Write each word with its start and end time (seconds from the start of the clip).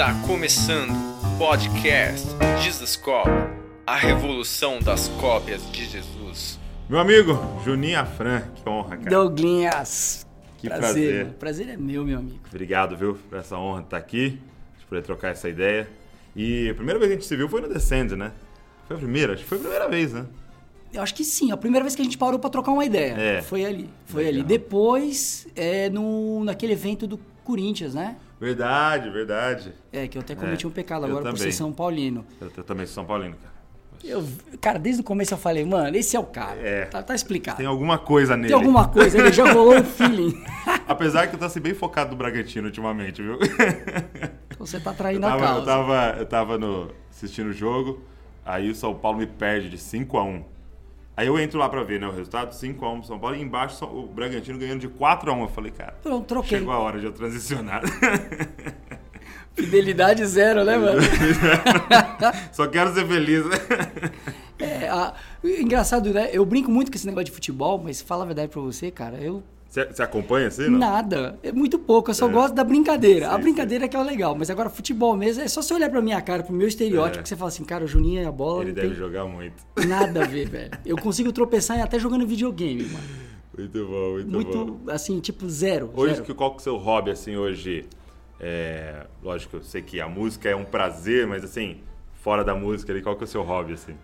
Está 0.00 0.14
começando 0.26 0.92
o 0.92 1.36
podcast 1.36 2.26
Jesus 2.62 2.96
Cop, 2.96 3.28
a 3.86 3.96
revolução 3.96 4.78
das 4.78 5.08
cópias 5.20 5.70
de 5.70 5.84
Jesus. 5.84 6.58
Meu 6.88 6.98
amigo, 6.98 7.38
Juninho 7.62 8.00
Afran, 8.00 8.40
que 8.54 8.66
honra, 8.66 8.96
cara. 8.96 9.10
Douglinhas. 9.10 10.26
Que 10.56 10.70
prazer. 10.70 10.90
prazer. 10.90 11.26
O 11.26 11.34
prazer 11.34 11.68
é 11.68 11.76
meu, 11.76 12.02
meu 12.02 12.18
amigo. 12.18 12.40
Obrigado, 12.48 12.96
viu, 12.96 13.18
por 13.28 13.36
essa 13.36 13.58
honra 13.58 13.80
de 13.80 13.86
estar 13.88 13.98
aqui, 13.98 14.40
de 14.78 14.86
poder 14.86 15.02
trocar 15.02 15.32
essa 15.32 15.50
ideia. 15.50 15.86
E 16.34 16.70
a 16.70 16.74
primeira 16.74 16.98
vez 16.98 17.10
que 17.10 17.16
a 17.16 17.20
gente 17.20 17.28
se 17.28 17.36
viu 17.36 17.46
foi 17.46 17.60
no 17.60 17.68
Descend, 17.68 18.16
né? 18.16 18.32
Foi 18.88 18.96
a 18.96 18.98
primeira? 18.98 19.34
Acho 19.34 19.42
que 19.42 19.48
foi 19.50 19.58
a 19.58 19.60
primeira 19.60 19.86
vez, 19.86 20.14
né? 20.14 20.24
Eu 20.94 21.02
acho 21.02 21.14
que 21.14 21.24
sim, 21.24 21.52
a 21.52 21.58
primeira 21.58 21.84
vez 21.84 21.94
que 21.94 22.00
a 22.00 22.04
gente 22.06 22.16
parou 22.16 22.38
pra 22.38 22.48
trocar 22.48 22.72
uma 22.72 22.86
ideia. 22.86 23.12
É. 23.18 23.42
Foi 23.42 23.66
ali. 23.66 23.90
Foi 24.06 24.24
Legal. 24.24 24.40
ali. 24.40 24.48
Depois, 24.48 25.46
é, 25.54 25.90
no, 25.90 26.42
naquele 26.42 26.72
evento 26.72 27.06
do 27.06 27.20
Corinthians, 27.44 27.92
né? 27.92 28.16
Verdade, 28.40 29.10
verdade. 29.10 29.74
É, 29.92 30.08
que 30.08 30.16
eu 30.16 30.22
até 30.22 30.34
cometi 30.34 30.64
É, 30.64 30.68
um 30.68 30.72
pecado 30.72 31.06
eu 31.06 31.10
agora 31.10 31.30
por 31.30 31.38
ser 31.38 31.52
São 31.52 31.72
Paulino. 31.72 32.24
Eu, 32.40 32.50
eu 32.56 32.64
também 32.64 32.86
sou 32.86 32.94
São 32.94 33.04
Paulino, 33.04 33.36
cara. 33.36 33.60
Eu, 34.02 34.26
cara, 34.62 34.78
desde 34.78 35.02
o 35.02 35.04
começo 35.04 35.34
eu 35.34 35.38
falei, 35.38 35.62
mano, 35.62 35.94
esse 35.94 36.16
é 36.16 36.20
o 36.20 36.24
cara. 36.24 36.58
É. 36.58 36.86
Tá, 36.86 37.02
tá 37.02 37.14
explicado. 37.14 37.58
Tem 37.58 37.64
Tem, 37.64 37.70
alguma 37.70 37.98
coisa 37.98 38.34
nele. 38.34 38.54
alguma 38.54 38.88
coisa, 38.88 39.18
ele 39.18 39.30
já 39.30 39.52
rolou 39.52 39.76
um 39.76 39.84
feeling. 39.84 40.42
Apesar 40.88 41.26
que 41.26 41.36
eu 41.36 41.44
assim, 41.46 41.60
bem 41.60 41.74
focado 41.74 42.12
no 42.12 42.16
Bragantino 42.16 42.66
ultimamente, 42.66 43.20
viu? 43.22 43.38
Você 44.58 44.80
tá 44.80 44.90
Eu 44.90 44.96
traindo 44.96 45.26
a 45.26 45.30
tava, 45.30 45.42
eu 45.42 45.48
causa. 45.48 45.66
tava, 45.66 46.16
eu 46.18 46.26
tava 46.26 46.58
no, 46.58 46.90
assistindo 47.10 47.48
o 47.48 47.52
jogo, 47.52 48.02
aí 48.44 48.70
o 48.70 48.74
São 48.74 48.94
Paulo 48.94 49.18
me 49.18 49.26
perde 49.26 49.68
de 49.68 49.76
5 49.78 50.16
a 50.16 50.24
1 50.24 50.44
Aí 51.20 51.26
eu 51.26 51.38
entro 51.38 51.58
lá 51.58 51.68
pra 51.68 51.82
ver 51.82 52.00
né, 52.00 52.06
o 52.06 52.10
resultado, 52.10 52.54
5 52.54 52.82
a 52.82 52.92
1 52.92 52.98
pro 53.00 53.06
São 53.08 53.18
Paulo, 53.18 53.36
e 53.36 53.42
embaixo 53.42 53.84
o 53.84 54.06
Bragantino 54.06 54.58
ganhando 54.58 54.80
de 54.80 54.88
4 54.88 55.30
a 55.30 55.34
1 55.34 55.42
Eu 55.42 55.48
falei, 55.48 55.70
cara, 55.70 55.92
Pronto, 56.02 56.24
troquei. 56.26 56.58
chegou 56.58 56.72
a 56.72 56.78
hora 56.78 56.98
de 56.98 57.04
eu 57.04 57.12
transicionar. 57.12 57.82
Fidelidade 59.54 60.24
zero, 60.24 60.64
né, 60.64 60.78
mano? 60.78 61.00
Só 62.52 62.66
quero 62.68 62.94
ser 62.94 63.06
feliz. 63.06 63.44
É, 64.58 64.88
a- 64.88 65.12
engraçado, 65.44 66.10
né? 66.14 66.30
Eu 66.32 66.44
brinco 66.46 66.70
muito 66.70 66.90
com 66.90 66.96
esse 66.96 67.06
negócio 67.06 67.26
de 67.26 67.32
futebol, 67.32 67.78
mas 67.82 68.00
fala 68.00 68.22
a 68.22 68.26
verdade 68.26 68.48
pra 68.48 68.62
você, 68.62 68.90
cara, 68.90 69.18
eu 69.18 69.42
Você, 69.70 70.02
acompanha 70.02 70.48
assim, 70.48 70.68
não? 70.68 70.80
Nada. 70.80 71.38
É 71.44 71.52
muito 71.52 71.78
pouco. 71.78 72.10
Eu 72.10 72.14
só 72.14 72.28
É. 72.28 72.32
gosto 72.32 72.54
da 72.54 72.64
brincadeira. 72.64 73.28
a 73.30 73.36
Sim, 73.36 73.42
brincadeira 73.42 73.86
que 73.86 73.96
é 73.96 74.00
o 74.00 74.02
legal. 74.02 74.34
Mas 74.36 74.50
agora, 74.50 74.68
futebol 74.68 75.16
mesmo, 75.16 75.44
é 75.44 75.48
só 75.48 75.62
você 75.62 75.72
olhar 75.72 75.88
pra 75.88 76.02
minha 76.02 76.20
cara, 76.20 76.42
pro 76.42 76.52
meu 76.52 76.66
estereótipo, 76.66 77.20
É. 77.20 77.22
que 77.22 77.28
você 77.28 77.36
fala 77.36 77.48
assim, 77.50 77.62
cara, 77.64 77.84
o 77.84 77.86
Juninho 77.86 78.20
e 78.20 78.26
a 78.26 78.32
bola 78.32 78.62
Ele 78.64 78.72
deve 78.72 78.88
tem 78.88 78.96
jogar 78.96 79.26
muito. 79.26 79.62
nada 79.86 80.24
a 80.24 80.26
ver, 80.26 80.48
velho. 80.50 80.70
Eu 80.84 80.96
consigo 80.96 81.30
tropeçar 81.32 81.80
até 81.80 82.00
jogando 82.00 82.26
videogame, 82.26 82.82
mano. 82.82 83.04
Muito 83.56 83.86
bom, 83.86 84.10
muito, 84.12 84.30
Muito, 84.30 84.64
bom. 84.64 84.90
assim, 84.90 85.20
tipo, 85.20 85.48
zero. 85.48 85.90
Hoje, 85.94 86.14
zero. 86.14 86.26
que- 86.26 86.34
qual 86.34 86.50
que 86.50 86.56
é 86.56 86.60
o 86.60 86.62
seu 86.64 86.76
hobby, 86.76 87.10
assim, 87.12 87.36
hoje? 87.36 87.84
É, 88.40 89.06
lógico, 89.22 89.58
eu 89.58 89.62
sei 89.62 89.82
que 89.82 90.00
a 90.00 90.08
música 90.08 90.48
é 90.48 90.56
um 90.56 90.64
prazer, 90.64 91.26
mas 91.26 91.44
assim, 91.44 91.78
fora 92.14 92.42
da 92.42 92.54
música 92.54 92.92
ali, 92.92 93.02
qual 93.02 93.14
que 93.14 93.22
é 93.22 93.26
o 93.26 93.28
seu 93.28 93.42
hobby, 93.42 93.74
assim? 93.74 93.94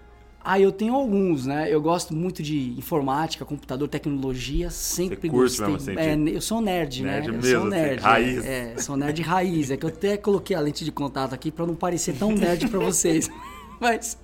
Ah, 0.48 0.60
eu 0.60 0.70
tenho 0.70 0.94
alguns, 0.94 1.44
né? 1.44 1.66
Eu 1.68 1.80
gosto 1.82 2.14
muito 2.14 2.40
de 2.40 2.70
informática, 2.78 3.44
computador, 3.44 3.88
tecnologia, 3.88 4.70
sempre 4.70 5.16
Você 5.20 5.28
curte 5.28 5.58
gostei. 5.58 5.66
mesmo, 5.94 6.00
assim, 6.14 6.30
é, 6.32 6.36
eu 6.36 6.40
sou 6.40 6.60
nerd, 6.60 7.02
né? 7.02 7.10
Nerd 7.14 7.26
eu 7.26 7.32
mesmo, 7.34 7.48
sou 7.50 7.60
assim, 7.62 7.70
nerd. 7.70 8.00
raiz. 8.00 8.44
É, 8.46 8.72
é, 8.76 8.78
sou 8.80 8.96
nerd 8.96 9.22
raiz. 9.22 9.70
É 9.72 9.76
que 9.76 9.84
eu 9.84 9.88
até 9.88 10.16
coloquei 10.16 10.54
a 10.54 10.60
lente 10.60 10.84
de 10.84 10.92
contato 10.92 11.34
aqui 11.34 11.50
pra 11.50 11.66
não 11.66 11.74
parecer 11.74 12.14
tão 12.16 12.30
nerd 12.30 12.68
pra 12.68 12.78
vocês. 12.78 13.28
Mas 13.80 14.16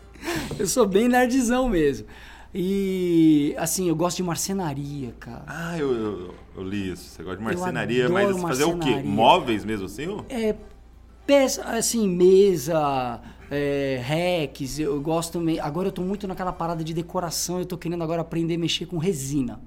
eu 0.58 0.66
sou 0.68 0.86
bem 0.86 1.08
nerdzão 1.08 1.68
mesmo. 1.68 2.06
E, 2.54 3.54
assim, 3.58 3.88
eu 3.88 3.96
gosto 3.96 4.18
de 4.18 4.22
marcenaria, 4.22 5.12
cara. 5.18 5.42
Ah, 5.48 5.76
eu, 5.76 5.90
eu, 5.92 6.34
eu 6.56 6.62
li 6.62 6.92
isso. 6.92 7.08
Você 7.10 7.22
gosta 7.24 7.38
de 7.38 7.42
Eu 7.42 7.58
marcenaria, 7.58 8.08
mas 8.08 8.30
assim, 8.30 8.40
fazer 8.42 8.64
o 8.64 8.72
quê? 8.72 8.76
marcenaria. 8.90 9.10
Móveis 9.10 9.64
mesmo 9.64 9.86
assim? 9.86 10.06
ou- 10.06 10.24
É, 10.28 10.54
peça, 11.26 11.62
assim, 11.64 12.06
mesa, 12.08 13.20
é, 13.54 14.00
racks, 14.02 14.78
eu 14.78 14.98
gosto 15.02 15.34
também. 15.34 15.60
Agora 15.60 15.88
eu 15.88 15.92
tô 15.92 16.00
muito 16.00 16.26
naquela 16.26 16.52
parada 16.54 16.82
de 16.82 16.94
decoração, 16.94 17.58
eu 17.58 17.66
tô 17.66 17.76
querendo 17.76 18.02
agora 18.02 18.22
aprender 18.22 18.54
a 18.54 18.58
mexer 18.58 18.86
com 18.86 18.96
resina. 18.96 19.60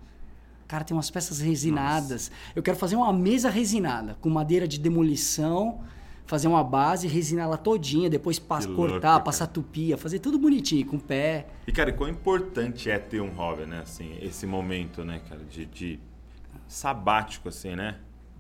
Cara, 0.68 0.84
tem 0.84 0.98
umas 0.98 1.12
peças 1.12 1.40
resinadas. 1.40 2.32
Eu 2.56 2.64
quero 2.64 2.76
fazer 2.76 2.96
uma 2.96 3.14
mesa 3.14 3.48
resinada, 3.48 4.18
com 4.20 4.28
madeira 4.28 4.68
de 4.68 4.80
demolição, 4.80 5.82
fazer 6.26 6.48
uma 6.48 6.64
base, 6.64 7.08
resinar 7.08 7.46
ela 7.46 7.58
todinha, 7.58 8.10
depois 8.10 8.40
cortar, 8.40 9.00
cara. 9.00 9.20
passar 9.20 9.46
tupia, 9.46 9.96
fazer 9.96 10.18
tudo 10.18 10.40
bonitinho, 10.40 10.84
com 10.88 10.98
pé. 10.98 11.46
E, 11.68 11.72
cara, 11.72 11.94
quão 11.94 12.10
importante 12.10 12.90
é 12.90 12.98
ter 12.98 13.22
um 13.22 13.30
hobby, 13.30 13.68
né? 13.68 13.82
Assim, 13.84 14.18
esse 14.20 14.48
momento, 14.48 15.06
né, 15.06 15.22
cara, 15.30 15.42
de, 15.44 15.64
de 15.68 16.00
sabático, 16.68 17.50
assim, 17.50 17.76
né? 17.76 17.98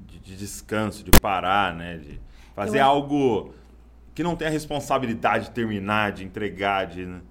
De, 0.08 0.18
de 0.18 0.36
descanso, 0.36 1.04
de 1.04 1.12
parar, 1.12 1.76
né? 1.76 1.98
De 1.98 2.20
fazer 2.56 2.80
Eu- 2.80 2.86
algo 2.86 3.54
que 4.16 4.24
não 4.24 4.36
tem 4.36 4.48
a 4.48 4.52
responsabilidade 4.52 5.46
de 5.46 5.52
terminar, 5.52 6.12
de 6.14 6.24
entregar, 6.24 6.86
de... 6.88 7.06
né? 7.06 7.22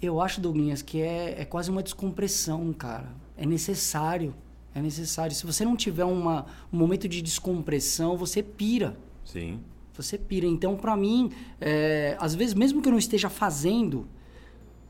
Eu 0.00 0.20
acho, 0.20 0.40
Douglas, 0.40 0.80
que 0.82 1.00
é, 1.02 1.34
é 1.40 1.44
quase 1.44 1.70
uma 1.70 1.82
descompressão, 1.82 2.72
cara. 2.72 3.08
É 3.36 3.44
necessário. 3.44 4.34
É 4.74 4.80
necessário. 4.80 5.34
Se 5.34 5.44
você 5.44 5.64
não 5.64 5.74
tiver 5.74 6.04
uma, 6.04 6.46
um 6.72 6.76
momento 6.78 7.08
de 7.08 7.20
descompressão, 7.22 8.16
você 8.16 8.42
pira. 8.42 8.96
Sim. 9.24 9.58
Você 9.94 10.16
pira. 10.18 10.46
Então, 10.46 10.76
pra 10.76 10.96
mim, 10.96 11.32
é, 11.60 12.14
às 12.20 12.34
vezes, 12.34 12.54
mesmo 12.54 12.80
que 12.82 12.88
eu 12.88 12.92
não 12.92 12.98
esteja 12.98 13.30
fazendo, 13.30 14.06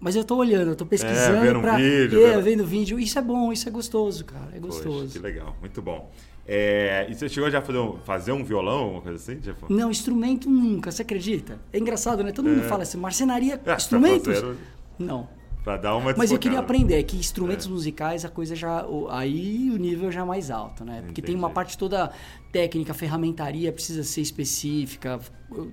mas 0.01 0.17
eu 0.17 0.25
tô 0.25 0.37
olhando, 0.37 0.71
eu 0.73 0.77
tô 0.77 0.85
pesquisando. 0.85 1.41
vendo 1.41 1.59
um 1.61 1.63
pra, 1.63 1.77
vídeo, 1.77 2.27
É, 2.27 2.33
vendo- 2.33 2.43
vendo 2.43 2.67
vídeo. 2.67 2.99
Isso 2.99 3.17
é 3.19 3.23
bom, 3.23 3.53
isso 3.53 3.69
é 3.69 3.71
gostoso, 3.73 4.25
cara. 4.25 4.51
É 4.55 4.59
Poxa, 4.61 4.83
gostoso. 4.83 5.13
que 5.13 5.19
legal. 5.21 5.57
Muito 5.61 5.81
bom. 5.81 6.11
É, 6.49 7.07
e 7.11 7.15
você 7.15 7.29
chegou 7.29 7.51
já 7.51 7.59
a 7.59 7.63
fazer 7.63 7.79
um, 7.79 7.99
fazer 7.99 8.33
um 8.33 8.45
violão, 8.45 8.79
alguma 8.85 9.03
coisa 9.03 9.17
assim? 9.17 9.41
Tipo? 9.41 9.73
Não, 9.73 9.91
instrumento 9.91 10.49
nunca, 10.49 10.93
você 10.93 11.03
acredita? 11.03 11.59
É 11.73 11.79
engraçado, 11.79 12.23
né? 12.23 12.31
Todo 12.33 12.49
mundo 12.49 12.63
fala 12.65 12.85
assim, 12.85 12.99
marcenaria, 12.99 13.61
É, 13.67 13.75
instrumentos? 13.75 14.39
fazer- 14.39 14.57
Não. 14.99 15.29
Pra 15.65 15.77
dar 15.77 15.97
uma 15.97 16.15
Mas 16.17 16.31
eu 16.31 16.39
queria 16.39 16.59
desfocada. 16.61 16.61
aprender 16.61 16.95
é 16.95 17.03
que 17.03 17.17
instrumentos 17.17 17.67
musicais 17.67 18.25
a 18.25 18.29
coisa 18.29 18.55
já 18.55 18.87
aí 19.11 19.69
o 19.75 19.77
nível 19.77 20.13
já 20.13 20.21
é 20.21 20.25
mais 20.25 20.49
alto, 20.49 20.85
né? 20.85 21.03
Porque 21.05 21.21
tem 21.21 21.35
uma 21.35 21.47
Entendi. 21.49 21.55
parte 21.57 21.77
toda 21.77 22.13
técnica, 22.53 22.95
ferramentaria 22.95 23.73
precisa 23.73 24.05
ser 24.05 24.21
específica. 24.21 25.19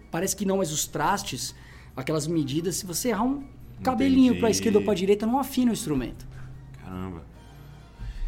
Parece 0.10 0.36
que 0.36 0.46
não, 0.46 0.58
mas 0.58 0.72
os 0.72 0.88
trastes, 0.88 1.54
aquelas 1.96 2.26
medidas, 2.26 2.78
se 2.78 2.88
você 2.88 3.10
errar 3.10 3.22
um 3.24 3.44
cabelinho 3.84 4.30
Entendi. 4.30 4.40
para 4.40 4.50
esquerda 4.50 4.80
ou 4.80 4.84
para 4.84 4.96
direita, 4.96 5.28
não 5.28 5.38
afina 5.38 5.70
o 5.70 5.74
instrumento. 5.74 6.26
Caramba. 6.84 7.22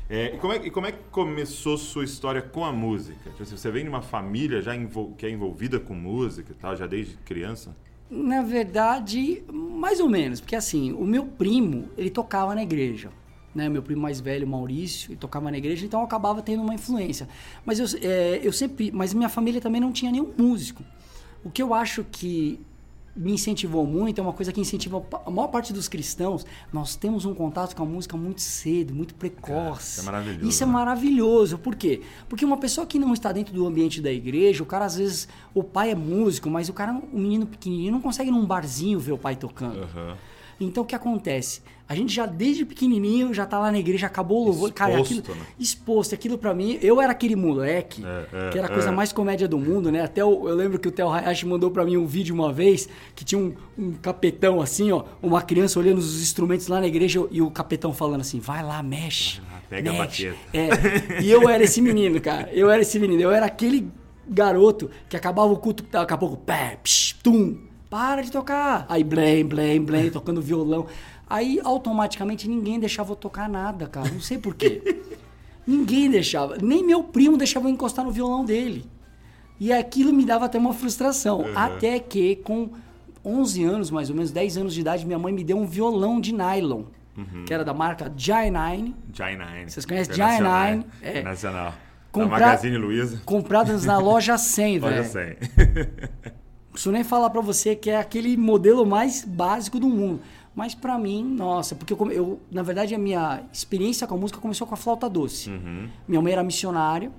É, 0.10 0.36
e, 0.36 0.38
como 0.38 0.54
é, 0.54 0.58
e 0.58 0.70
como 0.70 0.86
é 0.86 0.92
que 0.92 1.00
começou 1.10 1.78
sua 1.78 2.04
história 2.04 2.42
com 2.42 2.64
a 2.64 2.72
música? 2.72 3.30
Tipo 3.32 3.44
assim, 3.44 3.58
você 3.58 3.72
vem 3.72 3.84
de 3.84 3.90
uma 3.90 4.02
família 4.02 4.62
já 4.62 4.74
que 5.18 5.26
é 5.26 5.30
envolvida 5.30 5.80
com 5.80 5.96
música 5.96 6.52
e 6.52 6.56
tal, 6.56 6.76
já 6.76 6.86
desde 6.86 7.16
criança? 7.18 7.76
Na 8.10 8.44
verdade, 8.44 9.44
mais 9.52 10.00
ou 10.00 10.08
menos, 10.08 10.40
porque 10.40 10.56
assim, 10.56 10.94
o 10.94 11.04
meu 11.06 11.26
primo, 11.26 11.90
ele 11.98 12.12
tocava 12.12 12.54
na 12.54 12.62
igreja. 12.62 13.10
Né? 13.54 13.70
Meu 13.70 13.82
primo 13.82 14.02
mais 14.02 14.20
velho, 14.20 14.46
Maurício, 14.46 15.12
ele 15.12 15.18
tocava 15.18 15.50
na 15.50 15.58
igreja, 15.58 15.86
então 15.86 16.02
eu 16.02 16.06
acabava 16.06 16.42
tendo 16.42 16.62
uma 16.62 16.76
influência. 16.76 17.28
Mas 17.66 17.80
eu, 17.80 17.86
é, 18.02 18.42
eu 18.44 18.52
sempre. 18.52 18.92
Mas 18.92 19.14
minha 19.14 19.30
família 19.30 19.62
também 19.62 19.80
não 19.80 19.94
tinha 19.94 20.12
nenhum 20.12 20.32
músico. 20.38 20.84
O 21.44 21.50
que 21.50 21.64
eu 21.64 21.74
acho 21.74 22.04
que 22.04 22.60
me 23.16 23.32
incentivou 23.32 23.86
muito 23.88 24.20
é 24.20 24.22
uma 24.22 24.34
coisa 24.34 24.52
que 24.52 24.60
incentiva 24.60 25.02
a 25.26 25.32
maior 25.32 25.48
parte 25.48 25.72
dos 25.72 25.88
cristãos. 25.88 26.46
Nós 26.74 26.96
temos 26.96 27.24
um 27.26 27.34
contato 27.34 27.76
com 27.76 27.84
a 27.84 27.86
música 27.86 28.18
muito 28.18 28.42
cedo, 28.42 28.94
muito 28.94 29.16
precoce. 29.16 30.00
isso 30.00 30.02
é 30.02 30.04
maravilhoso, 30.04 30.50
Isso 30.50 30.64
é 30.64 30.66
né? 30.68 30.74
maravilhoso. 30.74 31.58
Por 31.58 31.76
quê? 31.76 32.02
Porque 32.28 32.44
uma 32.44 32.58
pessoa 32.58 32.86
que 32.86 33.00
não 33.00 33.14
está 33.14 33.32
dentro 33.32 33.54
do 33.54 33.66
ambiente 33.66 34.02
da 34.02 34.12
igreja, 34.12 34.62
o 34.62 34.66
cara 34.66 34.86
às 34.86 34.98
vezes, 34.98 35.28
o 35.54 35.64
pai 35.64 35.92
é 35.92 35.96
músico, 35.96 36.50
mas 36.50 36.68
o 36.68 36.74
cara, 36.74 36.92
o 36.92 37.18
menino 37.18 37.46
pequenininho 37.46 37.92
não 37.94 38.02
consegue 38.02 38.30
num 38.32 38.46
barzinho 38.46 39.00
ver 39.00 39.14
o 39.14 39.18
pai 39.18 39.36
tocando. 39.36 39.80
Aham. 39.84 40.18
Então 40.60 40.84
o 40.84 40.86
que 40.86 40.96
acontece? 40.96 41.62
A 41.88 41.94
gente 41.94 42.12
já 42.14 42.26
desde 42.26 42.66
pequenininho 42.66 43.32
já 43.32 43.46
tá 43.46 43.60
lá 43.60 43.72
na 43.72 43.78
igreja, 43.78 44.08
acabou 44.08 44.42
o 44.42 44.46
louvor, 44.46 44.72
cara, 44.74 44.94
Exposto, 44.94 45.20
aquilo 45.22 45.38
né? 45.40 45.46
exposto, 45.60 46.16
aquilo 46.16 46.38
pra 46.38 46.52
mim, 46.54 46.80
eu 46.82 47.00
era 47.00 47.12
aquele 47.12 47.36
moleque, 47.36 48.04
É, 48.04 48.48
é, 48.48 48.50
que 48.50 48.58
era 48.58 48.68
a 48.68 48.72
coisa 48.72 48.90
é. 48.90 48.92
mais 48.92 49.12
comédia 49.14 49.48
do 49.48 49.60
mundo, 49.60 49.92
né? 49.92 50.02
Até 50.02 50.26
o- 50.26 50.50
eu 50.50 50.56
lembro 50.56 50.80
que 50.80 50.88
o 50.88 50.92
Theo 50.92 51.10
Hayashi 51.10 51.46
mandou 51.46 51.70
pra 51.70 51.86
mim 51.86 51.96
um 51.98 52.08
vídeo 52.08 52.34
uma 52.34 52.52
vez 52.52 52.90
que 53.14 53.24
tinha 53.24 53.38
um, 53.40 53.54
um 53.78 53.92
capetão 53.94 54.62
assim, 54.62 54.92
ó, 54.92 55.04
uma 55.22 55.44
criança 55.44 55.80
olhando 55.80 56.00
os 56.00 56.20
instrumentos 56.22 56.68
lá 56.68 56.80
na 56.80 56.88
igreja 56.88 57.24
e 57.30 57.40
o 57.42 57.52
capetão 57.52 57.94
falando 57.94 58.22
assim: 58.22 58.40
"Vai 58.40 58.64
lá, 58.64 58.82
mexe". 58.82 59.40
Lá, 59.42 59.62
pega 59.70 59.90
a 59.92 59.94
mexe. 59.94 60.30
baqueta. 60.32 60.58
É. 60.58 61.22
E 61.22 61.30
eu 61.30 61.48
era 61.48 61.64
esse 61.64 61.82
menino, 61.82 62.20
cara. 62.20 62.50
Eu 62.52 62.72
era 62.72 62.82
esse 62.82 62.98
menino, 62.98 63.22
eu 63.22 63.32
era 63.32 63.46
aquele 63.46 63.88
garoto 64.28 64.90
que 65.08 65.16
acabava 65.16 65.52
o 65.54 65.58
culto, 65.58 65.84
daqui 65.92 66.14
a 66.14 66.18
pouco, 66.18 66.36
pé, 66.38 66.80
psh, 66.84 67.14
tum, 67.22 67.58
para 67.96 68.22
de 68.22 68.30
tocar. 68.30 68.86
Aí, 68.90 69.06
blém, 69.06 69.46
blém, 69.46 69.82
blém, 69.82 70.12
tocando 70.12 70.42
violão. 70.42 70.86
Aí, 71.30 71.62
automaticamente, 71.64 72.46
ninguém 72.46 72.78
deixava 72.78 73.14
eu 73.14 73.16
tocar 73.16 73.48
nada, 73.48 73.88
cara. 73.88 74.10
Não 74.12 74.20
sei 74.20 74.38
porquê. 74.38 75.02
ninguém 75.66 76.10
deixava. 76.12 76.58
Nem 76.62 76.84
meu 76.86 77.02
primo 77.04 77.38
deixava 77.38 77.68
eu 77.68 77.72
encostar 77.72 78.04
no 78.04 78.12
violão 78.12 78.44
dele. 78.44 78.86
E 79.58 79.72
aquilo 79.72 80.12
me 80.12 80.26
dava 80.26 80.44
até 80.44 80.58
uma 80.58 80.74
frustração. 80.74 81.46
Até 81.56 81.98
que, 81.98 82.36
com 82.36 82.72
11 83.24 83.64
anos, 83.64 83.90
mais 83.90 84.10
ou 84.10 84.16
menos, 84.18 84.30
10 84.30 84.58
anos 84.58 84.74
de 84.74 84.82
idade, 84.82 85.06
minha 85.06 85.18
mãe 85.18 85.32
me 85.32 85.46
deu 85.46 85.58
um 85.58 85.66
violão 85.66 86.20
de 86.20 86.34
nylon. 86.34 86.84
Que 87.46 87.54
era 87.54 87.64
da 87.64 87.74
marca 87.74 88.10
J9. 88.10 88.94
J9. 89.14 89.70
Vocês 89.70 89.86
conhecem 89.86 90.14
Internacional. 90.14 90.68
J9? 90.68 90.86
É. 91.02 91.10
Internacional. 91.12 91.70
Da 91.72 91.76
Comprar- 92.12 92.40
Magazine 92.42 92.78
Luiza. 92.78 93.22
Compradas 93.24 93.86
na 93.86 93.98
loja 93.98 94.38
100, 94.38 94.80
velho. 94.80 94.94
Olha 94.96 95.04
100. 95.08 95.36
Preciso 96.76 96.92
nem 96.92 97.04
falar 97.04 97.30
pra 97.30 97.42
você 97.42 97.76
que 97.76 97.90
é 97.90 97.98
aquele 97.98 98.38
modelo 98.38 98.86
mais 98.86 99.24
básico 99.26 99.80
do 99.80 99.88
mundo. 99.88 100.20
Mas 100.56 100.74
pra 100.74 100.98
mim, 100.98 101.24
nossa, 101.24 101.76
porque 101.76 101.92
eu, 101.94 102.12
eu, 102.12 102.40
na 102.52 102.64
verdade, 102.64 102.96
a 102.96 102.98
minha 102.98 103.42
experiência 103.52 104.08
com 104.08 104.16
a 104.16 104.18
música 104.18 104.40
começou 104.40 104.66
com 104.66 104.74
a 104.74 104.78
flauta 104.78 105.10
doce. 105.10 105.50
Minha 106.08 106.22
mãe 106.22 106.32
era 106.32 106.44
missionária, 106.44 107.12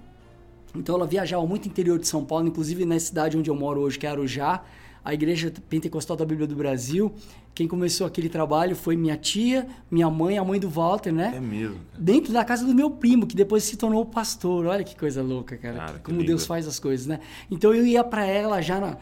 então 0.75 0.95
ela 0.95 1.07
viajava 1.07 1.47
muito 1.47 1.69
interior 1.69 1.99
de 1.99 2.07
São 2.09 2.25
Paulo, 2.25 2.47
inclusive 2.49 2.85
na 2.87 2.99
cidade 2.99 3.37
onde 3.37 3.51
eu 3.51 3.55
moro 3.55 3.81
hoje, 3.83 3.99
que 3.99 4.07
é 4.07 4.11
Arujá, 4.11 4.63
a 5.05 5.13
Igreja 5.15 5.53
Pentecostal 5.69 6.17
da 6.17 6.25
Bíblia 6.25 6.47
do 6.47 6.57
Brasil. 6.57 7.13
Quem 7.55 7.67
começou 7.69 8.07
aquele 8.07 8.29
trabalho 8.29 8.75
foi 8.77 8.97
minha 8.97 9.17
tia, 9.17 9.67
minha 9.91 10.11
mãe, 10.11 10.37
a 10.39 10.45
mãe 10.45 10.59
do 10.61 10.69
Walter, 10.69 11.13
né? 11.13 11.33
É 11.37 11.41
mesmo. 11.41 11.77
dentro 11.99 12.33
da 12.33 12.45
casa 12.45 12.67
do 12.67 12.75
meu 12.75 12.91
primo, 12.91 13.27
que 13.27 13.37
depois 13.37 13.65
se 13.65 13.77
tornou 13.77 14.05
pastor. 14.05 14.67
Olha 14.67 14.83
que 14.85 14.97
coisa 14.97 15.23
louca, 15.23 15.57
cara. 15.57 15.77
Cara, 15.79 15.99
Como. 16.01 16.23
Deus 16.23 16.45
faz 16.47 16.67
as 16.67 16.79
coisas, 16.79 17.07
né? 17.07 17.21
Então 17.51 17.73
eu 17.75 17.87
ia 17.87 18.03
pra 18.05 18.27
ela 18.27 18.61
já 18.61 18.79
na- 18.81 18.97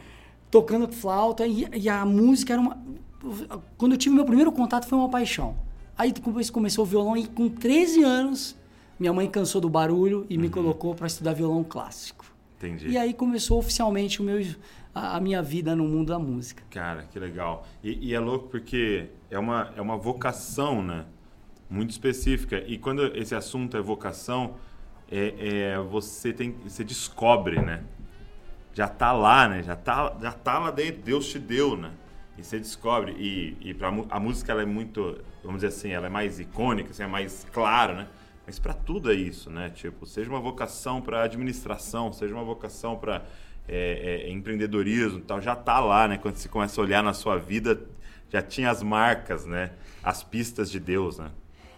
tocando 0.54 0.86
flauta 0.86 1.44
e, 1.44 1.66
e 1.74 1.88
a 1.88 2.06
música 2.06 2.52
era 2.52 2.62
uma. 2.62 2.78
Quando 3.76 3.92
eu 3.92 3.98
tive 3.98 4.14
meu 4.14 4.24
primeiro 4.24 4.52
contato 4.52 4.86
foi 4.86 4.96
uma 4.96 5.08
paixão. 5.08 5.56
Aí 5.98 6.12
depois 6.12 6.48
começou 6.48 6.84
o 6.84 6.86
violão 6.86 7.16
e 7.16 7.26
com 7.26 7.48
13 7.48 8.04
anos 8.04 8.56
minha 8.96 9.12
mãe 9.12 9.28
cansou 9.28 9.60
do 9.60 9.68
barulho 9.68 10.24
e 10.30 10.38
me 10.38 10.48
colocou 10.48 10.94
para 10.94 11.08
estudar 11.08 11.32
violão 11.32 11.64
clássico. 11.64 12.24
Entendi. 12.56 12.88
E 12.90 12.96
aí 12.96 13.12
começou 13.12 13.58
oficialmente 13.58 14.22
o 14.22 14.24
meu, 14.24 14.40
a, 14.94 15.16
a 15.16 15.20
minha 15.20 15.42
vida 15.42 15.74
no 15.74 15.88
mundo 15.88 16.12
da 16.12 16.20
música. 16.20 16.62
Cara, 16.70 17.02
que 17.02 17.18
legal. 17.18 17.66
E, 17.82 18.10
e 18.10 18.14
é 18.14 18.20
louco 18.20 18.46
porque 18.48 19.06
é 19.28 19.38
uma, 19.38 19.72
é 19.76 19.80
uma 19.80 19.96
vocação, 19.96 20.80
né? 20.84 21.04
Muito 21.68 21.90
específica. 21.90 22.62
E 22.64 22.78
quando 22.78 23.06
esse 23.16 23.34
assunto 23.34 23.76
é 23.76 23.80
vocação, 23.80 24.54
é, 25.10 25.72
é 25.72 25.78
você 25.78 26.32
tem, 26.32 26.54
você 26.64 26.84
descobre, 26.84 27.60
né? 27.60 27.82
Já 28.74 28.88
tá 28.88 29.12
lá, 29.12 29.48
né? 29.48 29.62
Já 29.62 29.76
tá, 29.76 30.16
já 30.20 30.32
tá 30.32 30.58
lá 30.58 30.70
dentro. 30.70 31.00
Deus 31.02 31.28
te 31.28 31.38
deu, 31.38 31.76
né? 31.76 31.92
E 32.36 32.42
você 32.42 32.58
descobre. 32.58 33.12
E, 33.12 33.56
e 33.60 33.74
pra, 33.74 33.88
a 34.10 34.20
música 34.20 34.52
ela 34.52 34.62
é 34.62 34.66
muito, 34.66 35.18
vamos 35.42 35.62
dizer 35.62 35.68
assim, 35.68 35.90
ela 35.90 36.06
é 36.06 36.10
mais 36.10 36.40
icônica, 36.40 36.90
assim, 36.90 37.04
é 37.04 37.06
mais 37.06 37.46
clara, 37.52 37.94
né? 37.94 38.08
Mas 38.46 38.58
pra 38.58 38.74
tudo 38.74 39.10
é 39.10 39.14
isso, 39.14 39.48
né? 39.48 39.70
Tipo, 39.70 40.04
seja 40.04 40.28
uma 40.28 40.40
vocação 40.40 41.00
pra 41.00 41.22
administração, 41.22 42.12
seja 42.12 42.34
uma 42.34 42.44
vocação 42.44 42.96
pra 42.96 43.22
é, 43.66 44.26
é, 44.26 44.30
empreendedorismo, 44.30 45.20
tal, 45.20 45.40
já 45.40 45.56
tá 45.56 45.80
lá, 45.80 46.06
né? 46.08 46.18
Quando 46.18 46.36
você 46.36 46.48
começa 46.48 46.78
a 46.80 46.84
olhar 46.84 47.02
na 47.02 47.14
sua 47.14 47.38
vida, 47.38 47.80
já 48.28 48.42
tinha 48.42 48.70
as 48.70 48.82
marcas, 48.82 49.46
né? 49.46 49.70
As 50.02 50.22
pistas 50.22 50.70
de 50.70 50.78
Deus, 50.78 51.18
né? 51.18 51.30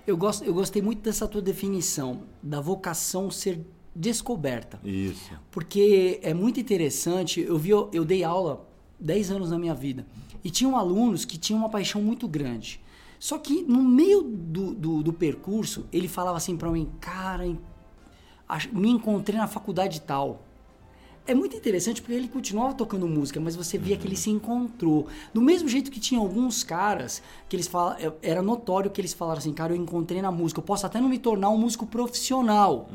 Eu, 0.07 0.17
gosto, 0.17 0.45
eu 0.45 0.55
gostei 0.55 0.81
muito 0.81 1.03
dessa 1.03 1.29
tua 1.29 1.43
definição, 1.43 2.23
da 2.43 2.61
vocação 2.61 3.31
ser 3.31 3.61
descoberta. 3.97 4.79
Isso. 4.85 5.33
Porque 5.51 6.21
é 6.23 6.35
muito 6.35 6.61
interessante, 6.61 7.41
eu 7.41 7.57
vi, 7.59 7.71
eu 7.71 8.05
dei 8.05 8.23
aula 8.23 8.69
10 9.01 9.31
anos 9.31 9.51
na 9.51 9.59
minha 9.59 9.75
vida 9.75 10.07
e 10.45 10.51
tinham 10.51 10.77
alunos 10.77 11.25
que 11.25 11.39
tinham 11.39 11.59
uma 11.61 11.69
paixão 11.69 12.03
muito 12.03 12.29
grande. 12.29 12.81
Só 13.19 13.39
que 13.39 13.63
no 13.63 13.83
meio 13.83 14.23
do, 14.23 14.75
do, 14.75 15.03
do 15.03 15.13
percurso, 15.13 15.87
ele 15.93 16.07
falava 16.07 16.37
assim 16.37 16.57
pra 16.57 16.71
mim, 16.71 16.89
cara, 17.01 17.45
me 18.73 18.91
encontrei 18.91 19.39
na 19.39 19.47
faculdade 19.47 20.01
tal. 20.03 20.43
É 21.27 21.35
muito 21.35 21.57
interessante 21.57 22.01
porque 22.01 22.15
ele 22.15 22.29
continuava 22.29 22.73
tocando 22.75 23.09
música, 23.09 23.41
mas 23.41 23.57
você 23.57 23.77
via 23.77 23.97
que 23.97 24.07
ele 24.07 24.15
se 24.15 24.31
encontrou. 24.31 25.09
Do 25.35 25.41
mesmo 25.41 25.69
jeito 25.69 25.91
que 25.91 25.99
tinha 25.99 26.21
alguns 26.21 26.63
caras 26.63 27.21
que 27.49 27.57
eles 27.57 27.67
falam, 27.67 27.97
era 28.23 28.41
notório 28.41 28.89
que 28.89 29.01
eles 29.01 29.13
falaram 29.13 29.39
assim, 29.39 29.53
cara, 29.53 29.73
eu 29.73 29.77
encontrei 29.77 30.23
na 30.23 30.31
música, 30.31 30.61
eu 30.61 30.65
posso 30.65 30.87
até 30.87 31.01
não 31.01 31.09
me 31.09 31.19
tornar 31.19 31.49
um 31.49 31.59
músico 31.59 31.85
profissional, 31.85 32.89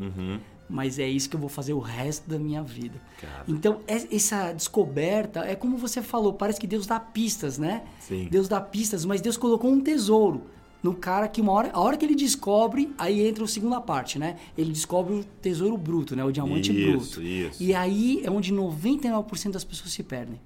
mas 0.71 0.97
é 0.97 1.07
isso 1.07 1.29
que 1.29 1.35
eu 1.35 1.39
vou 1.39 1.49
fazer 1.49 1.73
o 1.73 1.79
resto 1.79 2.29
da 2.29 2.39
minha 2.39 2.63
vida. 2.63 2.99
Cara. 3.19 3.43
Então, 3.47 3.81
é- 3.87 4.15
essa 4.15 4.53
descoberta 4.53 5.41
é 5.41 5.53
como 5.55 5.77
você 5.77 6.01
falou, 6.01 6.31
parece 6.33 6.59
que 6.59 6.65
Deus 6.65 6.87
dá 6.87 6.99
pistas, 6.99 7.57
né? 7.57 7.83
Sim. 7.99 8.27
Deus 8.31 8.47
dá 8.47 8.61
pistas, 8.61 9.03
mas 9.03 9.19
Deus 9.19 9.35
colocou 9.35 9.69
um 9.69 9.81
tesouro 9.81 10.43
no 10.81 10.95
cara 10.95 11.27
que 11.27 11.41
uma 11.41 11.51
hora, 11.51 11.69
a 11.73 11.79
hora 11.79 11.95
que 11.97 12.05
ele 12.05 12.15
descobre, 12.15 12.91
aí 12.97 13.27
entra 13.27 13.43
a 13.43 13.47
segunda 13.47 13.79
parte, 13.81 14.17
né? 14.17 14.37
Ele 14.57 14.71
descobre 14.71 15.13
o 15.13 15.23
tesouro 15.41 15.77
bruto, 15.77 16.15
né? 16.15 16.23
O 16.23 16.31
diamante 16.31 16.71
Isso, 16.71 16.91
bruto. 16.91 17.21
isso. 17.21 17.61
E 17.61 17.75
aí 17.75 18.21
é 18.23 18.31
onde 18.31 18.51
99% 18.53 19.51
das 19.51 19.63
pessoas 19.63 19.91
se 19.91 20.01
perdem. 20.01 20.39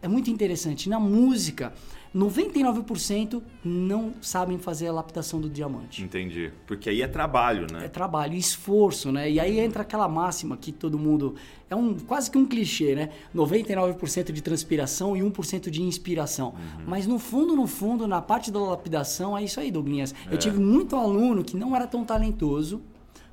É 0.00 0.06
muito 0.06 0.30
interessante. 0.30 0.88
Na 0.88 1.00
música, 1.00 1.72
99% 2.14 3.42
não 3.64 4.14
sabem 4.20 4.58
fazer 4.58 4.88
a 4.88 4.92
lapidação 4.92 5.40
do 5.40 5.48
diamante. 5.48 6.02
Entendi. 6.02 6.52
Porque 6.66 6.88
aí 6.90 7.02
é 7.02 7.08
trabalho, 7.08 7.66
né? 7.72 7.84
É 7.84 7.88
trabalho, 7.88 8.34
esforço, 8.34 9.12
né? 9.12 9.30
E 9.30 9.38
aí 9.38 9.58
entra 9.60 9.82
aquela 9.82 10.08
máxima 10.08 10.56
que 10.56 10.72
todo 10.72 10.98
mundo. 10.98 11.34
É 11.70 11.76
um 11.76 11.94
quase 11.98 12.30
que 12.30 12.38
um 12.38 12.46
clichê, 12.46 12.94
né? 12.94 13.10
99% 13.34 14.32
de 14.32 14.42
transpiração 14.42 15.16
e 15.16 15.20
1% 15.20 15.70
de 15.70 15.82
inspiração. 15.82 16.54
Mas 16.86 17.06
no 17.06 17.18
fundo, 17.18 17.54
no 17.54 17.66
fundo, 17.66 18.06
na 18.06 18.22
parte 18.22 18.50
da 18.50 18.58
lapidação, 18.58 19.36
é 19.36 19.44
isso 19.44 19.60
aí, 19.60 19.70
Douglinhas. 19.70 20.14
Eu 20.30 20.38
tive 20.38 20.58
muito 20.58 20.96
aluno 20.96 21.44
que 21.44 21.56
não 21.56 21.76
era 21.76 21.86
tão 21.86 22.04
talentoso, 22.04 22.80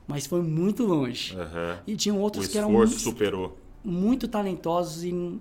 mas 0.07 0.25
foi 0.25 0.42
muito 0.42 0.86
longe. 0.86 1.36
Aham. 1.36 1.80
E 1.88 1.95
tinham 1.95 2.18
O 2.18 2.22
outros 2.22 2.48
que 2.48 2.57
eram 2.57 2.69
esforço 2.69 2.94
muito, 2.94 3.04
superou. 3.04 3.57
muito 3.83 4.27
talentosos 4.27 5.04
e 5.06 5.39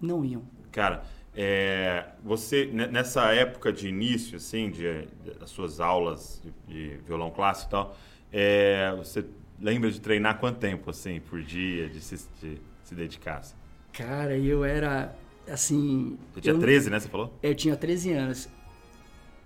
não 0.00 0.24
iam. 0.24 0.42
Cara, 0.70 1.04
é, 1.36 2.04
você 2.22 2.66
ne- 2.72 2.86
nessa 2.86 3.32
época 3.32 3.72
de 3.72 3.88
início, 3.88 4.36
assim, 4.36 4.70
de, 4.70 5.06
das 5.38 5.50
suas 5.50 5.80
aulas 5.80 6.40
de, 6.66 6.72
de 6.90 6.96
violão 7.06 7.30
clássico 7.30 7.68
e 7.68 7.70
tal, 7.70 7.96
é, 8.32 8.94
você 8.96 9.24
lembra 9.60 9.90
de 9.90 10.00
treinar 10.00 10.38
quanto 10.38 10.58
tempo, 10.58 10.90
assim, 10.90 11.20
por 11.20 11.42
dia, 11.42 11.88
de 11.88 12.00
se, 12.00 12.16
de 12.40 12.58
se 12.84 12.94
dedicar? 12.94 13.38
assim? 13.38 13.54
Cara, 13.92 14.36
eu 14.36 14.64
era 14.64 15.14
assim. 15.48 16.18
Você 16.32 16.40
tinha 16.40 16.54
eu, 16.54 16.58
13, 16.60 16.90
né? 16.90 16.98
Você 17.00 17.08
falou? 17.08 17.32
Eu 17.42 17.54
tinha 17.54 17.76
13 17.76 18.12
anos. 18.12 18.48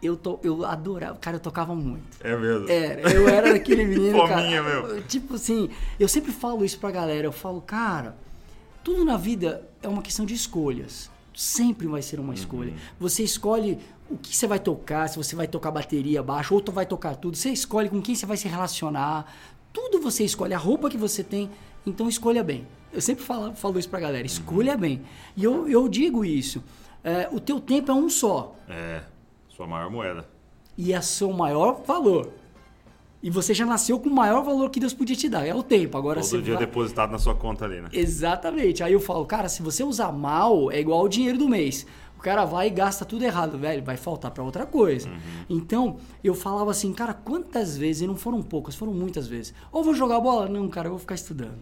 Eu, 0.02 0.17
to, 0.17 0.38
eu 0.44 0.64
adorava. 0.64 1.17
Cara, 1.19 1.37
eu 1.37 1.40
tocava 1.40 1.75
muito. 1.75 2.19
É 2.23 2.37
mesmo. 2.37 2.69
Era, 2.70 3.12
eu 3.12 3.29
era 3.29 3.55
aquele 3.56 3.85
menino, 3.85 4.17
Fominha, 4.17 4.62
cara. 4.62 4.82
meu. 4.87 5.02
Tipo 5.02 5.35
assim, 5.35 5.69
eu 5.99 6.06
sempre 6.06 6.31
falo 6.32 6.64
isso 6.64 6.79
pra 6.79 6.90
galera. 6.90 7.26
Eu 7.26 7.32
falo, 7.32 7.61
cara, 7.61 8.17
tudo 8.85 9.05
na 9.05 9.17
vida 9.17 9.69
é 9.82 9.88
uma 9.88 10.00
questão 10.00 10.25
de 10.25 10.35
escolhas. 10.35 11.11
Sempre 11.38 11.87
vai 11.87 12.02
ser 12.02 12.19
uma 12.19 12.35
escolha. 12.35 12.75
Você 12.99 13.23
escolhe 13.23 13.79
o 14.11 14.19
que 14.19 14.37
você 14.37 14.44
vai 14.44 14.58
tocar, 14.58 15.08
se 15.08 15.17
você 15.17 15.37
vai 15.37 15.46
tocar 15.46 15.70
bateria, 15.70 16.20
baixo, 16.20 16.52
ou 16.52 16.61
tu 16.61 16.73
vai 16.73 16.85
tocar 16.85 17.14
tudo. 17.14 17.37
Você 17.37 17.50
escolhe 17.50 17.88
com 17.88 18.02
quem 18.02 18.17
você 18.17 18.26
vai 18.26 18.37
se 18.37 18.49
relacionar. 18.49 19.32
Tudo 19.73 20.00
você 20.00 20.25
escolhe, 20.25 20.52
a 20.52 20.58
roupa 20.58 20.90
que 20.90 20.96
você 20.96 21.23
tem. 21.23 21.49
Então 21.87 22.08
escolha 22.08 22.43
bem. 22.43 22.67
Eu 22.93 23.00
sempre 23.00 23.23
falo, 23.23 23.55
falo 23.55 23.79
isso 23.79 23.88
pra 23.88 24.00
galera, 24.00 24.26
escolha 24.26 24.76
bem. 24.76 25.00
E 25.37 25.45
eu, 25.45 25.68
eu 25.68 25.88
digo 25.88 26.25
isso. 26.25 26.61
é, 27.04 27.28
o 27.30 27.38
teu 27.38 27.61
tempo 27.61 27.92
é 27.92 27.95
um 27.95 28.11
só. 28.11 28.57
É, 28.68 29.04
sua 29.49 29.68
maior 29.68 29.88
moeda. 29.92 30.28
E 30.76 30.92
é 30.92 31.00
seu 31.00 31.33
maior 31.33 31.83
valor. 31.87 32.33
E 33.21 33.31
você 33.31 33.53
já 33.53 33.67
nasceu 33.67 33.99
com 33.99 34.09
o 34.09 34.15
maior 34.15 34.43
valor 34.45 34.71
que 34.71 34.79
Deus 34.79 34.95
podia 34.95 35.17
te 35.17 35.29
dar. 35.29 35.45
É 35.45 35.53
o 35.53 35.63
tempo. 35.63 35.99
Agora 35.99 36.21
Todo 36.21 36.43
dia 36.43 36.55
vai... 36.55 36.65
depositado 36.65 37.11
na 37.11 37.19
sua 37.19 37.35
conta 37.35 37.65
ali, 37.65 37.81
né? 37.81 37.89
Exatamente. 37.93 38.83
Aí 38.83 38.93
eu 38.93 39.01
falo, 39.01 39.27
cara, 39.27 39.49
se 39.49 39.61
você 39.61 39.83
usar 39.83 40.13
mal, 40.13 40.71
é 40.71 40.79
igual 40.79 41.05
o 41.05 41.09
dinheiro 41.09 41.37
do 41.37 41.49
mês. 41.49 41.85
O 42.19 42.21
cara 42.21 42.45
vai 42.45 42.67
e 42.67 42.71
gasta 42.71 43.05
tudo 43.05 43.25
errado, 43.25 43.57
velho, 43.57 43.81
vai 43.81 43.97
faltar 43.97 44.33
pra 44.33 44.43
outra 44.43 44.67
coisa. 44.67 45.09
Então, 45.49 45.99
eu 46.23 46.35
falava 46.35 46.73
assim, 46.73 46.93
cara, 46.93 47.15
quantas 47.15 47.79
vezes, 47.79 48.03
e 48.03 48.07
não 48.09 48.17
foram 48.17 48.43
poucas, 48.43 48.75
foram 48.75 48.93
muitas 48.93 49.29
vezes. 49.29 49.55
Ou 49.71 49.85
vou 49.85 49.95
jogar 49.95 50.19
bola? 50.19 50.49
Não, 50.49 50.69
cara, 50.69 50.89
eu 50.89 50.91
vou 50.91 50.99
ficar 50.99 51.15
estudando. 51.15 51.55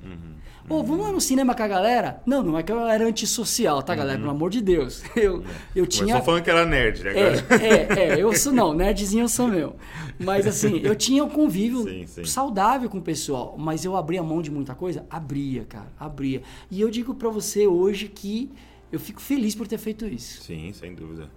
Ou 0.67 0.83
vamos 0.83 1.05
lá 1.07 1.13
no 1.13 1.21
cinema 1.21 1.55
com 1.55 1.63
a 1.63 1.69
galera? 1.69 2.23
Não, 2.25 2.43
não 2.43 2.59
é 2.59 2.63
que 2.63 2.73
eu 2.73 2.87
era 2.87 3.07
antissocial, 3.07 3.83
tá, 3.83 3.95
galera? 3.95 4.19
Pelo 4.19 4.31
amor 4.31 4.51
de 4.51 4.63
Deus. 4.63 5.05
Eu, 5.15 5.43
eu 5.75 5.87
tinha. 5.87 6.07
Começou 6.07 6.25
falando 6.25 6.43
que 6.43 6.51
era 6.51 6.67
nerd, 6.67 7.03
né? 7.03 7.19
É, 7.19 7.39
Agora... 7.39 7.65
é, 7.65 7.99
é, 7.99 8.21
eu 8.21 8.33
sou 8.35 8.53
não, 8.53 8.73
nerdzinho 8.75 9.25
eu 9.25 9.29
sou 9.29 9.49
meu. 9.49 9.77
Mas 10.19 10.47
assim, 10.47 10.81
eu 10.85 10.95
tinha 10.95 11.25
um 11.25 11.29
convívio 11.29 11.85
Sim, 11.85 12.07
sim. 12.07 12.25
saudável 12.25 12.89
com 12.89 12.99
o 12.99 13.03
pessoal, 13.03 13.57
mas 13.59 13.85
eu 13.85 13.97
abria 13.97 14.23
mão 14.23 14.41
de 14.43 14.51
muita 14.51 14.75
coisa? 14.75 15.05
Abria, 15.11 15.65
cara, 15.65 15.91
abria. 15.99 16.43
E 16.71 16.81
eu 16.81 16.91
digo 16.91 17.15
pra 17.15 17.29
você 17.29 17.67
hoje 17.67 18.09
que 18.09 18.51
eu 18.91 19.01
fico 19.01 19.21
feliz 19.21 19.55
por 19.55 19.67
ter 19.67 19.79
feito 19.79 20.07
isso. 20.07 20.43
Sim, 20.43 20.73
sem 20.73 20.95
dúvida. 20.95 21.31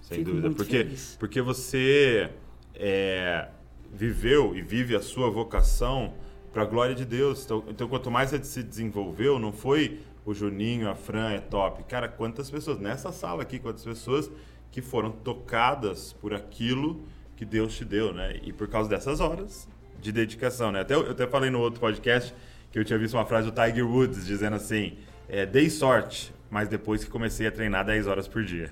Sem 0.00 0.18
Fico 0.18 0.30
dúvida. 0.30 0.50
Porque, 0.50 0.78
feliz. 0.78 1.16
porque 1.18 1.40
você 1.40 2.30
é, 2.74 3.48
viveu 3.92 4.56
e 4.56 4.62
vive 4.62 4.96
a 4.96 5.00
sua 5.00 5.30
vocação 5.30 6.14
para 6.52 6.62
a 6.62 6.66
glória 6.66 6.94
de 6.94 7.04
Deus. 7.04 7.44
Então, 7.44 7.64
então, 7.68 7.88
quanto 7.88 8.10
mais 8.10 8.30
você 8.30 8.42
se 8.42 8.62
desenvolveu, 8.62 9.38
não 9.38 9.52
foi 9.52 10.00
o 10.24 10.34
Juninho, 10.34 10.88
a 10.88 10.94
Fran 10.94 11.30
é 11.30 11.40
top. 11.40 11.84
Cara, 11.84 12.08
quantas 12.08 12.50
pessoas 12.50 12.78
nessa 12.78 13.12
sala 13.12 13.42
aqui, 13.42 13.58
quantas 13.58 13.84
pessoas 13.84 14.30
que 14.70 14.82
foram 14.82 15.10
tocadas 15.10 16.12
por 16.12 16.34
aquilo 16.34 17.02
que 17.36 17.44
Deus 17.44 17.74
te 17.76 17.84
deu, 17.84 18.12
né? 18.12 18.38
E 18.42 18.52
por 18.52 18.68
causa 18.68 18.88
dessas 18.88 19.20
horas 19.20 19.68
de 20.00 20.12
dedicação, 20.12 20.70
né? 20.70 20.80
Até, 20.80 20.94
eu 20.94 21.10
até 21.10 21.26
falei 21.26 21.50
no 21.50 21.60
outro 21.60 21.80
podcast 21.80 22.34
que 22.70 22.78
eu 22.78 22.84
tinha 22.84 22.98
visto 22.98 23.14
uma 23.14 23.26
frase 23.26 23.50
do 23.50 23.54
Tiger 23.54 23.86
Woods 23.86 24.26
dizendo 24.26 24.56
assim: 24.56 24.98
é, 25.28 25.44
dei 25.46 25.68
sorte, 25.70 26.32
mas 26.50 26.68
depois 26.68 27.04
que 27.04 27.10
comecei 27.10 27.46
a 27.46 27.52
treinar 27.52 27.84
10 27.84 28.06
horas 28.06 28.26
por 28.26 28.44
dia. 28.44 28.70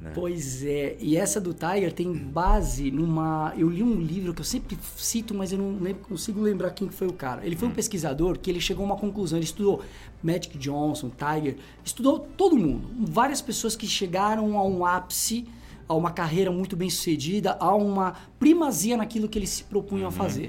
Né? 0.00 0.12
Pois 0.14 0.64
é, 0.64 0.96
e 1.00 1.16
essa 1.16 1.40
do 1.40 1.52
Tiger 1.52 1.92
tem 1.92 2.12
base 2.12 2.90
numa. 2.90 3.52
Eu 3.58 3.68
li 3.68 3.82
um 3.82 4.00
livro 4.00 4.32
que 4.32 4.40
eu 4.40 4.44
sempre 4.44 4.78
cito, 4.96 5.34
mas 5.34 5.52
eu 5.52 5.58
não 5.58 5.76
lembro, 5.80 6.04
consigo 6.04 6.40
lembrar 6.40 6.70
quem 6.70 6.88
foi 6.88 7.08
o 7.08 7.12
cara. 7.12 7.44
Ele 7.44 7.56
foi 7.56 7.66
um 7.66 7.72
pesquisador 7.72 8.38
que 8.38 8.48
ele 8.48 8.60
chegou 8.60 8.84
a 8.84 8.86
uma 8.86 8.96
conclusão. 8.96 9.36
Ele 9.38 9.44
estudou 9.44 9.82
Magic 10.22 10.56
Johnson, 10.56 11.10
Tiger, 11.10 11.56
estudou 11.84 12.20
todo 12.20 12.56
mundo. 12.56 12.88
Várias 13.08 13.42
pessoas 13.42 13.74
que 13.74 13.88
chegaram 13.88 14.56
a 14.56 14.64
um 14.64 14.86
ápice, 14.86 15.48
a 15.88 15.94
uma 15.94 16.12
carreira 16.12 16.52
muito 16.52 16.76
bem 16.76 16.88
sucedida, 16.88 17.56
a 17.58 17.74
uma 17.74 18.14
primazia 18.38 18.96
naquilo 18.96 19.28
que 19.28 19.36
eles 19.36 19.50
se 19.50 19.64
propunham 19.64 20.06
a 20.06 20.12
fazer. 20.12 20.48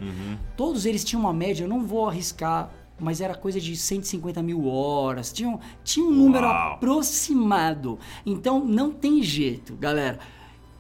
Todos 0.56 0.86
eles 0.86 1.04
tinham 1.04 1.22
uma 1.22 1.34
média, 1.34 1.64
eu 1.64 1.68
não 1.68 1.84
vou 1.84 2.08
arriscar 2.08 2.72
mas 3.00 3.22
era 3.22 3.36
coisa 3.36 3.60
de 3.60 3.76
150 3.76 4.42
mil 4.44 4.68
horas. 4.68 5.32
Tinha, 5.32 5.50
um- 5.50 5.60
tinha 5.84 6.06
um 6.06 6.12
número 6.12 6.46
Uau. 6.48 6.74
aproximado. 6.74 8.00
Então 8.26 8.64
não 8.64 8.92
tem 8.92 9.22
jeito, 9.24 9.76
galera. 9.76 10.20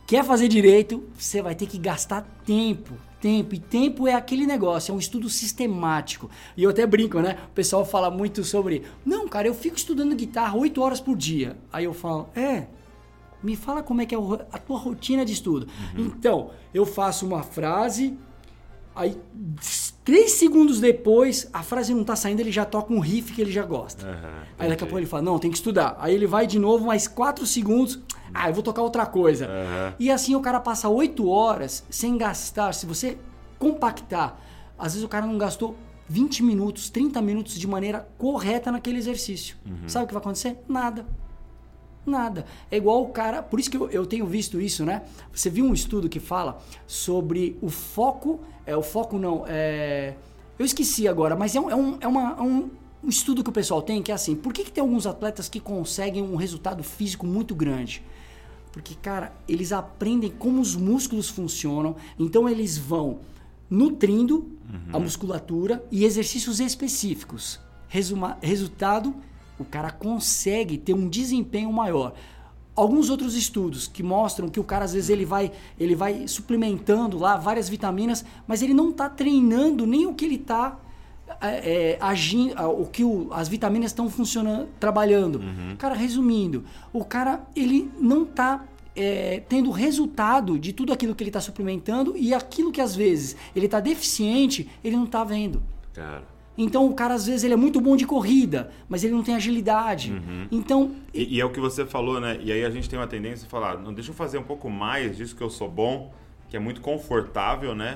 Quer 0.07 0.23
fazer 0.23 0.47
direito, 0.47 1.03
você 1.17 1.41
vai 1.41 1.53
ter 1.55 1.67
que 1.67 1.77
gastar 1.77 2.21
tempo. 2.45 2.93
Tempo. 3.21 3.53
E 3.53 3.59
tempo 3.59 4.07
é 4.07 4.13
aquele 4.13 4.45
negócio, 4.47 4.91
é 4.91 4.95
um 4.95 4.99
estudo 4.99 5.29
sistemático. 5.29 6.29
E 6.55 6.63
eu 6.63 6.69
até 6.69 6.85
brinco, 6.87 7.19
né? 7.19 7.37
O 7.49 7.53
pessoal 7.53 7.85
fala 7.85 8.09
muito 8.09 8.43
sobre. 8.43 8.83
Não, 9.05 9.27
cara, 9.27 9.47
eu 9.47 9.53
fico 9.53 9.75
estudando 9.75 10.15
guitarra 10.15 10.57
8 10.57 10.81
horas 10.81 11.01
por 11.01 11.15
dia. 11.17 11.57
Aí 11.71 11.83
eu 11.83 11.93
falo, 11.93 12.29
é. 12.35 12.67
Me 13.43 13.55
fala 13.55 13.81
como 13.83 14.01
é 14.01 14.05
que 14.05 14.15
é 14.15 14.17
a 14.51 14.57
tua 14.57 14.77
rotina 14.77 15.23
de 15.25 15.31
estudo. 15.33 15.67
Então, 15.97 16.51
eu 16.73 16.85
faço 16.85 17.25
uma 17.25 17.41
frase, 17.43 18.17
Aí, 18.99 19.17
três 20.03 20.33
segundos 20.33 20.81
depois, 20.81 21.49
a 21.53 21.63
frase 21.63 21.93
não 21.93 22.03
tá 22.03 22.15
saindo, 22.15 22.41
ele 22.41 22.51
já 22.51 22.65
toca 22.65 22.93
um 22.93 22.99
riff 22.99 23.31
que 23.33 23.41
ele 23.41 23.51
já 23.51 23.63
gosta. 23.63 24.05
Aham, 24.05 24.43
Aí 24.57 24.67
daqui 24.67 24.83
a 24.83 24.87
pouco 24.87 24.99
ele 24.99 25.05
fala, 25.05 25.23
não, 25.23 25.39
tem 25.39 25.49
que 25.49 25.55
estudar. 25.55 25.95
Aí 25.99 26.13
ele 26.13 26.27
vai 26.27 26.45
de 26.45 26.59
novo, 26.59 26.85
mais 26.85 27.07
quatro 27.07 27.45
segundos, 27.45 27.97
ah, 28.33 28.49
eu 28.49 28.53
vou 28.53 28.61
tocar 28.61 28.81
outra 28.81 29.05
coisa. 29.05 29.45
Aham. 29.45 29.93
E 29.97 30.11
assim 30.11 30.35
o 30.35 30.41
cara 30.41 30.59
passa 30.59 30.89
oito 30.89 31.29
horas 31.29 31.85
sem 31.89 32.17
gastar. 32.17 32.73
Se 32.73 32.85
você 32.85 33.17
compactar, 33.57 34.37
às 34.77 34.93
vezes 34.93 35.05
o 35.05 35.09
cara 35.09 35.25
não 35.25 35.37
gastou 35.37 35.77
20 36.09 36.43
minutos, 36.43 36.89
30 36.89 37.21
minutos 37.21 37.57
de 37.57 37.67
maneira 37.67 38.05
correta 38.17 38.71
naquele 38.71 38.97
exercício. 38.97 39.55
Sabe 39.87 40.05
o 40.05 40.07
que 40.07 40.13
vai 40.13 40.21
acontecer? 40.21 40.57
Nada. 40.67 41.05
Nada. 42.05 42.45
É 42.71 42.77
igual 42.77 43.01
o 43.03 43.09
cara. 43.09 43.43
Por 43.43 43.59
isso 43.59 43.69
que 43.69 43.77
eu, 43.77 43.89
eu 43.89 44.05
tenho 44.05 44.25
visto 44.25 44.59
isso, 44.59 44.85
né? 44.85 45.03
Você 45.33 45.49
viu 45.49 45.65
um 45.65 45.73
estudo 45.73 46.09
que 46.09 46.19
fala 46.19 46.59
sobre 46.87 47.57
o 47.61 47.69
foco. 47.69 48.39
É, 48.65 48.75
o 48.75 48.81
foco 48.81 49.17
não. 49.19 49.43
É, 49.47 50.15
eu 50.57 50.65
esqueci 50.65 51.07
agora, 51.07 51.35
mas 51.35 51.55
é 51.55 51.59
um, 51.59 51.69
é 51.69 51.75
um, 51.75 51.97
é 52.01 52.07
uma- 52.07 52.35
é 52.37 52.41
um, 52.41 52.69
um 53.03 53.09
estudo 53.09 53.43
que 53.43 53.49
o 53.49 53.53
pessoal 53.53 53.81
tem 53.81 54.01
que 54.01 54.11
é 54.11 54.15
assim: 54.15 54.35
por 54.35 54.51
que, 54.53 54.63
que 54.63 54.71
tem 54.71 54.81
alguns 54.81 55.05
atletas 55.05 55.47
que 55.49 55.59
conseguem 55.59 56.23
um 56.23 56.35
resultado 56.35 56.83
físico 56.83 57.25
muito 57.27 57.53
grande? 57.53 58.03
Porque, 58.71 58.93
cara, 58.95 59.33
eles 59.47 59.71
aprendem 59.71 60.29
como 60.29 60.61
os 60.61 60.75
músculos 60.75 61.27
funcionam, 61.29 61.95
então 62.17 62.47
eles 62.47 62.77
vão 62.77 63.19
nutrindo 63.69 64.51
a 64.93 64.99
musculatura 64.99 65.83
e 65.91 66.05
exercícios 66.05 66.59
específicos. 66.59 67.59
Resuma- 67.87 68.37
resultado, 68.41 69.15
o 69.59 69.65
cara 69.65 69.91
consegue 69.91 70.77
ter 70.77 70.93
um 70.93 71.07
desempenho 71.07 71.71
maior. 71.71 72.13
Alguns 72.75 73.09
outros 73.09 73.35
estudos 73.35 73.87
que 73.87 74.01
mostram 74.01 74.47
que 74.47 74.59
o 74.59 74.63
cara 74.63 74.85
às 74.85 74.93
vezes 74.93 75.09
ele 75.09 75.25
vai, 75.25 75.51
ele 75.77 75.95
vai 75.95 76.27
suplementando 76.27 77.17
lá 77.17 77.35
várias 77.35 77.67
vitaminas, 77.67 78.23
mas 78.47 78.61
ele 78.61 78.73
não 78.73 78.89
está 78.91 79.09
treinando 79.09 79.85
nem 79.85 80.05
o 80.07 80.13
que 80.13 80.23
ele 80.25 80.35
está 80.35 80.79
é, 81.41 81.91
é, 81.91 81.97
agindo, 82.01 82.55
o 82.71 82.85
que 82.87 83.03
o- 83.03 83.27
as 83.31 83.47
vitaminas 83.49 83.91
estão 83.91 84.09
funcionando, 84.09 84.67
trabalhando. 84.79 85.41
Cara, 85.77 85.93
resumindo, 85.93 86.63
o 86.93 87.03
cara 87.03 87.43
ele 87.55 87.91
não 87.99 88.23
está 88.23 88.63
tendo 89.47 89.71
resultado 89.71 90.59
de 90.59 90.73
tudo 90.73 90.91
aquilo 90.91 91.15
que 91.15 91.23
ele 91.23 91.29
está 91.29 91.39
suplementando 91.39 92.17
e 92.17 92.33
aquilo 92.33 92.69
que 92.69 92.81
às 92.81 92.93
vezes 92.95 93.35
ele 93.55 93.65
está 93.65 93.79
deficiente, 93.79 94.69
ele 94.83 94.97
não 94.97 95.05
está 95.05 95.23
vendo. 95.23 95.61
Cara. 95.93 96.23
Então 96.61 96.85
o 96.85 96.93
cara 96.93 97.13
às 97.13 97.25
vezes 97.25 97.45
ele 97.45 97.53
é 97.53 97.57
muito 97.57 97.79
bom 97.79 97.95
de 97.95 98.05
corrida, 98.05 98.69
mas 98.89 99.03
ele 99.03 99.13
não 99.13 99.23
tem 99.23 99.33
agilidade. 99.33 100.11
Então 100.51 100.91
E, 101.13 101.37
e 101.37 101.41
é 101.41 101.45
o 101.45 101.49
que 101.49 101.59
você 101.59 101.85
falou, 101.85 102.19
né? 102.19 102.37
E 102.43 102.51
aí 102.51 102.65
a 102.65 102.69
gente 102.69 102.89
tem 102.89 102.99
uma 102.99 103.07
tendência 103.07 103.47
a 103.47 103.49
falar, 103.49 103.77
não, 103.77 103.93
deixa 103.93 104.11
eu 104.11 104.15
fazer 104.15 104.37
um 104.37 104.43
pouco 104.43 104.69
mais 104.69 105.15
disso 105.15 105.35
que 105.35 105.41
eu 105.41 105.49
sou 105.49 105.69
bom, 105.69 106.13
que 106.49 106.57
é 106.57 106.59
muito 106.59 106.81
confortável, 106.81 107.73
né? 107.73 107.95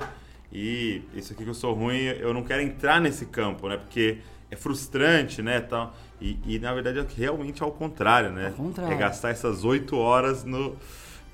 E 0.50 1.02
isso 1.14 1.32
aqui 1.32 1.44
que 1.44 1.50
eu 1.50 1.54
sou 1.54 1.74
ruim, 1.74 1.98
eu 1.98 2.32
não 2.32 2.42
quero 2.42 2.62
entrar 2.62 3.00
nesse 3.00 3.26
campo, 3.26 3.68
né? 3.68 3.76
Porque 3.76 4.18
é 4.50 4.56
frustrante, 4.56 5.42
né? 5.42 5.60
Tal. 5.60 5.94
E, 6.20 6.38
e 6.46 6.58
na 6.58 6.72
verdade 6.72 7.00
é 7.00 7.06
realmente 7.16 7.62
ao 7.62 7.70
contrário, 7.70 8.32
né? 8.32 8.46
Ao 8.46 8.52
contrário. 8.52 8.94
É 8.94 8.96
gastar 8.96 9.30
essas 9.30 9.62
oito 9.62 9.96
horas 9.96 10.42
no, 10.42 10.74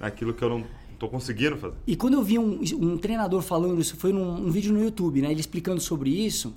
naquilo 0.00 0.34
que 0.34 0.42
eu 0.42 0.48
não 0.48 0.64
tô 0.98 1.08
conseguindo 1.08 1.56
fazer. 1.56 1.76
E 1.86 1.94
quando 1.94 2.14
eu 2.14 2.22
vi 2.22 2.38
um, 2.38 2.60
um 2.78 2.98
treinador 2.98 3.40
falando 3.40 3.80
isso, 3.80 3.96
foi 3.96 4.12
num 4.12 4.46
um 4.46 4.50
vídeo 4.50 4.72
no 4.72 4.82
YouTube, 4.82 5.22
né? 5.22 5.30
Ele 5.30 5.40
explicando 5.40 5.80
sobre 5.80 6.10
isso. 6.10 6.54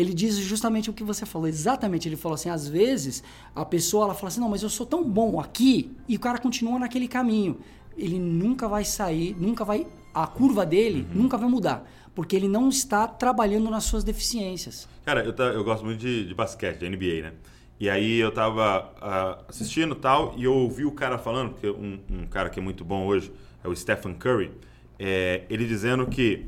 Ele 0.00 0.14
diz 0.14 0.36
justamente 0.36 0.88
o 0.88 0.92
que 0.92 1.04
você 1.04 1.26
falou, 1.26 1.46
exatamente. 1.46 2.08
Ele 2.08 2.16
falou 2.16 2.34
assim: 2.34 2.48
às 2.48 2.66
vezes 2.66 3.22
a 3.54 3.64
pessoa 3.64 4.04
ela 4.04 4.14
fala 4.14 4.28
assim, 4.28 4.40
não, 4.40 4.48
mas 4.48 4.62
eu 4.62 4.70
sou 4.70 4.86
tão 4.86 5.04
bom 5.04 5.38
aqui, 5.38 5.92
e 6.08 6.16
o 6.16 6.20
cara 6.20 6.38
continua 6.38 6.78
naquele 6.78 7.06
caminho. 7.06 7.58
Ele 7.96 8.18
nunca 8.18 8.66
vai 8.66 8.84
sair, 8.84 9.36
nunca 9.38 9.64
vai. 9.64 9.86
A 10.14 10.26
curva 10.26 10.64
dele 10.64 11.06
nunca 11.14 11.36
vai 11.36 11.48
mudar, 11.48 11.88
porque 12.14 12.34
ele 12.34 12.48
não 12.48 12.68
está 12.68 13.06
trabalhando 13.06 13.70
nas 13.70 13.84
suas 13.84 14.02
deficiências. 14.02 14.88
Cara, 15.04 15.22
eu, 15.24 15.34
eu 15.52 15.62
gosto 15.62 15.84
muito 15.84 16.00
de, 16.00 16.26
de 16.26 16.34
basquete, 16.34 16.78
de 16.78 16.88
NBA, 16.88 17.22
né? 17.22 17.32
E 17.78 17.88
aí 17.88 18.18
eu 18.18 18.32
tava 18.32 18.92
ah, 19.00 19.38
assistindo 19.48 19.94
tal, 19.94 20.34
e 20.36 20.44
eu 20.44 20.54
ouvi 20.54 20.84
o 20.84 20.92
cara 20.92 21.16
falando, 21.18 21.52
porque 21.52 21.68
um, 21.68 21.98
um 22.10 22.26
cara 22.26 22.50
que 22.50 22.58
é 22.58 22.62
muito 22.62 22.84
bom 22.84 23.06
hoje 23.06 23.32
é 23.62 23.68
o 23.68 23.76
Stephen 23.76 24.14
Curry, 24.14 24.50
é, 24.98 25.44
ele 25.48 25.66
dizendo 25.66 26.06
que 26.06 26.46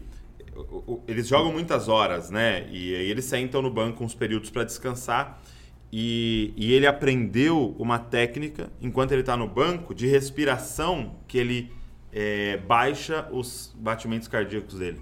eles 1.08 1.26
jogam 1.28 1.52
muitas 1.52 1.88
horas, 1.88 2.30
né? 2.30 2.68
E 2.70 2.94
aí 2.94 3.10
eles 3.10 3.24
sentam 3.24 3.62
no 3.62 3.70
banco 3.70 4.04
uns 4.04 4.14
períodos 4.14 4.50
para 4.50 4.64
descansar. 4.64 5.40
E, 5.92 6.54
e 6.56 6.72
ele 6.72 6.86
aprendeu 6.86 7.76
uma 7.78 7.98
técnica, 7.98 8.70
enquanto 8.80 9.12
ele 9.12 9.20
está 9.20 9.36
no 9.36 9.46
banco, 9.46 9.94
de 9.94 10.06
respiração, 10.06 11.16
que 11.28 11.36
ele 11.36 11.70
é, 12.10 12.56
baixa 12.56 13.28
os 13.30 13.74
batimentos 13.78 14.26
cardíacos 14.26 14.78
dele. 14.78 15.00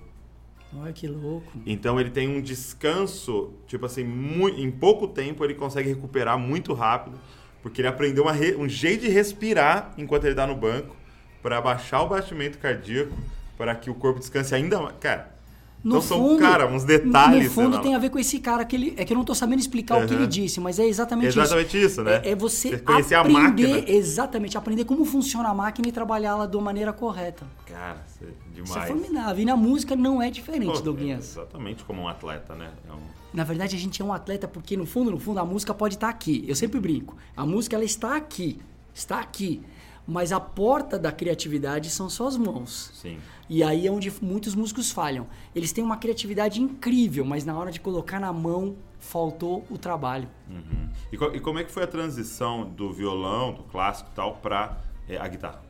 Olha 0.76 0.92
que 0.92 1.06
louco. 1.06 1.50
Então 1.66 1.98
ele 2.00 2.10
tem 2.10 2.28
um 2.28 2.40
descanso, 2.40 3.52
tipo 3.66 3.86
assim, 3.86 4.04
mui- 4.04 4.60
em 4.60 4.70
pouco 4.70 5.08
tempo 5.08 5.44
ele 5.44 5.54
consegue 5.54 5.88
recuperar 5.88 6.38
muito 6.38 6.72
rápido, 6.72 7.18
porque 7.62 7.80
ele 7.80 7.88
aprendeu 7.88 8.24
re- 8.26 8.54
um 8.56 8.68
jeito 8.68 9.02
de 9.02 9.08
respirar 9.08 9.92
enquanto 9.98 10.24
ele 10.24 10.32
está 10.32 10.46
no 10.46 10.54
banco, 10.56 10.96
para 11.42 11.60
baixar 11.60 12.02
o 12.02 12.08
batimento 12.08 12.58
cardíaco, 12.58 13.16
para 13.56 13.74
que 13.74 13.90
o 13.90 13.94
corpo 13.94 14.20
descanse 14.20 14.54
ainda 14.54 14.80
mais. 14.80 14.96
Cara, 14.98 15.34
No 15.82 15.92
então 15.96 16.02
são, 16.02 16.18
fundo, 16.18 16.40
cara, 16.40 16.66
uns 16.66 16.84
detalhes. 16.84 17.44
No 17.44 17.50
fundo 17.50 17.76
né? 17.78 17.82
tem 17.82 17.94
a 17.94 17.98
ver 17.98 18.10
com 18.10 18.18
esse 18.18 18.38
cara 18.38 18.64
que 18.66 18.76
ele. 18.76 18.94
É 18.98 19.04
que 19.04 19.12
eu 19.12 19.16
não 19.16 19.24
tô 19.24 19.34
sabendo 19.34 19.60
explicar 19.60 19.96
o 20.02 20.06
que 20.06 20.12
Uhum. 20.12 20.20
ele 20.20 20.26
disse, 20.28 20.60
mas 20.60 20.78
é 20.78 20.84
exatamente, 20.86 21.28
Exatamente 21.38 21.82
isso, 21.82 22.02
né? 22.02 22.20
É, 22.22 22.30
é 22.32 22.34
você, 22.36 22.70
Você 22.70 22.78
conhecer 22.78 23.14
a 23.14 23.20
aprender, 23.20 23.40
máquina. 23.68 23.84
exatamente, 23.96 24.58
aprender 24.58 24.84
como 24.84 25.04
funciona 25.06 25.48
a 25.48 25.54
máquina 25.54 25.88
e 25.88 25.92
trabalhá-la 25.92 26.44
da 26.46 26.60
maneira 26.60 26.92
correta. 26.92 27.46
Cara, 27.66 28.04
isso 28.06 28.24
é 28.24 28.26
Isso 28.26 28.64
demais. 28.64 28.90
é 28.90 28.92
formidável. 28.92 29.42
E 29.42 29.44
na 29.46 29.56
música 29.56 29.96
não 29.96 30.20
é 30.20 30.30
diferente, 30.30 30.66
Pô, 30.72 30.80
Douglas. 30.80 31.08
é 31.08 31.14
exatamente 31.14 31.82
como 31.84 32.02
um 32.02 32.08
atleta, 32.08 32.54
né? 32.54 32.70
É 32.88 32.92
um- 32.92 32.98
Na 33.32 33.44
verdade, 33.44 33.74
a 33.74 33.78
gente 33.78 34.02
é 34.02 34.04
um 34.04 34.12
atleta 34.12 34.46
porque, 34.48 34.76
no 34.76 34.84
fundo, 34.84 35.10
no 35.10 35.18
fundo, 35.18 35.38
a 35.40 35.44
música 35.46 35.72
pode 35.72 35.94
estar 35.94 36.08
aqui. 36.08 36.44
Eu 36.46 36.56
sempre 36.56 36.78
brinco. 36.80 37.16
A 37.36 37.46
música, 37.46 37.74
ela 37.76 37.84
está 37.84 38.16
aqui. 38.16 38.60
Está 38.92 39.20
aqui. 39.20 39.62
Mas 40.10 40.32
a 40.32 40.40
porta 40.40 40.98
da 40.98 41.12
criatividade 41.12 41.88
são 41.88 42.10
suas 42.10 42.36
mãos. 42.36 42.90
Sim. 42.94 43.18
E 43.48 43.62
aí 43.62 43.86
é 43.86 43.90
onde 43.92 44.12
muitos 44.20 44.56
músicos 44.56 44.90
falham. 44.90 45.24
Eles 45.54 45.70
têm 45.70 45.84
uma 45.84 45.96
criatividade 45.96 46.60
incrível, 46.60 47.24
mas 47.24 47.44
na 47.44 47.56
hora 47.56 47.70
de 47.70 47.78
colocar 47.78 48.18
na 48.18 48.32
mão, 48.32 48.74
faltou 48.98 49.64
o 49.70 49.78
trabalho. 49.78 50.28
Uhum. 50.50 50.88
E, 51.12 51.16
co- 51.16 51.30
e 51.32 51.38
como 51.38 51.60
é 51.60 51.64
que 51.64 51.70
foi 51.70 51.84
a 51.84 51.86
transição 51.86 52.64
do 52.68 52.92
violão, 52.92 53.52
do 53.52 53.62
clássico 53.62 54.10
e 54.12 54.16
tal, 54.16 54.34
para 54.42 54.76
a 55.20 55.28
guitarra? 55.28 55.62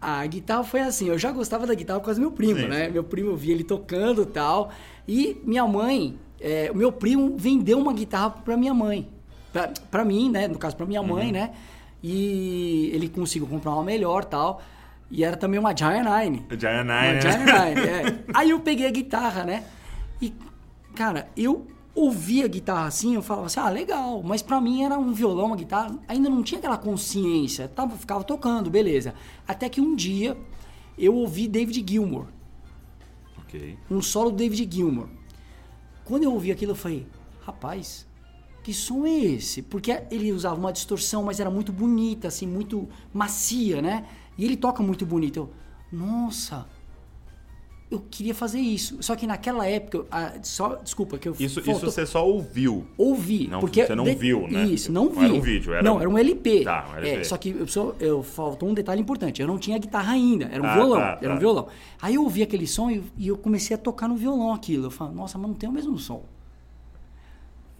A 0.00 0.26
guitarra 0.26 0.62
foi 0.62 0.80
assim, 0.80 1.08
eu 1.08 1.18
já 1.18 1.32
gostava 1.32 1.66
da 1.66 1.74
guitarra 1.74 1.98
por 2.00 2.06
causa 2.06 2.20
do 2.20 2.22
meu 2.22 2.32
primo, 2.32 2.60
Sim, 2.60 2.68
né? 2.68 2.88
Meu 2.90 3.02
primo 3.02 3.30
eu 3.30 3.36
via 3.36 3.54
ele 3.54 3.64
tocando 3.64 4.22
e 4.22 4.26
tal. 4.26 4.70
E 5.08 5.40
minha 5.44 5.66
mãe, 5.66 6.18
é, 6.38 6.70
o 6.70 6.76
meu 6.76 6.92
primo 6.92 7.34
vendeu 7.38 7.78
uma 7.78 7.94
guitarra 7.94 8.30
pra 8.30 8.54
minha 8.56 8.74
mãe. 8.74 9.08
Pra, 9.52 9.68
pra 9.90 10.04
mim, 10.04 10.30
né? 10.30 10.46
No 10.46 10.58
caso, 10.58 10.76
pra 10.76 10.84
minha 10.84 11.00
Uhum. 11.00 11.08
mãe, 11.08 11.32
né? 11.32 11.54
E 12.02 12.90
ele 12.92 13.08
conseguiu 13.08 13.48
comprar 13.48 13.72
uma 13.72 13.84
melhor 13.84 14.24
tal. 14.24 14.62
E 15.10 15.24
era 15.24 15.36
também 15.36 15.58
uma 15.58 15.76
Giant 15.76 16.04
Nine. 16.04 16.44
O 16.50 16.58
Giant 16.58 16.84
Uma 16.84 17.00
Nine, 17.00 17.14
né? 17.14 17.20
Giant 17.20 17.38
Nine, 17.38 17.80
é. 17.88 18.24
Aí 18.34 18.50
eu 18.50 18.60
peguei 18.60 18.86
a 18.86 18.90
guitarra, 18.90 19.44
né? 19.44 19.64
E, 20.20 20.34
cara, 20.94 21.28
eu 21.36 21.66
ouvia 21.94 22.44
a 22.44 22.48
guitarra 22.48 22.86
assim, 22.86 23.14
eu 23.14 23.22
falava 23.22 23.46
assim, 23.46 23.60
ah, 23.60 23.70
legal. 23.70 24.22
Mas 24.22 24.42
pra 24.42 24.60
mim 24.60 24.84
era 24.84 24.98
um 24.98 25.12
violão, 25.12 25.46
uma 25.46 25.56
guitarra. 25.56 25.96
Ainda 26.08 26.28
não 26.28 26.42
tinha 26.42 26.58
aquela 26.58 26.76
consciência. 26.76 27.68
Tava, 27.68 27.96
ficava 27.96 28.24
tocando, 28.24 28.68
beleza. 28.68 29.14
Até 29.46 29.68
que 29.68 29.80
um 29.80 29.94
dia 29.94 30.36
eu 30.98 31.14
ouvi 31.14 31.48
David 31.48 31.84
Gilmour. 31.88 32.26
Ok. 33.38 33.78
Um 33.90 34.02
solo 34.02 34.30
do 34.30 34.36
David 34.36 34.68
Gilmour. 34.74 35.08
Quando 36.04 36.24
eu 36.24 36.32
ouvi 36.32 36.52
aquilo, 36.52 36.72
eu 36.72 36.76
falei, 36.76 37.06
rapaz, 37.44 38.05
que 38.66 38.74
som 38.74 39.06
é 39.06 39.16
esse? 39.16 39.62
Porque 39.62 39.96
ele 40.10 40.32
usava 40.32 40.56
uma 40.58 40.72
distorção, 40.72 41.22
mas 41.22 41.38
era 41.38 41.48
muito 41.48 41.72
bonita, 41.72 42.26
assim, 42.26 42.46
muito 42.48 42.88
macia, 43.14 43.80
né? 43.80 44.04
E 44.36 44.44
ele 44.44 44.56
toca 44.56 44.82
muito 44.82 45.06
bonito. 45.06 45.36
Eu, 45.38 45.50
nossa, 45.92 46.66
eu 47.88 48.00
queria 48.10 48.34
fazer 48.34 48.58
isso. 48.58 48.96
Só 49.00 49.14
que 49.14 49.24
naquela 49.24 49.64
época, 49.68 50.04
ah, 50.10 50.32
só, 50.42 50.74
desculpa 50.82 51.16
que 51.16 51.28
eu 51.28 51.36
Isso, 51.38 51.62
faltou- 51.62 51.74
isso 51.74 51.86
você 51.92 52.04
só 52.04 52.26
ouviu. 52.28 52.84
ouvi, 52.98 53.46
Não, 53.46 53.60
porque 53.60 53.86
você 53.86 53.94
não 53.94 54.02
de- 54.02 54.16
viu, 54.16 54.48
né? 54.48 54.64
Isso, 54.66 54.90
não 54.90 55.04
Não 55.04 55.12
vi. 55.12 55.24
era 55.26 55.34
um 55.34 55.40
vídeo, 55.40 55.72
era 55.72 55.82
Não, 55.84 55.96
um- 55.96 56.00
era 56.00 56.10
um 56.10 56.18
LP. 56.18 56.64
Tá, 56.64 56.88
um 56.90 56.96
LP. 56.96 57.20
É, 57.20 57.22
só 57.24 57.36
que 57.36 57.50
eu, 57.50 57.68
só, 57.68 57.94
eu 58.00 58.20
faltou 58.24 58.68
um 58.68 58.74
detalhe 58.74 59.00
importante. 59.00 59.40
Eu 59.40 59.46
não 59.46 59.58
tinha 59.58 59.78
guitarra 59.78 60.12
ainda, 60.12 60.46
era 60.46 60.60
um 60.60 60.66
Ah, 60.66 60.74
violão, 60.74 60.98
tá, 61.00 61.18
era 61.22 61.30
um 61.30 61.34
tá. 61.36 61.40
violão. 61.40 61.68
Aí 62.02 62.16
eu 62.16 62.24
ouvi 62.24 62.42
aquele 62.42 62.66
som 62.66 62.90
e, 62.90 63.00
e 63.16 63.28
eu 63.28 63.38
comecei 63.38 63.76
a 63.76 63.78
tocar 63.78 64.08
no 64.08 64.16
violão 64.16 64.52
aquilo. 64.52 64.86
Eu 64.86 64.90
falei, 64.90 65.14
nossa, 65.14 65.38
mas 65.38 65.46
não 65.46 65.54
tem 65.54 65.68
o 65.68 65.72
mesmo 65.72 65.96
som. 65.96 66.24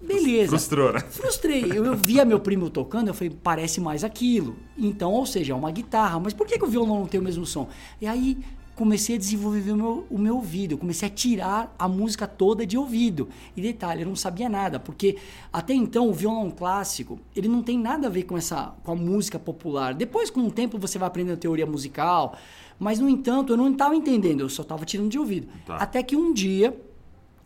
Beleza. 0.00 0.50
Frustrou, 0.50 0.92
né? 0.92 1.00
Frustrei. 1.00 1.64
Eu, 1.64 1.84
eu 1.84 1.96
via 1.96 2.24
meu 2.24 2.38
primo 2.38 2.68
tocando, 2.68 3.08
eu 3.08 3.14
falei, 3.14 3.34
parece 3.42 3.80
mais 3.80 4.04
aquilo. 4.04 4.56
Então, 4.76 5.12
ou 5.12 5.24
seja, 5.24 5.52
é 5.52 5.56
uma 5.56 5.70
guitarra. 5.70 6.20
Mas 6.20 6.34
por 6.34 6.46
que, 6.46 6.58
que 6.58 6.64
o 6.64 6.68
violão 6.68 7.00
não 7.00 7.06
tem 7.06 7.18
o 7.18 7.22
mesmo 7.22 7.46
som? 7.46 7.68
E 8.00 8.06
aí 8.06 8.38
comecei 8.74 9.16
a 9.16 9.18
desenvolver 9.18 9.72
o 9.72 9.76
meu, 9.76 10.06
o 10.10 10.18
meu 10.18 10.36
ouvido. 10.36 10.72
Eu 10.72 10.78
comecei 10.78 11.08
a 11.08 11.10
tirar 11.10 11.74
a 11.78 11.88
música 11.88 12.26
toda 12.26 12.66
de 12.66 12.76
ouvido. 12.76 13.28
E 13.56 13.62
detalhe, 13.62 14.02
eu 14.02 14.06
não 14.06 14.14
sabia 14.14 14.50
nada, 14.50 14.78
porque 14.78 15.16
até 15.50 15.72
então 15.72 16.10
o 16.10 16.12
violão 16.12 16.50
clássico, 16.50 17.18
ele 17.34 17.48
não 17.48 17.62
tem 17.62 17.78
nada 17.78 18.06
a 18.06 18.10
ver 18.10 18.24
com 18.24 18.36
essa 18.36 18.74
com 18.84 18.92
a 18.92 18.94
música 18.94 19.38
popular. 19.38 19.94
Depois, 19.94 20.30
com 20.30 20.40
o 20.40 20.50
tempo, 20.50 20.78
você 20.78 20.98
vai 20.98 21.08
aprendendo 21.08 21.38
teoria 21.38 21.64
musical. 21.64 22.36
Mas, 22.78 22.98
no 22.98 23.08
entanto, 23.08 23.54
eu 23.54 23.56
não 23.56 23.72
estava 23.72 23.96
entendendo, 23.96 24.42
eu 24.42 24.50
só 24.50 24.60
estava 24.60 24.84
tirando 24.84 25.08
de 25.08 25.18
ouvido. 25.18 25.48
Tá. 25.64 25.76
Até 25.76 26.02
que 26.02 26.14
um 26.14 26.34
dia, 26.34 26.78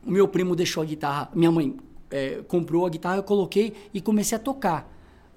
o 0.05 0.11
meu 0.11 0.27
primo 0.27 0.57
deixou 0.57 0.83
a 0.83 0.87
guitarra, 0.87 1.31
minha 1.33 1.53
mãe 1.53 1.77
é, 2.11 2.43
comprou 2.47 2.87
a 2.87 2.91
guitarra, 2.91 3.17
eu 3.17 3.23
coloquei 3.23 3.75
e 3.93 4.01
comecei 4.01 4.37
a 4.37 4.41
tocar. 4.41 4.91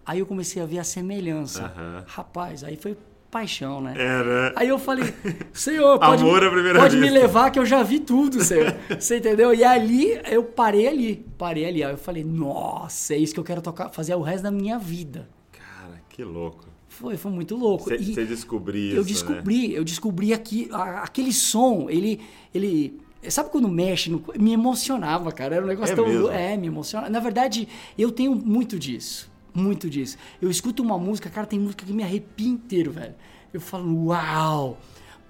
Aí 0.06 0.20
eu 0.20 0.25
comecei 0.25 0.62
a 0.62 0.65
ver 0.65 0.80
a 0.80 0.84
semelhança. 0.84 1.65
Aham. 1.65 2.03
Rapaz, 2.08 2.63
aí 2.63 2.75
foi 2.75 2.98
paixão, 3.32 3.82
né? 3.82 3.96
Era. 3.98 4.53
Aí 4.56 4.68
eu 4.68 4.77
falei, 4.77 5.12
Senhor, 5.51 5.98
pode, 5.98 6.22
Amor 6.22 6.44
à 6.44 6.51
primeira 6.51 6.80
pode 6.80 6.96
me 6.98 7.03
vista." 7.03 7.20
levar 7.20 7.50
que 7.50 7.58
eu 7.58 7.65
já 7.65 7.82
vi 7.82 8.00
tudo, 8.00 8.44
Senhor. 8.44 8.75
Você 9.00 9.18
entendeu? 9.18 9.53
E 9.53 9.63
ali 9.63 10.20
eu 10.30 10.44
parei 10.44 10.88
ali, 10.88 11.25
parei 11.38 11.65
ali. 11.65 11.84
Aí 11.84 11.92
eu 11.92 11.98
falei, 11.98 12.24
nossa, 12.24 13.15
é 13.15 13.18
isso 13.18 13.34
que 13.34 13.39
eu 13.39 13.44
quero 13.44 13.62
tocar, 13.62 13.89
fazer 13.89 14.13
o 14.13 14.22
resto 14.22 14.44
da 14.44 14.51
minha 14.51 14.77
vida. 14.77 15.27
Cara, 15.51 16.00
que 16.10 16.24
louco. 16.24 16.65
Foi, 16.88 17.18
foi 17.18 17.32
muito 17.32 17.56
louco. 17.56 17.86
Você 17.86 17.98
descobriu 18.24 18.84
isso, 18.84 18.96
eu 18.98 19.01
né? 19.01 19.08
descobri, 19.08 19.74
eu 19.74 19.84
descobri 19.84 20.32
aqui, 20.32 20.70
aquele 20.72 21.34
som, 21.34 21.88
ele, 21.89 22.22
ele, 22.53 23.01
sabe 23.32 23.50
quando 23.50 23.68
mexe, 23.70 24.10
no, 24.10 24.24
me 24.39 24.53
emocionava, 24.53 25.32
cara, 25.32 25.56
era 25.56 25.65
um 25.65 25.68
negócio 25.68 25.94
É 25.94 25.96
tão, 25.96 26.08
mesmo? 26.08 26.30
é, 26.30 26.56
me 26.58 26.68
emociona. 26.68 27.10
Na 27.10 27.20
verdade, 27.20 27.68
eu 27.98 28.12
tenho 28.12 28.36
muito 28.36 28.77
disso, 28.80 29.32
muito 29.53 29.89
disso. 29.89 30.18
Eu 30.42 30.50
escuto 30.50 30.82
uma 30.84 30.98
música, 30.98 31.30
cara, 31.30 31.46
tem 31.48 31.60
música 31.60 31.86
que 31.86 31.94
me 31.94 32.03
arrepia 32.03 32.48
inteiro, 32.50 32.92
velho. 32.92 33.15
Eu 33.53 33.62
falo, 33.62 34.06
uau! 34.08 34.80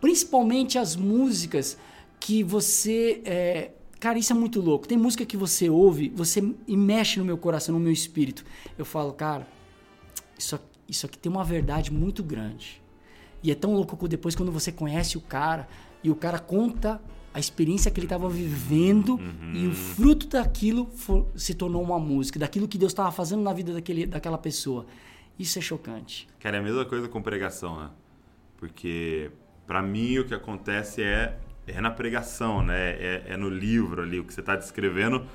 Principalmente 0.01 0.77
as 0.77 0.95
músicas 0.95 1.77
que 2.19 2.43
você, 2.43 3.21
é, 3.25 3.71
cara, 3.99 4.17
isso 4.17 4.33
é 4.33 4.35
muito 4.35 4.59
louco. 4.61 4.87
Tem 4.87 4.97
música 4.97 5.25
que 5.25 5.37
você 5.37 5.69
ouve, 5.69 6.09
você 6.15 6.43
e 6.67 6.75
mexe 6.75 7.19
no 7.19 7.25
meu 7.25 7.37
coração, 7.37 7.73
no 7.75 7.79
meu 7.79 7.91
espírito. 7.91 8.43
Eu 8.77 8.85
falo, 8.85 9.13
cara, 9.13 9.47
isso, 10.37 10.55
aqui- 10.55 10.65
isso 10.89 11.05
aqui 11.05 11.17
tem 11.17 11.31
uma 11.31 11.43
verdade 11.43 11.91
muito 11.91 12.23
grande. 12.23 12.81
E 13.41 13.51
é 13.51 13.55
tão 13.55 13.73
louco 13.73 13.95
que 13.97 14.07
depois 14.07 14.35
quando 14.35 14.51
você 14.51 14.71
conhece 14.71 15.17
o 15.17 15.21
cara 15.21 15.67
e 16.03 16.09
o 16.09 16.15
cara 16.15 16.39
conta 16.39 17.01
a 17.33 17.39
experiência 17.39 17.89
que 17.89 17.99
ele 17.99 18.05
estava 18.05 18.29
vivendo 18.29 19.19
e 19.53 19.65
o 19.67 19.71
fruto 19.73 20.27
daquilo 20.27 20.85
fo- 20.95 21.27
se 21.35 21.53
tornou 21.53 21.81
uma 21.81 21.97
música, 21.99 22.37
daquilo 22.39 22.67
que 22.67 22.77
Deus 22.77 22.91
estava 22.91 23.11
fazendo 23.11 23.41
na 23.41 23.51
vida 23.53 23.73
daquele, 23.73 24.05
daquela 24.05 24.37
pessoa. 24.37 24.85
Isso 25.39 25.57
é 25.57 25.61
chocante. 25.61 26.27
Cara, 26.39 26.57
é 26.57 26.59
a 26.59 26.63
mesma 26.63 26.85
coisa 26.85 27.07
com 27.07 27.21
pregação, 27.21 27.79
né? 27.79 27.89
Porque 28.57 29.31
pra 29.65 29.81
mim 29.81 30.19
o 30.19 30.25
que 30.25 30.33
acontece 30.33 31.01
é, 31.01 31.37
é 31.67 31.81
na 31.81 31.91
pregação, 31.91 32.63
né? 32.63 32.91
É, 32.91 33.23
é 33.29 33.37
no 33.37 33.49
livro 33.49 34.01
ali, 34.03 34.19
o 34.19 34.23
que 34.23 34.33
você 34.33 34.39
está 34.41 34.55
descrevendo 34.55 35.25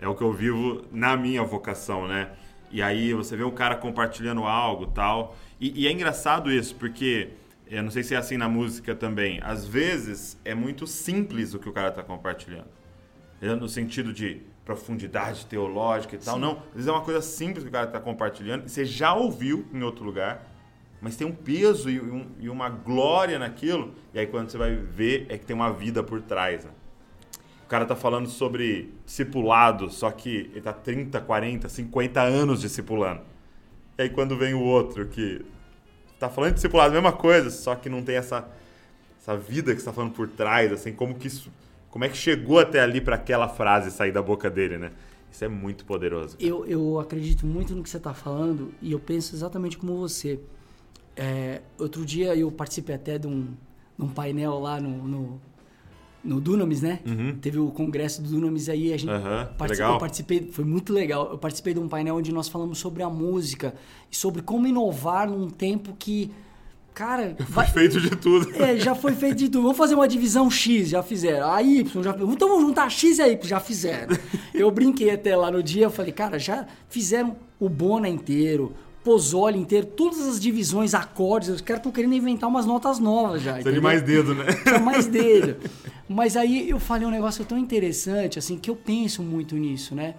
é 0.00 0.06
o 0.06 0.14
que 0.14 0.22
eu 0.22 0.32
vivo 0.32 0.84
na 0.92 1.16
minha 1.16 1.42
vocação, 1.42 2.06
né? 2.06 2.30
E 2.70 2.80
aí 2.82 3.12
você 3.14 3.36
vê 3.36 3.44
um 3.44 3.50
cara 3.50 3.74
compartilhando 3.76 4.44
algo 4.44 4.86
tal. 4.86 5.36
E, 5.60 5.82
e 5.82 5.86
é 5.86 5.92
engraçado 5.92 6.52
isso, 6.52 6.74
porque 6.76 7.30
eu 7.70 7.82
não 7.82 7.90
sei 7.90 8.02
se 8.02 8.14
é 8.14 8.18
assim 8.18 8.36
na 8.36 8.48
música 8.48 8.94
também. 8.94 9.40
Às 9.42 9.66
vezes 9.66 10.38
é 10.44 10.54
muito 10.54 10.86
simples 10.86 11.54
o 11.54 11.58
que 11.58 11.68
o 11.68 11.72
cara 11.72 11.88
está 11.88 12.02
compartilhando. 12.02 12.66
No 13.40 13.68
sentido 13.68 14.12
de 14.12 14.42
profundidade 14.64 15.46
teológica 15.46 16.16
e 16.16 16.18
tal. 16.18 16.38
Não, 16.38 16.58
às 16.68 16.74
vezes 16.74 16.88
é 16.88 16.92
uma 16.92 17.02
coisa 17.02 17.22
simples 17.22 17.62
que 17.62 17.68
o 17.68 17.72
cara 17.72 17.86
está 17.86 18.00
compartilhando 18.00 18.68
você 18.68 18.84
já 18.84 19.14
ouviu 19.14 19.64
em 19.72 19.82
outro 19.82 20.04
lugar, 20.04 20.44
mas 21.00 21.16
tem 21.16 21.26
um 21.26 21.32
peso 21.32 21.88
e, 21.88 22.00
um- 22.00 22.26
e 22.40 22.48
uma 22.50 22.68
glória 22.68 23.38
naquilo. 23.38 23.94
E 24.12 24.18
aí 24.18 24.26
quando 24.26 24.50
você 24.50 24.58
vai 24.58 24.74
ver, 24.74 25.26
é 25.28 25.38
que 25.38 25.46
tem 25.46 25.54
uma 25.56 25.72
vida 25.72 26.02
por 26.02 26.20
trás. 26.20 26.64
né? 26.64 26.70
O 27.64 27.68
cara 27.68 27.84
tá 27.86 27.94
falando 27.94 28.28
sobre 28.28 28.92
discipulado, 29.06 29.90
só 29.90 30.10
que 30.10 30.50
ele 30.52 30.62
tá 30.62 30.72
30, 30.72 31.20
40, 31.20 31.68
50 31.68 32.20
anos 32.20 32.60
discipulando. 32.60 33.20
E 33.96 34.02
aí 34.02 34.10
quando 34.10 34.36
vem 34.36 34.52
o 34.54 34.60
outro 34.60 35.06
que 35.06 35.44
tá 36.18 36.28
falando 36.28 36.50
de 36.50 36.54
discipulado, 36.56 36.92
mesma 36.92 37.12
coisa, 37.12 37.50
só 37.50 37.74
que 37.74 37.88
não 37.88 38.02
tem 38.02 38.16
essa, 38.16 38.48
essa 39.20 39.36
vida 39.36 39.74
que 39.74 39.80
você 39.80 39.86
tá 39.86 39.92
falando 39.92 40.12
por 40.12 40.28
trás, 40.28 40.72
assim, 40.72 40.92
como 40.92 41.14
que 41.14 41.28
isso. 41.28 41.50
Como 41.90 42.04
é 42.04 42.08
que 42.08 42.16
chegou 42.16 42.58
até 42.58 42.80
ali 42.80 43.00
para 43.00 43.16
aquela 43.16 43.48
frase 43.48 43.90
sair 43.90 44.12
da 44.12 44.20
boca 44.20 44.50
dele, 44.50 44.76
né? 44.76 44.92
Isso 45.32 45.44
é 45.44 45.48
muito 45.48 45.84
poderoso. 45.84 46.36
Eu, 46.38 46.66
eu 46.66 47.00
acredito 47.00 47.46
muito 47.46 47.74
no 47.74 47.82
que 47.82 47.88
você 47.88 47.96
está 47.96 48.12
falando 48.12 48.72
e 48.82 48.92
eu 48.92 49.00
penso 49.00 49.34
exatamente 49.34 49.78
como 49.78 49.96
você. 49.96 50.38
É, 51.16 51.62
outro 51.78 52.04
dia 52.04 52.36
eu 52.36 52.52
participei 52.52 52.94
até 52.94 53.18
de 53.18 53.26
um, 53.26 53.54
de 53.98 54.04
um 54.04 54.08
painel 54.08 54.58
lá 54.58 54.80
no, 54.80 55.08
no, 55.08 55.40
no 56.24 56.40
Dunamis, 56.40 56.82
né? 56.82 57.00
Teve 57.40 57.58
o 57.58 57.68
congresso 57.70 58.20
do 58.20 58.28
Dunamis 58.28 58.68
aí, 58.68 58.92
a 58.92 58.96
gente 58.96 59.10
Uhum. 59.10 59.46
Participou, 59.56 59.92
eu 59.92 59.98
participei, 59.98 60.48
foi 60.52 60.64
muito 60.64 60.92
legal. 60.92 61.30
Eu 61.30 61.38
participei 61.38 61.74
de 61.74 61.80
um 61.80 61.88
painel 61.88 62.16
onde 62.16 62.32
nós 62.32 62.48
falamos 62.48 62.78
sobre 62.78 63.02
a 63.02 63.08
música 63.08 63.74
e 64.10 64.16
sobre 64.16 64.42
como 64.42 64.66
inovar 64.66 65.28
num 65.30 65.48
tempo 65.48 65.94
que, 65.98 66.30
cara, 66.92 67.36
vai, 67.48 67.66
Feito 67.68 68.00
de 68.00 68.10
tudo. 68.10 68.50
é, 68.60 68.76
já 68.76 68.94
foi 68.94 69.12
feito 69.14 69.36
de 69.36 69.48
tudo. 69.48 69.62
Vamos 69.62 69.76
fazer 69.76 69.94
uma 69.94 70.08
divisão 70.08 70.50
X, 70.50 70.88
já 70.88 71.02
fizeram. 71.02 71.50
A 71.50 71.62
Y, 71.62 72.02
já 72.02 72.10
Então 72.10 72.48
vamos 72.48 72.64
juntar 72.66 72.90
X 72.90 73.18
e 73.18 73.22
Y, 73.22 73.48
já 73.48 73.60
fizeram. 73.60 74.16
Eu 74.52 74.70
brinquei 74.70 75.10
até 75.10 75.36
lá 75.36 75.50
no 75.50 75.62
dia, 75.62 75.84
eu 75.84 75.90
falei, 75.90 76.10
cara, 76.12 76.36
já 76.38 76.66
fizeram 76.88 77.36
o 77.60 77.68
Bona 77.68 78.08
inteiro, 78.08 78.74
Pozzoli 79.08 79.58
inteiro, 79.58 79.86
todas 79.86 80.20
as 80.28 80.38
divisões, 80.38 80.92
acordes. 80.92 81.48
Os 81.48 81.62
caras 81.62 81.80
estão 81.80 81.90
querendo 81.90 82.12
inventar 82.12 82.46
umas 82.46 82.66
notas 82.66 82.98
novas 82.98 83.40
já. 83.40 83.54
Precisa 83.54 83.74
de 83.74 83.80
mais 83.80 84.02
dedo, 84.02 84.34
né? 84.34 84.44
Precisa 84.44 84.78
mais 84.78 85.06
dele. 85.08 85.56
Mas 86.06 86.36
aí 86.36 86.68
eu 86.68 86.78
falei 86.78 87.08
um 87.08 87.10
negócio 87.10 87.42
tão 87.46 87.56
interessante, 87.56 88.38
assim, 88.38 88.58
que 88.58 88.68
eu 88.68 88.76
penso 88.76 89.22
muito 89.22 89.56
nisso, 89.56 89.94
né? 89.94 90.14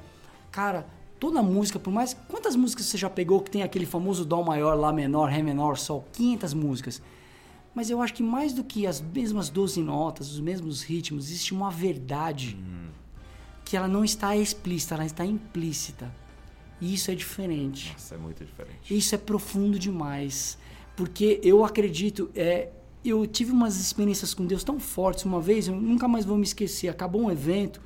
Cara, 0.52 0.88
toda 1.20 1.40
música, 1.44 1.78
por 1.78 1.94
mais. 1.94 2.18
Quantas 2.28 2.56
músicas 2.56 2.88
você 2.88 2.98
já 2.98 3.12
pegou 3.12 3.42
que 3.42 3.52
tem 3.52 3.62
aquele 3.62 3.86
famoso 3.86 4.26
Dó 4.26 4.42
maior, 4.42 4.74
Lá 4.74 4.92
menor, 4.92 5.30
Ré 5.30 5.44
menor, 5.44 5.78
Sol? 5.78 6.08
500 6.14 6.56
músicas. 6.56 7.00
Mas 7.76 7.92
eu 7.92 8.02
acho 8.02 8.16
que 8.16 8.24
mais 8.24 8.54
do 8.54 8.64
que 8.64 8.88
as 8.88 9.00
mesmas 9.00 9.50
12 9.50 9.84
notas, 9.84 10.32
os 10.32 10.40
mesmos 10.40 10.82
ritmos, 10.82 11.26
existe 11.26 11.54
uma 11.54 11.70
verdade 11.70 12.58
que 13.64 13.78
ela 13.78 13.88
não 13.88 14.04
está 14.04 14.36
explícita, 14.36 14.96
ela 14.96 15.06
está 15.06 15.24
implícita. 15.24 16.12
E 16.82 16.94
isso 16.94 17.12
é 17.12 17.16
diferente. 17.16 17.96
Isso 17.98 18.14
é 18.14 18.18
muito 18.18 18.46
diferente. 18.46 18.98
Isso 18.98 19.14
é 19.16 19.18
profundo 19.18 19.78
demais. 19.78 20.58
Porque 20.96 21.40
eu 21.44 21.64
acredito, 21.64 22.30
é, 22.36 22.70
eu 23.04 23.26
tive 23.26 23.52
umas 23.52 23.80
experiências 23.80 24.34
com 24.34 24.46
Deus 24.46 24.64
tão 24.64 24.80
fortes 24.80 25.26
uma 25.26 25.40
vez, 25.40 25.68
eu 25.68 25.76
nunca 25.76 26.08
mais 26.08 26.26
vou 26.26 26.38
me 26.38 26.44
esquecer. 26.44 26.90
Acabou 26.90 27.22
um 27.22 27.32
evento 27.32 27.82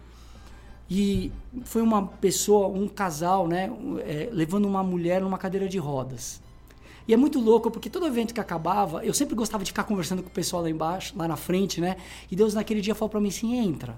e 0.89 1.31
foi 1.63 1.81
uma 1.81 2.07
pessoa, 2.07 2.67
um 2.67 2.87
casal, 2.87 3.47
né, 3.47 3.71
é, 4.05 4.29
levando 4.31 4.65
uma 4.65 4.83
mulher 4.83 5.21
numa 5.21 5.37
cadeira 5.37 5.67
de 5.67 5.77
rodas. 5.77 6.41
E 7.07 7.13
é 7.13 7.17
muito 7.17 7.39
louco, 7.39 7.69
porque 7.69 7.89
todo 7.89 8.05
evento 8.05 8.33
que 8.33 8.39
acabava, 8.39 9.03
eu 9.05 9.13
sempre 9.13 9.35
gostava 9.35 9.63
de 9.63 9.71
ficar 9.71 9.83
conversando 9.83 10.23
com 10.23 10.29
o 10.29 10.31
pessoal 10.31 10.61
lá 10.61 10.69
embaixo, 10.69 11.13
lá 11.17 11.27
na 11.27 11.35
frente, 11.35 11.81
né? 11.81 11.97
E 12.31 12.35
Deus 12.35 12.53
naquele 12.53 12.79
dia 12.79 12.95
falou 12.95 13.09
pra 13.09 13.19
mim 13.19 13.27
assim: 13.27 13.55
entra. 13.55 13.97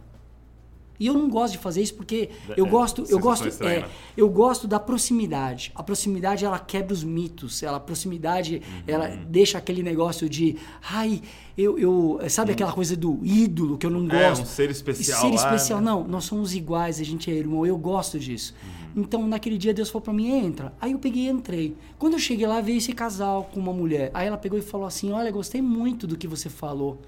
E 0.99 1.07
eu 1.07 1.13
não 1.13 1.29
gosto 1.29 1.53
de 1.53 1.57
fazer 1.59 1.81
isso 1.81 1.93
porque 1.95 2.29
eu 2.55 2.65
É, 2.65 2.69
gosto, 2.69 3.03
eu 3.09 3.19
gosto, 3.19 3.47
estranha, 3.47 3.75
é, 3.77 3.79
né? 3.81 3.87
eu 4.15 4.29
gosto 4.29 4.67
da 4.67 4.79
proximidade. 4.79 5.71
A 5.75 5.83
proximidade 5.83 6.45
ela 6.45 6.57
quebra 6.57 6.93
os 6.93 7.03
mitos. 7.03 7.61
Ela 7.61 7.77
a 7.77 7.79
proximidade 7.79 8.61
ela 8.87 9.09
Uhum. 9.09 9.25
deixa 9.29 9.57
aquele 9.57 9.83
negócio 9.83 10.29
de, 10.29 10.55
ai, 10.89 11.21
eu, 11.57 11.77
eu 11.77 12.19
sabe 12.29 12.53
aquela 12.53 12.71
coisa 12.71 12.95
do 12.95 13.19
ídolo 13.23 13.77
que 13.77 13.85
eu 13.85 13.89
não 13.89 13.99
Uhum. 14.01 14.11
É, 14.11 14.29
gosto. 14.29 14.43
um 14.43 14.45
ser 14.45 14.69
especial 14.71 15.19
Ser 15.21 15.27
lá, 15.29 15.35
especial 15.35 15.79
né? 15.79 15.85
não. 15.85 16.07
Nós 16.07 16.23
somos 16.25 16.55
iguais, 16.55 16.99
a 16.99 17.03
gente 17.03 17.29
é 17.29 17.33
irmão. 17.33 17.65
Eu 17.65 17.77
gosto 17.77 18.17
disso. 18.17 18.53
Uhum. 18.95 19.01
Então 19.03 19.27
naquele 19.27 19.57
dia 19.57 19.73
Deus 19.73 19.89
falou 19.89 20.01
pra 20.03 20.13
mim 20.13 20.29
entra. 20.29 20.71
Aí 20.79 20.93
eu 20.93 20.99
peguei 20.99 21.23
e 21.25 21.29
entrei. 21.29 21.75
Quando 21.99 22.13
eu 22.13 22.19
cheguei 22.19 22.47
lá 22.47 22.61
veio 22.61 22.77
esse 22.77 22.93
casal 22.93 23.49
com 23.53 23.59
uma 23.59 23.73
mulher. 23.73 24.11
Aí 24.13 24.27
ela 24.27 24.37
pegou 24.37 24.57
e 24.57 24.61
falou 24.61 24.87
assim, 24.87 25.11
olha, 25.11 25.29
gostei 25.31 25.61
muito 25.61 26.07
do 26.07 26.15
que 26.17 26.27
você 26.27 26.49
falou 26.49 27.01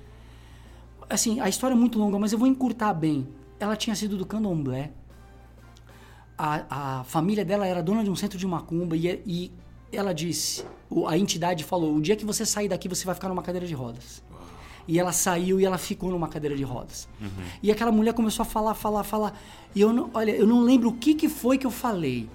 assim, 1.10 1.40
a 1.40 1.48
história 1.48 1.74
é 1.74 1.78
muito 1.78 1.98
longa, 1.98 2.20
mas 2.20 2.34
eu 2.34 2.38
vou 2.40 2.48
encurtar 2.50 2.94
bem. 2.94 3.26
Ela 3.60 3.76
tinha 3.76 3.96
sido 3.96 4.18
do 4.18 4.26
candomblé. 4.26 4.92
a, 6.38 7.00
a 7.00 7.04
família 7.04 7.44
dela 7.44 7.66
era 7.66 7.82
dona 7.82 8.04
de 8.04 8.10
um 8.10 8.16
centro 8.16 8.38
de 8.38 8.46
macumba 8.46 8.96
e, 8.96 9.22
e 9.26 9.52
ela 9.92 10.14
disse, 10.14 10.64
a 11.08 11.18
entidade 11.18 11.64
falou, 11.64 11.96
o 11.96 12.02
dia 12.02 12.16
que 12.16 12.26
você 12.26 12.46
sair 12.46 12.68
daqui 12.70 12.88
você 12.88 13.06
vai 13.06 13.16
ficar 13.16 13.30
numa 13.30 13.42
cadeira 13.42 13.66
de 13.66 13.74
rodas. 13.74 14.24
E 14.88 14.98
ela 15.00 15.12
saiu 15.12 15.60
e 15.60 15.66
ela 15.66 15.78
ficou 15.78 16.10
numa 16.12 16.30
cadeira 16.30 16.56
de 16.56 16.64
rodas. 16.64 17.10
E 17.62 17.72
aquela 17.72 17.92
mulher 17.92 18.14
começou 18.14 18.44
a 18.44 18.46
falar, 18.46 18.74
falar, 18.74 19.04
falar. 19.04 19.38
E 19.76 19.82
eu 19.82 19.92
não, 19.92 20.10
olha, 20.14 20.32
eu 20.32 20.48
não 20.48 20.62
lembro 20.62 20.90
o 20.90 20.94
que, 20.94 21.14
que 21.14 21.28
foi 21.28 21.58
que 21.58 21.66
eu 21.66 21.72
falei. 21.72 22.30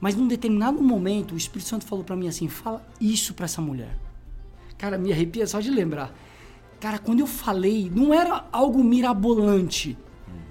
Mas 0.00 0.16
num 0.16 0.26
determinado 0.26 0.82
momento, 0.82 1.34
o 1.34 1.36
Espírito 1.36 1.68
Santo 1.68 1.84
falou 1.86 2.04
pra 2.04 2.16
mim 2.16 2.26
assim: 2.26 2.48
fala 2.48 2.84
isso 3.00 3.34
pra 3.34 3.44
essa 3.44 3.60
mulher. 3.60 3.96
Cara, 4.76 4.98
me 4.98 5.12
arrepia 5.12 5.46
só 5.46 5.60
de 5.60 5.70
lembrar. 5.70 6.12
Cara, 6.80 6.98
quando 6.98 7.20
eu 7.20 7.26
falei, 7.28 7.88
não 7.94 8.12
era 8.12 8.46
algo 8.50 8.82
mirabolante, 8.82 9.96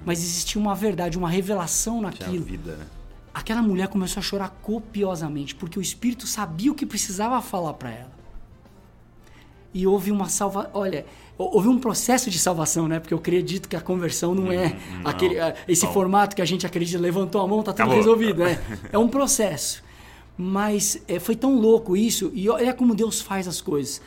mas 0.06 0.20
existia 0.20 0.60
uma 0.62 0.76
verdade, 0.76 1.18
uma 1.18 1.30
revelação 1.30 1.98
Tinha 1.98 2.10
naquilo. 2.12 2.44
vida, 2.46 2.76
né? 2.76 2.86
Aquela 3.34 3.62
mulher 3.62 3.88
começou 3.88 4.20
a 4.20 4.24
chorar 4.24 4.50
copiosamente, 4.62 5.56
porque 5.56 5.80
o 5.80 5.82
Espírito 5.82 6.28
sabia 6.28 6.72
o 6.72 6.76
que 6.76 6.86
precisava 6.86 7.42
falar 7.42 7.74
pra 7.76 7.90
ela. 7.90 8.12
E 9.74 9.88
houve 9.88 10.12
uma 10.12 10.28
salva, 10.28 10.70
olha, 10.74 11.06
houve 11.38 11.70
um 11.70 11.80
processo 11.80 12.30
de 12.30 12.38
salvação, 12.38 12.90
né? 12.90 13.00
Porque 13.00 13.14
eu 13.14 13.18
acredito 13.18 13.70
que 13.70 13.76
a 13.76 13.80
conversão 13.82 14.36
não 14.36 14.52
é 14.52 14.76
aquele 15.06 15.40
ah, 15.40 15.56
esse 15.66 15.86
Não. 15.86 15.94
formato 15.94 16.36
que 16.36 16.42
a 16.42 16.46
gente 16.46 16.66
acredita, 16.66 17.00
levantou 17.00 17.40
a 17.42 17.48
mão, 17.48 17.64
tá 17.64 17.72
tudo 17.72 17.82
Acabou. 17.84 17.96
resolvido, 17.96 18.44
né? 18.44 18.62
É 18.92 18.98
um 18.98 19.08
processo. 19.08 19.82
Mas 20.38 21.02
é, 21.08 21.20
foi 21.20 21.36
tão 21.36 21.56
louco 21.58 21.96
isso, 21.96 22.32
e 22.34 22.50
olha 22.50 22.74
como 22.74 22.94
Deus 22.94 23.22
faz 23.22 23.48
as 23.48 23.62
coisas. 23.62 24.02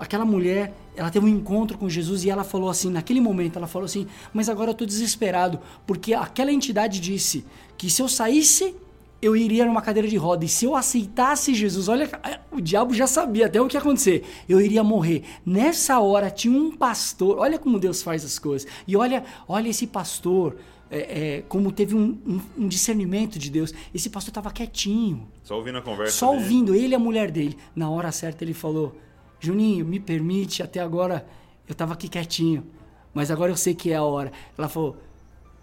Aquela 0.00 0.24
mulher, 0.24 0.74
ela 0.96 1.10
teve 1.10 1.26
um 1.26 1.28
encontro 1.28 1.76
com 1.78 1.88
Jesus 1.88 2.24
e 2.24 2.30
ela 2.30 2.42
falou 2.42 2.68
assim, 2.70 2.90
naquele 2.90 3.20
momento, 3.20 3.56
ela 3.56 3.66
falou 3.66 3.84
assim: 3.86 4.06
Mas 4.32 4.48
agora 4.48 4.70
eu 4.70 4.74
tô 4.74 4.84
desesperado, 4.86 5.60
porque 5.86 6.14
aquela 6.14 6.50
entidade 6.50 6.98
disse 7.00 7.44
que 7.76 7.90
se 7.90 8.00
eu 8.02 8.08
saísse, 8.08 8.74
eu 9.22 9.36
iria 9.36 9.66
numa 9.66 9.82
cadeira 9.82 10.08
de 10.08 10.16
roda. 10.16 10.44
E 10.44 10.48
se 10.48 10.64
eu 10.64 10.74
aceitasse 10.74 11.54
Jesus, 11.54 11.88
olha, 11.88 12.08
o 12.50 12.58
diabo 12.60 12.94
já 12.94 13.06
sabia 13.06 13.44
até 13.46 13.60
o 13.60 13.68
que 13.68 13.76
ia 13.76 13.80
acontecer. 13.80 14.24
Eu 14.48 14.58
iria 14.60 14.82
morrer. 14.82 15.22
Nessa 15.44 16.00
hora 16.00 16.30
tinha 16.30 16.58
um 16.58 16.74
pastor, 16.74 17.36
olha 17.38 17.58
como 17.58 17.78
Deus 17.78 18.02
faz 18.02 18.24
as 18.24 18.38
coisas. 18.38 18.66
E 18.88 18.96
olha, 18.96 19.22
olha 19.46 19.68
esse 19.68 19.86
pastor. 19.86 20.56
é, 20.92 21.36
é, 21.36 21.42
como 21.48 21.70
teve 21.70 21.94
um, 21.94 22.18
um- 22.26 22.40
um 22.64 22.66
discernimento 22.66 23.38
de 23.38 23.48
Deus. 23.48 23.72
Esse 23.94 24.10
pastor 24.10 24.30
estava 24.32 24.50
quietinho, 24.50 25.28
Só 25.44 25.54
ouvindo 25.56 25.78
a 25.78 25.82
conversa. 25.82 26.12
só 26.16 26.30
dele. 26.32 26.42
ouvindo 26.42 26.74
ele 26.74 26.88
e 26.88 26.94
a 26.96 26.98
mulher 26.98 27.30
dele. 27.30 27.56
Na 27.76 27.88
hora 27.88 28.10
certa 28.10 28.42
ele 28.42 28.52
falou: 28.54 28.96
Juninho, 29.40 29.84
me 29.86 29.98
permite, 29.98 30.62
até 30.62 30.80
agora 30.80 31.26
eu 31.68 31.74
tava 31.74 31.94
aqui 31.94 32.08
quietinho, 32.08 32.64
mas 33.14 33.30
agora 33.30 33.50
eu 33.50 33.56
sei 33.56 33.74
que 33.74 33.90
é 33.90 33.96
a 33.96 34.02
hora. 34.02 34.30
Ela 34.56 34.68
falou: 34.68 34.96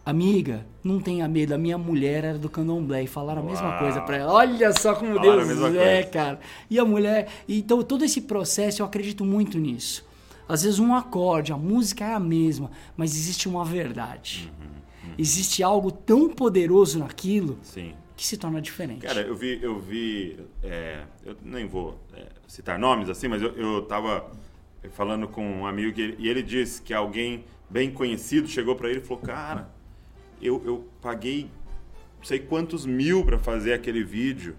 Amiga, 0.06 0.66
não 0.84 1.00
tenha 1.00 1.28
medo, 1.28 1.54
a 1.54 1.58
minha 1.58 1.78
mulher 1.78 2.24
era 2.24 2.38
do 2.38 2.50
candomblé 2.50 3.04
e 3.04 3.08
falaram 3.08 3.42
a 3.42 3.46
mesma 3.46 3.70
Uau. 3.70 3.80
coisa 3.80 4.02
pra 4.02 4.18
ela. 4.18 4.34
Olha 4.34 4.72
só 4.74 4.96
como 4.96 5.16
Falaram 5.16 5.46
Deus 5.46 5.76
é, 5.76 6.04
cara. 6.04 6.40
E 6.70 6.80
a 6.80 6.86
mulher. 6.86 7.28
Então, 7.48 7.84
todo 7.84 8.04
esse 8.06 8.22
processo, 8.22 8.82
eu 8.82 8.86
acredito 8.86 9.24
muito 9.24 9.58
nisso. 9.60 10.06
Às 10.48 10.63
vezes, 10.63 10.80
um 10.80 10.96
acorde, 10.96 11.52
a 11.52 11.58
música 11.58 12.06
é 12.06 12.13
a 12.13 12.20
mesma, 12.20 12.72
mas 12.96 13.12
existe 13.16 13.50
uma 13.50 13.66
verdade. 13.66 14.52
Uhum, 14.62 15.12
Existe 15.18 15.62
algo 15.62 15.92
tão 15.92 16.30
poderoso 16.30 17.00
naquilo 17.00 17.58
Sim. 17.62 17.94
Que 18.17 18.25
se 18.25 18.36
torna 18.36 18.60
diferente. 18.60 19.06
Cara, 19.06 19.21
eu 19.21 19.36
vi, 19.36 19.60
eu 19.62 19.80
vi, 19.80 20.39
é, 20.63 21.03
eu 21.23 21.38
nem 21.43 21.67
vou 21.67 22.01
é, 22.15 22.25
citar 22.47 22.80
nomes 22.80 23.10
assim, 23.10 23.27
mas 23.27 23.43
eu, 23.43 23.56
eu 23.56 23.84
tava 23.84 24.32
falando 24.93 25.27
com 25.27 25.62
um 25.62 25.67
amigo 25.67 25.93
que 25.93 26.15
e 26.17 26.27
ele 26.27 26.41
disse 26.41 26.82
que 26.82 26.95
alguém 26.95 27.45
bem 27.69 27.91
conhecido 27.91 28.47
chegou 28.47 28.75
pra 28.75 28.89
ele 28.89 28.99
e 28.99 29.03
falou, 29.03 29.21
cara, 29.21 29.69
eu, 30.41 30.63
eu 30.65 30.89
paguei 30.99 31.51
não 32.17 32.23
sei 32.23 32.39
quantos 32.39 32.88
mil 32.88 33.23
pra 33.23 33.38
fazer 33.38 33.73
aquele 33.73 34.03
vídeo 34.03 34.56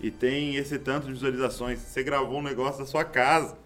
e 0.00 0.10
tem 0.10 0.56
esse 0.56 0.76
tanto 0.76 1.06
de 1.06 1.12
visualizações. 1.12 1.78
Você 1.78 2.02
gravou 2.02 2.40
um 2.40 2.42
negócio 2.42 2.80
da 2.80 2.86
sua 2.86 3.04
casa, 3.04 3.56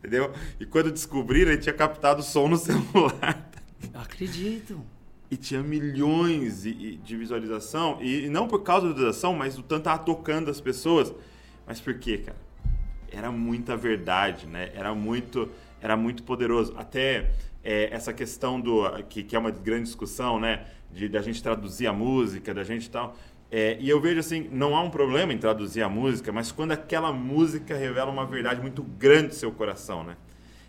entendeu? 0.00 0.32
E 0.58 0.66
quando 0.66 0.90
descobriram, 0.90 1.52
ele 1.52 1.60
tinha 1.60 1.72
captado 1.72 2.20
o 2.20 2.24
som 2.24 2.48
no 2.48 2.56
celular. 2.58 3.48
Eu 3.94 4.00
acredito. 4.00 4.84
E 5.30 5.36
tinha 5.36 5.62
milhões 5.62 6.62
de 6.62 7.16
visualização. 7.16 7.98
E, 8.00 8.28
não 8.28 8.48
por 8.48 8.62
causa 8.62 8.88
da 8.88 8.92
visualização, 8.94 9.34
mas 9.34 9.58
o 9.58 9.62
tanto 9.62 9.90
tocando 10.04 10.50
as 10.50 10.60
pessoas. 10.60 11.12
Mas 11.66 11.80
por 11.80 11.98
quê, 11.98 12.18
cara? 12.18 12.38
Era 13.10 13.30
muita 13.30 13.76
verdade, 13.76 14.46
né? 14.46 14.70
Era 14.74 14.94
muito, 14.94 15.48
era 15.80 15.96
muito 15.96 16.22
poderoso. 16.22 16.74
Até 16.76 17.30
é, 17.62 17.92
essa 17.92 18.12
questão 18.12 18.60
do... 18.60 18.82
Que, 19.08 19.22
que 19.22 19.36
é 19.36 19.38
uma 19.38 19.50
grande 19.50 19.84
discussão, 19.84 20.40
né? 20.40 20.66
De 20.90 21.08
da 21.08 21.20
gente 21.20 21.42
traduzir 21.42 21.86
a 21.86 21.92
música, 21.92 22.54
da 22.54 22.64
gente 22.64 22.88
tal. 22.90 23.16
É, 23.50 23.76
e 23.80 23.88
eu 23.88 24.00
vejo 24.00 24.20
assim, 24.20 24.48
não 24.50 24.76
há 24.76 24.82
um 24.82 24.90
problema 24.90 25.32
em 25.32 25.38
traduzir 25.38 25.82
a 25.82 25.88
música, 25.88 26.30
mas 26.30 26.52
quando 26.52 26.72
aquela 26.72 27.12
música 27.12 27.76
revela 27.76 28.10
uma 28.10 28.26
verdade 28.26 28.60
muito 28.60 28.82
grande 28.82 29.28
do 29.28 29.34
seu 29.34 29.50
coração, 29.50 30.04
né? 30.04 30.16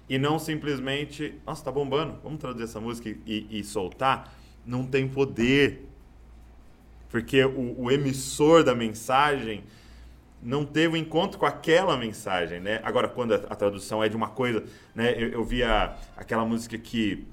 e 0.10 0.18
não 0.18 0.40
simplesmente, 0.40 1.36
nossa, 1.46 1.64
tá 1.64 1.72
bombando, 1.72 2.18
vamos 2.24 2.40
traduzir 2.40 2.64
essa 2.64 2.82
música 2.82 3.16
e, 3.28 3.46
e 3.52 3.64
soltar, 3.64 4.34
não 4.70 4.86
tem 4.86 5.08
poder. 5.08 5.86
Porque 7.10 7.44
o, 7.44 7.82
o 7.84 7.92
emissor 7.92 8.64
da 8.64 8.76
mensagem 8.76 9.64
não 10.42 10.64
teve 10.64 10.94
um 10.94 10.98
encontro 10.98 11.40
com 11.40 11.46
aquela 11.46 11.98
mensagem, 11.98 12.60
né? 12.60 12.80
Agora, 12.84 13.10
quando 13.10 13.34
a, 13.34 13.38
a 13.50 13.56
tradução 13.56 14.04
é 14.04 14.08
de 14.08 14.16
uma 14.16 14.30
coisa, 14.30 14.64
né? 14.94 15.12
Eu, 15.18 15.30
eu 15.30 15.44
vi 15.44 15.64
a- 15.64 15.98
aquela 16.16 16.46
música 16.46 16.78
que 16.78 17.26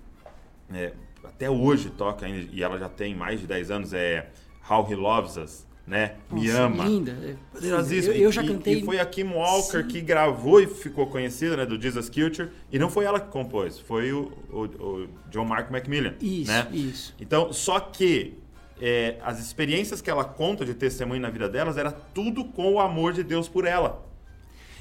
é, 0.73 0.93
até 1.23 1.49
hoje 1.51 1.91
toca 1.91 2.27
e 2.29 2.63
ela 2.63 2.79
já 2.79 2.89
tem 2.89 3.15
mais 3.15 3.39
de 3.41 3.47
10 3.47 3.71
anos, 3.71 3.93
é 3.93 4.31
How 4.69 4.91
He 4.91 4.95
Loves 4.97 5.37
Us, 5.37 5.66
né? 5.87 6.17
Me 6.31 6.47
Nossa, 6.49 6.63
ama. 6.63 6.85
Linda. 6.85 7.17
Poderosíssimo. 7.53 8.15
Eu, 8.15 8.23
eu 8.23 8.33
já 8.33 8.43
E- 8.43 8.49
cantei. 8.49 8.79
E 8.81 8.85
foi 8.85 8.99
a 8.99 9.07
Kim 9.07 9.25
Walker 9.33 9.83
Sim. 9.83 9.89
que 9.89 10.01
gravou 10.01 10.61
e 10.61 10.67
ficou 10.67 11.07
conhecida, 11.07 11.57
né, 11.57 11.65
do 11.67 11.81
Jesus 11.81 12.09
Culture. 12.11 12.51
E 12.73 12.79
não 12.79 12.91
foi 12.91 13.05
ela 13.05 13.21
que 13.21 13.31
compôs, 13.31 13.79
foi 13.79 14.13
o, 14.13 14.33
o- 14.51 14.59
o 14.65 15.09
John 15.31 15.45
Mark 15.45 15.71
Macmillan. 15.71 16.15
Isso, 16.21 16.51
né? 16.51 16.67
isso. 16.73 17.15
Então, 17.21 17.53
só 17.53 17.79
que 17.79 18.39
é, 18.81 19.17
as 19.23 19.39
experiências 19.41 20.01
que 20.03 20.11
ela 20.11 20.25
conta 20.25 20.65
de 20.65 20.75
testemunho 20.75 21.21
na 21.21 21.31
vida 21.31 21.49
delas 21.49 21.77
era 21.79 21.91
tudo 21.93 22.45
com 22.45 22.75
o 22.75 22.81
amor 22.81 23.13
de 23.13 23.23
Deus 23.23 23.49
por 23.49 23.65
ela. 23.65 24.05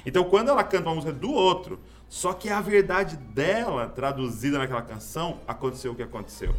Então, 0.04 0.24
quando 0.24 0.48
ela 0.50 0.62
canta 0.62 0.88
uma 0.88 0.94
música 0.96 1.12
do 1.12 1.32
outro, 1.32 1.80
só 2.08 2.32
que 2.32 2.48
a 2.48 2.60
verdade 2.60 3.16
dela, 3.16 3.88
traduzida 3.88 4.58
naquela 4.58 4.82
canção, 4.82 5.40
aconteceu 5.48 5.92
o 5.92 5.94
que 5.94 6.02
aconteceu. 6.02 6.54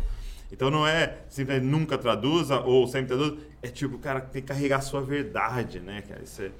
Então 0.51 0.71
não 0.71 0.87
é 0.87 1.19
simplesmente 1.29 1.69
nunca 1.69 1.97
traduza 1.97 2.59
ou 2.61 2.87
sempre 2.87 3.07
traduza, 3.07 3.37
é 3.61 3.67
tipo, 3.67 3.97
cara, 3.97 4.21
tem 4.21 4.41
que 4.41 4.47
carregar 4.47 4.77
a 4.77 4.81
sua 4.81 5.01
verdade, 5.01 5.79
né, 5.79 6.01
cara? 6.01 6.21
Isso 6.23 6.41
é, 6.41 6.51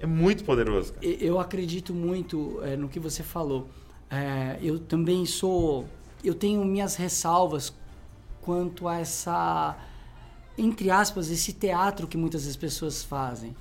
é 0.00 0.06
muito 0.06 0.44
poderoso, 0.44 0.94
cara. 0.94 1.06
Eu 1.06 1.38
acredito 1.38 1.94
muito 1.94 2.60
é, 2.62 2.76
no 2.76 2.88
que 2.88 2.98
você 2.98 3.22
falou. 3.22 3.68
É, 4.10 4.58
eu 4.60 4.78
também 4.78 5.24
sou. 5.26 5.86
Eu 6.24 6.34
tenho 6.34 6.64
minhas 6.64 6.96
ressalvas 6.96 7.72
quanto 8.42 8.88
a 8.88 8.98
essa. 8.98 9.76
Entre 10.56 10.90
aspas, 10.90 11.30
esse 11.30 11.52
teatro 11.52 12.06
que 12.08 12.16
muitas 12.16 12.46
das 12.46 12.56
pessoas 12.56 13.04
fazem. 13.04 13.54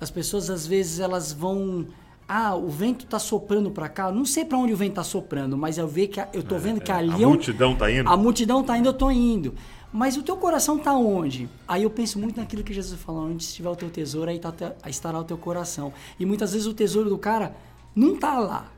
As 0.00 0.10
pessoas, 0.10 0.50
às 0.50 0.66
vezes, 0.66 0.98
elas 0.98 1.32
vão. 1.32 1.86
Ah, 2.32 2.54
o 2.54 2.68
vento 2.68 3.06
tá 3.06 3.18
soprando 3.18 3.72
para 3.72 3.88
cá. 3.88 4.12
Não 4.12 4.24
sei 4.24 4.44
para 4.44 4.56
onde 4.56 4.72
o 4.72 4.76
vento 4.76 4.94
tá 4.94 5.02
soprando, 5.02 5.56
mas 5.56 5.78
eu, 5.78 5.88
ve 5.88 6.06
que, 6.06 6.20
a- 6.20 6.28
eu 6.32 6.44
tô 6.44 6.56
vendo 6.58 6.80
que 6.80 6.92
a 6.92 6.96
ali 6.98 7.22
é 7.24 7.26
um- 7.26 7.30
multidão 7.30 7.74
tá 7.74 7.90
indo. 7.90 8.08
A 8.08 8.16
multidão 8.16 8.62
tá 8.62 8.78
indo, 8.78 8.88
eu 8.88 8.92
tô 8.92 9.10
indo. 9.10 9.54
Mas 9.92 10.16
o 10.16 10.22
teu 10.22 10.36
coração 10.36 10.78
tá 10.78 10.92
onde? 10.94 11.48
Aí 11.66 11.82
eu 11.82 11.90
penso 11.90 12.20
muito 12.20 12.36
naquilo 12.36 12.62
que 12.62 12.72
Jesus 12.72 13.00
falou: 13.00 13.24
onde 13.24 13.42
estiver 13.42 13.68
o 13.68 13.74
teu 13.74 13.90
tesouro, 13.90 14.30
aí, 14.30 14.38
tá, 14.38 14.54
aí 14.80 14.90
estará 14.92 15.18
o 15.18 15.24
teu 15.24 15.36
coração. 15.36 15.92
E 16.20 16.24
muitas 16.24 16.52
vezes 16.52 16.68
o 16.68 16.72
tesouro 16.72 17.08
do 17.10 17.18
cara 17.18 17.56
não 17.96 18.16
tá 18.16 18.38
lá. 18.38 18.70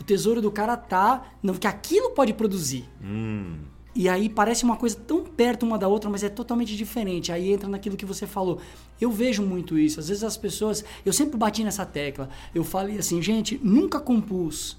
O 0.00 0.04
tesouro 0.04 0.40
do 0.40 0.50
cara 0.50 0.74
tá. 0.76 1.24
Não, 1.42 1.52
que 1.54 1.66
aquilo 1.66 2.10
pode 2.12 2.32
produzir. 2.32 2.88
Hum, 3.04 3.56
E 3.98 4.10
aí 4.10 4.28
parece 4.28 4.62
uma 4.62 4.76
coisa 4.76 4.94
tão 4.94 5.24
perto 5.24 5.64
uma 5.64 5.78
da 5.78 5.88
outra, 5.88 6.10
mas 6.10 6.22
é 6.22 6.28
totalmente 6.28 6.76
diferente. 6.76 7.32
Aí 7.32 7.50
entra 7.50 7.66
naquilo 7.66 7.96
que 7.96 8.04
você 8.04 8.26
falou. 8.26 8.60
Eu 9.00 9.10
vejo 9.10 9.42
muito 9.42 9.78
isso. 9.78 9.98
Às 9.98 10.08
vezes 10.08 10.22
as 10.22 10.36
pessoas. 10.36 10.84
Eu 11.02 11.14
sempre 11.14 11.38
bati 11.38 11.64
nessa 11.64 11.86
tecla. 11.86 12.28
Eu 12.54 12.62
falei 12.62 12.98
assim, 12.98 13.22
gente, 13.22 13.58
nunca 13.64 13.98
compus 13.98 14.76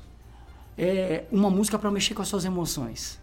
é, 0.77 1.23
uma 1.31 1.49
música 1.49 1.79
para 1.79 1.89
mexer 1.89 2.13
com 2.13 2.21
as 2.21 2.27
suas 2.27 2.45
emoções. 2.45 3.19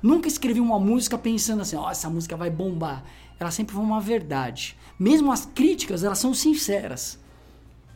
Nunca 0.00 0.28
escrevi 0.28 0.60
uma 0.60 0.78
música 0.78 1.18
pensando 1.18 1.62
assim, 1.62 1.74
ó, 1.74 1.90
essa 1.90 2.08
música 2.08 2.36
vai 2.36 2.48
bombar. 2.48 3.02
Ela 3.40 3.50
sempre 3.50 3.74
foi 3.74 3.82
uma 3.82 4.00
verdade. 4.00 4.76
Mesmo 4.96 5.32
as 5.32 5.44
críticas, 5.44 6.04
elas 6.04 6.20
são 6.20 6.32
sinceras. 6.32 7.18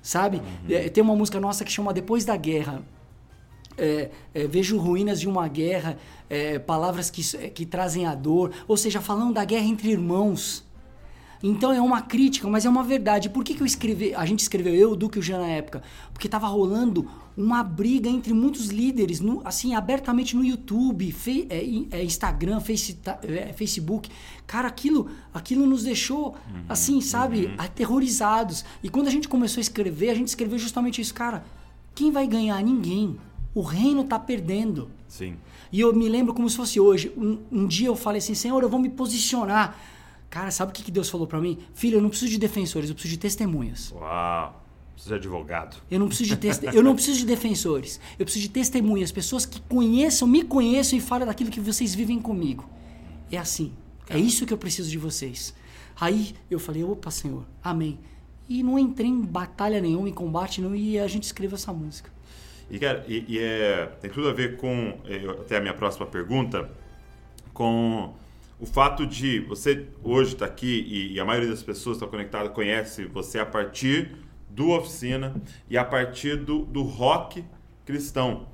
Sabe? 0.02 0.42
É, 0.68 0.88
tem 0.88 1.04
uma 1.04 1.14
música 1.14 1.38
nossa 1.38 1.64
que 1.64 1.70
chama 1.70 1.92
Depois 1.92 2.24
da 2.24 2.36
Guerra. 2.36 2.82
É, 3.78 4.10
é, 4.34 4.46
vejo 4.46 4.76
ruínas 4.76 5.20
de 5.20 5.28
uma 5.28 5.46
guerra, 5.48 5.96
é, 6.28 6.58
palavras 6.58 7.08
que, 7.10 7.22
que 7.50 7.64
trazem 7.64 8.04
a 8.06 8.14
dor, 8.14 8.50
ou 8.66 8.76
seja, 8.76 9.00
falando 9.00 9.32
da 9.32 9.44
guerra 9.44 9.64
entre 9.66 9.90
irmãos. 9.90 10.66
Então 11.40 11.72
é 11.72 11.80
uma 11.80 12.02
crítica, 12.02 12.48
mas 12.48 12.64
é 12.66 12.68
uma 12.68 12.82
verdade. 12.82 13.30
Por 13.30 13.44
que, 13.44 13.54
que 13.54 13.60
eu 13.62 13.66
escrevi, 13.66 14.12
a 14.12 14.26
gente 14.26 14.40
escreveu, 14.40 14.74
eu, 14.74 14.90
o 14.90 14.96
Duque 14.96 15.18
e 15.18 15.20
o 15.20 15.22
Jean 15.22 15.38
na 15.38 15.46
época? 15.46 15.84
Porque 16.12 16.28
tava 16.28 16.48
rolando 16.48 17.08
uma 17.36 17.62
briga 17.62 18.10
entre 18.10 18.32
muitos 18.34 18.70
líderes, 18.70 19.20
no- 19.20 19.40
assim, 19.44 19.72
abertamente 19.72 20.34
no 20.34 20.44
YouTube, 20.44 21.12
fe- 21.12 21.46
é, 21.48 21.58
é, 21.98 22.02
Instagram, 22.02 22.58
Face- 22.58 22.98
é, 23.22 23.52
Facebook. 23.52 24.10
Cara, 24.48 24.66
aquilo, 24.66 25.08
aquilo 25.32 25.64
nos 25.64 25.84
deixou, 25.84 26.34
assim, 26.68 27.00
sabe, 27.00 27.54
aterrorizados. 27.56 28.64
E 28.82 28.88
quando 28.88 29.06
a 29.06 29.10
gente 29.10 29.28
começou 29.28 29.60
a 29.60 29.62
escrever, 29.62 30.10
a 30.10 30.14
gente 30.14 30.26
escreveu 30.26 30.58
justamente 30.58 31.00
isso. 31.00 31.14
Cara, 31.14 31.44
quem 31.94 32.10
vai 32.10 32.26
ganhar? 32.26 32.60
Ninguém. 32.64 33.16
O 33.58 33.62
reino 33.62 34.04
tá 34.04 34.20
perdendo. 34.20 34.88
Sim. 35.08 35.34
E 35.72 35.80
eu 35.80 35.92
me 35.92 36.08
lembro 36.08 36.32
como 36.32 36.48
se 36.48 36.56
fosse 36.56 36.78
hoje. 36.78 37.12
Um, 37.16 37.40
um 37.50 37.66
dia 37.66 37.88
eu 37.88 37.96
falei 37.96 38.20
assim, 38.20 38.32
Senhor, 38.32 38.62
eu 38.62 38.68
vou 38.68 38.78
me 38.78 38.88
posicionar. 38.88 39.76
Cara, 40.30 40.52
sabe 40.52 40.70
o 40.70 40.72
que 40.72 40.80
que 40.80 40.92
Deus 40.92 41.10
falou 41.10 41.26
pra 41.26 41.40
mim? 41.40 41.58
Filho, 41.74 41.96
eu 41.96 42.00
não 42.00 42.08
preciso 42.08 42.30
de 42.30 42.38
defensores, 42.38 42.88
eu 42.88 42.94
preciso 42.94 43.14
de 43.14 43.18
testemunhas. 43.18 43.90
Uau. 43.90 44.64
Precisa 44.92 45.16
de 45.16 45.26
advogado. 45.26 45.76
Eu 45.90 45.98
não 45.98 46.06
preciso 46.06 46.30
de 46.30 46.36
teste... 46.36 46.66
eu 46.66 46.84
não 46.84 46.94
preciso 46.94 47.18
de 47.18 47.26
defensores. 47.26 47.98
Eu 48.16 48.24
preciso 48.24 48.44
de 48.44 48.50
testemunhas, 48.50 49.10
pessoas 49.10 49.44
que 49.44 49.60
conheçam, 49.62 50.28
me 50.28 50.44
conheçam 50.44 50.96
e 50.96 51.00
falem 51.00 51.26
daquilo 51.26 51.50
que 51.50 51.58
vocês 51.58 51.92
vivem 51.92 52.20
comigo. 52.20 52.64
É 53.28 53.38
assim. 53.38 53.72
É 54.08 54.16
isso 54.16 54.46
que 54.46 54.52
eu 54.52 54.58
preciso 54.58 54.88
de 54.88 54.98
vocês. 54.98 55.52
Aí 56.00 56.32
eu 56.48 56.60
falei, 56.60 56.84
opa, 56.84 57.10
Senhor, 57.10 57.44
amém. 57.60 57.98
E 58.48 58.62
não 58.62 58.78
entrei 58.78 59.08
em 59.08 59.20
batalha 59.20 59.80
nenhuma, 59.80 60.08
em 60.08 60.14
combate 60.14 60.60
nenhum, 60.60 60.76
e 60.76 60.96
a 60.96 61.08
gente 61.08 61.24
escreveu 61.24 61.56
essa 61.56 61.72
música. 61.72 62.16
E, 62.70 62.78
cara, 62.78 63.04
e, 63.08 63.24
e 63.28 63.38
é, 63.38 63.86
tem 64.00 64.10
tudo 64.10 64.28
a 64.28 64.32
ver 64.32 64.56
com, 64.56 64.98
é, 65.06 65.16
até 65.40 65.56
a 65.56 65.60
minha 65.60 65.74
próxima 65.74 66.06
pergunta, 66.06 66.70
com 67.52 68.14
o 68.60 68.66
fato 68.66 69.06
de 69.06 69.40
você 69.40 69.86
hoje 70.02 70.34
estar 70.34 70.46
aqui 70.46 70.84
e, 70.86 71.14
e 71.14 71.20
a 71.20 71.24
maioria 71.24 71.48
das 71.48 71.62
pessoas 71.62 71.96
que 71.96 72.04
estão 72.04 72.08
conectadas 72.08 72.52
conhece 72.52 73.04
você 73.06 73.38
a 73.38 73.46
partir 73.46 74.10
do 74.50 74.70
Oficina 74.70 75.34
e 75.70 75.78
a 75.78 75.84
partir 75.84 76.36
do, 76.36 76.64
do 76.64 76.82
rock 76.82 77.44
cristão. 77.86 78.48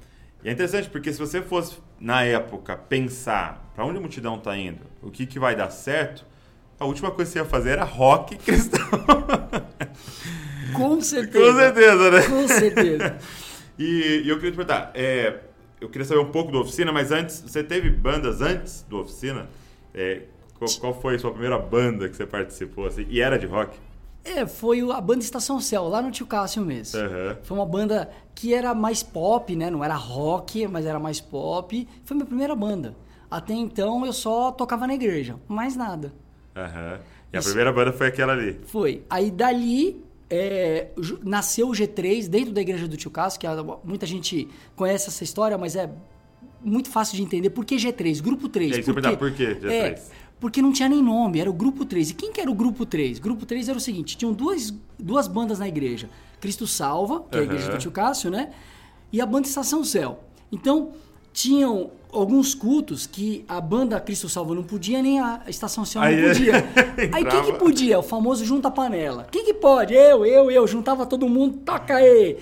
E 0.45 0.49
é 0.49 0.53
interessante 0.53 0.89
porque 0.91 1.13
se 1.13 1.19
você 1.19 1.41
fosse, 1.41 1.79
na 1.99 2.23
época, 2.23 2.77
pensar 2.77 3.73
para 3.75 3.85
onde 3.85 3.97
a 3.97 4.01
multidão 4.01 4.37
está 4.37 4.57
indo, 4.57 4.83
o 5.03 5.11
que, 5.11 5.27
que 5.27 5.39
vai 5.39 5.57
dar 5.57 5.71
certo, 5.71 6.25
a 6.79 6.85
última 6.85 7.11
coisa 7.11 7.31
que 7.31 7.33
você 7.33 7.39
ia 7.39 7.45
fazer 7.45 7.71
era 7.71 7.85
rock 7.85 8.37
cristão. 8.37 8.87
Com 10.75 11.01
certeza. 11.03 11.53
Com 11.53 11.59
certeza, 11.59 12.11
né? 12.11 12.23
Com 12.29 12.49
certeza. 12.49 13.19
E, 13.79 14.23
e 14.25 14.29
eu 14.29 14.37
queria 14.37 14.53
te 14.53 14.57
perguntar, 14.57 14.91
é, 14.95 15.41
eu 15.81 15.89
queria 15.89 16.05
saber 16.05 16.21
um 16.21 16.31
pouco 16.31 16.53
do 16.53 16.61
Oficina, 16.61 16.93
mas 16.93 17.11
antes, 17.11 17.41
você 17.41 17.63
teve 17.63 17.91
bandas 17.91 18.41
antes 18.41 18.85
do 18.89 19.01
Oficina? 19.01 19.49
É, 19.93 20.23
qual, 20.59 20.71
qual 20.81 21.01
foi 21.01 21.17
a 21.17 21.19
sua 21.19 21.31
primeira 21.31 21.59
banda 21.59 22.09
que 22.09 22.17
você 22.17 22.27
participou? 22.27 22.87
Assim, 22.87 23.07
e 23.09 23.21
era 23.21 23.39
de 23.39 23.47
rock? 23.47 23.77
É, 24.25 24.47
foi 24.47 24.81
a 24.91 25.01
banda 25.01 25.21
Estação 25.23 25.61
Céu, 25.61 25.87
lá 25.87 26.01
no 26.01 26.11
Tio 26.11 26.27
Cássio 26.27 26.65
mesmo. 26.65 26.99
Aham. 26.99 27.37
Foi 27.43 27.57
uma 27.59 27.67
banda 27.67 28.11
que 28.35 28.55
era 28.55 28.75
mais 28.75 29.03
pop, 29.03 29.55
né? 29.55 29.69
Não 29.69 29.85
era 29.85 29.95
rock, 29.95 30.67
mas 30.67 30.87
era 30.87 30.99
mais 30.99 31.21
pop. 31.21 31.87
Foi 32.05 32.17
minha 32.17 32.27
primeira 32.27 32.55
banda. 32.55 32.97
Até 33.31 33.53
então 33.53 34.07
eu 34.07 34.13
só 34.13 34.51
tocava 34.51 34.87
na 34.87 34.95
igreja, 34.95 35.37
mais 35.47 35.77
nada. 35.77 36.13
Aham. 36.57 37.01
E 37.33 37.37
a 37.37 37.41
Isso. 37.41 37.49
primeira 37.49 37.73
banda 37.73 37.93
foi 37.93 38.07
aquela 38.07 38.33
ali. 38.33 38.61
Foi. 38.67 39.03
Aí 39.11 39.31
dali 39.31 40.04
é, 40.31 40.89
nasceu 41.23 41.69
o 41.69 41.73
G3 41.73 42.29
dentro 42.29 42.53
da 42.53 42.61
igreja 42.61 42.89
do 42.89 42.97
Tio 42.97 43.11
Cássio, 43.11 43.41
que 43.41 43.47
muita 43.85 44.07
gente 44.07 44.49
conhece 44.75 45.09
essa 45.09 45.23
história, 45.23 45.57
mas 45.59 45.77
é 45.77 45.91
muito 46.63 46.89
fácil 46.89 47.17
de 47.17 47.23
entender. 47.23 47.51
Por 47.51 47.65
que 47.65 47.77
G3? 47.77 48.23
Grupo 48.23 48.49
3. 48.49 48.71
E 48.71 48.75
aí 48.75 48.83
você 48.83 48.93
perguntar, 48.93 49.17
por 49.17 49.33
que 49.33 49.45
G3? 49.45 49.71
É, 49.71 50.03
porque 50.41 50.61
não 50.61 50.73
tinha 50.73 50.89
nem 50.89 51.03
nome, 51.03 51.41
era 51.41 51.49
o 51.49 51.53
Grupo 51.53 51.85
3. 51.85 52.11
E 52.11 52.15
quem 52.15 52.33
que 52.33 52.41
era 52.41 52.51
o 52.51 52.55
Grupo 52.55 52.85
3? 52.85 53.19
Grupo 53.19 53.47
3 53.47 53.69
era 53.69 53.79
o 53.79 53.81
seguinte, 53.81 54.17
tinham 54.17 54.33
duas, 54.33 54.75
duas 54.99 55.29
bandas 55.29 55.59
na 55.59 55.69
igreja. 55.69 56.09
Cristo 56.41 56.67
Salva, 56.67 57.25
que 57.31 57.39
é 57.39 57.41
a 57.41 57.45
igreja 57.45 57.71
do 57.71 57.79
Tio 57.79 57.91
Cássio, 57.91 58.31
né? 58.31 58.53
E 59.13 59.21
a 59.21 59.27
banda 59.27 59.47
Estação 59.47 59.85
Céu. 59.85 60.25
Então, 60.51 60.93
tinham 61.35 61.91
alguns 62.13 62.55
cultos 62.55 63.09
que 63.09 63.45
a 63.49 63.61
banda 63.61 64.01
Cristo 64.01 64.29
Salva 64.29 64.55
não 64.55 64.63
podia, 64.63 65.03
nem 65.03 65.19
a 65.19 65.43
Estação 65.49 65.85
Céu 65.85 66.01
não 66.01 66.29
podia. 66.29 66.65
Aí 67.13 67.25
quem 67.25 67.43
que 67.43 67.53
podia? 67.55 67.99
O 67.99 68.03
famoso 68.03 68.45
junta 68.45 68.71
panela. 68.71 69.27
Quem 69.33 69.45
que 69.45 69.53
pode? 69.53 69.93
Eu, 69.93 70.25
eu, 70.25 70.49
eu. 70.49 70.67
Juntava 70.67 71.05
todo 71.05 71.29
mundo, 71.29 71.59
toca 71.65 71.97
aí. 71.97 72.39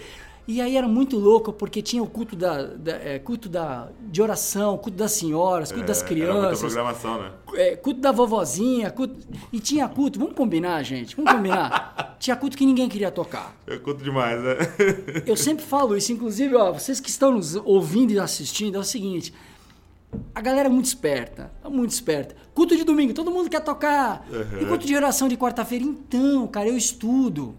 E 0.46 0.60
aí 0.60 0.76
era 0.76 0.88
muito 0.88 1.16
louco, 1.16 1.52
porque 1.52 1.80
tinha 1.80 2.02
o 2.02 2.06
culto 2.06 2.34
da, 2.34 2.62
da- 2.64 2.96
é, 2.96 3.18
culto 3.20 3.48
da, 3.48 3.88
de 4.00 4.20
oração, 4.20 4.76
culto 4.76 4.98
das 4.98 5.12
senhoras, 5.12 5.70
culto 5.70 5.86
das 5.86 6.02
É, 6.02 6.04
Era 6.04 6.14
muita 6.14 6.32
crianças, 6.48 6.60
programação, 6.60 7.22
né? 7.22 7.30
é, 7.54 7.76
culto 7.76 8.00
da 8.00 8.10
vovozinha, 8.10 8.90
culto... 8.90 9.16
e 9.52 9.60
tinha 9.60 9.88
culto, 9.88 10.18
vamos 10.18 10.34
combinar, 10.34 10.82
gente, 10.82 11.14
vamos 11.14 11.30
combinar. 11.32 12.16
tinha 12.18 12.34
culto 12.34 12.56
que 12.56 12.66
ninguém 12.66 12.88
queria 12.88 13.10
tocar. 13.12 13.54
Eu 13.66 13.78
conto 13.80 14.02
demais, 14.02 14.42
né? 14.42 14.56
Eu 15.26 15.36
sempre 15.36 15.64
falo 15.64 15.96
isso, 15.96 16.12
inclusive, 16.12 16.56
ó, 16.56 16.72
vocês 16.72 16.98
que 16.98 17.08
estão 17.08 17.30
nos 17.32 17.54
ouvindo 17.54 18.10
e 18.12 18.18
assistindo, 18.18 18.74
é 18.76 18.80
o 18.80 18.84
seguinte. 18.84 19.32
A 20.34 20.40
galera 20.40 20.68
é 20.68 20.70
muito 20.72 20.86
esperta, 20.86 21.50
é 21.64 21.68
muito 21.68 21.90
esperta. 21.92 22.34
Culto 22.52 22.76
de 22.76 22.82
domingo, 22.84 23.14
todo 23.14 23.30
mundo 23.30 23.48
quer 23.48 23.60
tocar. 23.60 24.26
E 24.60 24.64
culto 24.66 24.84
de 24.86 24.94
oração 24.96 25.26
de 25.28 25.36
quarta-feira, 25.36 25.84
então, 25.84 26.46
cara, 26.48 26.68
eu 26.68 26.76
estudo. 26.76 27.54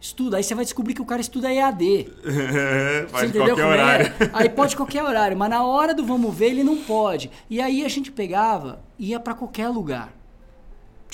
Estuda, 0.00 0.38
aí 0.38 0.42
você 0.42 0.54
vai 0.54 0.64
descobrir 0.64 0.94
que 0.94 1.02
o 1.02 1.04
cara 1.04 1.20
estuda 1.20 1.52
EAD. 1.52 2.08
Você 2.24 3.06
Faz 3.10 3.32
qualquer 3.32 3.54
como 3.54 3.66
horário. 3.68 4.06
é? 4.06 4.30
Aí 4.32 4.48
pode 4.48 4.74
qualquer 4.76 5.02
horário, 5.04 5.36
mas 5.36 5.50
na 5.50 5.62
hora 5.62 5.92
do 5.94 6.04
vamos 6.06 6.34
ver 6.34 6.46
ele 6.46 6.64
não 6.64 6.78
pode. 6.78 7.30
E 7.50 7.60
aí 7.60 7.84
a 7.84 7.88
gente 7.88 8.10
pegava, 8.10 8.80
ia 8.98 9.20
pra 9.20 9.34
qualquer 9.34 9.68
lugar. 9.68 10.10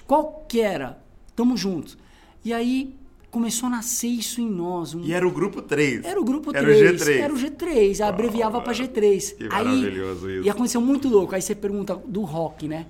Qualquer, 0.07 0.99
tamo 1.35 1.57
juntos. 1.57 1.99
E 2.45 2.53
aí 2.53 2.95
começou 3.31 3.67
a 3.67 3.71
nascer 3.71 4.07
isso 4.09 4.41
em 4.41 4.49
nós. 4.49 4.95
um- 4.95 5.01
E 5.03 5.13
era 5.13 5.27
o 5.27 5.31
grupo 5.33 5.61
3. 5.61 6.05
era 6.05 6.21
o 6.21 6.25
grupo 6.25 6.51
Era 6.57 6.65
3. 6.65 6.81
o 7.03 7.05
G3. 7.05 7.19
Era 7.21 7.35
o 7.35 7.37
G3, 7.37 8.01
abreviava 8.07 8.61
pra 8.61 8.73
G3. 8.73 9.37
que 9.37 9.45
aí, 9.45 9.51
maravilhoso 9.51 10.31
isso. 10.31 10.47
E 10.47 10.51
aconteceu 10.51 10.81
muito 10.81 11.09
louco. 11.09 11.35
Aí 11.35 11.43
você 11.43 11.55
pergunta 11.55 11.97
do 12.07 12.23
rock, 12.23 12.69
né? 12.69 12.87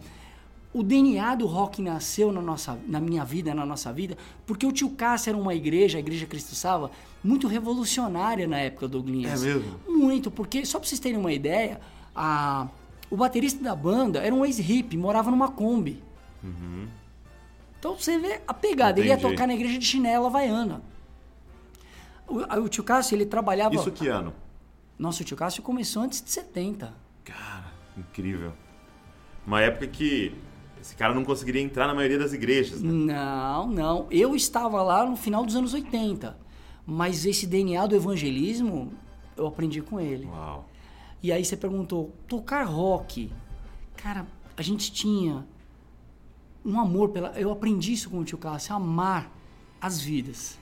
O 0.76 0.82
DNA 0.82 1.36
do 1.36 1.46
rock 1.46 1.80
nasceu 1.80 2.30
na, 2.30 2.42
nossa, 2.42 2.78
na 2.86 3.00
minha 3.00 3.24
vida, 3.24 3.54
na 3.54 3.64
nossa 3.64 3.90
vida, 3.94 4.14
porque 4.44 4.66
o 4.66 4.70
tio 4.70 4.90
Cássio 4.90 5.30
era 5.30 5.38
uma 5.38 5.54
igreja, 5.54 5.96
a 5.96 6.00
Igreja 6.00 6.26
Cristo 6.26 6.54
Salva, 6.54 6.90
muito 7.24 7.48
revolucionária 7.48 8.46
na 8.46 8.58
época 8.58 8.86
do 8.86 8.98
Douglinhas. 8.98 9.42
É 9.42 9.54
mesmo? 9.54 9.80
Muito, 9.88 10.30
porque, 10.30 10.66
só 10.66 10.78
pra 10.78 10.86
vocês 10.86 11.00
terem 11.00 11.16
uma 11.16 11.32
ideia, 11.32 11.80
a, 12.14 12.68
o 13.08 13.16
baterista 13.16 13.64
da 13.64 13.74
banda 13.74 14.20
era 14.20 14.34
um 14.34 14.44
ex-hippie, 14.44 14.98
morava 14.98 15.30
numa 15.30 15.50
Kombi. 15.50 16.04
Então 17.78 17.96
você 17.98 18.18
vê 18.18 18.42
a 18.46 18.52
pegada, 18.52 19.00
ele 19.00 19.08
ia 19.08 19.14
Entendi. 19.14 19.32
tocar 19.32 19.46
na 19.46 19.54
igreja 19.54 19.78
de 19.78 19.86
chinela 19.86 20.26
havaiana. 20.26 20.82
O, 22.28 22.40
o 22.64 22.68
tio 22.68 22.84
Cássio, 22.84 23.16
ele 23.16 23.24
trabalhava... 23.24 23.74
Isso 23.74 23.90
que 23.90 24.08
ano? 24.08 24.34
Nossa, 24.98 25.22
o 25.22 25.24
tio 25.24 25.38
Cássio 25.38 25.62
começou 25.62 26.02
antes 26.02 26.22
de 26.22 26.30
70. 26.30 26.92
Cara, 27.24 27.72
incrível. 27.96 28.52
Uma 29.46 29.62
época 29.62 29.86
que 29.86 30.36
esse 30.86 30.94
cara 30.94 31.12
não 31.12 31.24
conseguiria 31.24 31.60
entrar 31.60 31.88
na 31.88 31.94
maioria 31.94 32.18
das 32.18 32.32
igrejas, 32.32 32.80
né? 32.80 32.92
Não, 32.92 33.66
não. 33.66 34.06
Eu 34.08 34.36
estava 34.36 34.80
lá 34.82 35.04
no 35.04 35.16
final 35.16 35.44
dos 35.44 35.56
anos 35.56 35.74
80. 35.74 36.36
Mas 36.86 37.26
esse 37.26 37.44
DNA 37.44 37.84
do 37.88 37.96
evangelismo, 37.96 38.92
eu 39.36 39.48
aprendi 39.48 39.82
com 39.82 39.98
ele. 39.98 40.26
Uau. 40.26 40.68
E 41.20 41.32
aí 41.32 41.44
você 41.44 41.56
perguntou, 41.56 42.14
tocar 42.28 42.62
rock. 42.62 43.32
Cara, 43.96 44.26
a 44.56 44.62
gente 44.62 44.92
tinha 44.92 45.44
um 46.64 46.78
amor 46.78 47.08
pela. 47.08 47.30
Eu 47.30 47.50
aprendi 47.50 47.92
isso 47.92 48.08
com 48.08 48.20
o 48.20 48.24
tio 48.24 48.38
Cássio, 48.38 48.76
amar 48.76 49.28
as 49.80 50.00
vidas. 50.00 50.56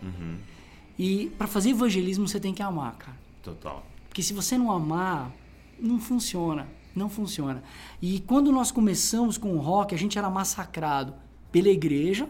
E 0.98 1.30
para 1.36 1.46
fazer 1.46 1.70
evangelismo 1.70 2.26
você 2.26 2.40
tem 2.40 2.54
que 2.54 2.62
amar, 2.62 2.96
cara. 2.96 3.18
Total. 3.42 3.84
Porque 4.08 4.22
se 4.22 4.32
você 4.32 4.56
não 4.56 4.72
amar, 4.72 5.30
não 5.78 6.00
funciona. 6.00 6.66
Não 6.94 7.08
funciona. 7.08 7.62
E 8.00 8.20
quando 8.20 8.52
nós 8.52 8.70
começamos 8.70 9.36
com 9.38 9.52
o 9.54 9.58
rock, 9.58 9.94
a 9.94 9.98
gente 9.98 10.16
era 10.18 10.30
massacrado 10.30 11.14
pela 11.50 11.68
igreja, 11.68 12.28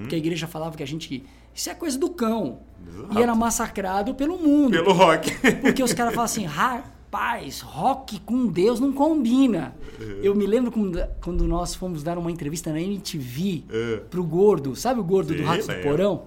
porque 0.00 0.14
a 0.14 0.18
igreja 0.18 0.46
falava 0.46 0.76
que 0.76 0.82
a 0.82 0.86
gente. 0.86 1.24
Isso 1.54 1.68
é 1.70 1.74
coisa 1.74 1.98
do 1.98 2.10
cão. 2.10 2.60
Exato. 2.88 3.18
E 3.18 3.22
era 3.22 3.34
massacrado 3.34 4.14
pelo 4.14 4.38
mundo. 4.38 4.70
Pelo 4.70 4.92
rock. 4.92 5.32
Porque 5.60 5.82
os 5.82 5.92
caras 5.92 6.14
falam 6.14 6.24
assim, 6.26 6.44
rapaz, 6.44 7.60
rock 7.60 8.20
com 8.20 8.46
Deus 8.46 8.78
não 8.78 8.92
combina. 8.92 9.74
Eu 10.22 10.34
me 10.36 10.46
lembro 10.46 10.70
quando, 10.70 11.04
quando 11.20 11.44
nós 11.48 11.74
fomos 11.74 12.04
dar 12.04 12.16
uma 12.16 12.30
entrevista 12.30 12.72
na 12.72 12.80
MTV 12.80 13.64
É. 13.68 13.96
pro 14.08 14.22
Gordo, 14.22 14.76
sabe 14.76 15.00
o 15.00 15.04
Gordo 15.04 15.34
do 15.34 15.38
Sim, 15.38 15.44
do 15.44 15.66
lembro. 15.66 15.82
Porão? 15.82 16.22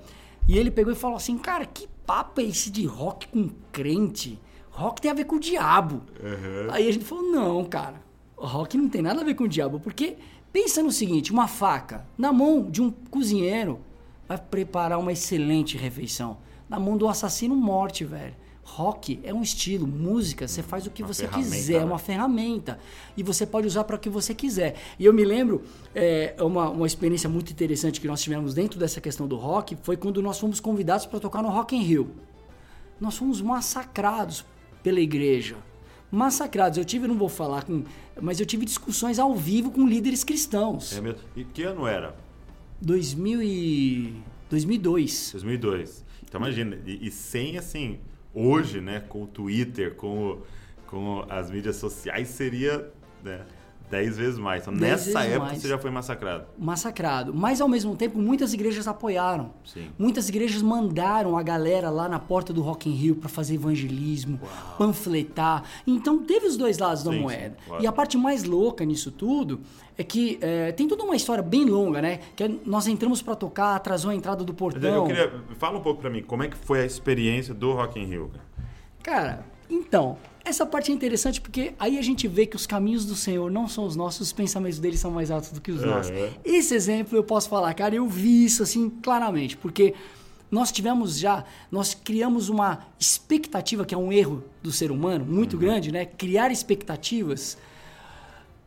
E 0.48 0.58
ele 0.58 0.70
pegou 0.70 0.92
e 0.92 0.96
falou 0.96 1.16
assim, 1.16 1.38
cara, 1.38 1.66
que 1.66 1.88
papo 2.06 2.42
é 2.42 2.44
esse 2.44 2.70
de 2.70 2.86
rock 2.86 3.28
com 3.30 3.50
crente? 3.72 4.38
Rock 4.82 5.02
tem 5.02 5.12
a 5.12 5.14
ver 5.14 5.26
com 5.26 5.36
o 5.36 5.40
diabo. 5.40 6.02
Aí 6.72 6.88
a 6.90 6.92
gente 6.92 7.06
falou, 7.06 7.32
não, 7.32 7.64
cara, 7.64 8.02
rock 8.36 8.78
não 8.78 8.90
tem 8.90 9.02
nada 9.02 9.22
a 9.22 9.24
ver 9.24 9.36
com 9.36 9.44
o 9.44 9.48
diabo, 9.48 9.80
porque 9.80 10.18
pensa 10.52 10.82
no 10.82 10.92
seguinte, 10.92 11.32
uma 11.32 11.48
faca 11.48 12.06
na 12.18 12.34
mão 12.34 12.70
de 12.70 12.82
um 12.82 12.90
cozinheiro 12.90 13.80
vai 14.28 14.38
preparar 14.38 15.00
uma 15.00 15.12
excelente 15.12 15.78
refeição. 15.78 16.38
Na 16.68 16.80
mão 16.80 16.98
do 16.98 17.08
assassino, 17.08 17.56
morte, 17.56 18.04
velho. 18.04 18.34
Rock 18.64 19.20
é 19.24 19.34
um 19.34 19.42
estilo, 19.42 19.86
música, 19.86 20.48
você 20.48 20.64
faz 20.64 20.86
o 20.86 20.92
que 20.92 21.04
Uma 21.04 21.14
você 21.14 21.28
quiser, 21.28 21.74
é 21.76 21.80
né? 21.80 21.86
uma 21.86 21.98
ferramenta. 22.00 22.80
E 23.18 23.24
você 23.24 23.46
pode 23.46 23.68
usar 23.68 23.84
para 23.84 23.98
o 23.98 24.00
que 24.00 24.10
você 24.10 24.34
quiser. 24.34 24.76
E 24.98 25.04
eu 25.04 25.14
me 25.14 25.26
lembro, 25.26 25.64
é, 25.94 26.36
uma, 26.40 26.70
uma 26.70 26.88
experiência 26.88 27.30
muito 27.30 27.52
interessante 27.52 28.00
que 28.00 28.08
nós 28.08 28.22
tivemos 28.22 28.54
dentro 28.54 28.80
dessa 28.80 29.02
questão 29.02 29.28
do 29.28 29.36
rock 29.36 29.76
foi 29.84 29.98
quando 29.98 30.22
nós 30.22 30.40
fomos 30.40 30.60
convidados 30.60 31.06
para 31.06 31.20
tocar 31.20 31.44
no 31.44 31.50
Rock 31.50 31.76
in 31.76 31.82
Rio. 31.82 32.12
Nós 33.00 33.18
fomos 33.18 33.42
massacrados 33.42 34.46
pela 34.84 35.00
igreja. 35.00 35.56
Massacrados. 36.12 36.78
Eu 36.78 36.86
tive, 36.86 37.08
não 37.08 37.18
vou 37.18 37.30
falar 37.30 37.64
com. 37.64 37.84
Mas 38.22 38.40
eu 38.40 38.46
tive 38.46 38.66
discussões 38.66 39.18
ao 39.20 39.34
vivo 39.36 39.72
com 39.72 39.88
líderes 39.88 40.24
cristãos. 40.24 40.96
É 40.96 41.02
mesmo? 41.02 41.20
E 41.36 41.44
que 41.44 41.64
ano 41.64 41.88
era? 41.88 42.16
2000 42.82 43.42
e... 43.44 44.14
2002. 44.50 45.30
2002. 45.34 46.06
Então 46.24 46.40
imagina, 46.42 46.78
e, 46.86 47.08
e 47.08 47.12
sem 47.12 47.58
assim, 47.58 48.00
hoje, 48.34 48.82
né, 48.82 49.00
com 49.08 49.24
o 49.24 49.28
Twitter, 49.28 49.96
com, 49.96 50.32
o- 50.32 50.42
com 50.88 51.26
as 51.30 51.50
mídias 51.52 51.76
sociais, 51.78 52.28
seria 52.30 52.90
né, 53.24 53.46
10 53.92 54.18
vezes 54.18 54.40
mais. 54.40 54.64
Então 54.64 54.74
Dez 54.74 55.06
nessa 55.06 55.24
época 55.26 55.40
mais. 55.48 55.62
você 55.62 55.68
já 55.68 55.78
foi 55.78 55.92
massacrado. 55.92 56.46
massacrado. 56.58 57.34
Mas 57.34 57.60
ao 57.62 57.68
mesmo 57.68 57.96
tempo, 57.96 58.18
muitas 58.18 58.54
igrejas 58.54 58.88
apoiaram. 58.88 59.52
Sim. 59.66 59.90
Muitas 60.00 60.30
igrejas 60.30 60.62
mandaram 60.62 61.38
a 61.38 61.44
galera 61.44 61.90
lá 61.90 62.08
na 62.10 62.18
porta 62.18 62.52
do 62.54 62.62
Rock 62.62 62.90
in 62.90 62.94
Rio 62.94 63.16
para 63.18 63.28
fazer 63.30 63.56
evangelismo, 63.56 64.40
panfletar. 64.78 65.64
Então 65.86 66.20
teve 66.20 66.48
os 66.48 66.58
dois 66.58 66.78
lados 66.78 67.04
da 67.04 67.12
Sim, 67.12 67.18
sim, 67.18 67.24
moeda. 67.24 67.58
claro. 67.68 67.84
E 67.84 67.88
a 67.88 67.92
parte 67.92 68.18
mais 68.18 68.44
louca 68.44 68.84
nisso 68.86 69.12
tudo 69.12 69.60
é 69.98 70.04
que 70.04 70.40
é, 70.42 70.72
tem 70.72 70.88
toda 70.88 71.04
uma 71.04 71.16
história 71.16 71.44
bem 71.44 71.66
longa, 71.66 72.02
né? 72.02 72.20
Que 72.36 72.46
é- 72.46 72.52
nós 72.66 72.88
entramos 72.88 73.22
para 73.22 73.36
tocar, 73.36 73.76
atrasou 73.76 74.10
a 74.12 74.16
entrada 74.16 74.44
do 74.44 74.54
portão. 74.54 74.90
Eu 74.90 75.04
queria. 75.06 75.32
Fala 75.60 75.78
um 75.78 75.82
pouco 75.82 76.02
pra 76.02 76.10
mim, 76.10 76.24
como 76.24 76.44
é 76.44 76.48
que 76.48 76.58
foi 76.58 76.82
a 76.82 76.86
experiência 76.86 77.54
do 77.54 77.74
Rock 77.74 78.00
in 78.00 78.06
Rio? 78.06 78.32
Cara, 79.04 79.46
então, 79.70 80.18
essa 80.44 80.66
parte 80.66 80.92
é 80.92 80.94
interessante 80.96 81.40
porque 81.40 81.74
aí 81.80 81.98
a 81.98 82.02
gente 82.02 82.28
vê 82.28 82.46
que 82.46 82.56
os 82.56 82.66
caminhos 82.66 83.06
do 83.06 83.16
Senhor 83.16 83.52
não 83.52 83.68
são 83.68 83.86
os 83.86 83.96
nossos, 83.96 84.28
os 84.28 84.34
pensamentos 84.34 84.80
dele 84.80 84.98
são 84.98 85.12
mais 85.12 85.30
altos 85.30 85.52
do 85.52 85.62
que 85.62 85.72
os 85.72 85.84
nossos. 85.84 86.12
Uhum. 86.12 86.30
Esse 86.44 86.74
exemplo 86.74 87.18
eu 87.18 87.24
posso 87.24 87.48
falar, 87.48 87.74
cara, 87.74 87.96
eu 87.96 88.08
vi 88.08 88.46
isso 88.46 88.64
assim 88.64 88.90
claramente, 88.90 89.56
porque 89.58 89.94
nós 90.50 90.72
tivemos 90.72 91.18
já, 91.18 91.46
nós 91.72 91.94
criamos 91.94 92.50
uma 92.50 92.88
expectativa, 93.00 93.86
que 93.86 93.96
é 93.96 93.98
um 93.98 94.12
erro 94.12 94.44
do 94.62 94.72
ser 94.72 94.92
humano 94.92 95.24
muito 95.24 95.58
grande, 95.58 95.92
né? 95.92 96.06
Criar 96.06 96.52
expectativas. 96.52 97.58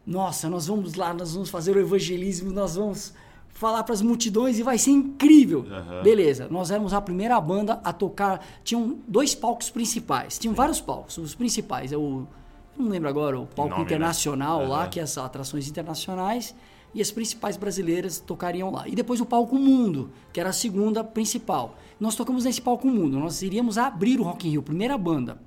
Nossa, 0.06 0.48
nós 0.48 0.66
vamos 0.66 0.94
lá, 0.94 1.12
nós 1.12 1.34
vamos 1.34 1.50
fazer 1.50 1.76
o 1.76 1.80
evangelismo, 1.80 2.50
nós 2.52 2.76
vamos 2.76 3.12
falar 3.54 3.84
para 3.84 3.94
as 3.94 4.02
multidões 4.02 4.58
e 4.58 4.62
vai 4.62 4.76
ser 4.76 4.90
incrível. 4.90 5.64
Aham. 5.70 6.02
Beleza, 6.02 6.48
nós 6.50 6.70
éramos 6.70 6.92
a 6.92 7.00
primeira 7.00 7.40
banda 7.40 7.80
a 7.82 7.92
tocar. 7.92 8.44
Tinham 8.62 8.98
dois 9.06 9.34
palcos 9.34 9.70
principais. 9.70 10.38
Tinham 10.38 10.54
vários 10.54 10.80
palcos. 10.80 11.16
Os 11.16 11.34
principais 11.34 11.92
é 11.92 11.96
o. 11.96 12.26
Não 12.76 12.88
lembro 12.88 13.08
agora, 13.08 13.38
o 13.38 13.46
palco 13.46 13.70
nome, 13.70 13.82
né? 13.82 13.86
internacional 13.86 14.66
lá, 14.66 14.82
Aham. 14.82 14.88
que 14.90 15.00
é 15.00 15.04
as 15.04 15.16
atrações 15.16 15.68
internacionais. 15.68 16.54
E 16.92 17.00
as 17.00 17.10
principais 17.10 17.56
brasileiras 17.56 18.20
tocariam 18.20 18.70
lá. 18.70 18.86
E 18.86 18.94
depois 18.94 19.20
o 19.20 19.26
palco 19.26 19.56
Mundo, 19.56 20.10
que 20.32 20.38
era 20.38 20.50
a 20.50 20.52
segunda 20.52 21.02
principal. 21.02 21.76
Nós 21.98 22.14
tocamos 22.14 22.44
nesse 22.44 22.60
palco 22.60 22.86
Mundo. 22.86 23.18
Nós 23.18 23.42
iríamos 23.42 23.78
abrir 23.78 24.20
o 24.20 24.24
Rock 24.24 24.46
in 24.46 24.52
Rio, 24.52 24.62
primeira 24.62 24.96
banda. 24.98 25.38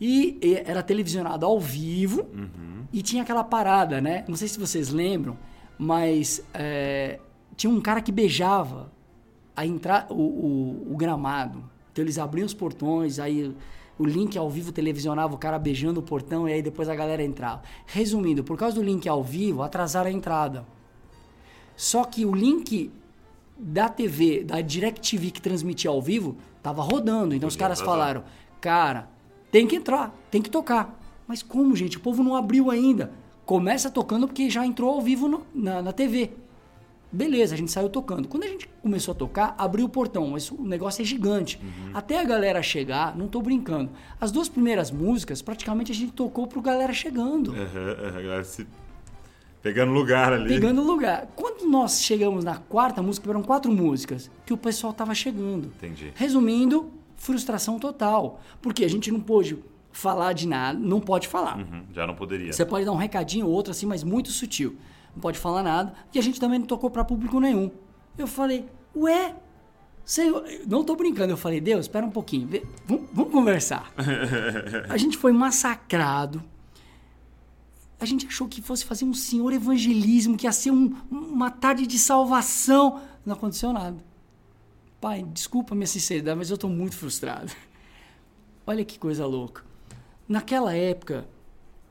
E 0.00 0.38
e 0.40 0.54
era 0.64 0.82
televisionado 0.82 1.46
ao 1.46 1.58
vivo 1.58 2.26
e 2.92 3.02
tinha 3.02 3.22
aquela 3.22 3.42
parada, 3.42 4.00
né? 4.00 4.24
Não 4.28 4.36
sei 4.36 4.46
se 4.46 4.58
vocês 4.58 4.90
lembram, 4.90 5.36
mas 5.78 6.44
é, 6.52 7.18
tinha 7.56 7.70
um 7.70 7.80
cara 7.80 8.00
que 8.00 8.12
beijava 8.12 8.90
a 9.56 9.64
entrar 9.66 10.06
o, 10.10 10.14
o- 10.14 10.92
o 10.92 10.96
gramado. 10.96 11.62
Então 11.92 12.04
eles 12.04 12.18
abriam 12.18 12.44
os 12.46 12.54
portões, 12.54 13.18
aí 13.18 13.54
o 13.98 14.04
link 14.04 14.36
ao 14.36 14.50
vivo 14.50 14.72
televisionava 14.72 15.34
o 15.34 15.38
cara 15.38 15.58
beijando 15.58 16.00
o 16.00 16.02
portão 16.02 16.48
e 16.48 16.52
aí 16.52 16.60
depois 16.62 16.88
a 16.88 16.94
galera 16.94 17.22
entrava. 17.22 17.62
Resumindo, 17.86 18.42
por 18.42 18.56
causa 18.58 18.74
do 18.74 18.82
link 18.82 19.08
ao 19.08 19.22
vivo, 19.22 19.62
atrasaram 19.62 20.08
a 20.10 20.12
entrada. 20.12 20.66
Só 21.76 22.04
que 22.04 22.24
o 22.24 22.34
link 22.34 22.90
da 23.56 23.88
TV, 23.88 24.42
da 24.44 24.60
DirecTV 24.60 25.30
que 25.30 25.40
transmitia 25.40 25.90
ao 25.90 26.02
vivo, 26.02 26.36
tava 26.62 26.82
rodando. 26.82 27.34
Então 27.34 27.48
os 27.48 27.54
caras 27.56 27.78
falaram, 27.92 28.24
cara, 28.60 29.08
tem 29.50 29.66
que 29.66 29.76
entrar, 29.76 30.12
tem 30.30 30.42
que 30.42 30.50
tocar. 30.50 31.00
Mas 31.26 31.42
como, 31.42 31.74
gente? 31.76 31.96
O 31.96 32.00
povo 32.00 32.22
não 32.22 32.34
abriu 32.34 32.70
ainda. 32.70 33.12
Começa 33.44 33.90
tocando 33.90 34.26
porque 34.26 34.48
já 34.48 34.64
entrou 34.64 34.90
ao 34.90 35.00
vivo 35.02 35.28
no- 35.28 35.42
na, 35.54 35.82
na 35.82 35.92
TV. 35.92 36.30
Beleza, 37.12 37.54
a 37.54 37.58
gente 37.58 37.70
saiu 37.70 37.88
tocando. 37.88 38.26
Quando 38.26 38.42
a 38.44 38.48
gente 38.48 38.68
começou 38.82 39.12
a 39.12 39.14
tocar, 39.14 39.54
abriu 39.56 39.84
o 39.86 39.88
portão, 39.88 40.26
mas 40.28 40.50
o 40.50 40.60
negócio 40.62 41.00
é 41.02 41.04
gigante. 41.04 41.60
Até 41.92 42.18
a 42.20 42.24
galera 42.24 42.60
chegar, 42.62 43.16
não 43.16 43.28
tô 43.28 43.40
brincando. 43.40 43.90
As 44.20 44.32
duas 44.32 44.48
primeiras 44.48 44.90
músicas, 44.90 45.40
praticamente 45.40 45.92
a 45.92 45.94
gente 45.94 46.12
tocou 46.12 46.46
pro 46.48 46.60
galera 46.60 46.92
chegando. 46.92 47.52
Aham, 47.52 48.08
a 48.08 48.20
galera 48.20 48.44
se- 48.44 48.66
Pegando 49.62 49.92
lugar 49.92 50.32
ali. 50.32 50.48
Pegando 50.48 50.82
lugar. 50.82 51.28
Quando 51.36 51.66
nós 51.70 52.02
chegamos 52.02 52.44
na 52.44 52.56
quarta 52.56 53.00
música, 53.00 53.30
eram 53.30 53.42
quatro 53.42 53.70
músicas, 53.72 54.30
que 54.44 54.52
o 54.52 54.56
pessoal 54.58 54.92
tava 54.92 55.14
chegando. 55.14 55.68
Entendi. 55.76 56.12
Resumindo, 56.16 56.90
frustração 57.16 57.78
total. 57.78 58.40
Porque 58.60 58.84
a 58.84 58.90
gente 58.90 59.10
não 59.10 59.20
pôde 59.20 59.56
falar 59.96 60.32
de 60.32 60.46
nada, 60.46 60.78
não 60.78 61.00
pode 61.00 61.26
falar. 61.28 61.58
Uhum, 61.58 61.84
já 61.92 62.06
não 62.06 62.14
poderia. 62.14 62.52
Você 62.52 62.64
pode 62.66 62.84
dar 62.84 62.92
um 62.92 62.96
recadinho 62.96 63.46
ou 63.46 63.52
outro 63.52 63.70
assim, 63.70 63.86
mas 63.86 64.02
muito 64.04 64.30
sutil. 64.30 64.76
Não 65.14 65.20
pode 65.20 65.38
falar 65.38 65.62
nada. 65.62 65.94
E 66.12 66.18
a 66.18 66.22
gente 66.22 66.38
também 66.40 66.58
não 66.58 66.66
tocou 66.66 66.90
pra 66.90 67.04
público 67.04 67.38
nenhum. 67.40 67.70
Eu 68.18 68.26
falei, 68.26 68.66
ué, 68.94 69.34
Senhor, 70.04 70.44
não 70.66 70.84
tô 70.84 70.94
brincando. 70.96 71.32
Eu 71.32 71.36
falei, 71.36 71.60
Deus, 71.60 71.86
espera 71.86 72.04
um 72.04 72.10
pouquinho, 72.10 72.48
vamos, 72.86 73.08
vamos 73.12 73.32
conversar. 73.32 73.92
a 74.90 74.96
gente 74.96 75.16
foi 75.16 75.32
massacrado. 75.32 76.42
A 78.00 78.04
gente 78.04 78.26
achou 78.26 78.48
que 78.48 78.60
fosse 78.60 78.84
fazer 78.84 79.04
um 79.04 79.14
senhor 79.14 79.52
evangelismo, 79.52 80.36
que 80.36 80.46
ia 80.46 80.52
ser 80.52 80.70
um- 80.70 80.94
uma 81.10 81.50
tarde 81.50 81.86
de 81.86 81.98
salvação. 81.98 83.00
Não 83.24 83.34
aconteceu 83.34 83.72
nada. 83.72 83.96
Pai, 85.00 85.22
desculpa 85.32 85.74
a 85.74 85.76
minha 85.76 85.86
sinceridade, 85.86 86.36
mas 86.36 86.50
eu 86.50 86.58
tô 86.58 86.68
muito 86.68 86.96
frustrado. 86.96 87.50
Olha 88.66 88.84
que 88.84 88.98
coisa 88.98 89.24
louca. 89.26 89.62
Naquela 90.28 90.74
época, 90.74 91.26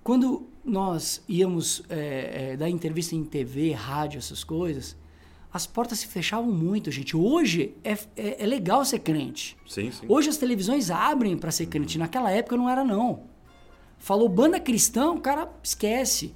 quando 0.04 0.48
nós 0.64 1.24
íamos 1.28 1.84
é, 1.90 2.52
é, 2.54 2.58
dar 2.58 2.70
entrevista 2.70 3.16
em 3.16 3.24
TV, 3.24 3.72
rádio, 3.74 4.18
essas 4.18 4.44
coisas, 4.44 4.96
as 5.52 5.68
portas 5.68 6.00
se 6.00 6.08
fechavam 6.08 6.52
muito, 6.52 6.90
gente. 6.90 7.16
Hoje 7.16 7.76
é, 7.84 7.94
é, 8.16 8.44
é 8.44 8.46
legal 8.46 8.84
ser 8.84 9.00
crente. 9.00 9.56
Sim, 9.68 9.92
sim. 9.92 10.06
Hoje 10.10 10.30
as 10.30 10.38
televisões 10.38 10.90
abrem 10.90 11.38
para 11.38 11.52
ser 11.52 11.68
crente. 11.68 11.98
Naquela 11.98 12.32
época 12.32 12.58
não 12.58 12.68
era, 12.70 12.84
não. 12.84 13.24
Falou 14.00 14.28
banda 14.28 14.60
cristã, 14.60 15.12
o 15.12 15.20
cara 15.22 15.48
esquece. 15.62 16.34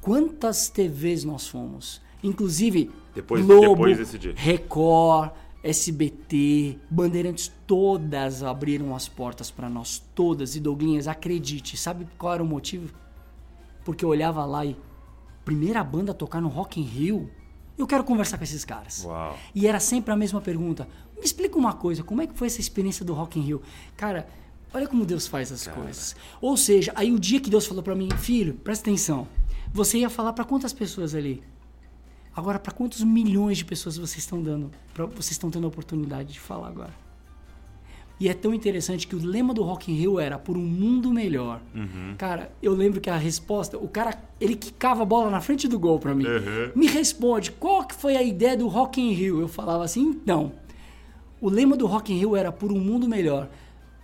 Quantas 0.00 0.68
TVs 0.70 1.24
nós 1.24 1.48
fomos? 1.48 2.00
Inclusive, 2.22 2.90
Depois- 3.14 3.44
Globo, 3.44 3.86
depois. 3.88 4.14
Record, 4.36 5.32
SBT, 5.62 6.78
Bandeirantes, 6.90 7.52
todas 7.66 8.42
abriram 8.42 8.94
as 8.94 9.08
portas 9.08 9.50
para 9.50 9.68
nós, 9.68 10.02
todas. 10.14 10.54
E 10.56 10.60
Douglinhas, 10.60 11.08
acredite, 11.08 11.76
sabe 11.76 12.06
qual 12.16 12.34
era 12.34 12.42
o 12.42 12.46
motivo? 12.46 12.94
Porque 13.84 14.04
eu 14.04 14.08
olhava 14.08 14.44
lá 14.44 14.64
e 14.64 14.76
primeira 15.44 15.82
banda 15.82 16.12
a 16.12 16.14
tocar 16.14 16.40
no 16.40 16.48
Rock 16.48 16.80
in 16.80 16.84
Rio, 16.84 17.30
eu 17.76 17.86
quero 17.86 18.04
conversar 18.04 18.36
com 18.38 18.44
esses 18.44 18.64
caras. 18.64 19.04
Uau. 19.04 19.38
E 19.54 19.66
era 19.66 19.80
sempre 19.80 20.12
a 20.12 20.16
mesma 20.16 20.40
pergunta. 20.40 20.88
Me 21.16 21.24
explica 21.24 21.56
uma 21.56 21.72
coisa, 21.72 22.02
como 22.02 22.20
é 22.20 22.26
que 22.26 22.34
foi 22.34 22.48
essa 22.48 22.60
experiência 22.60 23.04
do 23.04 23.14
Rock 23.14 23.38
in 23.38 23.42
Rio? 23.42 23.62
Cara, 23.96 24.28
olha 24.72 24.86
como 24.86 25.06
Deus 25.06 25.26
faz 25.26 25.50
as 25.50 25.66
coisas. 25.66 26.14
Ou 26.40 26.56
seja, 26.56 26.92
aí 26.94 27.12
o 27.12 27.18
dia 27.18 27.40
que 27.40 27.50
Deus 27.50 27.66
falou 27.66 27.82
pra 27.82 27.94
mim, 27.94 28.08
filho, 28.18 28.54
presta 28.54 28.88
atenção. 28.88 29.26
Você 29.72 29.98
ia 29.98 30.10
falar 30.10 30.32
pra 30.32 30.44
quantas 30.44 30.72
pessoas 30.72 31.14
ali? 31.14 31.42
Agora, 32.34 32.58
pra 32.58 32.72
quantos 32.72 33.02
milhões 33.02 33.58
de 33.58 33.64
pessoas 33.64 33.96
vocês 33.96 34.18
estão 34.18 34.42
dando? 34.42 34.70
Pra, 34.94 35.06
vocês 35.06 35.32
estão 35.32 35.50
tendo 35.50 35.64
a 35.64 35.68
oportunidade 35.68 36.32
de 36.32 36.40
falar 36.40 36.68
agora? 36.68 36.92
E 38.20 38.28
é 38.28 38.34
tão 38.34 38.52
interessante 38.52 39.06
que 39.06 39.14
o 39.14 39.24
lema 39.24 39.54
do 39.54 39.62
Rock 39.62 39.92
in 39.92 39.94
Rio 39.94 40.18
era 40.18 40.38
por 40.38 40.56
um 40.56 40.64
mundo 40.64 41.12
melhor. 41.12 41.60
Cara, 42.16 42.50
eu 42.60 42.74
lembro 42.74 43.00
que 43.00 43.08
a 43.08 43.16
resposta, 43.16 43.78
o 43.78 43.86
cara, 43.86 44.20
ele 44.40 44.56
quicava 44.56 45.02
a 45.02 45.04
bola 45.04 45.30
na 45.30 45.40
frente 45.40 45.68
do 45.68 45.78
gol 45.78 46.00
pra 46.00 46.14
mim. 46.14 46.26
Uhum. 46.26 46.72
Me 46.74 46.88
responde, 46.88 47.52
qual 47.52 47.84
que 47.84 47.94
foi 47.94 48.16
a 48.16 48.22
ideia 48.22 48.56
do 48.56 48.66
Rock 48.66 49.00
in 49.00 49.12
Rio? 49.12 49.40
Eu 49.40 49.46
falava 49.46 49.84
assim, 49.84 50.02
então, 50.02 50.52
o 51.40 51.48
lema 51.48 51.76
do 51.76 51.86
Rock 51.86 52.12
in 52.12 52.18
Rio 52.18 52.34
era 52.34 52.50
por 52.50 52.72
um 52.72 52.80
mundo 52.80 53.08
melhor. 53.08 53.48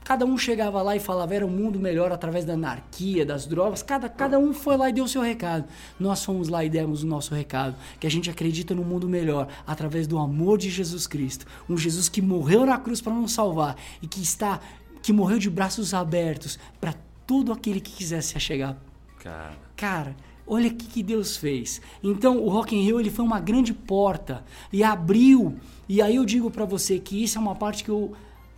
Cada 0.04 0.26
um 0.26 0.36
chegava 0.36 0.82
lá 0.82 0.94
e 0.94 1.00
falava 1.00 1.34
era 1.34 1.46
um 1.46 1.50
mundo 1.50 1.80
melhor 1.80 2.12
através 2.12 2.44
da 2.44 2.52
anarquia, 2.52 3.24
das 3.24 3.46
drogas. 3.46 3.82
Cada, 3.82 4.06
cada 4.06 4.38
um 4.38 4.52
foi 4.52 4.76
lá 4.76 4.90
e 4.90 4.92
deu 4.92 5.04
o 5.04 5.08
seu 5.08 5.22
recado. 5.22 5.64
Nós 5.98 6.22
fomos 6.22 6.48
lá 6.48 6.62
e 6.62 6.68
demos 6.68 7.02
o 7.02 7.06
nosso 7.06 7.34
recado. 7.34 7.74
Que 7.98 8.06
a 8.06 8.10
gente 8.10 8.28
acredita 8.28 8.74
no 8.74 8.84
mundo 8.84 9.08
melhor 9.08 9.48
através 9.66 10.06
do 10.06 10.18
amor 10.18 10.58
de 10.58 10.68
Jesus 10.68 11.06
Cristo. 11.06 11.46
Um 11.68 11.76
Jesus 11.78 12.10
que 12.10 12.20
morreu 12.20 12.66
na 12.66 12.76
cruz 12.76 13.00
para 13.00 13.14
nos 13.14 13.32
salvar 13.32 13.76
e 14.02 14.06
que 14.06 14.20
está 14.20 14.60
que 15.02 15.12
morreu 15.12 15.38
de 15.38 15.48
braços 15.50 15.94
abertos 15.94 16.58
para 16.80 16.94
todo 17.26 17.52
aquele 17.52 17.80
que 17.80 17.92
quisesse 17.92 18.38
chegar 18.40 18.76
Cara. 19.18 19.54
Cara, 19.74 20.16
olha 20.46 20.68
o 20.68 20.74
que, 20.74 20.86
que 20.86 21.02
Deus 21.02 21.34
fez. 21.34 21.80
Então, 22.02 22.42
o 22.42 22.50
Rock 22.50 22.76
in 22.76 22.82
Rio 22.82 23.00
ele 23.00 23.10
foi 23.10 23.24
uma 23.24 23.40
grande 23.40 23.72
porta 23.72 24.44
e 24.70 24.84
abriu. 24.84 25.56
E 25.88 26.02
aí 26.02 26.16
eu 26.16 26.26
digo 26.26 26.50
pra 26.50 26.66
você 26.66 26.98
que 26.98 27.22
isso 27.22 27.38
é 27.38 27.40
uma 27.40 27.54
parte 27.54 27.82
que 27.82 27.90
eu 27.90 28.14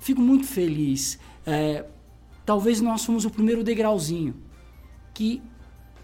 Fico 0.07 0.21
muito 0.21 0.47
feliz. 0.47 1.18
É, 1.47 1.85
talvez 2.45 2.81
nós 2.81 3.05
fomos 3.05 3.25
o 3.25 3.31
primeiro 3.31 3.63
degrauzinho 3.63 4.35
que 5.15 5.41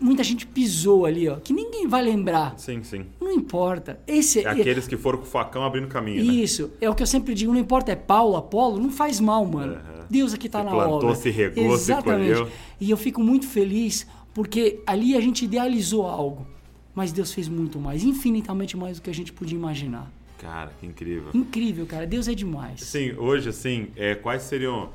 muita 0.01 0.25
gente 0.25 0.47
pisou 0.47 1.05
ali, 1.07 1.29
ó, 1.29 1.37
que 1.37 1.53
ninguém 1.53 1.87
vai 1.87 2.03
lembrar. 2.03 2.59
Sim, 2.59 2.83
sim. 2.83 3.07
Não 3.21 3.31
importa. 3.31 4.01
Esse 4.07 4.41
É 4.45 4.49
aqueles 4.49 4.87
que 4.89 4.97
foram 4.97 5.19
com 5.19 5.25
o 5.25 5.29
facão 5.29 5.65
abrindo 5.65 5.87
caminho, 5.89 6.25
né? 6.25 6.33
Isso, 6.33 6.73
é 6.81 6.89
o 6.89 6.95
que 6.95 7.03
eu 7.03 7.07
sempre 7.07 7.35
digo, 7.35 7.53
não 7.53 7.61
importa 7.61 7.93
é 7.93 7.97
Paulo, 7.97 8.37
Apolo, 8.37 8.79
não 8.81 8.91
faz 8.91 9.21
mal, 9.21 9.45
mano. 9.45 9.75
Aham. 9.75 10.07
Deus 10.11 10.35
aqui 10.35 10.49
tá 10.49 10.59
Se 10.59 10.65
na 10.65 10.71
plantou, 10.73 10.97
obra. 10.97 11.15
se 11.15 11.31
regou, 11.31 11.77
se 11.79 11.93
Exatamente. 11.93 12.33
colheu. 12.39 12.49
E 12.81 12.91
eu 12.91 12.97
fico 12.97 13.23
muito 13.23 13.47
feliz 13.47 14.07
porque 14.35 14.81
ali 14.87 15.15
a 15.17 15.21
gente 15.21 15.45
idealizou 15.45 16.07
algo, 16.07 16.47
mas 16.95 17.13
Deus 17.13 17.33
fez 17.33 17.49
muito 17.49 17.79
mais, 17.79 18.03
infinitamente 18.03 18.77
mais 18.77 18.99
do 18.99 19.03
que 19.03 19.11
a 19.11 19.15
gente 19.15 19.33
podia 19.33 19.57
imaginar. 19.57 20.11
Cara, 20.39 20.73
que 20.81 20.87
incrível. 20.87 21.31
Incrível, 21.33 21.87
cara. 21.87 22.07
Deus 22.07 22.27
é 22.29 22.35
demais. 22.35 22.81
Sim, 22.81 23.13
hoje, 23.13 23.49
assim, 23.49 23.89
é, 23.97 24.15
quais 24.17 24.43
seriam. 24.43 24.91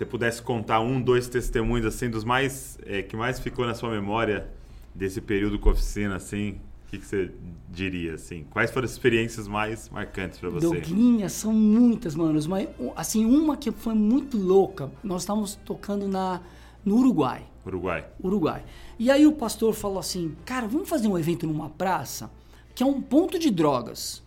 Você 0.00 0.06
pudesse 0.06 0.40
contar 0.40 0.80
um, 0.80 0.98
dois 0.98 1.28
testemunhos, 1.28 1.84
assim, 1.84 2.08
dos 2.08 2.24
mais. 2.24 2.78
é, 2.86 3.02
que 3.02 3.14
mais 3.14 3.38
ficou 3.38 3.66
na 3.66 3.74
sua 3.74 3.90
memória 3.90 4.48
desse 4.94 5.20
período 5.20 5.58
com 5.58 5.68
a 5.68 5.72
oficina, 5.72 6.16
assim, 6.16 6.52
o 6.86 6.90
que, 6.90 6.96
que 6.96 7.04
você 7.04 7.30
diria, 7.68 8.14
assim? 8.14 8.46
Quais 8.48 8.70
foram 8.70 8.86
as 8.86 8.92
experiências 8.92 9.46
mais 9.46 9.90
marcantes 9.90 10.38
pra 10.38 10.48
você? 10.48 10.66
Douglinhas 10.66 11.32
são 11.32 11.52
muitas, 11.52 12.14
manos. 12.14 12.46
Mas, 12.46 12.66
assim, 12.96 13.26
uma 13.26 13.58
que 13.58 13.70
foi 13.70 13.92
muito 13.92 14.38
louca. 14.38 14.90
Nós 15.04 15.20
estávamos 15.20 15.56
tocando 15.66 16.08
na, 16.08 16.40
no 16.82 16.96
Uruguai. 16.96 17.46
Uruguai. 17.66 18.06
Uruguai. 18.24 18.64
E 18.98 19.10
aí 19.10 19.26
o 19.26 19.32
pastor 19.32 19.74
falou 19.74 19.98
assim: 19.98 20.34
Cara, 20.46 20.66
vamos 20.66 20.88
fazer 20.88 21.08
um 21.08 21.18
evento 21.18 21.46
numa 21.46 21.68
praça 21.68 22.30
que 22.74 22.82
é 22.82 22.86
um 22.86 23.02
ponto 23.02 23.38
de 23.38 23.50
drogas. 23.50 24.22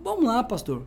Vamos 0.00 0.24
lá, 0.24 0.44
pastor. 0.44 0.86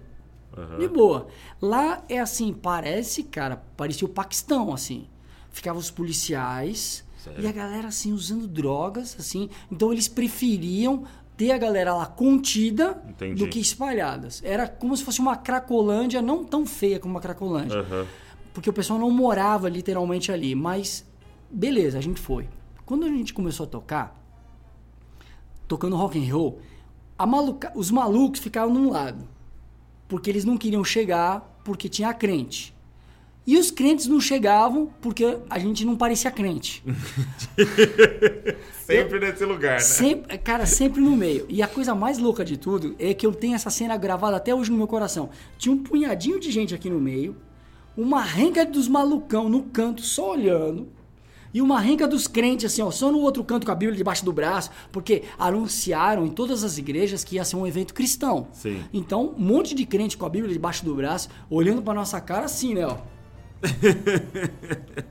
Aham. 0.58 0.78
De 0.80 0.88
boa. 0.88 1.28
Lá 1.62 2.04
é 2.08 2.20
assim, 2.20 2.54
parece, 2.54 3.24
cara, 3.24 3.58
parecia 3.78 4.06
o 4.08 4.10
Paquistão, 4.10 4.74
assim. 4.74 5.08
Ficavam 5.52 5.80
os 5.80 5.90
policiais 5.92 7.04
Sério? 7.24 7.44
e 7.44 7.48
a 7.48 7.52
galera, 7.52 7.88
assim, 7.88 8.12
usando 8.14 8.48
drogas, 8.48 9.16
assim. 9.20 9.50
Então 9.72 9.92
eles 9.92 10.08
preferiam 10.08 11.04
ter 11.36 11.52
a 11.52 11.58
galera 11.58 11.94
lá 11.96 12.06
contida 12.06 13.04
Entendi. 13.10 13.44
do 13.44 13.50
que 13.50 13.60
espalhadas. 13.60 14.42
Era 14.46 14.68
como 14.68 14.96
se 14.96 15.04
fosse 15.04 15.20
uma 15.20 15.36
cracolândia, 15.36 16.22
não 16.22 16.44
tão 16.44 16.66
feia 16.66 17.00
como 17.00 17.16
uma 17.16 17.20
cracolândia 17.22 17.80
Aham. 17.80 18.06
porque 18.54 18.70
o 18.70 18.74
pessoal 18.74 19.00
não 19.00 19.10
morava 19.10 19.68
literalmente 19.70 20.32
ali. 20.32 20.54
Mas 20.54 21.04
beleza, 21.50 21.98
a 21.98 22.02
gente 22.02 22.20
foi. 22.22 22.48
Quando 22.86 23.06
a 23.06 23.10
gente 23.10 23.34
começou 23.34 23.66
a 23.66 23.70
tocar, 23.70 24.20
tocando 25.68 25.96
rock 25.96 26.18
and 26.20 26.32
roll, 26.34 26.60
a 27.18 27.26
maluca- 27.26 27.72
os 27.76 27.90
malucos 27.92 28.40
ficavam 28.40 28.74
num 28.74 28.90
lado, 28.92 29.28
porque 30.14 30.30
eles 30.30 30.46
não 30.46 30.56
queriam 30.58 30.84
chegar 30.84 31.60
porque 31.64 31.90
tinha 31.90 32.14
crente. 32.14 32.72
E 33.48 33.58
os 33.58 33.72
crentes 33.72 34.06
não 34.06 34.22
chegavam 34.22 34.94
porque 35.02 35.40
a 35.50 35.58
gente 35.58 35.84
não 35.84 35.96
parecia 35.96 36.30
crente. 36.30 36.84
Sempre 38.86 39.20
nesse 39.20 39.44
lugar, 39.44 39.74
né? 39.74 39.80
Sempre, 39.80 40.38
cara, 40.38 40.68
sempre 40.68 41.02
no 41.02 41.16
meio. 41.16 41.48
E 41.50 41.64
a 41.64 41.68
coisa 41.68 41.96
mais 41.96 42.20
louca 42.20 42.46
de 42.46 42.58
tudo 42.58 42.96
é 43.00 43.12
que 43.16 43.26
eu 43.26 43.34
tenho 43.34 43.56
essa 43.56 43.72
cena 43.72 43.98
gravada 43.98 44.38
até 44.38 44.54
hoje 44.54 44.70
no 44.70 44.78
meu 44.78 44.86
coração. 44.86 45.32
Tinha 45.58 45.74
um 45.74 45.80
punhadinho 45.80 46.40
de 46.40 46.52
gente 46.52 46.76
aqui 46.76 46.92
no 46.92 47.02
meio, 47.02 47.36
uma 47.98 48.22
renca 48.22 48.64
dos 48.64 48.88
malucão 48.88 49.50
no 49.50 49.64
canto 49.64 50.04
só 50.04 50.34
olhando. 50.34 50.90
E 51.54 51.62
uma 51.62 51.80
renca 51.80 52.08
dos 52.08 52.28
crentes, 52.28 52.66
assim, 52.66 52.82
ó, 52.82 52.90
só 52.90 53.12
no 53.12 53.20
outro 53.20 53.44
canto 53.44 53.66
com 53.66 53.72
a 53.72 53.76
Bíblia 53.76 53.96
debaixo 53.96 54.26
do 54.26 54.34
braço, 54.34 54.72
porque 54.92 55.24
anunciaram 55.38 56.26
em 56.26 56.30
todas 56.30 56.64
as 56.64 56.78
igrejas 56.80 57.24
que 57.24 57.36
ia 57.36 57.46
ser 57.46 57.56
um 57.58 57.68
evento 57.68 57.94
cristão. 57.94 58.48
Sim. 58.54 58.84
Então, 58.92 59.36
um 59.38 59.42
monte 59.44 59.76
de 59.76 59.86
crente 59.86 60.18
com 60.18 60.26
a 60.26 60.30
Bíblia 60.30 60.52
debaixo 60.52 60.84
do 60.84 60.96
braço, 60.96 61.30
olhando 61.50 61.82
pra 61.82 61.94
nossa 61.94 62.20
cara 62.20 62.46
assim, 62.46 62.74
né, 62.74 62.88
ó. 62.88 62.98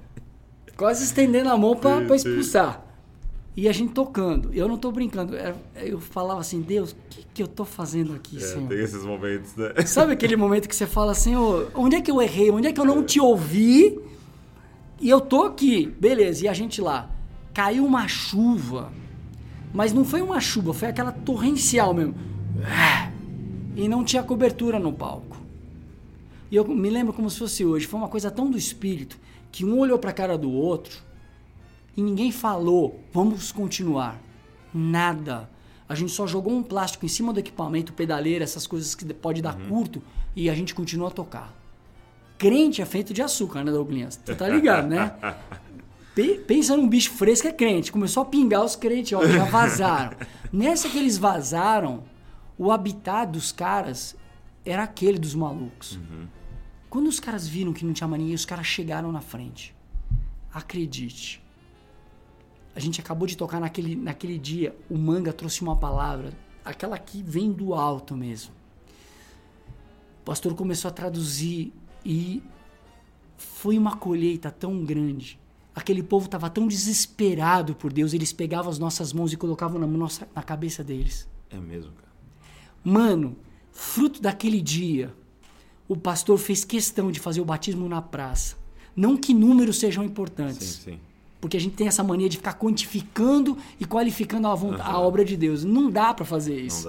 Quase 0.76 1.04
estendendo 1.04 1.48
a 1.48 1.56
mão 1.56 1.76
pra, 1.76 2.00
Sim, 2.00 2.06
pra 2.06 2.18
sim. 2.18 2.28
expulsar. 2.28 2.86
E 3.54 3.68
a 3.68 3.72
gente 3.72 3.92
tocando. 3.92 4.50
Eu 4.54 4.66
não 4.66 4.78
tô 4.78 4.90
brincando. 4.90 5.36
é- 5.36 5.54
Eu 5.76 6.00
falava 6.00 6.40
assim, 6.40 6.62
Deus, 6.62 6.92
o 6.92 6.96
que, 7.10 7.26
que 7.34 7.42
eu 7.42 7.46
tô 7.46 7.64
fazendo 7.66 8.14
aqui, 8.14 8.38
É, 8.38 8.40
Senhor? 8.40 8.66
tem 8.68 8.78
esses 8.80 9.04
momentos, 9.04 9.54
né? 9.54 9.74
Sabe 9.86 10.12
aquele 10.12 10.36
momento 10.36 10.66
que 10.68 10.74
você 10.74 10.86
fala, 10.86 11.14
Senhor, 11.14 11.70
onde 11.74 11.96
é 11.96 12.00
que 12.00 12.10
eu 12.10 12.20
errei? 12.20 12.50
Onde 12.50 12.66
é 12.68 12.72
que 12.72 12.80
eu 12.80 12.84
não 12.86 13.04
te 13.04 13.20
ouvi? 13.20 14.00
E 15.00 15.08
eu 15.08 15.20
tô 15.20 15.44
aqui, 15.44 15.86
beleza, 15.86 16.44
e 16.44 16.48
a 16.48 16.52
gente 16.52 16.80
lá. 16.80 17.10
Caiu 17.52 17.84
uma 17.84 18.08
chuva, 18.08 18.92
mas 19.72 19.92
não 19.92 20.04
foi 20.04 20.22
uma 20.22 20.40
chuva, 20.40 20.72
foi 20.72 20.88
aquela 20.88 21.12
torrencial 21.12 21.92
mesmo. 21.92 22.14
E 23.74 23.88
não 23.88 24.04
tinha 24.04 24.22
cobertura 24.22 24.78
no 24.78 24.92
palco. 24.92 25.36
E 26.50 26.56
eu 26.56 26.66
me 26.68 26.90
lembro 26.90 27.12
como 27.12 27.30
se 27.30 27.38
fosse 27.38 27.64
hoje, 27.64 27.86
foi 27.86 27.98
uma 27.98 28.08
coisa 28.08 28.30
tão 28.30 28.50
do 28.50 28.58
espírito 28.58 29.18
que 29.50 29.64
um 29.64 29.78
olhou 29.78 29.98
pra 29.98 30.12
cara 30.12 30.36
do 30.36 30.50
outro 30.50 31.02
e 31.96 32.02
ninguém 32.02 32.32
falou, 32.32 33.00
vamos 33.12 33.52
continuar. 33.52 34.20
Nada. 34.72 35.48
A 35.88 35.94
gente 35.94 36.12
só 36.12 36.26
jogou 36.26 36.54
um 36.54 36.62
plástico 36.62 37.04
em 37.04 37.08
cima 37.08 37.32
do 37.32 37.40
equipamento, 37.40 37.92
pedaleira, 37.92 38.44
essas 38.44 38.66
coisas 38.66 38.94
que 38.94 39.04
pode 39.12 39.42
dar 39.42 39.56
curto, 39.68 40.02
e 40.34 40.48
a 40.48 40.54
gente 40.54 40.74
continua 40.74 41.08
a 41.08 41.10
tocar. 41.10 41.61
Crente 42.42 42.82
é 42.82 42.84
feito 42.84 43.14
de 43.14 43.22
açúcar, 43.22 43.62
né, 43.62 43.70
Douglas? 43.70 44.16
Tu 44.16 44.34
tá 44.34 44.48
ligado, 44.48 44.88
né? 44.88 45.14
Pe- 46.12 46.38
Pensa 46.40 46.76
num 46.76 46.88
bicho 46.88 47.12
fresco 47.12 47.46
é 47.46 47.52
crente. 47.52 47.92
Começou 47.92 48.24
a 48.24 48.26
pingar 48.26 48.64
os 48.64 48.74
crentes, 48.74 49.12
ó, 49.16 49.24
já 49.24 49.44
vazaram. 49.44 50.16
Nessa 50.52 50.88
que 50.88 50.98
eles 50.98 51.16
vazaram, 51.16 52.02
o 52.58 52.72
habitat 52.72 53.30
dos 53.30 53.52
caras 53.52 54.16
era 54.66 54.82
aquele 54.82 55.20
dos 55.20 55.36
malucos. 55.36 56.00
Quando 56.90 57.06
os 57.06 57.20
caras 57.20 57.46
viram 57.46 57.72
que 57.72 57.84
não 57.84 57.92
tinha 57.92 58.08
ninguém, 58.08 58.34
os 58.34 58.44
caras 58.44 58.66
chegaram 58.66 59.12
na 59.12 59.20
frente. 59.20 59.72
Acredite. 60.52 61.40
A 62.74 62.80
gente 62.80 63.00
acabou 63.00 63.28
de 63.28 63.36
tocar 63.36 63.60
naquele, 63.60 63.94
naquele 63.94 64.36
dia. 64.36 64.74
O 64.90 64.98
manga 64.98 65.32
trouxe 65.32 65.62
uma 65.62 65.76
palavra, 65.76 66.32
aquela 66.64 66.98
que 66.98 67.22
vem 67.22 67.52
do 67.52 67.72
alto 67.72 68.16
mesmo. 68.16 68.52
O 70.20 70.24
pastor 70.24 70.54
começou 70.54 70.88
a 70.88 70.92
traduzir 70.92 71.72
e 72.04 72.42
foi 73.36 73.76
uma 73.78 73.96
colheita 73.96 74.50
tão 74.50 74.84
grande. 74.84 75.38
Aquele 75.74 76.02
povo 76.02 76.26
estava 76.26 76.50
tão 76.50 76.66
desesperado 76.66 77.74
por 77.74 77.92
Deus, 77.92 78.12
eles 78.12 78.32
pegavam 78.32 78.70
as 78.70 78.78
nossas 78.78 79.12
mãos 79.12 79.32
e 79.32 79.36
colocavam 79.36 79.78
na, 79.80 79.86
nossa, 79.86 80.28
na 80.34 80.42
cabeça 80.42 80.84
deles. 80.84 81.26
É 81.50 81.56
mesmo, 81.56 81.92
cara. 81.92 82.12
Mano, 82.84 83.36
fruto 83.72 84.20
daquele 84.20 84.60
dia, 84.60 85.14
o 85.88 85.96
pastor 85.96 86.38
fez 86.38 86.64
questão 86.64 87.10
de 87.10 87.18
fazer 87.20 87.40
o 87.40 87.44
batismo 87.44 87.88
na 87.88 88.02
praça. 88.02 88.56
Não 88.94 89.16
que 89.16 89.32
números 89.32 89.78
sejam 89.78 90.04
importantes. 90.04 90.66
Sim, 90.66 90.90
sim. 90.92 91.00
Porque 91.40 91.56
a 91.56 91.60
gente 91.60 91.74
tem 91.74 91.88
essa 91.88 92.04
mania 92.04 92.28
de 92.28 92.36
ficar 92.36 92.52
quantificando 92.54 93.56
e 93.80 93.84
qualificando 93.86 94.46
a, 94.46 94.54
vonta- 94.54 94.82
a 94.84 94.98
obra 95.00 95.24
de 95.24 95.36
Deus. 95.36 95.64
Não 95.64 95.90
dá 95.90 96.12
pra 96.14 96.24
fazer 96.24 96.60
isso. 96.60 96.88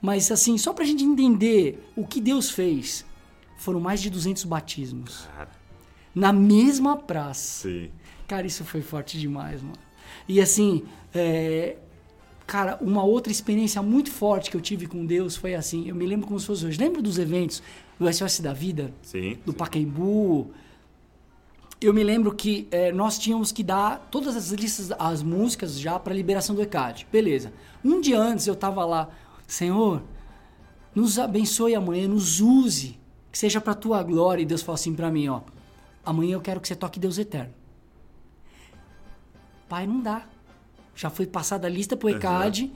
Mas 0.00 0.30
assim, 0.32 0.56
só 0.58 0.72
pra 0.72 0.84
gente 0.84 1.04
entender 1.04 1.86
o 1.94 2.06
que 2.06 2.20
Deus 2.20 2.50
fez, 2.50 3.04
foram 3.64 3.80
mais 3.80 4.00
de 4.02 4.10
200 4.10 4.44
batismos. 4.44 5.26
Cara, 5.36 5.50
Na 6.14 6.32
mesma 6.32 6.96
praça. 6.96 7.62
sim. 7.68 7.90
Cara, 8.28 8.46
isso 8.46 8.64
foi 8.64 8.80
forte 8.80 9.18
demais, 9.18 9.60
mano. 9.62 9.76
E 10.26 10.40
assim, 10.40 10.84
é, 11.14 11.76
cara, 12.46 12.78
uma 12.80 13.02
outra 13.04 13.30
experiência 13.30 13.82
muito 13.82 14.10
forte 14.10 14.50
que 14.50 14.56
eu 14.56 14.60
tive 14.60 14.86
com 14.86 15.04
Deus 15.04 15.36
foi 15.36 15.54
assim. 15.54 15.86
Eu 15.88 15.94
me 15.94 16.06
lembro 16.06 16.26
como 16.26 16.40
se 16.40 16.46
fosse 16.46 16.64
hoje. 16.64 16.78
Lembra 16.78 17.02
dos 17.02 17.18
eventos 17.18 17.62
do 17.98 18.10
SOS 18.12 18.40
da 18.40 18.52
Vida? 18.54 18.92
Sim. 19.02 19.38
do 19.44 19.52
sim. 19.52 19.58
Pacaembu. 19.58 20.50
Eu 21.80 21.92
me 21.92 22.02
lembro 22.02 22.34
que 22.34 22.66
eh, 22.70 22.92
nós 22.92 23.18
tínhamos 23.18 23.52
que 23.52 23.62
dar 23.62 24.08
todas 24.10 24.34
as 24.36 24.50
listas, 24.52 24.90
as 24.98 25.22
músicas 25.22 25.78
já 25.78 25.98
para 25.98 26.14
liberação 26.14 26.54
do 26.54 26.62
ECAD. 26.62 27.06
Beleza. 27.12 27.52
Um 27.84 28.00
dia 28.00 28.18
antes 28.18 28.46
eu 28.46 28.56
tava 28.56 28.86
lá, 28.86 29.10
Senhor, 29.46 30.02
nos 30.94 31.18
abençoe 31.18 31.74
amanhã, 31.74 32.08
nos 32.08 32.40
use, 32.40 32.98
que 33.34 33.38
seja 33.38 33.60
para 33.60 33.74
tua 33.74 34.00
glória. 34.00 34.42
E 34.42 34.46
Deus 34.46 34.62
falou 34.62 34.76
assim 34.76 34.94
para 34.94 35.10
mim, 35.10 35.26
ó, 35.26 35.40
amanhã 36.06 36.34
eu 36.34 36.40
quero 36.40 36.60
que 36.60 36.68
você 36.68 36.76
toque 36.76 37.00
Deus 37.00 37.18
eterno. 37.18 37.52
Pai, 39.68 39.88
não 39.88 40.00
dá. 40.00 40.24
Já 40.94 41.10
foi 41.10 41.26
passada 41.26 41.66
a 41.66 41.70
lista 41.70 41.96
pro 41.96 42.08
ECAD 42.08 42.70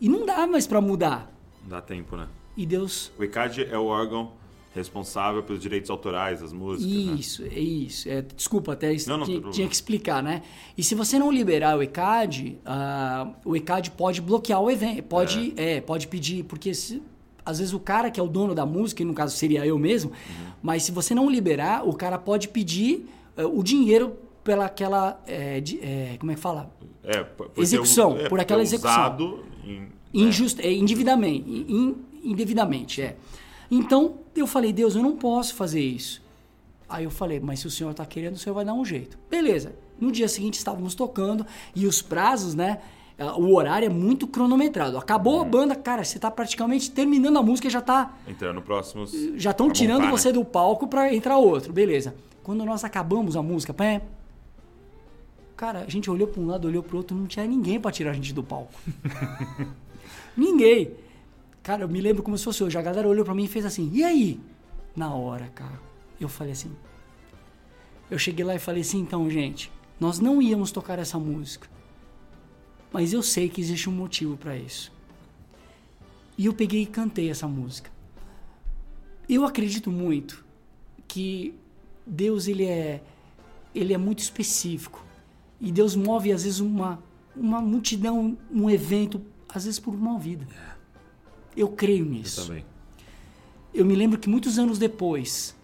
e 0.00 0.08
não 0.08 0.24
dá 0.24 0.46
mais 0.46 0.64
para 0.64 0.80
mudar. 0.80 1.28
Não 1.60 1.70
dá 1.70 1.82
tempo, 1.82 2.16
né? 2.16 2.28
E 2.56 2.64
Deus 2.64 3.10
O 3.18 3.24
ICAD 3.24 3.64
é 3.64 3.76
o 3.76 3.86
órgão 3.86 4.30
responsável 4.72 5.42
pelos 5.42 5.60
direitos 5.60 5.90
autorais 5.90 6.40
das 6.40 6.52
músicas, 6.52 6.94
né? 7.06 7.14
Isso, 7.14 7.42
é 7.42 7.58
isso. 7.58 8.08
É, 8.08 8.22
desculpa, 8.22 8.74
até 8.74 8.92
isso 8.92 9.08
Não, 9.10 9.18
não, 9.18 9.26
tinha, 9.26 9.40
tinha 9.50 9.66
que 9.68 9.74
explicar, 9.74 10.22
né? 10.22 10.42
E 10.78 10.84
se 10.84 10.94
você 10.94 11.18
não 11.18 11.32
liberar 11.32 11.76
o 11.76 11.82
ECAD, 11.82 12.60
ah, 12.64 13.32
o 13.44 13.56
ECAD 13.56 13.90
pode 13.90 14.20
bloquear 14.20 14.60
o 14.60 14.70
evento, 14.70 15.02
pode, 15.02 15.52
é. 15.56 15.80
pode 15.80 16.06
pedir, 16.06 16.44
porque 16.44 16.72
se- 16.74 17.02
às 17.46 17.58
vezes 17.60 17.72
o 17.72 17.78
cara 17.80 18.10
que 18.10 18.18
é 18.20 18.22
o 18.22 18.26
dono 18.28 18.54
da 18.54 18.66
música, 18.66 19.02
e 19.02 19.04
no 19.06 19.14
caso 19.14 19.34
seria 19.36 19.64
eu 19.64 19.78
mesmo, 19.78 20.10
Uhum. 20.10 20.46
mas 20.62 20.82
se 20.82 20.92
você 20.92 21.14
não 21.14 21.30
liberar, 21.30 21.88
o 21.88 21.94
cara 21.94 22.18
pode 22.18 22.48
pedir 22.48 23.08
eh, 23.36 23.44
o 23.46 23.62
dinheiro 23.62 24.16
pela 24.44 24.66
aquela, 24.66 25.22
eh, 25.26 25.60
de- 25.60 25.78
eh, 25.80 26.16
como 26.18 26.32
é 26.32 26.34
que 26.34 26.40
fala? 26.40 26.70
É, 27.04 27.22
por 27.22 27.50
Execução, 27.56 28.16
é, 28.18 28.28
por 28.28 28.40
aquela 28.40 28.62
execução. 28.62 29.40
Em, 29.64 29.88
Injust, 30.12 30.60
é, 30.60 30.72
individamente, 30.72 31.48
in- 31.48 31.94
indevidamente, 32.24 33.00
é. 33.02 33.16
Então 33.70 34.14
eu 34.34 34.46
falei, 34.46 34.72
Deus, 34.72 34.94
eu 34.96 35.02
não 35.02 35.16
posso 35.16 35.54
fazer 35.54 35.80
isso. 35.80 36.22
Aí 36.88 37.04
eu 37.04 37.10
falei, 37.10 37.40
mas 37.40 37.60
se 37.60 37.66
o 37.66 37.70
senhor 37.70 37.90
está 37.90 38.06
querendo, 38.06 38.34
o 38.34 38.38
senhor 38.38 38.54
vai 38.54 38.64
dar 38.64 38.72
um 38.74 38.84
jeito. 38.84 39.18
Beleza. 39.30 39.74
No 40.00 40.12
dia 40.12 40.28
seguinte 40.28 40.54
estávamos 40.54 40.94
tocando 40.94 41.44
e 41.74 41.86
os 41.86 42.00
prazos, 42.00 42.54
né? 42.54 42.78
O 43.18 43.54
horário 43.54 43.86
é 43.86 43.88
muito 43.88 44.26
cronometrado. 44.26 44.98
Acabou 44.98 45.40
a 45.40 45.44
banda, 45.44 45.74
cara, 45.74 46.04
você 46.04 46.18
está 46.18 46.30
praticamente 46.30 46.90
terminando 46.90 47.38
a 47.38 47.42
música 47.42 47.66
e 47.66 47.70
já 47.70 47.78
está 47.78 48.14
Entrando 48.28 48.60
próximos. 48.60 49.10
já 49.36 49.52
estão 49.52 49.70
tirando 49.70 50.02
montar, 50.02 50.10
você 50.10 50.28
né? 50.28 50.34
do 50.34 50.44
palco 50.44 50.86
para 50.86 51.14
entrar 51.14 51.38
outro, 51.38 51.72
beleza. 51.72 52.14
Quando 52.42 52.62
nós 52.64 52.84
acabamos 52.84 53.34
a 53.34 53.42
música, 53.42 53.72
pé, 53.72 54.02
cara, 55.56 55.80
a 55.80 55.88
gente 55.88 56.10
olhou 56.10 56.28
para 56.28 56.42
um 56.42 56.46
lado, 56.46 56.68
olhou 56.68 56.82
para 56.82 56.94
outro, 56.96 57.16
não 57.16 57.26
tinha 57.26 57.46
ninguém 57.46 57.80
para 57.80 57.90
tirar 57.90 58.10
a 58.10 58.14
gente 58.14 58.34
do 58.34 58.42
palco. 58.42 58.74
ninguém. 60.36 60.90
Cara, 61.62 61.82
eu 61.84 61.88
me 61.88 62.00
lembro 62.00 62.22
como 62.22 62.36
se 62.36 62.44
fosse 62.44 62.62
hoje. 62.62 62.76
A 62.78 62.82
galera 62.82 63.08
olhou 63.08 63.24
para 63.24 63.34
mim 63.34 63.44
e 63.44 63.48
fez 63.48 63.64
assim: 63.64 63.90
"E 63.94 64.04
aí?" 64.04 64.38
Na 64.94 65.12
hora, 65.14 65.50
cara, 65.54 65.80
eu 66.20 66.28
falei 66.28 66.52
assim. 66.52 66.70
Eu 68.10 68.18
cheguei 68.18 68.44
lá 68.44 68.54
e 68.54 68.58
falei 68.58 68.82
assim: 68.82 69.00
"Então, 69.00 69.28
gente, 69.30 69.72
nós 69.98 70.20
não 70.20 70.40
íamos 70.40 70.70
tocar 70.70 70.98
essa 70.98 71.18
música. 71.18 71.66
Mas 72.92 73.12
eu 73.12 73.22
sei 73.22 73.48
que 73.48 73.60
existe 73.60 73.88
um 73.88 73.92
motivo 73.92 74.36
para 74.36 74.56
isso." 74.56 74.92
E 76.38 76.46
eu 76.46 76.52
peguei 76.52 76.82
e 76.82 76.86
cantei 76.86 77.30
essa 77.30 77.48
música. 77.48 77.90
Eu 79.28 79.44
acredito 79.44 79.90
muito 79.90 80.44
que 81.08 81.54
Deus 82.06 82.46
ele 82.46 82.64
é 82.64 83.02
ele 83.74 83.92
é 83.92 83.98
muito 83.98 84.20
específico 84.20 85.04
e 85.60 85.70
Deus 85.72 85.94
move 85.96 86.32
às 86.32 86.44
vezes 86.44 86.60
uma 86.60 87.02
uma 87.34 87.60
multidão, 87.60 88.36
um 88.50 88.70
evento, 88.70 89.20
às 89.48 89.64
vezes 89.64 89.78
por 89.78 89.94
uma 89.94 90.18
vida. 90.18 90.46
Eu 91.54 91.68
creio 91.68 92.04
Eu 92.04 92.10
nisso. 92.10 92.46
também. 92.46 92.64
Eu 93.74 93.84
me 93.84 93.94
lembro 93.94 94.18
que 94.18 94.28
muitos 94.28 94.58
anos 94.58 94.78
depois, 94.78 95.54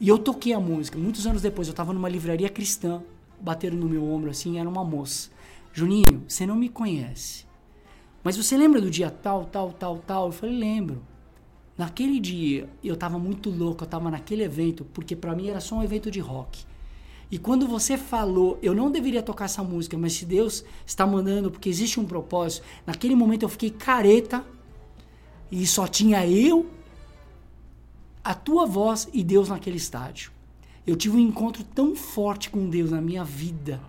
e 0.00 0.08
eu 0.08 0.18
toquei 0.18 0.52
a 0.52 0.58
música, 0.58 0.98
muitos 0.98 1.24
anos 1.26 1.40
depois, 1.40 1.68
eu 1.68 1.74
tava 1.74 1.92
numa 1.92 2.08
livraria 2.08 2.48
cristã, 2.48 3.00
bateram 3.40 3.76
no 3.76 3.88
meu 3.88 4.04
ombro 4.04 4.30
assim, 4.30 4.58
era 4.58 4.68
uma 4.68 4.84
moça. 4.84 5.30
Juninho, 5.72 6.24
você 6.28 6.44
não 6.44 6.54
me 6.54 6.68
conhece. 6.68 7.46
Mas 8.22 8.36
você 8.36 8.56
lembra 8.58 8.80
do 8.80 8.90
dia 8.90 9.10
tal, 9.10 9.46
tal, 9.46 9.72
tal, 9.72 9.98
tal? 9.98 10.26
Eu 10.26 10.32
falei, 10.32 10.54
lembro. 10.54 11.02
Naquele 11.78 12.20
dia, 12.20 12.68
eu 12.84 12.94
tava 12.94 13.18
muito 13.18 13.48
louco, 13.48 13.82
eu 13.82 13.88
tava 13.88 14.10
naquele 14.10 14.42
evento, 14.42 14.84
porque 14.92 15.16
pra 15.16 15.34
mim 15.34 15.48
era 15.48 15.60
só 15.60 15.76
um 15.76 15.82
evento 15.82 16.10
de 16.10 16.20
rock. 16.20 16.64
E 17.30 17.38
quando 17.38 17.66
você 17.66 17.96
falou, 17.96 18.58
eu 18.62 18.74
não 18.74 18.90
deveria 18.90 19.22
tocar 19.22 19.46
essa 19.46 19.64
música, 19.64 19.96
mas 19.96 20.12
se 20.12 20.26
Deus 20.26 20.62
está 20.84 21.06
mandando, 21.06 21.50
porque 21.50 21.70
existe 21.70 21.98
um 21.98 22.04
propósito, 22.04 22.66
naquele 22.86 23.14
momento 23.14 23.44
eu 23.44 23.48
fiquei 23.48 23.70
careta 23.70 24.44
e 25.50 25.66
só 25.66 25.86
tinha 25.86 26.26
eu, 26.26 26.66
a 28.22 28.34
tua 28.34 28.66
voz 28.66 29.08
e 29.14 29.24
Deus 29.24 29.48
naquele 29.48 29.78
estádio. 29.78 30.30
Eu 30.86 30.94
tive 30.94 31.16
um 31.16 31.20
encontro 31.20 31.64
tão 31.64 31.96
forte 31.96 32.50
com 32.50 32.68
Deus 32.68 32.90
na 32.90 33.00
minha 33.00 33.24
vida 33.24 33.80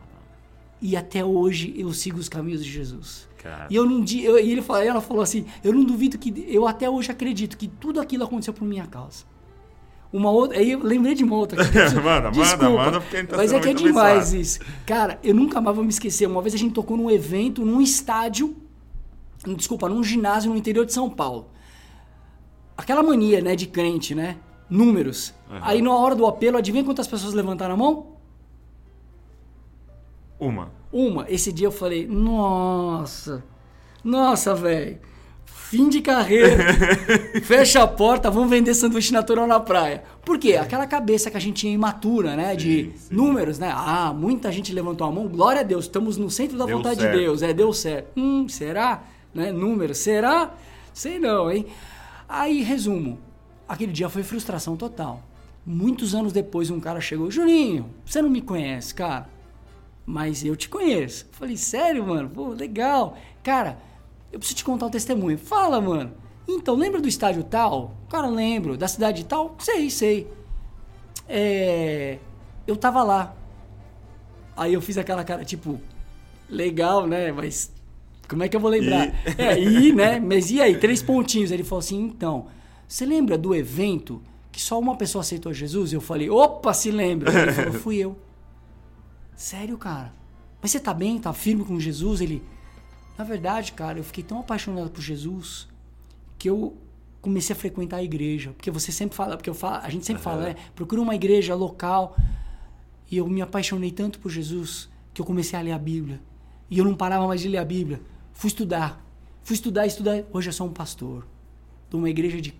e 0.83 0.97
até 0.97 1.23
hoje 1.23 1.73
eu 1.77 1.93
sigo 1.93 2.19
os 2.19 2.27
caminhos 2.27 2.61
de 2.63 2.69
Jesus. 2.69 3.25
Cara. 3.37 3.67
E 3.69 3.75
eu 3.75 3.85
não 3.85 4.03
eu, 4.21 4.37
e 4.37 4.51
ele 4.51 4.61
falou, 4.61 4.83
ela 4.83 4.99
falou 4.99 5.23
assim, 5.23 5.45
eu 5.63 5.71
não 5.71 5.85
duvido 5.85 6.17
que 6.17 6.45
eu 6.47 6.67
até 6.67 6.89
hoje 6.89 7.09
acredito 7.09 7.57
que 7.57 7.69
tudo 7.69 8.01
aquilo 8.01 8.25
aconteceu 8.25 8.53
por 8.53 8.65
minha 8.65 8.85
causa. 8.85 9.23
Uma 10.11 10.29
outra, 10.29 10.57
aí 10.57 10.71
eu 10.71 10.83
lembrei 10.83 11.15
de 11.15 11.23
uma 11.23 11.37
outra. 11.37 11.63
Manda, 11.63 12.01
manda, 12.01 12.31
Desculpa, 12.31 12.69
manda, 12.69 13.01
porque 13.01 13.15
a 13.15 13.19
gente 13.21 13.29
tá 13.29 13.37
Mas 13.37 13.53
é 13.53 13.59
que 13.61 13.69
é 13.69 13.73
demais 13.73 14.17
abençoado. 14.27 14.41
isso. 14.41 14.59
Cara, 14.85 15.19
eu 15.23 15.33
nunca 15.33 15.61
mais 15.61 15.75
vou 15.75 15.85
me 15.85 15.89
esquecer. 15.89 16.27
Uma 16.27 16.41
vez 16.41 16.53
a 16.53 16.57
gente 16.57 16.73
tocou 16.73 16.97
num 16.97 17.09
evento, 17.09 17.65
num 17.65 17.81
estádio, 17.81 18.55
desculpa, 19.55 19.87
num 19.87 20.03
ginásio 20.03 20.51
no 20.51 20.57
interior 20.57 20.85
de 20.85 20.93
São 20.93 21.09
Paulo. 21.09 21.49
Aquela 22.77 23.01
mania, 23.01 23.41
né, 23.41 23.55
de 23.55 23.67
crente, 23.67 24.13
né? 24.13 24.37
Números. 24.69 25.33
Aí 25.61 25.81
na 25.81 25.95
hora 25.95 26.13
do 26.13 26.25
apelo, 26.25 26.57
adivinha 26.57 26.83
quantas 26.83 27.07
pessoas 27.07 27.33
levantaram 27.33 27.73
a 27.73 27.77
mão? 27.77 28.12
Uma. 30.43 30.71
Uma. 30.91 31.25
Esse 31.29 31.51
dia 31.51 31.67
eu 31.67 31.71
falei, 31.71 32.05
nossa, 32.05 33.43
nossa, 34.03 34.53
velho. 34.53 34.99
Fim 35.45 35.89
de 35.89 36.01
carreira. 36.01 36.73
Fecha 37.41 37.81
a 37.81 37.87
porta, 37.87 38.29
vamos 38.29 38.49
vender 38.49 38.75
sanduíche 38.75 39.11
natural 39.11 39.47
na 39.47 39.59
praia. 39.59 40.03
Por 40.23 40.37
quê? 40.37 40.55
Aquela 40.55 40.85
cabeça 40.85 41.31
que 41.31 41.37
a 41.37 41.39
gente 41.39 41.61
tinha 41.61 41.73
imatura, 41.73 42.35
né? 42.35 42.55
de 42.55 42.91
Sim, 42.91 42.97
sim. 42.97 43.15
números, 43.15 43.57
né? 43.57 43.71
Ah, 43.73 44.13
muita 44.15 44.51
gente 44.51 44.71
levantou 44.71 45.07
a 45.07 45.11
mão. 45.11 45.27
Glória 45.27 45.61
a 45.61 45.63
Deus, 45.63 45.85
estamos 45.85 46.17
no 46.17 46.29
centro 46.29 46.57
da 46.57 46.65
Deu 46.65 46.77
vontade 46.77 47.01
certo. 47.01 47.13
de 47.13 47.19
Deus. 47.19 47.41
É, 47.41 47.53
deu 47.53 47.73
certo. 47.73 48.11
Hum, 48.15 48.47
será? 48.47 49.03
Né? 49.33 49.51
Números, 49.51 49.97
será? 49.97 50.53
Sei 50.93 51.17
não, 51.17 51.49
hein? 51.49 51.65
Aí, 52.29 52.61
resumo. 52.61 53.17
Aquele 53.67 53.91
dia 53.91 54.09
foi 54.09 54.21
frustração 54.21 54.75
total. 54.77 55.23
Muitos 55.65 56.13
anos 56.13 56.31
depois, 56.31 56.69
um 56.69 56.79
cara 56.79 57.01
chegou, 57.01 57.31
Juninho, 57.31 57.89
você 58.05 58.21
não 58.21 58.29
me 58.29 58.41
conhece, 58.41 58.93
cara 58.93 59.32
mas 60.05 60.43
eu 60.43 60.55
te 60.55 60.67
conheço. 60.69 61.27
Falei, 61.31 61.57
sério, 61.57 62.05
mano? 62.05 62.29
Pô, 62.29 62.49
legal. 62.49 63.17
Cara, 63.41 63.77
eu 64.31 64.39
preciso 64.39 64.57
te 64.57 64.63
contar 64.63 64.87
um 64.87 64.89
testemunho. 64.89 65.37
Fala, 65.37 65.79
mano. 65.79 66.11
Então, 66.47 66.75
lembra 66.75 66.99
do 66.99 67.07
estádio 67.07 67.43
tal? 67.43 67.95
Cara, 68.09 68.27
lembro. 68.27 68.77
Da 68.77 68.87
cidade 68.87 69.23
tal? 69.25 69.55
Sei, 69.59 69.89
sei. 69.89 70.27
É... 71.27 72.17
Eu 72.67 72.75
tava 72.75 73.03
lá. 73.03 73.35
Aí 74.55 74.73
eu 74.73 74.81
fiz 74.81 74.97
aquela 74.97 75.23
cara, 75.23 75.43
tipo, 75.45 75.79
legal, 76.49 77.07
né? 77.07 77.31
Mas 77.31 77.71
como 78.27 78.43
é 78.43 78.49
que 78.49 78.55
eu 78.55 78.59
vou 78.59 78.69
lembrar? 78.69 79.13
É, 79.37 79.59
e, 79.59 79.93
né? 79.93 80.19
Mas 80.19 80.51
e 80.51 80.61
aí? 80.61 80.77
Três 80.77 81.01
pontinhos. 81.01 81.51
Ele 81.51 81.63
falou 81.63 81.79
assim, 81.79 81.99
então, 81.99 82.47
você 82.87 83.05
lembra 83.05 83.37
do 83.37 83.55
evento 83.55 84.21
que 84.51 84.61
só 84.61 84.79
uma 84.79 84.95
pessoa 84.95 85.21
aceitou 85.21 85.53
Jesus? 85.53 85.93
Eu 85.93 86.01
falei, 86.01 86.29
opa, 86.29 86.73
se 86.73 86.91
lembra. 86.91 87.31
Ele 87.31 87.51
falou, 87.51 87.73
fui 87.73 87.97
eu. 87.97 88.17
Sério, 89.35 89.77
cara? 89.77 90.13
Mas 90.61 90.71
você 90.71 90.79
tá 90.79 90.93
bem? 90.93 91.19
Tá 91.19 91.33
firme 91.33 91.63
com 91.65 91.79
Jesus? 91.79 92.21
Ele. 92.21 92.41
Na 93.17 93.23
verdade, 93.23 93.73
cara, 93.73 93.99
eu 93.99 94.03
fiquei 94.03 94.23
tão 94.23 94.39
apaixonado 94.39 94.89
por 94.89 95.01
Jesus 95.01 95.67
que 96.37 96.49
eu 96.49 96.75
comecei 97.21 97.55
a 97.55 97.59
frequentar 97.59 97.97
a 97.97 98.03
igreja. 98.03 98.51
Porque 98.51 98.71
você 98.71 98.91
sempre 98.91 99.15
fala, 99.15 99.37
porque 99.37 99.49
eu 99.49 99.53
falo, 99.53 99.83
a 99.83 99.89
gente 99.89 100.05
sempre 100.05 100.21
fala, 100.21 100.43
né? 100.49 100.55
Procura 100.75 101.01
uma 101.01 101.15
igreja 101.15 101.53
local. 101.55 102.15
E 103.11 103.17
eu 103.17 103.27
me 103.27 103.41
apaixonei 103.41 103.91
tanto 103.91 104.19
por 104.19 104.29
Jesus 104.31 104.89
que 105.13 105.21
eu 105.21 105.25
comecei 105.25 105.57
a 105.57 105.61
ler 105.61 105.71
a 105.73 105.77
Bíblia. 105.77 106.19
E 106.69 106.79
eu 106.79 106.85
não 106.85 106.95
parava 106.95 107.27
mais 107.27 107.41
de 107.41 107.47
ler 107.47 107.59
a 107.59 107.65
Bíblia. 107.65 108.01
Fui 108.33 108.47
estudar. 108.47 109.03
Fui 109.43 109.53
estudar, 109.53 109.85
estudar. 109.85 110.23
Hoje 110.31 110.49
eu 110.49 110.53
sou 110.53 110.67
um 110.67 110.71
pastor 110.73 111.27
de 111.89 111.95
uma 111.95 112.09
igreja 112.09 112.41
de 112.41 112.53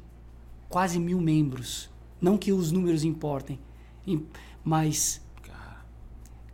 quase 0.70 1.00
mil 1.00 1.20
membros. 1.20 1.90
Não 2.22 2.38
que 2.38 2.52
os 2.54 2.72
números 2.72 3.04
importem, 3.04 3.60
em- 4.06 4.26
mas 4.64 5.23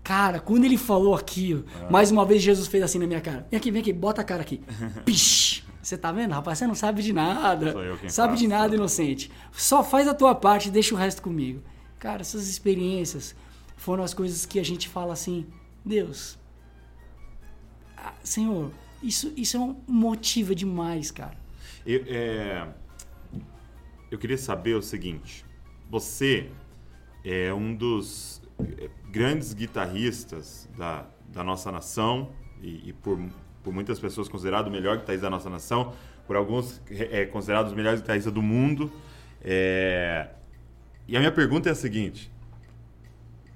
Cara, 0.10 0.40
quando 0.40 0.66
ele 0.66 0.76
falou 0.76 1.14
aquilo, 1.14 1.66
Ah. 1.84 1.92
mais 1.92 2.10
uma 2.10 2.26
vez 2.26 2.42
Jesus 2.42 2.68
fez 2.68 2.84
assim 2.84 2.98
na 2.98 3.06
minha 3.06 3.22
cara. 3.22 3.46
Vem 3.52 3.60
aqui, 3.60 3.70
vem 3.70 3.80
aqui, 3.80 3.94
bota 3.94 4.22
a 4.22 4.24
cara 4.24 4.42
aqui. 4.42 4.60
Pish! 5.06 5.64
Você 5.84 5.96
tá 6.00 6.12
vendo, 6.12 6.32
rapaz? 6.32 6.58
Você 6.58 6.66
não 6.66 6.74
sabe 6.74 7.04
de 7.04 7.14
nada. 7.14 7.72
Sou 7.74 7.84
eu 7.84 7.96
quem 7.96 8.10
sabe 8.10 8.36
de 8.36 8.48
faço. 8.48 8.60
nada, 8.60 8.74
inocente. 8.76 9.30
Só 9.52 9.84
faz 9.84 10.08
a 10.08 10.16
tua 10.16 10.34
parte 10.34 10.70
e 10.70 10.72
deixa 10.72 10.96
o 10.96 10.98
resto 10.98 11.22
comigo. 11.22 11.62
Cara, 12.00 12.22
essas 12.22 12.50
experiências 12.50 13.36
foram 13.78 14.04
as 14.04 14.12
coisas 14.16 14.48
que 14.48 14.60
a 14.60 14.66
gente 14.66 14.90
fala 14.90 15.14
assim: 15.14 15.46
Deus, 15.86 16.40
Senhor, 18.24 18.72
isso, 19.04 19.32
isso 19.38 19.58
é 19.58 19.60
um 19.60 19.76
motiva 19.88 20.56
demais, 20.56 21.12
cara. 21.12 21.38
Eu, 21.86 22.04
é, 22.08 22.68
eu 24.10 24.18
queria 24.18 24.40
saber 24.40 24.74
o 24.74 24.82
seguinte: 24.82 25.46
você 25.88 26.50
é 27.24 27.54
um 27.54 27.76
dos 27.76 28.39
grandes 29.10 29.54
guitarristas 29.54 30.70
da, 30.78 31.06
da 31.28 31.44
nossa 31.44 31.72
nação 31.72 32.30
e, 32.62 32.90
e 32.90 32.94
por, 32.94 33.20
por 33.64 33.74
muitas 33.74 34.00
pessoas 34.00 34.28
considerado 34.28 34.68
o 34.68 34.72
melhor 34.72 34.98
guitarrista 34.98 35.28
da 35.28 35.30
nossa 35.30 35.50
nação, 35.50 35.94
por 36.28 36.36
alguns 36.36 36.82
é 36.90 37.26
considerado 37.26 37.68
os 37.68 37.74
melhores 37.74 38.02
guitarristas 38.02 38.34
do 38.34 38.42
mundo. 38.42 38.92
É, 39.42 40.28
e 41.08 41.16
a 41.16 41.20
minha 41.20 41.32
pergunta 41.32 41.70
é 41.70 41.72
a 41.72 41.76
seguinte: 41.76 42.32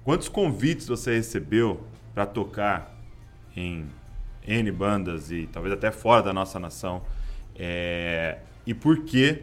quantos 0.02 0.28
convites 0.28 0.88
você 0.88 1.14
recebeu 1.14 1.86
para 2.12 2.26
tocar 2.26 2.98
em 3.56 3.86
N 4.46 4.72
bandas 4.72 5.30
e 5.30 5.48
talvez 5.52 5.72
até 5.72 5.90
fora 5.92 6.22
da 6.22 6.32
nossa 6.32 6.58
nação? 6.58 7.02
É, 7.54 8.38
e 8.66 8.74
por 8.74 9.04
que 9.04 9.42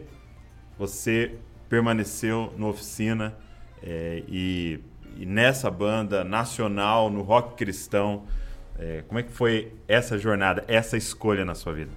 você 0.78 1.36
permaneceu 1.68 2.52
no 2.58 2.68
Oficina 2.68 3.34
é, 3.82 4.22
e, 4.28 4.80
e 5.16 5.26
nessa 5.26 5.70
banda 5.70 6.24
nacional, 6.24 7.10
no 7.10 7.22
rock 7.22 7.56
cristão? 7.56 8.24
É, 8.78 9.02
como 9.06 9.20
é 9.20 9.22
que 9.22 9.30
foi 9.30 9.72
essa 9.86 10.18
jornada, 10.18 10.64
essa 10.66 10.96
escolha 10.96 11.44
na 11.44 11.54
sua 11.54 11.72
vida? 11.72 11.92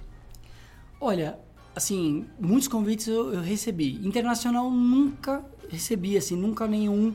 Olha, 1.00 1.38
assim, 1.74 2.26
muitos 2.38 2.68
convites 2.68 3.06
eu, 3.06 3.32
eu 3.34 3.40
recebi. 3.40 4.00
Internacional 4.06 4.70
nunca 4.70 5.44
recebi, 5.68 6.16
assim, 6.16 6.36
nunca 6.36 6.66
nenhum 6.66 7.14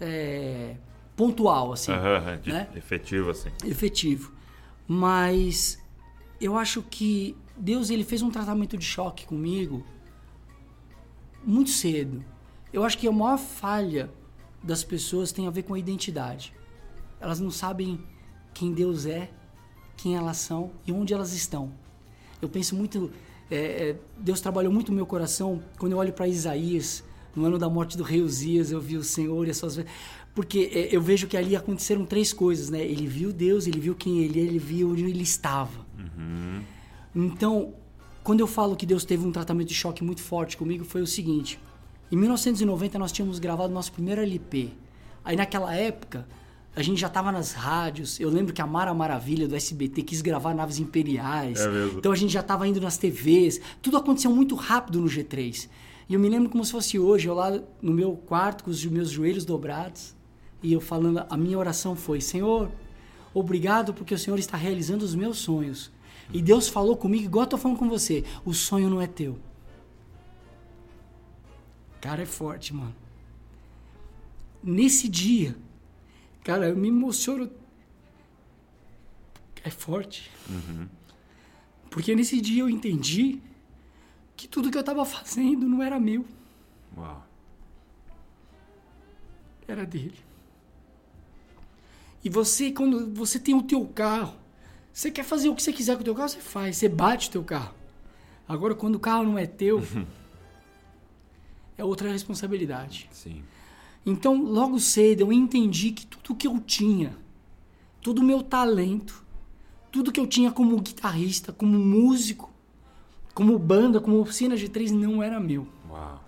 é, 0.00 0.76
pontual, 1.16 1.72
assim, 1.72 1.92
né? 2.46 2.68
Efetivo, 2.74 3.30
assim. 3.30 3.50
efetivo. 3.64 4.32
Mas 4.88 5.78
eu 6.40 6.56
acho 6.56 6.82
que 6.82 7.36
Deus 7.56 7.90
ele 7.90 8.04
fez 8.04 8.22
um 8.22 8.30
tratamento 8.30 8.76
de 8.76 8.84
choque 8.84 9.26
comigo 9.26 9.84
muito 11.44 11.70
cedo. 11.70 12.24
Eu 12.72 12.84
acho 12.84 12.96
que 12.96 13.06
a 13.06 13.12
maior 13.12 13.38
falha 13.38 14.10
das 14.62 14.84
pessoas 14.84 15.32
tem 15.32 15.46
a 15.46 15.50
ver 15.50 15.62
com 15.62 15.74
a 15.74 15.78
identidade. 15.78 16.52
Elas 17.20 17.40
não 17.40 17.50
sabem 17.50 18.00
quem 18.52 18.72
Deus 18.72 19.06
é, 19.06 19.30
quem 19.96 20.16
elas 20.16 20.38
são 20.38 20.70
e 20.86 20.92
onde 20.92 21.12
elas 21.12 21.32
estão. 21.32 21.72
Eu 22.40 22.48
penso 22.48 22.74
muito. 22.74 23.10
É, 23.50 23.56
é 23.56 23.96
Deus 24.18 24.40
trabalhou 24.40 24.72
muito 24.72 24.90
no 24.90 24.96
meu 24.96 25.06
coração 25.06 25.62
quando 25.78 25.92
eu 25.92 25.98
olho 25.98 26.12
para 26.12 26.26
Isaías, 26.26 27.04
no 27.34 27.44
ano 27.44 27.58
da 27.58 27.68
morte 27.68 27.96
do 27.96 28.02
rei 28.02 28.22
Uzias, 28.22 28.70
eu 28.70 28.80
vi 28.80 28.96
o 28.96 29.04
Senhor 29.04 29.46
e 29.46 29.50
as 29.50 29.56
suas. 29.56 29.78
Porque 30.34 30.70
é, 30.72 30.94
eu 30.94 31.00
vejo 31.00 31.26
que 31.26 31.36
ali 31.36 31.54
aconteceram 31.56 32.04
três 32.04 32.32
coisas, 32.32 32.70
né? 32.70 32.80
Ele 32.80 33.06
viu 33.06 33.32
Deus, 33.32 33.66
ele 33.66 33.80
viu 33.80 33.94
quem 33.94 34.20
ele 34.20 34.40
é, 34.40 34.42
ele 34.42 34.58
viu 34.58 34.90
onde 34.90 35.04
ele 35.04 35.22
estava. 35.22 35.86
Uhum. 35.98 36.62
Então, 37.14 37.74
quando 38.22 38.40
eu 38.40 38.46
falo 38.46 38.76
que 38.76 38.86
Deus 38.86 39.04
teve 39.04 39.26
um 39.26 39.32
tratamento 39.32 39.68
de 39.68 39.74
choque 39.74 40.04
muito 40.04 40.22
forte 40.22 40.56
comigo, 40.56 40.84
foi 40.84 41.02
o 41.02 41.06
seguinte: 41.06 41.58
em 42.10 42.16
1990 42.16 42.98
nós 42.98 43.12
tínhamos 43.12 43.38
gravado 43.38 43.72
nosso 43.72 43.92
primeiro 43.92 44.20
LP. 44.20 44.70
Aí 45.24 45.36
naquela 45.36 45.74
época 45.74 46.26
a 46.74 46.82
gente 46.82 47.00
já 47.00 47.08
estava 47.08 47.32
nas 47.32 47.52
rádios. 47.52 48.18
Eu 48.20 48.30
lembro 48.30 48.52
que 48.52 48.62
a 48.62 48.66
Mara 48.66 48.94
Maravilha 48.94 49.48
do 49.48 49.56
SBT 49.56 50.02
quis 50.02 50.22
gravar 50.22 50.54
naves 50.54 50.78
imperiais. 50.78 51.60
É 51.60 51.68
mesmo. 51.68 51.98
Então 51.98 52.12
a 52.12 52.16
gente 52.16 52.32
já 52.32 52.40
estava 52.40 52.66
indo 52.66 52.80
nas 52.80 52.96
TVs. 52.96 53.60
Tudo 53.82 53.96
aconteceu 53.96 54.30
muito 54.30 54.54
rápido 54.54 55.00
no 55.00 55.08
G3. 55.08 55.68
E 56.08 56.14
eu 56.14 56.20
me 56.20 56.28
lembro 56.28 56.50
como 56.50 56.64
se 56.64 56.72
fosse 56.72 56.98
hoje, 56.98 57.28
eu 57.28 57.34
lá 57.34 57.60
no 57.80 57.92
meu 57.92 58.16
quarto 58.16 58.64
com 58.64 58.70
os 58.70 58.84
meus 58.84 59.10
joelhos 59.10 59.44
dobrados 59.44 60.14
e 60.62 60.72
eu 60.72 60.80
falando, 60.80 61.24
a 61.28 61.36
minha 61.36 61.58
oração 61.58 61.96
foi: 61.96 62.20
Senhor, 62.20 62.70
obrigado 63.32 63.94
porque 63.94 64.14
o 64.14 64.18
Senhor 64.18 64.38
está 64.38 64.56
realizando 64.56 65.04
os 65.04 65.14
meus 65.14 65.38
sonhos. 65.38 65.90
E 66.32 66.40
Deus 66.40 66.68
falou 66.68 66.96
comigo, 66.96 67.24
igual 67.24 67.44
eu 67.44 67.50
tô 67.50 67.56
falando 67.56 67.78
com 67.78 67.88
você: 67.88 68.24
o 68.44 68.52
sonho 68.52 68.90
não 68.90 69.00
é 69.00 69.06
teu. 69.06 69.38
Cara, 72.00 72.22
é 72.22 72.26
forte, 72.26 72.74
mano. 72.74 72.94
Nesse 74.62 75.08
dia, 75.08 75.56
cara, 76.42 76.68
eu 76.68 76.76
me 76.76 76.88
emociono. 76.88 77.50
É 79.62 79.70
forte. 79.70 80.30
Uhum. 80.48 80.88
Porque 81.90 82.14
nesse 82.14 82.40
dia 82.40 82.62
eu 82.62 82.70
entendi 82.70 83.40
que 84.36 84.48
tudo 84.48 84.70
que 84.70 84.76
eu 84.76 84.80
estava 84.80 85.04
fazendo 85.04 85.68
não 85.68 85.82
era 85.82 86.00
meu. 86.00 86.24
Uau. 86.96 87.26
Era 89.68 89.84
dele. 89.84 90.18
E 92.24 92.28
você, 92.28 92.70
quando 92.70 93.14
você 93.14 93.38
tem 93.38 93.54
o 93.54 93.62
teu 93.62 93.86
carro, 93.86 94.36
você 94.92 95.10
quer 95.10 95.24
fazer 95.24 95.48
o 95.48 95.54
que 95.54 95.62
você 95.62 95.72
quiser 95.72 95.94
com 95.96 96.02
o 96.02 96.04
teu 96.04 96.14
carro, 96.14 96.28
você 96.28 96.40
faz. 96.40 96.76
Você 96.76 96.88
bate 96.88 97.28
o 97.28 97.32
teu 97.32 97.44
carro. 97.44 97.74
Agora, 98.46 98.74
quando 98.74 98.96
o 98.96 99.00
carro 99.00 99.24
não 99.24 99.38
é 99.38 99.46
teu, 99.46 99.82
é 101.80 101.84
outra 101.84 102.10
responsabilidade. 102.10 103.08
Sim. 103.10 103.42
Então, 104.04 104.42
logo 104.42 104.78
cedo, 104.78 105.22
eu 105.22 105.32
entendi 105.32 105.90
que 105.90 106.06
tudo 106.06 106.34
que 106.34 106.46
eu 106.46 106.58
tinha, 106.60 107.16
todo 108.02 108.18
o 108.18 108.24
meu 108.24 108.42
talento, 108.42 109.24
tudo 109.90 110.12
que 110.12 110.20
eu 110.20 110.26
tinha 110.26 110.50
como 110.50 110.80
guitarrista, 110.80 111.52
como 111.52 111.78
músico, 111.78 112.50
como 113.34 113.58
banda, 113.58 114.00
como 114.00 114.20
oficina 114.20 114.56
de 114.56 114.68
três, 114.68 114.90
não 114.90 115.22
era 115.22 115.40
meu. 115.40 115.66
Uau. 115.88 116.22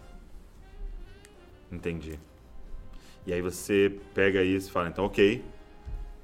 Entendi. 1.70 2.18
E 3.26 3.32
aí 3.32 3.40
você 3.40 3.98
pega 4.14 4.42
isso 4.42 4.68
e 4.68 4.72
fala, 4.72 4.88
então, 4.88 5.04
ok, 5.04 5.44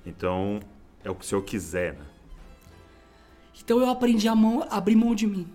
então, 0.04 0.60
é 1.04 1.10
o 1.10 1.14
que 1.14 1.24
o 1.24 1.28
Senhor 1.28 1.42
quiser, 1.42 1.94
né? 1.94 2.06
Então 3.62 3.80
eu 3.80 3.90
aprendi 3.90 4.26
a 4.28 4.34
mão, 4.34 4.66
abrir 4.70 4.96
mão 4.96 5.14
de 5.14 5.26
mim. 5.26 5.46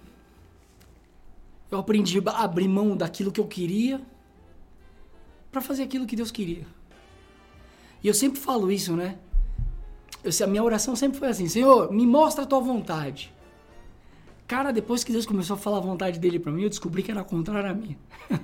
Eu 1.73 1.79
aprendi 1.79 2.21
a 2.25 2.43
abrir 2.43 2.67
mão 2.67 2.95
daquilo 2.95 3.31
que 3.31 3.39
eu 3.39 3.47
queria 3.47 4.01
para 5.51 5.61
fazer 5.61 5.83
aquilo 5.83 6.05
que 6.05 6.15
Deus 6.15 6.31
queria. 6.31 6.65
E 8.03 8.07
eu 8.07 8.13
sempre 8.13 8.39
falo 8.39 8.71
isso, 8.71 8.95
né? 8.95 9.17
Eu, 10.23 10.31
a 10.43 10.47
minha 10.47 10.63
oração 10.63 10.95
sempre 10.95 11.17
foi 11.17 11.29
assim: 11.29 11.47
Senhor, 11.47 11.91
me 11.91 12.05
mostra 12.05 12.43
a 12.43 12.47
tua 12.47 12.59
vontade. 12.59 13.33
Cara, 14.47 14.71
depois 14.71 15.03
que 15.03 15.11
Deus 15.11 15.25
começou 15.25 15.55
a 15.55 15.57
falar 15.57 15.77
a 15.77 15.81
vontade 15.81 16.19
dele 16.19 16.37
para 16.37 16.51
mim, 16.51 16.63
eu 16.63 16.69
descobri 16.69 17.01
que 17.01 17.11
era 17.11 17.23
contrária 17.23 17.71
a 17.71 17.73
minha. 17.73 17.97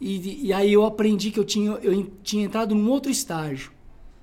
e, 0.00 0.46
e, 0.46 0.52
aí 0.52 0.72
eu 0.72 0.84
aprendi 0.84 1.30
que 1.30 1.38
eu 1.38 1.44
tinha, 1.44 1.72
eu 1.72 2.10
tinha 2.22 2.44
entrado 2.44 2.74
num 2.74 2.88
outro 2.88 3.10
estágio 3.10 3.72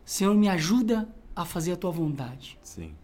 Senhor, 0.07 0.33
me 0.33 0.47
ajuda 0.47 1.05
a 1.35 1.43
fazer 1.43 1.73
a 1.73 1.75
tua 1.75 1.91
vontade. 1.91 2.57
Sim. 2.63 2.95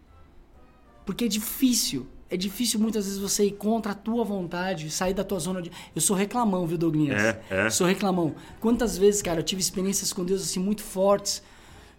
Porque 1.06 1.26
é 1.26 1.28
difícil. 1.28 2.08
É 2.34 2.38
difícil 2.38 2.80
muitas 2.80 3.06
vezes 3.06 3.20
você 3.20 3.46
ir 3.46 3.52
contra 3.52 3.92
a 3.92 3.96
tua 3.96 4.24
vontade, 4.24 4.90
sair 4.90 5.14
da 5.14 5.24
tua 5.24 5.40
zona 5.40 5.62
de. 5.62 5.72
Eu 5.96 6.02
sou 6.02 6.16
reclamão, 6.16 6.66
viu, 6.66 6.78
Douglas? 6.78 7.22
É, 7.22 7.44
é. 7.50 7.70
Sou 7.70 7.86
reclamão. 7.86 8.34
Quantas 8.60 8.98
vezes, 8.98 9.22
cara, 9.22 9.40
eu 9.40 9.44
tive 9.44 9.62
experiências 9.62 10.12
com 10.12 10.26
Deus 10.26 10.42
assim 10.42 10.60
muito 10.60 10.82
fortes, 10.82 11.44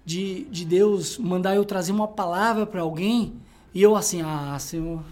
de, 0.04 0.44
de 0.46 0.64
Deus 0.64 1.18
mandar 1.18 1.54
eu 1.54 1.64
trazer 1.64 1.92
uma 1.92 2.08
palavra 2.08 2.66
para 2.66 2.80
alguém, 2.80 3.34
e 3.72 3.80
eu 3.80 3.94
assim, 3.94 4.22
ah, 4.22 4.58
Senhor, 4.58 5.04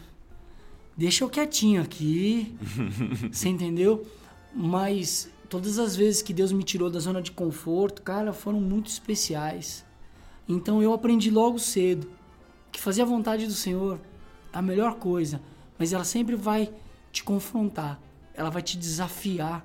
deixa 0.97 1.23
eu 1.23 1.29
quietinho 1.29 1.81
aqui. 1.81 2.57
você 3.31 3.49
entendeu? 3.49 4.05
Mas 4.53 5.31
Todas 5.53 5.79
as 5.79 5.95
vezes 5.95 6.23
que 6.23 6.33
Deus 6.33 6.51
me 6.51 6.63
tirou 6.63 6.89
da 6.89 6.99
zona 6.99 7.21
de 7.21 7.31
conforto, 7.31 8.01
cara, 8.01 8.33
foram 8.33 8.59
muito 8.59 8.87
especiais. 8.87 9.85
Então 10.49 10.83
eu 10.83 10.95
aprendi 10.95 11.31
logo 11.31 11.59
cedo 11.59 12.11
que 12.73 12.81
fazer 12.81 13.03
a 13.03 13.05
vontade 13.05 13.47
do 13.47 13.53
Senhor 13.53 14.01
a 14.53 14.61
melhor 14.61 14.97
coisa, 14.97 15.41
mas 15.79 15.93
ela 15.93 16.05
sempre 16.05 16.37
vai 16.37 16.71
te 17.11 17.23
confrontar, 17.23 18.01
ela 18.35 18.51
vai 18.51 18.63
te 18.63 18.77
desafiar, 18.77 19.65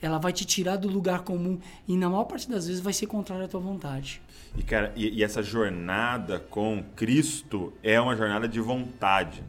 ela 0.00 0.18
vai 0.18 0.32
te 0.32 0.44
tirar 0.44 0.76
do 0.76 0.88
lugar 0.88 1.22
comum 1.22 1.58
e 1.88 1.96
na 1.96 2.08
maior 2.08 2.24
parte 2.24 2.48
das 2.48 2.66
vezes 2.66 2.80
vai 2.80 2.92
ser 2.92 3.06
contrária 3.06 3.46
à 3.46 3.48
tua 3.48 3.60
vontade. 3.60 4.20
E 4.56 4.62
cara, 4.62 4.92
e, 4.94 5.08
e 5.18 5.24
essa 5.24 5.42
jornada 5.42 6.38
com 6.38 6.84
Cristo 6.94 7.72
é 7.82 8.00
uma 8.00 8.14
jornada 8.14 8.46
de 8.46 8.60
vontade. 8.60 9.42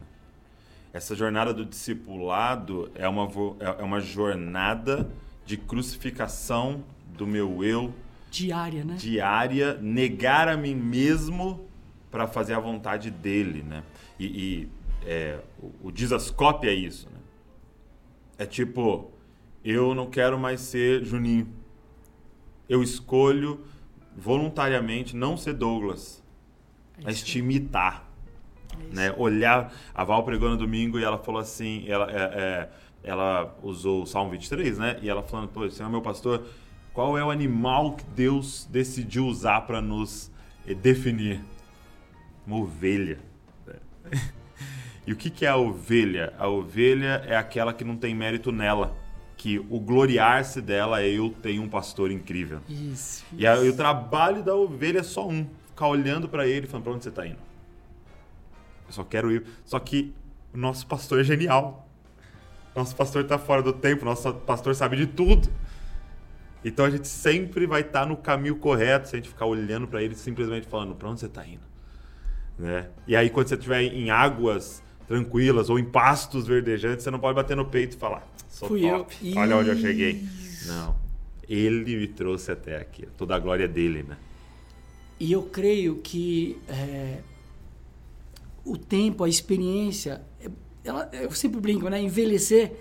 Essa 0.94 1.14
jornada 1.14 1.54
do 1.54 1.66
discipulado 1.66 2.90
é 2.96 3.08
uma, 3.08 3.28
é, 3.60 3.82
é 3.82 3.84
uma 3.84 4.00
jornada 4.00 5.10
de 5.46 5.58
crucificação 5.58 6.84
do 7.18 7.28
meu 7.28 7.64
eu 7.64 7.94
diária, 8.36 8.84
né? 8.84 8.96
Diária, 8.96 9.78
negar 9.82 10.48
a 10.48 10.58
mim 10.58 10.76
mesmo 10.76 11.66
para 12.12 12.28
fazer 12.28 12.54
a 12.54 12.60
vontade 12.60 13.10
dele, 13.10 13.64
né? 13.64 13.84
E, 14.20 14.26
e 14.26 14.70
é, 15.06 15.40
o, 15.60 15.88
o 15.88 15.92
desascope 15.92 16.68
é 16.68 16.74
isso, 16.74 17.08
né? 17.10 17.20
É 18.38 18.46
tipo, 18.46 19.12
eu 19.64 19.96
não 19.96 20.10
quero 20.10 20.38
mais 20.38 20.62
ser 20.62 21.04
Juninho. 21.04 21.48
Eu 22.68 22.82
escolho 22.84 23.62
voluntariamente 24.16 25.16
não 25.16 25.38
ser 25.38 25.54
Douglas, 25.54 26.24
é 26.98 27.04
mas 27.04 27.22
te 27.24 27.40
imitar. 27.40 28.10
É 28.74 28.96
né? 28.96 29.16
Olhar, 29.18 29.74
a 29.94 30.04
Val 30.04 30.24
pregou 30.24 30.50
no 30.50 30.58
domingo 30.58 31.00
e 31.00 31.04
ela 31.04 31.18
falou 31.18 31.40
assim, 31.40 31.86
ela 31.88 32.12
é, 32.12 32.16
é 32.16 32.70
ela 33.06 33.56
usou 33.62 34.02
o 34.02 34.06
Salmo 34.08 34.32
23, 34.32 34.80
né? 34.80 35.00
E 35.02 35.08
ela 35.08 35.22
falando, 35.22 35.50
pô, 35.50 35.70
Senhor 35.70 35.90
meu 35.90 36.02
pastor, 36.02 36.44
qual 36.92 37.16
é 37.16 37.24
o 37.24 37.30
animal 37.30 37.94
que 37.94 38.04
Deus 38.04 38.68
decidiu 38.72 39.28
usar 39.28 39.62
para 39.62 39.80
nos 39.80 40.32
eh, 40.68 40.74
definir? 40.74 41.40
Uma 42.48 42.58
ovelha. 42.58 43.20
E 45.08 45.14
o 45.14 45.16
que, 45.16 45.30
que 45.30 45.46
é 45.46 45.50
a 45.50 45.56
ovelha? 45.56 46.34
A 46.40 46.48
ovelha 46.48 47.24
é 47.28 47.36
aquela 47.36 47.74
que 47.74 47.84
não 47.84 47.96
tem 47.96 48.16
mérito 48.16 48.52
nela. 48.52 48.96
Que 49.38 49.60
o 49.70 49.80
gloriar-se 49.80 50.62
dela 50.62 51.02
é 51.02 51.10
eu 51.10 51.30
tenho 51.44 51.62
um 51.62 51.70
pastor 51.70 52.10
incrível. 52.10 52.60
Isso. 52.68 53.24
E, 53.38 53.46
a, 53.46 53.56
e 53.58 53.70
o 53.70 53.76
trabalho 53.76 54.42
da 54.42 54.56
ovelha 54.56 55.00
é 55.00 55.04
só 55.04 55.28
um. 55.28 55.48
Ficar 55.68 55.88
olhando 55.88 56.28
para 56.28 56.48
ele 56.48 56.66
e 56.66 56.70
falando, 56.70 56.84
pra 56.86 56.94
onde 56.94 57.04
você 57.04 57.12
tá 57.12 57.28
indo? 57.28 57.38
Eu 58.88 58.94
só 58.94 59.04
quero 59.04 59.32
ir. 59.32 59.46
Só 59.64 59.78
que 59.78 60.12
o 60.54 60.58
nosso 60.58 60.88
pastor 60.88 61.20
é 61.20 61.24
genial. 61.24 61.88
Nosso 62.76 62.96
pastor 62.96 63.24
está 63.24 63.38
fora 63.38 63.62
do 63.62 63.72
tempo, 63.72 64.04
nosso 64.04 64.34
pastor 64.34 64.74
sabe 64.74 64.98
de 64.98 65.06
tudo. 65.06 65.50
Então 66.64 66.84
a 66.84 66.90
gente 66.90 67.08
sempre 67.08 67.68
vai 67.68 67.82
estar 67.82 68.02
tá 68.02 68.06
no 68.06 68.18
caminho 68.18 68.56
correto 68.56 69.08
se 69.08 69.16
a 69.16 69.20
gente 69.20 69.30
ficar 69.30 69.46
olhando 69.46 69.88
para 69.88 70.02
ele 70.02 70.16
simplesmente 70.16 70.66
falando: 70.66 70.96
para 70.96 71.10
onde 71.10 71.20
você 71.20 71.28
está 71.28 71.46
indo? 71.46 71.62
Né? 72.58 72.88
E 73.08 73.16
aí, 73.16 73.30
quando 73.30 73.48
você 73.48 73.56
estiver 73.56 73.82
em 73.82 74.10
águas 74.10 74.82
tranquilas 75.08 75.70
ou 75.70 75.78
em 75.78 75.84
pastos 75.84 76.48
verdejantes, 76.48 77.04
você 77.04 77.12
não 77.12 77.20
pode 77.20 77.36
bater 77.36 77.56
no 77.56 77.66
peito 77.66 77.96
e 77.96 78.00
falar: 78.00 78.28
sou 78.50 78.68
Fui 78.68 78.82
top, 78.82 79.16
eu. 79.24 79.38
olha 79.38 79.58
onde 79.58 79.70
eu 79.70 79.78
cheguei. 79.78 80.24
Não. 80.68 80.96
Ele 81.48 81.98
me 81.98 82.08
trouxe 82.08 82.52
até 82.52 82.78
aqui. 82.78 83.08
Toda 83.18 83.36
a 83.36 83.40
glória 83.40 83.68
dele, 83.68 84.04
né? 84.04 84.18
E 85.20 85.32
eu 85.32 85.44
creio 85.44 85.98
que 85.98 86.58
é, 86.68 87.20
o 88.66 88.78
tempo, 88.78 89.24
a 89.24 89.30
experiência, 89.30 90.22
ela, 90.84 91.10
eu 91.14 91.32
sempre 91.32 91.60
brinco, 91.60 91.88
né? 91.88 92.02
Envelhecer 92.02 92.74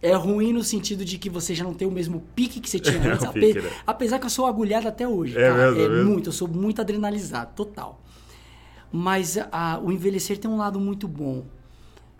é 0.00 0.14
ruim 0.14 0.52
no 0.52 0.62
sentido 0.62 1.04
de 1.04 1.18
que 1.18 1.28
você 1.28 1.54
já 1.54 1.64
não 1.64 1.74
tem 1.74 1.86
o 1.86 1.90
mesmo 1.90 2.22
pique 2.34 2.60
que 2.60 2.70
você 2.70 2.78
tinha 2.78 3.00
antes. 3.12 3.24
É 3.24 3.32
pique, 3.32 3.60
né? 3.60 3.70
Apesar 3.86 4.18
que 4.18 4.26
eu 4.26 4.30
sou 4.30 4.46
agulhado 4.46 4.86
até 4.86 5.06
hoje. 5.06 5.36
É, 5.36 5.52
mesmo, 5.52 5.80
é, 5.80 5.84
é 5.84 5.88
mesmo. 5.88 6.10
muito, 6.10 6.28
eu 6.28 6.32
sou 6.32 6.46
muito 6.46 6.80
adrenalizado, 6.80 7.52
total. 7.54 8.02
Mas 8.92 9.36
a, 9.52 9.78
o 9.82 9.92
envelhecer 9.92 10.38
tem 10.38 10.50
um 10.50 10.56
lado 10.56 10.78
muito 10.80 11.06
bom. 11.06 11.44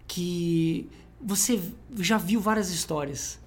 Que 0.06 0.88
você 1.20 1.60
já 1.98 2.18
viu 2.18 2.40
várias 2.40 2.70
histórias. 2.70 3.40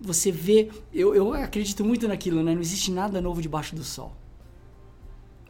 Você 0.00 0.32
vê. 0.32 0.70
Eu, 0.92 1.14
eu 1.14 1.32
acredito 1.34 1.84
muito 1.84 2.08
naquilo, 2.08 2.42
né? 2.42 2.54
Não 2.54 2.60
existe 2.60 2.90
nada 2.90 3.20
novo 3.20 3.40
debaixo 3.40 3.74
do 3.74 3.84
sol. 3.84 4.12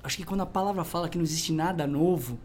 Acho 0.03 0.17
que 0.17 0.25
quando 0.25 0.41
a 0.41 0.47
palavra 0.47 0.85
fala 0.85 1.09
que 1.09 1.17
não 1.17 1.25
existe 1.25 1.53
nada 1.53 1.87
novo, 1.87 2.39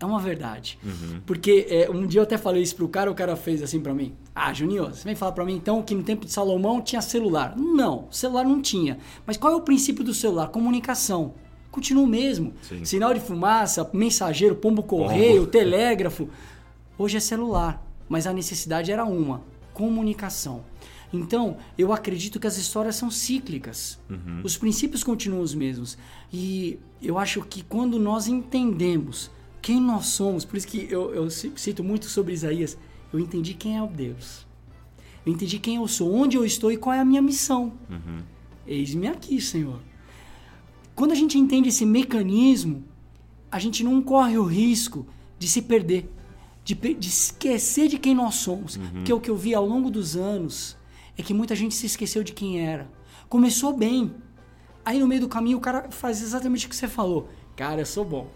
é 0.00 0.06
uma 0.06 0.18
verdade. 0.18 0.78
Porque 1.26 1.66
é, 1.68 1.90
um 1.90 2.06
dia 2.06 2.20
eu 2.20 2.24
até 2.24 2.38
falei 2.38 2.62
isso 2.62 2.74
pro 2.74 2.88
cara, 2.88 3.10
o 3.10 3.14
cara 3.14 3.36
fez 3.36 3.62
assim 3.62 3.80
pra 3.80 3.94
mim. 3.94 4.14
Ah, 4.34 4.52
Juninho, 4.52 4.86
você 4.86 5.04
vem 5.04 5.14
falar 5.14 5.32
pra 5.32 5.44
mim 5.44 5.54
então 5.54 5.82
que 5.82 5.94
no 5.94 6.02
tempo 6.02 6.24
de 6.24 6.32
Salomão 6.32 6.80
tinha 6.80 7.00
celular. 7.02 7.54
Não, 7.56 8.08
celular 8.10 8.44
não 8.44 8.60
tinha. 8.60 8.98
Mas 9.26 9.36
qual 9.36 9.52
é 9.52 9.56
o 9.56 9.60
princípio 9.60 10.02
do 10.02 10.14
celular? 10.14 10.48
Comunicação. 10.48 11.34
Continua 11.74 12.04
o 12.04 12.06
mesmo. 12.06 12.52
Sim. 12.62 12.84
Sinal 12.84 13.12
de 13.12 13.18
fumaça, 13.18 13.90
mensageiro, 13.92 14.54
pombo 14.54 14.80
correio, 14.82 15.44
telégrafo. 15.48 16.28
Hoje 16.96 17.16
é 17.16 17.20
celular, 17.20 17.84
mas 18.08 18.28
a 18.28 18.32
necessidade 18.32 18.92
era 18.92 19.04
uma: 19.04 19.42
comunicação. 19.72 20.62
Então, 21.12 21.56
eu 21.76 21.92
acredito 21.92 22.38
que 22.38 22.46
as 22.46 22.56
histórias 22.56 22.94
são 22.94 23.10
cíclicas. 23.10 23.98
Os 24.44 24.56
princípios 24.56 25.02
continuam 25.02 25.42
os 25.42 25.52
mesmos. 25.54 25.98
E 26.32 26.78
eu 27.02 27.18
acho 27.18 27.42
que 27.42 27.62
quando 27.64 27.98
nós 27.98 28.28
entendemos 28.28 29.28
quem 29.60 29.80
nós 29.80 30.06
somos, 30.06 30.44
por 30.44 30.56
isso 30.56 30.66
que 30.68 30.86
eu, 30.90 31.12
eu 31.14 31.28
ci- 31.30 31.52
cito 31.56 31.82
muito 31.82 32.06
sobre 32.06 32.32
Isaías, 32.34 32.76
eu 33.12 33.18
entendi 33.18 33.54
quem 33.54 33.76
é 33.76 33.82
o 33.82 33.86
Deus. 33.88 34.46
Eu 35.26 35.32
entendi 35.32 35.58
quem 35.58 35.76
eu 35.76 35.88
sou, 35.88 36.12
onde 36.14 36.36
eu 36.36 36.44
estou 36.44 36.70
e 36.70 36.76
qual 36.76 36.94
é 36.94 37.00
a 37.00 37.04
minha 37.04 37.22
missão. 37.22 37.72
Eis-me 38.66 39.06
aqui, 39.08 39.40
Senhor. 39.40 39.80
Quando 40.94 41.12
a 41.12 41.14
gente 41.14 41.38
entende 41.38 41.68
esse 41.68 41.84
mecanismo, 41.84 42.84
a 43.50 43.58
gente 43.58 43.82
não 43.82 44.00
corre 44.02 44.38
o 44.38 44.44
risco 44.44 45.06
de 45.38 45.48
se 45.48 45.62
perder, 45.62 46.10
de, 46.64 46.74
de 46.74 47.08
esquecer 47.08 47.88
de 47.88 47.98
quem 47.98 48.14
nós 48.14 48.36
somos. 48.36 48.76
Porque 48.76 49.12
o 49.12 49.20
que 49.20 49.30
eu 49.30 49.36
vi 49.36 49.54
ao 49.54 49.66
longo 49.66 49.90
dos 49.90 50.16
anos 50.16 50.76
é 51.16 51.22
que 51.22 51.34
muita 51.34 51.54
gente 51.54 51.74
se 51.74 51.86
esqueceu 51.86 52.22
de 52.22 52.32
quem 52.32 52.60
era. 52.60 52.90
Começou 53.28 53.72
bem. 53.76 54.14
Aí 54.84 54.98
no 54.98 55.06
meio 55.06 55.22
do 55.22 55.28
caminho 55.28 55.58
o 55.58 55.60
cara 55.60 55.90
faz 55.90 56.20
exatamente 56.22 56.66
o 56.66 56.68
que 56.68 56.76
você 56.76 56.86
falou. 56.88 57.28
Cara, 57.56 57.80
eu 57.82 57.86
sou 57.86 58.04
bom. 58.04 58.28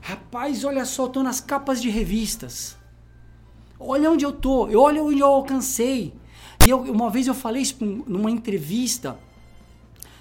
Rapaz, 0.00 0.64
olha 0.64 0.84
só, 0.84 1.04
eu 1.04 1.08
tô 1.08 1.22
nas 1.22 1.40
capas 1.40 1.80
de 1.80 1.88
revistas. 1.90 2.76
Olha 3.78 4.10
onde 4.10 4.24
eu 4.24 4.32
tô, 4.32 4.68
eu 4.68 4.80
olha 4.80 5.02
onde 5.02 5.20
eu 5.20 5.26
alcancei. 5.26 6.14
E 6.66 6.70
eu- 6.70 6.80
uma 6.82 7.10
vez 7.10 7.26
eu 7.26 7.34
falei 7.34 7.62
isso 7.62 7.76
um- 7.84 8.02
numa 8.06 8.30
entrevista 8.30 9.18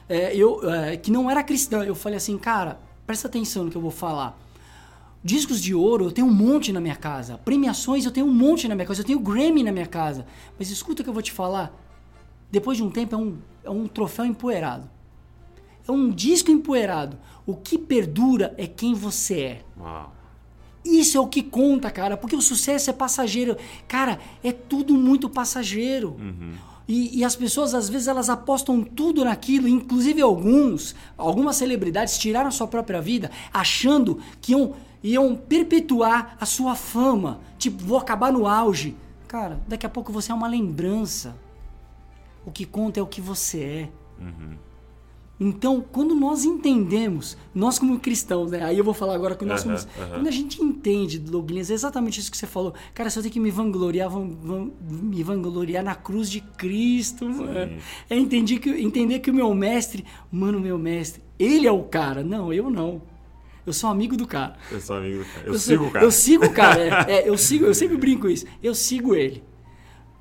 é, 0.07 0.35
eu, 0.35 0.69
é, 0.69 0.97
que 0.97 1.11
não 1.11 1.29
era 1.29 1.43
cristã. 1.43 1.83
Eu 1.83 1.95
falei 1.95 2.17
assim, 2.17 2.37
cara, 2.37 2.79
presta 3.05 3.27
atenção 3.27 3.65
no 3.65 3.71
que 3.71 3.77
eu 3.77 3.81
vou 3.81 3.91
falar. 3.91 4.39
Discos 5.23 5.61
de 5.61 5.73
ouro 5.73 6.05
eu 6.05 6.11
tenho 6.11 6.27
um 6.27 6.33
monte 6.33 6.73
na 6.73 6.81
minha 6.81 6.95
casa. 6.95 7.37
Premiações 7.37 8.05
eu 8.05 8.11
tenho 8.11 8.25
um 8.25 8.33
monte 8.33 8.67
na 8.67 8.75
minha 8.75 8.85
casa. 8.85 9.01
Eu 9.01 9.05
tenho 9.05 9.19
Grammy 9.19 9.63
na 9.63 9.71
minha 9.71 9.85
casa. 9.85 10.25
Mas 10.57 10.69
escuta 10.69 11.01
o 11.01 11.03
que 11.03 11.09
eu 11.09 11.13
vou 11.13 11.23
te 11.23 11.31
falar. 11.31 11.73
Depois 12.51 12.77
de 12.77 12.83
um 12.83 12.89
tempo 12.89 13.15
é 13.15 13.17
um, 13.17 13.37
é 13.63 13.69
um 13.69 13.87
troféu 13.87 14.25
empoeirado. 14.25 14.89
É 15.87 15.91
um 15.91 16.09
disco 16.09 16.51
empoeirado. 16.51 17.17
O 17.45 17.55
que 17.55 17.77
perdura 17.77 18.53
é 18.57 18.67
quem 18.67 18.93
você 18.93 19.39
é. 19.41 19.61
Uau. 19.79 20.13
Isso 20.85 21.17
é 21.17 21.21
o 21.21 21.27
que 21.27 21.41
conta, 21.41 21.89
cara, 21.89 22.17
porque 22.17 22.35
o 22.35 22.41
sucesso 22.41 22.89
é 22.89 22.93
passageiro. 22.93 23.55
Cara, 23.87 24.19
é 24.43 24.51
tudo 24.51 24.93
muito 24.95 25.29
passageiro. 25.29 26.17
E, 26.87 27.19
e 27.19 27.23
as 27.23 27.35
pessoas, 27.35 27.73
às 27.73 27.87
vezes, 27.87 28.07
elas 28.07 28.29
apostam 28.29 28.83
tudo 28.83 29.23
naquilo, 29.23 29.67
inclusive 29.67 30.21
alguns, 30.21 30.95
algumas 31.17 31.55
celebridades 31.55 32.17
tiraram 32.17 32.49
a 32.49 32.51
sua 32.51 32.67
própria 32.67 33.01
vida 33.01 33.31
achando 33.53 34.19
que 34.41 34.51
iam, 34.51 34.73
iam 35.01 35.35
perpetuar 35.35 36.35
a 36.39 36.45
sua 36.45 36.75
fama. 36.75 37.39
Tipo, 37.57 37.83
vou 37.83 37.97
acabar 37.97 38.31
no 38.31 38.47
auge. 38.47 38.95
Cara, 39.27 39.59
daqui 39.67 39.85
a 39.85 39.89
pouco 39.89 40.11
você 40.11 40.31
é 40.31 40.35
uma 40.35 40.47
lembrança. 40.47 41.35
O 42.45 42.51
que 42.51 42.65
conta 42.65 42.99
é 42.99 43.03
o 43.03 43.07
que 43.07 43.21
você 43.21 43.63
é. 43.63 43.89
Então, 45.45 45.83
quando 45.91 46.15
nós 46.15 46.45
entendemos, 46.45 47.35
nós 47.53 47.77
como 47.77 47.99
cristãos, 47.99 48.51
né? 48.51 48.63
Aí 48.63 48.77
eu 48.77 48.83
vou 48.83 48.93
falar 48.93 49.15
agora 49.15 49.35
que 49.35 49.43
nós 49.43 49.61
somos. 49.61 49.87
aham. 49.99 50.09
Quando 50.15 50.27
a 50.27 50.31
gente 50.31 50.63
entende, 50.63 51.19
Douglas, 51.19 51.69
é 51.69 51.73
exatamente 51.73 52.19
isso 52.19 52.31
que 52.31 52.37
você 52.37 52.47
falou. 52.47 52.73
Cara, 52.93 53.09
se 53.09 53.19
eu 53.19 53.23
tenho 53.23 53.33
que 53.33 53.39
me 53.39 53.51
vangloriar, 53.51 54.09
van- 54.09 54.29
van- 54.41 54.71
me 54.81 55.21
vangloriar 55.23 55.83
na 55.83 55.95
cruz 55.95 56.29
de 56.29 56.39
Cristo, 56.39 57.27
mano. 57.27 57.77
É 58.09 58.15
entender 58.17 58.59
que, 58.59 58.69
entender 58.69 59.19
que 59.19 59.29
o 59.31 59.33
meu 59.33 59.53
mestre, 59.53 60.05
mano, 60.31 60.59
meu 60.59 60.77
mestre, 60.77 61.21
ele 61.37 61.67
é 61.67 61.71
o 61.71 61.83
cara. 61.83 62.23
Não, 62.23 62.53
eu 62.53 62.69
não. 62.69 63.01
Eu 63.65 63.73
sou 63.73 63.89
amigo 63.89 64.15
do 64.15 64.27
cara. 64.27 64.55
Eu 64.71 64.79
sou 64.79 64.95
amigo 64.97 65.19
do 65.19 65.25
cara. 65.25 65.45
Eu, 65.47 65.53
sou- 65.53 65.59
sigo 65.59 65.85
o 65.85 65.91
cara. 65.91 66.05
Eu 66.05 66.11
sigo 66.11 66.45
o 66.45 66.53
cara. 66.53 66.83
é, 67.09 67.11
é, 67.15 67.29
eu 67.29 67.37
sigo, 67.37 67.65
eu 67.65 67.73
sempre 67.73 67.97
brinco 67.97 68.29
isso. 68.29 68.45
Eu 68.61 68.75
sigo 68.75 69.15
ele. 69.15 69.43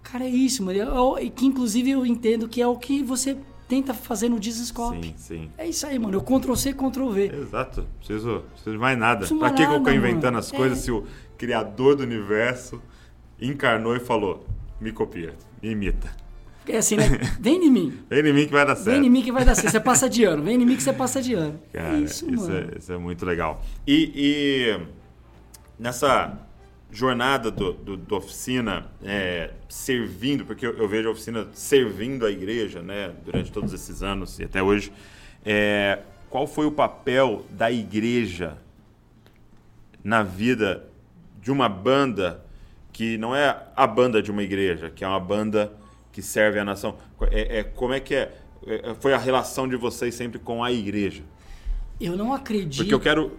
Cara, 0.03 0.25
é 0.25 0.29
isso, 0.31 0.64
mano. 0.64 0.79
Eu- 0.79 1.16
eu- 1.18 1.31
que 1.31 1.47
inclusive 1.47 1.91
eu 1.91 2.05
entendo 2.05 2.49
que 2.49 2.61
é 2.61 2.66
o 2.66 2.77
que 2.77 3.03
você 3.03 3.37
tenta 3.73 3.95
fazer 3.95 4.29
no 4.29 4.39
Disnascope. 4.39 5.03
Sim, 5.03 5.14
sim. 5.16 5.51
É 5.57 5.66
isso 5.66 5.87
aí, 5.87 5.99
mano. 5.99 6.14
Eu 6.14 6.20
Ctrl 6.20 6.55
C, 6.55 6.75
Ctrl 6.75 7.09
V. 7.09 7.33
Exato. 7.35 7.87
Preciso, 7.97 8.45
preciso 8.53 8.73
de 8.73 8.79
mais 8.79 8.99
nada. 8.99 9.20
Preciso 9.20 9.41
pra 9.41 9.49
que, 9.49 9.57
que 9.57 9.62
eu 9.62 9.68
nada, 9.68 9.79
ficar 9.79 9.95
inventando 9.95 10.25
mano. 10.35 10.39
as 10.41 10.53
coisas 10.53 10.79
É. 10.79 10.83
se 10.83 10.91
o 10.93 11.05
criador 11.39 11.97
do 11.97 12.03
universo 12.03 12.83
encarnou 13.41 13.97
e 13.97 14.01
falou: 14.01 14.47
me 14.79 14.93
copia, 14.93 15.35
me 15.62 15.70
imita. 15.70 16.14
É 16.68 16.77
assim, 16.77 16.97
né? 16.97 17.05
Vem 17.41 17.64
em 17.64 17.70
mim. 17.70 17.99
Vem 18.11 18.20
em 18.20 18.33
mim 18.35 18.45
que 18.47 18.53
vai 18.53 18.66
dar 18.66 18.77
certo. 18.77 18.95
Vem 18.95 19.07
em 19.07 19.11
mim 19.11 19.23
que 19.23 19.33
vai 19.33 19.43
dar 19.43 19.55
certo. 19.55 19.70
Você 19.70 19.81
passa 19.81 20.07
de 20.07 20.23
ano. 20.23 20.43
Vem 20.43 20.61
em 20.61 20.66
mim 20.66 20.77
que 20.77 20.83
você 20.83 20.93
passa 20.93 21.23
de 21.23 21.33
ano. 21.33 21.59
Cara, 21.73 21.97
é 21.97 22.01
isso, 22.01 22.31
mano. 22.31 22.55
é, 22.55 22.79
isso 22.79 22.93
é 22.93 22.99
muito 22.99 23.25
legal. 23.25 23.64
E, 23.87 24.12
e 24.14 24.81
nessa 25.79 26.39
jornada 26.93 27.51
do, 27.51 27.72
do- 27.72 27.97
da 27.97 28.16
oficina, 28.16 28.86
é, 29.03 29.51
servindo, 29.68 30.45
porque 30.45 30.66
eu, 30.66 30.76
eu 30.76 30.86
vejo 30.86 31.09
a 31.09 31.12
oficina 31.12 31.49
servindo 31.55 32.26
a 32.26 32.30
igreja, 32.30 32.82
né, 32.82 33.12
durante 33.24 33.51
todos 33.51 33.72
esses 33.72 34.03
anos 34.03 34.38
e 34.38 34.45
até 34.45 34.62
hoje, 34.62 34.93
é, 35.45 36.01
qual 36.28 36.47
foi 36.47 36.66
o 36.66 36.70
papel 36.72 37.45
da 37.51 37.70
igreja 37.72 38.59
na 40.05 40.22
vida 40.22 40.86
de 41.40 41.51
uma 41.51 41.68
banda 41.68 42.45
que 42.93 43.16
não 43.16 43.34
é 43.34 43.57
a 43.74 43.86
banda 43.86 44.22
de 44.22 44.30
uma 44.30 44.43
igreja, 44.43 44.90
que 44.90 45.03
é 45.03 45.09
uma 45.09 45.20
banda 45.20 45.72
que 46.12 46.20
serve 46.20 46.59
a 46.59 46.64
nação? 46.64 46.97
É, 47.30 47.61
é- 47.61 47.64
como 47.64 47.95
é 47.95 48.01
que 48.01 48.14
é, 48.14 48.34
é, 48.66 48.95
foi 49.01 49.14
a 49.14 49.18
relação 49.18 49.66
de 49.66 49.76
vocês 49.76 50.14
sempre 50.14 50.38
com 50.38 50.62
a 50.62 50.70
igreja? 50.70 51.22
Eu 52.01 52.16
não 52.16 52.32
acredito. 52.34 52.78
Porque 52.82 52.95
eu 52.95 53.01
quero. 53.01 53.32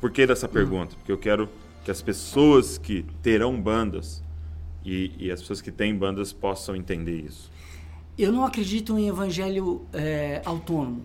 Por 0.00 0.10
que 0.10 0.26
dessa 0.26 0.46
pergunta? 0.48 0.94
Porque 0.96 1.10
eu 1.10 1.18
quero 1.18 1.48
que 1.84 1.90
as 1.90 2.00
pessoas 2.00 2.78
que 2.78 3.04
terão 3.22 3.60
bandas 3.60 4.22
e, 4.84 5.12
e 5.18 5.30
as 5.30 5.40
pessoas 5.40 5.60
que 5.60 5.70
têm 5.70 5.96
bandas 5.96 6.32
possam 6.32 6.76
entender 6.76 7.20
isso. 7.20 7.50
Eu 8.16 8.30
não 8.30 8.44
acredito 8.44 8.98
em 8.98 9.08
evangelho 9.08 9.86
é, 9.92 10.42
autônomo. 10.44 11.02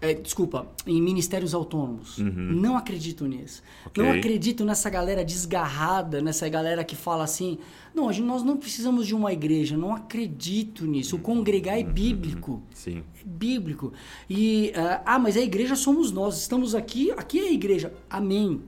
É, 0.00 0.12
desculpa, 0.12 0.66
em 0.86 1.00
ministérios 1.00 1.54
autônomos. 1.54 2.18
Não 2.18 2.76
acredito 2.76 3.26
nisso. 3.26 3.62
Uhum. 3.62 3.86
Ok. 3.86 4.04
Não 4.04 4.12
acredito 4.12 4.62
nessa 4.62 4.90
galera 4.90 5.24
desgarrada, 5.24 6.20
nessa 6.20 6.46
galera 6.46 6.84
que 6.84 6.94
fala 6.94 7.24
assim: 7.24 7.58
não, 7.94 8.10
nós 8.10 8.42
não 8.42 8.56
precisamos 8.58 9.06
de 9.06 9.14
uma 9.14 9.32
igreja. 9.32 9.78
Não 9.78 9.94
acredito 9.94 10.84
nisso. 10.84 11.16
O 11.16 11.18
congregar 11.18 11.78
é 11.78 11.82
bíblico. 11.82 12.60
Sim. 12.74 13.02
É 13.18 13.24
bíblico. 13.24 13.94
E, 14.28 14.72
ah, 14.76 15.02
ah, 15.06 15.18
mas 15.18 15.38
a 15.38 15.40
igreja 15.40 15.74
somos 15.74 16.10
nós. 16.10 16.38
Estamos 16.38 16.74
aqui, 16.74 17.10
aqui 17.12 17.38
é 17.38 17.48
a 17.48 17.52
igreja. 17.52 17.94
Amém. 18.10 18.60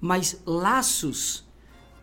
Mas 0.00 0.40
laços, 0.44 1.44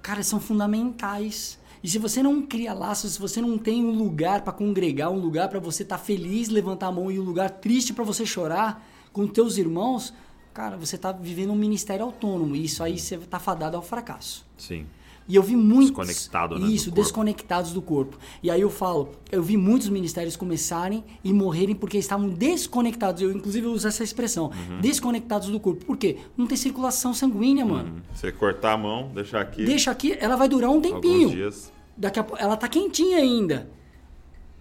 cara, 0.02 0.24
são 0.24 0.40
fundamentais. 0.40 1.60
E 1.84 1.90
se 1.90 2.00
você 2.00 2.24
não 2.24 2.42
cria 2.42 2.74
laços, 2.74 3.14
se 3.14 3.20
você 3.20 3.42
não 3.42 3.58
tem 3.58 3.84
um 3.84 3.92
lugar 3.92 4.42
para 4.42 4.54
congregar, 4.54 5.10
um 5.10 5.20
lugar 5.20 5.50
para 5.50 5.60
você 5.60 5.84
estar 5.84 5.98
feliz, 5.98 6.50
levantar 6.50 6.88
a 6.88 6.92
mão 6.92 7.12
e 7.12 7.20
um 7.20 7.24
lugar 7.24 7.50
triste 7.50 7.94
para 7.94 8.04
você 8.04 8.26
chorar 8.26 8.88
com 9.12 9.28
teus 9.28 9.58
irmãos, 9.58 10.14
cara, 10.54 10.78
você 10.78 10.98
tá 10.98 11.12
vivendo 11.12 11.52
um 11.52 11.56
ministério 11.56 12.06
autônomo. 12.06 12.56
E 12.56 12.66
isso 12.66 12.84
aí 12.84 12.98
você 12.98 13.18
tá 13.18 13.40
fadado 13.40 13.76
ao 13.76 13.84
fracasso. 13.84 14.46
Sim. 14.58 14.86
E 15.28 15.36
eu 15.36 15.42
vi 15.44 15.56
muitos. 15.56 15.90
Desconectado, 16.08 16.56
né, 16.60 16.66
do 16.66 16.72
Isso, 16.72 16.86
corpo. 16.86 17.02
desconectados 17.02 17.72
do 17.72 17.82
corpo. 17.82 18.18
E 18.42 18.52
aí 18.52 18.60
eu 18.60 18.70
falo, 18.70 19.10
eu 19.32 19.42
vi 19.42 19.56
muitos 19.56 19.88
ministérios 19.90 20.36
começarem 20.36 21.04
e 21.24 21.32
morrerem 21.32 21.74
porque 21.76 21.98
estavam 21.98 22.28
desconectados. 22.30 23.22
Eu, 23.22 23.32
inclusive, 23.32 23.66
uso 23.68 23.88
essa 23.88 24.04
expressão: 24.04 24.52
Uhum. 24.70 24.82
desconectados 24.82 25.48
do 25.50 25.60
corpo. 25.60 25.86
Por 25.86 25.96
quê? 25.98 26.18
Não 26.36 26.46
tem 26.46 26.58
circulação 26.58 27.14
sanguínea, 27.14 27.66
mano. 27.66 28.02
Você 28.14 28.32
cortar 28.32 28.74
a 28.74 28.78
mão, 28.78 29.12
deixar 29.14 29.42
aqui 29.42 29.64
Deixa 29.64 29.92
aqui, 29.92 30.16
ela 30.20 30.36
vai 30.36 30.50
durar 30.50 30.70
um 30.70 30.82
tempinho. 30.82 31.24
alguns 31.30 31.32
dias. 31.32 31.74
Daqui 31.96 32.20
a 32.20 32.24
pouco, 32.24 32.44
ela 32.44 32.58
tá 32.58 32.68
quentinha 32.68 33.18
ainda. 33.20 33.70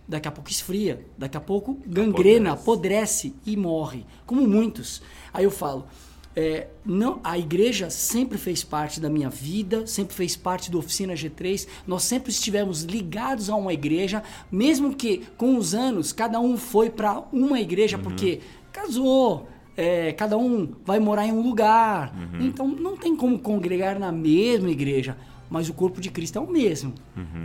Daqui 0.06 0.28
a 0.28 0.30
pouco 0.32 0.50
esfria, 0.50 1.06
daqui 1.16 1.36
a 1.36 1.40
pouco 1.40 1.78
gangrena, 1.86 2.52
apodrece, 2.52 3.34
e 3.46 3.56
morre, 3.56 4.04
como 4.26 4.46
muitos. 4.46 5.00
Aí 5.32 5.44
eu 5.44 5.50
falo, 5.50 5.86
é, 6.34 6.68
não, 6.84 7.20
a 7.22 7.38
igreja 7.38 7.90
sempre 7.90 8.38
fez 8.38 8.64
parte 8.64 8.98
da 9.00 9.10
minha 9.10 9.28
vida, 9.28 9.86
sempre 9.86 10.14
fez 10.14 10.34
parte 10.34 10.70
do 10.70 10.78
Oficina 10.78 11.12
G3. 11.14 11.68
Nós 11.86 12.04
sempre 12.04 12.30
estivemos 12.30 12.82
ligados 12.82 13.50
a 13.50 13.56
uma 13.56 13.72
igreja, 13.72 14.22
mesmo 14.50 14.94
que 14.94 15.22
com 15.36 15.56
os 15.56 15.74
anos 15.74 16.12
cada 16.12 16.40
um 16.40 16.56
foi 16.56 16.88
para 16.88 17.22
uma 17.32 17.60
igreja 17.60 17.98
porque 17.98 18.40
casou, 18.72 19.46
é, 19.76 20.12
cada 20.12 20.38
um 20.38 20.72
vai 20.84 20.98
morar 20.98 21.26
em 21.26 21.32
um 21.32 21.42
lugar. 21.42 22.14
Então 22.40 22.66
não 22.66 22.96
tem 22.96 23.14
como 23.14 23.38
congregar 23.38 23.98
na 23.98 24.10
mesma 24.10 24.70
igreja. 24.70 25.16
mas 25.50 25.68
o 25.68 25.74
corpo 25.74 26.00
de 26.00 26.10
Cristo 26.10 26.38
é 26.38 26.40
o 26.40 26.50
mesmo. 26.50 26.94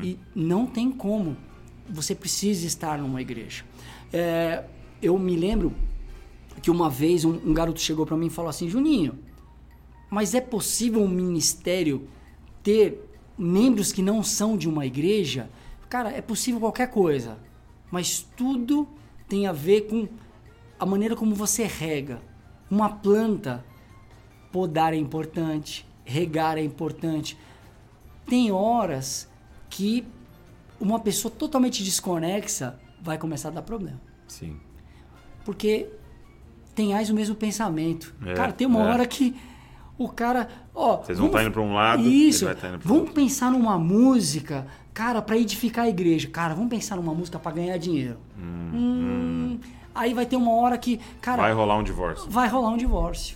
E 0.01 0.17
não 0.33 0.65
tem 0.65 0.89
como. 0.89 1.35
Você 1.89 2.15
precisa 2.15 2.65
estar 2.65 2.97
numa 2.99 3.21
igreja. 3.21 3.65
É, 4.13 4.63
eu 5.01 5.19
me 5.19 5.35
lembro 5.35 5.73
que 6.61 6.71
uma 6.71 6.89
vez 6.89 7.23
um, 7.25 7.33
um 7.33 7.53
garoto 7.53 7.79
chegou 7.79 8.05
para 8.05 8.17
mim 8.17 8.27
e 8.27 8.31
falou 8.31 8.49
assim: 8.49 8.69
Juninho, 8.69 9.19
mas 10.09 10.33
é 10.33 10.41
possível 10.41 11.01
um 11.01 11.07
ministério 11.07 12.07
ter 12.63 13.03
membros 13.37 13.91
que 13.91 14.01
não 14.01 14.23
são 14.23 14.57
de 14.57 14.67
uma 14.67 14.85
igreja? 14.85 15.49
Cara, 15.89 16.11
é 16.11 16.21
possível 16.21 16.59
qualquer 16.59 16.89
coisa, 16.89 17.37
mas 17.91 18.25
tudo 18.35 18.87
tem 19.27 19.47
a 19.47 19.51
ver 19.51 19.81
com 19.81 20.07
a 20.79 20.85
maneira 20.85 21.15
como 21.15 21.33
você 21.33 21.63
rega. 21.65 22.21
Uma 22.69 22.89
planta, 22.89 23.65
podar 24.51 24.93
é 24.93 24.97
importante, 24.97 25.87
regar 26.03 26.57
é 26.57 26.63
importante. 26.63 27.37
Tem 28.25 28.51
horas 28.51 29.29
que 29.69 30.05
uma 30.79 30.99
pessoa 30.99 31.33
totalmente 31.33 31.83
desconexa 31.83 32.79
vai 33.01 33.17
começar 33.17 33.49
a 33.49 33.51
dar 33.51 33.61
problema. 33.61 34.01
Sim. 34.27 34.59
Porque 35.45 35.89
tenhais 36.78 37.09
o 37.09 37.13
mesmo 37.13 37.36
pensamento. 37.36 38.13
É, 38.25 38.34
cara, 38.34 38.53
tem 38.53 38.65
uma 38.67 38.80
é. 38.82 38.84
hora 38.93 39.05
que 39.07 39.36
o 39.97 40.07
cara. 40.07 40.47
Ó, 40.73 40.97
Vocês 40.97 41.17
vão 41.17 41.28
vamos- 41.28 41.41
tá 41.41 41.43
indo 41.43 41.51
pra 41.51 41.61
um 41.61 41.73
lado, 41.73 42.03
Isso. 42.03 42.45
vai 42.45 42.55
tá 42.55 42.69
vamos 42.82 42.99
outro. 42.99 43.13
pensar 43.13 43.51
numa 43.51 43.78
música, 43.80 44.67
cara, 44.93 45.21
pra 45.21 45.36
edificar 45.38 45.86
a 45.86 45.89
igreja. 45.89 46.28
Cara, 46.30 46.53
vamos 46.53 46.69
pensar 46.69 46.95
numa 46.95 47.13
música 47.13 47.39
pra 47.39 47.51
ganhar 47.51 47.78
dinheiro. 47.78 48.17
Hum, 48.39 49.59
Aí 49.95 50.13
vai 50.13 50.28
ter 50.28 50.36
uma 50.36 50.51
hora 50.51 50.78
que, 50.78 50.97
cara, 51.19 51.41
Vai 51.41 51.49
vai, 51.51 51.57
rolar 51.59 51.75
um 51.78 51.84
divórcio. 51.84 52.30
rolar 52.32 52.69
um 52.69 52.78
divórcio. 52.78 53.36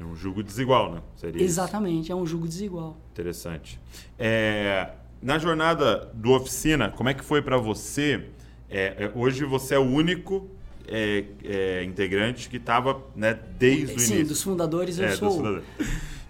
É 0.00 0.04
um 0.04 0.16
jugo 0.16 0.42
desigual, 0.42 0.90
né? 0.92 1.00
Seria 1.16 1.36
isso. 1.36 1.44
Exatamente, 1.44 2.10
é 2.10 2.14
um 2.14 2.24
jogo 2.24 2.48
desigual. 2.48 2.96
Interessante. 3.12 3.78
É, 4.18 4.92
na 5.20 5.38
jornada 5.38 6.10
do 6.14 6.30
oficina, 6.32 6.88
como 6.90 7.10
é 7.10 7.12
que 7.14 7.22
foi 7.22 7.42
para 7.42 7.58
você? 7.58 8.30
É, 8.70 9.04
é, 9.04 9.12
hoje 9.14 9.44
você 9.44 9.74
é 9.74 9.78
o 9.78 9.82
único 9.82 10.48
é, 10.88 11.24
é, 11.44 11.84
integrante 11.84 12.48
que 12.48 12.56
estava 12.56 13.02
né, 13.14 13.38
desde 13.58 13.94
o 13.94 13.98
Sim, 13.98 14.14
início. 14.14 14.26
dos 14.28 14.42
fundadores 14.42 14.98
eu 14.98 15.04
É, 15.06 15.12
sou. 15.16 15.30
fundadores. 15.32 15.64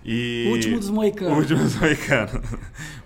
E... 0.05 0.47
O 0.49 0.53
último 0.53 0.79
dos 0.79 0.91
moicanos. 0.91 1.33
O 1.35 1.41
último 1.41 1.63
dos 1.63 1.77
moicanos. 1.77 2.33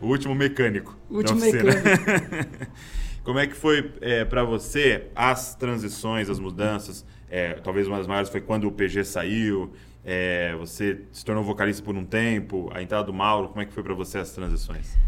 o 0.01 0.07
último 0.07 0.35
mecânico. 0.35 0.97
O 1.11 1.17
último 1.17 1.41
mecânico. 1.41 1.73
Como 3.25 3.39
é 3.39 3.47
que 3.47 3.55
foi 3.55 3.93
é, 4.01 4.25
para 4.25 4.43
você 4.45 5.07
as 5.15 5.55
transições, 5.55 6.29
as 6.29 6.39
mudanças? 6.41 7.05
É, 7.31 7.55
talvez 7.55 7.87
uma 7.87 7.99
das 7.99 8.07
maiores 8.07 8.29
foi 8.31 8.41
quando 8.41 8.67
o 8.67 8.73
PG 8.73 9.05
saiu, 9.05 9.73
é, 10.05 10.55
você 10.59 11.03
se 11.13 11.25
tornou 11.25 11.43
vocalista 11.45 11.83
por 11.83 11.95
um 11.97 12.05
tempo, 12.05 12.69
a 12.75 12.83
entrada 12.83 13.05
do 13.05 13.13
Mauro, 13.13 13.49
como 13.49 13.63
é 13.63 13.65
que 13.65 13.73
foi 13.73 13.83
para 13.83 13.95
você 13.95 14.19
as 14.19 14.33
transições? 14.33 14.99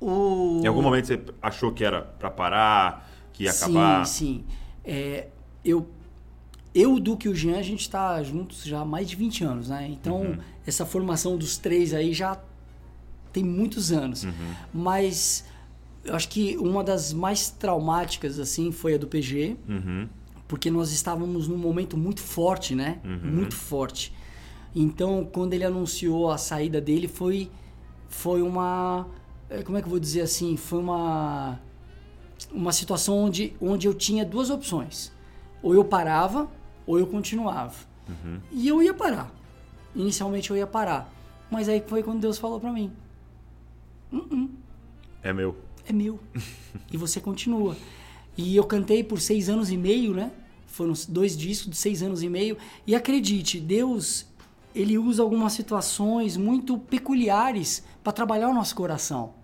O... 0.00 0.60
Em 0.62 0.66
algum 0.66 0.82
momento 0.82 1.06
você 1.06 1.20
achou 1.42 1.72
que 1.72 1.82
era 1.84 2.02
para 2.02 2.30
parar, 2.30 3.10
que 3.32 3.44
ia 3.44 3.52
sim, 3.52 3.64
acabar? 3.64 4.06
Sim, 4.06 4.44
É, 4.84 5.26
eu, 5.64 5.86
eu, 6.74 6.98
Duque 7.00 7.26
e 7.28 7.30
o 7.30 7.34
Jean, 7.34 7.58
a 7.58 7.62
gente 7.62 7.80
está 7.82 8.22
juntos 8.22 8.64
já 8.64 8.80
há 8.80 8.84
mais 8.84 9.08
de 9.08 9.16
20 9.16 9.44
anos, 9.44 9.68
né? 9.68 9.88
Então, 9.90 10.20
Uhum. 10.22 10.38
essa 10.66 10.84
formação 10.86 11.36
dos 11.36 11.56
três 11.58 11.92
aí 11.94 12.12
já 12.12 12.38
tem 13.32 13.44
muitos 13.44 13.90
anos. 13.92 14.24
Uhum. 14.24 14.32
Mas 14.72 15.44
eu 16.04 16.14
acho 16.14 16.28
que 16.28 16.56
uma 16.58 16.82
das 16.84 17.12
mais 17.12 17.50
traumáticas, 17.50 18.38
assim, 18.38 18.70
foi 18.72 18.94
a 18.94 18.98
do 18.98 19.06
PG. 19.06 19.56
Uhum. 19.68 20.08
Porque 20.46 20.70
nós 20.70 20.92
estávamos 20.92 21.46
num 21.46 21.58
momento 21.58 21.96
muito 21.96 22.22
forte, 22.22 22.74
né? 22.74 23.00
Uhum. 23.04 23.18
Muito 23.32 23.54
forte. 23.54 24.14
Então, 24.74 25.28
quando 25.30 25.52
ele 25.52 25.64
anunciou 25.64 26.30
a 26.30 26.38
saída 26.38 26.80
dele, 26.80 27.06
foi, 27.08 27.50
foi 28.08 28.40
uma. 28.40 29.06
eh, 29.50 29.62
Como 29.62 29.76
é 29.76 29.80
que 29.82 29.86
eu 29.86 29.90
vou 29.90 29.98
dizer 30.00 30.22
assim? 30.22 30.56
Foi 30.56 30.78
uma. 30.78 31.60
Uma 32.52 32.72
situação 32.72 33.18
onde, 33.18 33.52
onde 33.60 33.86
eu 33.86 33.92
tinha 33.92 34.24
duas 34.24 34.48
opções. 34.48 35.12
Ou 35.62 35.74
eu 35.74 35.84
parava, 35.84 36.50
ou 36.86 36.98
eu 36.98 37.06
continuava. 37.06 37.74
Uhum. 38.08 38.40
E 38.50 38.68
eu 38.68 38.82
ia 38.82 38.94
parar. 38.94 39.30
Inicialmente 39.94 40.50
eu 40.50 40.56
ia 40.56 40.66
parar. 40.66 41.12
Mas 41.50 41.68
aí 41.68 41.82
foi 41.86 42.02
quando 42.02 42.20
Deus 42.20 42.38
falou 42.38 42.60
pra 42.60 42.72
mim: 42.72 42.92
É 45.22 45.32
meu. 45.32 45.56
é 45.86 45.92
meu. 45.92 46.20
e 46.92 46.96
você 46.96 47.20
continua. 47.20 47.76
E 48.36 48.54
eu 48.54 48.64
cantei 48.64 49.02
por 49.02 49.20
seis 49.20 49.48
anos 49.48 49.70
e 49.70 49.76
meio, 49.76 50.14
né? 50.14 50.30
Foram 50.66 50.92
dois 51.08 51.36
discos 51.36 51.70
de 51.70 51.76
seis 51.76 52.02
anos 52.02 52.22
e 52.22 52.28
meio. 52.28 52.56
E 52.86 52.94
acredite, 52.94 53.58
Deus, 53.58 54.26
ele 54.74 54.96
usa 54.96 55.22
algumas 55.22 55.52
situações 55.52 56.36
muito 56.36 56.78
peculiares 56.78 57.82
para 58.02 58.12
trabalhar 58.12 58.48
o 58.48 58.54
nosso 58.54 58.76
coração. 58.76 59.34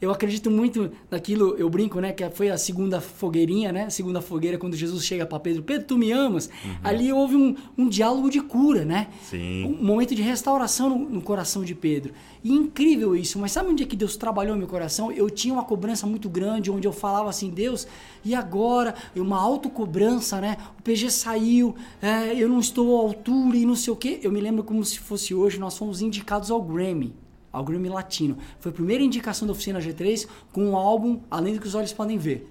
Eu 0.00 0.10
acredito 0.10 0.50
muito 0.50 0.90
naquilo, 1.10 1.54
eu 1.56 1.68
brinco, 1.70 2.00
né? 2.00 2.12
Que 2.12 2.28
foi 2.30 2.50
a 2.50 2.58
segunda 2.58 3.00
fogueirinha, 3.00 3.72
né? 3.72 3.88
Segunda 3.90 4.20
fogueira, 4.20 4.58
quando 4.58 4.76
Jesus 4.76 5.04
chega 5.04 5.24
para 5.24 5.40
Pedro: 5.40 5.62
Pedro, 5.62 5.86
tu 5.86 5.98
me 5.98 6.10
amas? 6.12 6.50
Ali 6.82 7.12
houve 7.12 7.36
um, 7.36 7.54
um 7.76 7.88
diálogo 7.88 8.30
de 8.30 8.40
cura, 8.40 8.84
né? 8.84 9.08
Sim. 9.22 9.64
um 9.64 9.84
momento 9.84 10.14
de 10.14 10.22
restauração 10.22 10.90
no, 10.90 10.98
no 10.98 11.22
coração 11.22 11.64
de 11.64 11.74
Pedro. 11.74 12.12
E 12.42 12.52
incrível 12.52 13.16
isso, 13.16 13.38
mas 13.38 13.52
sabe 13.52 13.70
onde 13.70 13.82
é 13.82 13.86
que 13.86 13.96
Deus 13.96 14.16
trabalhou 14.16 14.56
meu 14.56 14.66
coração? 14.66 15.10
Eu 15.10 15.30
tinha 15.30 15.54
uma 15.54 15.64
cobrança 15.64 16.06
muito 16.06 16.28
grande, 16.28 16.70
onde 16.70 16.86
eu 16.86 16.92
falava 16.92 17.30
assim, 17.30 17.48
Deus, 17.50 17.86
e 18.24 18.34
agora? 18.34 18.94
Uma 19.16 19.40
autocobrança, 19.40 20.40
né? 20.40 20.56
O 20.78 20.82
PG 20.82 21.10
saiu, 21.10 21.74
é, 22.02 22.34
eu 22.34 22.48
não 22.48 22.60
estou 22.60 22.98
à 22.98 23.00
altura 23.00 23.56
e 23.56 23.64
não 23.64 23.74
sei 23.74 23.92
o 23.92 23.96
quê. 23.96 24.20
Eu 24.22 24.30
me 24.30 24.40
lembro 24.40 24.62
como 24.62 24.84
se 24.84 24.98
fosse 24.98 25.34
hoje, 25.34 25.58
nós 25.58 25.78
fomos 25.78 26.02
indicados 26.02 26.50
ao 26.50 26.60
Grammy. 26.60 27.14
Ao 27.54 27.64
Grammy 27.64 27.88
Latino. 27.88 28.36
Foi 28.58 28.70
a 28.70 28.74
primeira 28.74 29.02
indicação 29.02 29.46
da 29.46 29.52
Oficina 29.52 29.78
G3 29.80 30.26
com 30.52 30.64
um 30.70 30.76
álbum 30.76 31.20
Além 31.30 31.54
do 31.54 31.60
que 31.60 31.66
os 31.66 31.74
Olhos 31.74 31.92
Podem 31.92 32.18
Ver. 32.18 32.50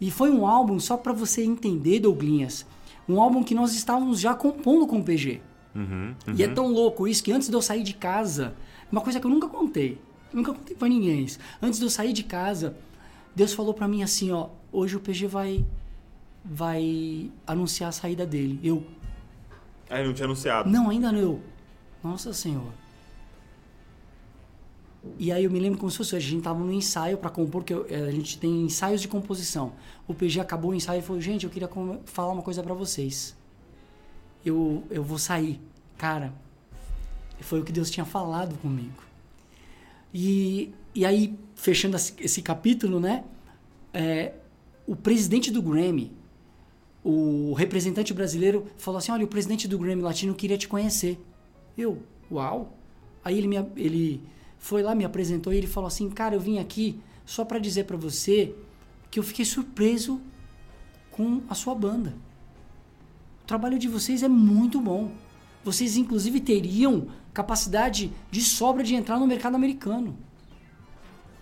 E 0.00 0.10
foi 0.10 0.30
um 0.30 0.46
álbum, 0.46 0.78
só 0.78 0.96
para 0.96 1.12
você 1.12 1.42
entender, 1.42 2.00
Douglinhas, 2.00 2.66
um 3.08 3.20
álbum 3.20 3.42
que 3.42 3.54
nós 3.54 3.74
estávamos 3.74 4.20
já 4.20 4.34
compondo 4.34 4.86
com 4.86 4.98
o 4.98 5.02
PG. 5.02 5.40
Uhum. 5.74 6.14
E 6.36 6.42
é 6.42 6.48
tão 6.48 6.66
louco 6.68 7.06
isso 7.08 7.22
que 7.22 7.32
antes 7.32 7.48
de 7.48 7.54
eu 7.54 7.62
sair 7.62 7.82
de 7.82 7.94
casa, 7.94 8.54
uma 8.92 9.00
coisa 9.00 9.18
que 9.20 9.26
eu 9.26 9.30
nunca 9.30 9.48
contei, 9.48 9.98
nunca 10.32 10.52
contei 10.52 10.76
pra 10.76 10.88
ninguém 10.88 11.24
isso. 11.24 11.38
Antes 11.62 11.78
de 11.78 11.84
eu 11.86 11.90
sair 11.90 12.12
de 12.12 12.22
casa, 12.24 12.76
Deus 13.34 13.52
falou 13.54 13.72
pra 13.72 13.86
mim 13.88 14.02
assim, 14.02 14.30
ó, 14.32 14.48
hoje 14.72 14.96
o 14.96 15.00
PG 15.00 15.26
vai 15.26 15.64
vai 16.44 17.30
anunciar 17.46 17.88
a 17.88 17.92
saída 17.92 18.24
dele. 18.26 18.60
Eu, 18.62 18.84
Ah, 19.90 19.98
ele 19.98 20.08
não 20.08 20.14
tinha 20.14 20.26
anunciado. 20.26 20.70
não, 20.70 20.90
ainda 20.90 21.10
não. 21.10 21.18
Eu, 21.20 21.40
Nossa 22.04 22.32
Senhora. 22.32 22.85
E 25.18 25.30
aí 25.32 25.44
eu 25.44 25.50
me 25.50 25.58
lembro 25.58 25.78
como 25.78 25.90
se 25.90 25.96
fosse 25.98 26.14
a 26.16 26.20
gente 26.20 26.42
tava 26.42 26.58
no 26.60 26.72
ensaio 26.72 27.18
pra 27.18 27.30
compor, 27.30 27.64
que 27.64 27.72
eu- 27.74 27.86
eh, 27.88 28.08
a 28.08 28.10
gente 28.10 28.38
tem 28.38 28.62
ensaios 28.64 29.00
de 29.00 29.08
composição. 29.08 29.72
O 30.06 30.14
PG 30.14 30.40
acabou 30.40 30.70
o 30.70 30.74
ensaio 30.74 31.00
e 31.00 31.02
falou, 31.02 31.20
gente, 31.20 31.44
eu 31.44 31.50
queria 31.50 31.68
falar 32.04 32.32
uma 32.32 32.42
coisa 32.42 32.62
pra 32.62 32.74
vocês. 32.74 33.36
Eu, 34.44 34.84
eu 34.90 35.02
vou 35.02 35.18
sair. 35.18 35.60
Cara, 35.98 36.32
foi 37.40 37.60
o 37.60 37.64
que 37.64 37.72
Deus 37.72 37.90
tinha 37.90 38.04
falado 38.06 38.56
comigo. 38.58 39.02
E, 40.14 40.72
e 40.94 41.04
aí, 41.04 41.36
fechando 41.54 41.96
esse 41.96 42.42
capítulo, 42.42 43.00
né? 43.00 43.24
é, 43.92 44.34
o 44.86 44.94
presidente 44.94 45.50
do 45.50 45.62
Grammy, 45.62 46.12
o 47.02 47.54
representante 47.54 48.12
brasileiro, 48.12 48.66
falou 48.76 48.98
assim: 48.98 49.10
Olha, 49.10 49.24
o 49.24 49.28
presidente 49.28 49.66
do 49.66 49.78
Grammy 49.78 50.02
Latino 50.02 50.34
queria 50.34 50.58
te 50.58 50.68
conhecer. 50.68 51.18
Eu, 51.76 52.02
uau! 52.30 52.76
Aí 53.24 53.38
ele, 53.38 53.48
me, 53.48 53.56
ele 53.76 54.22
foi 54.58 54.82
lá, 54.82 54.94
me 54.94 55.04
apresentou 55.04 55.52
e 55.52 55.56
ele 55.56 55.66
falou 55.66 55.88
assim: 55.88 56.08
Cara, 56.10 56.34
eu 56.34 56.40
vim 56.40 56.58
aqui 56.58 57.00
só 57.24 57.44
para 57.44 57.58
dizer 57.58 57.84
para 57.84 57.96
você 57.96 58.54
que 59.10 59.18
eu 59.18 59.22
fiquei 59.22 59.44
surpreso 59.44 60.20
com 61.10 61.42
a 61.48 61.54
sua 61.54 61.74
banda. 61.74 62.14
O 63.42 63.46
trabalho 63.46 63.78
de 63.78 63.88
vocês 63.88 64.22
é 64.22 64.28
muito 64.28 64.80
bom. 64.80 65.12
Vocês, 65.64 65.96
inclusive, 65.96 66.40
teriam 66.40 67.08
capacidade 67.32 68.12
de 68.30 68.40
sobra 68.40 68.82
de 68.82 68.94
entrar 68.94 69.18
no 69.18 69.26
mercado 69.26 69.56
americano. 69.56 70.16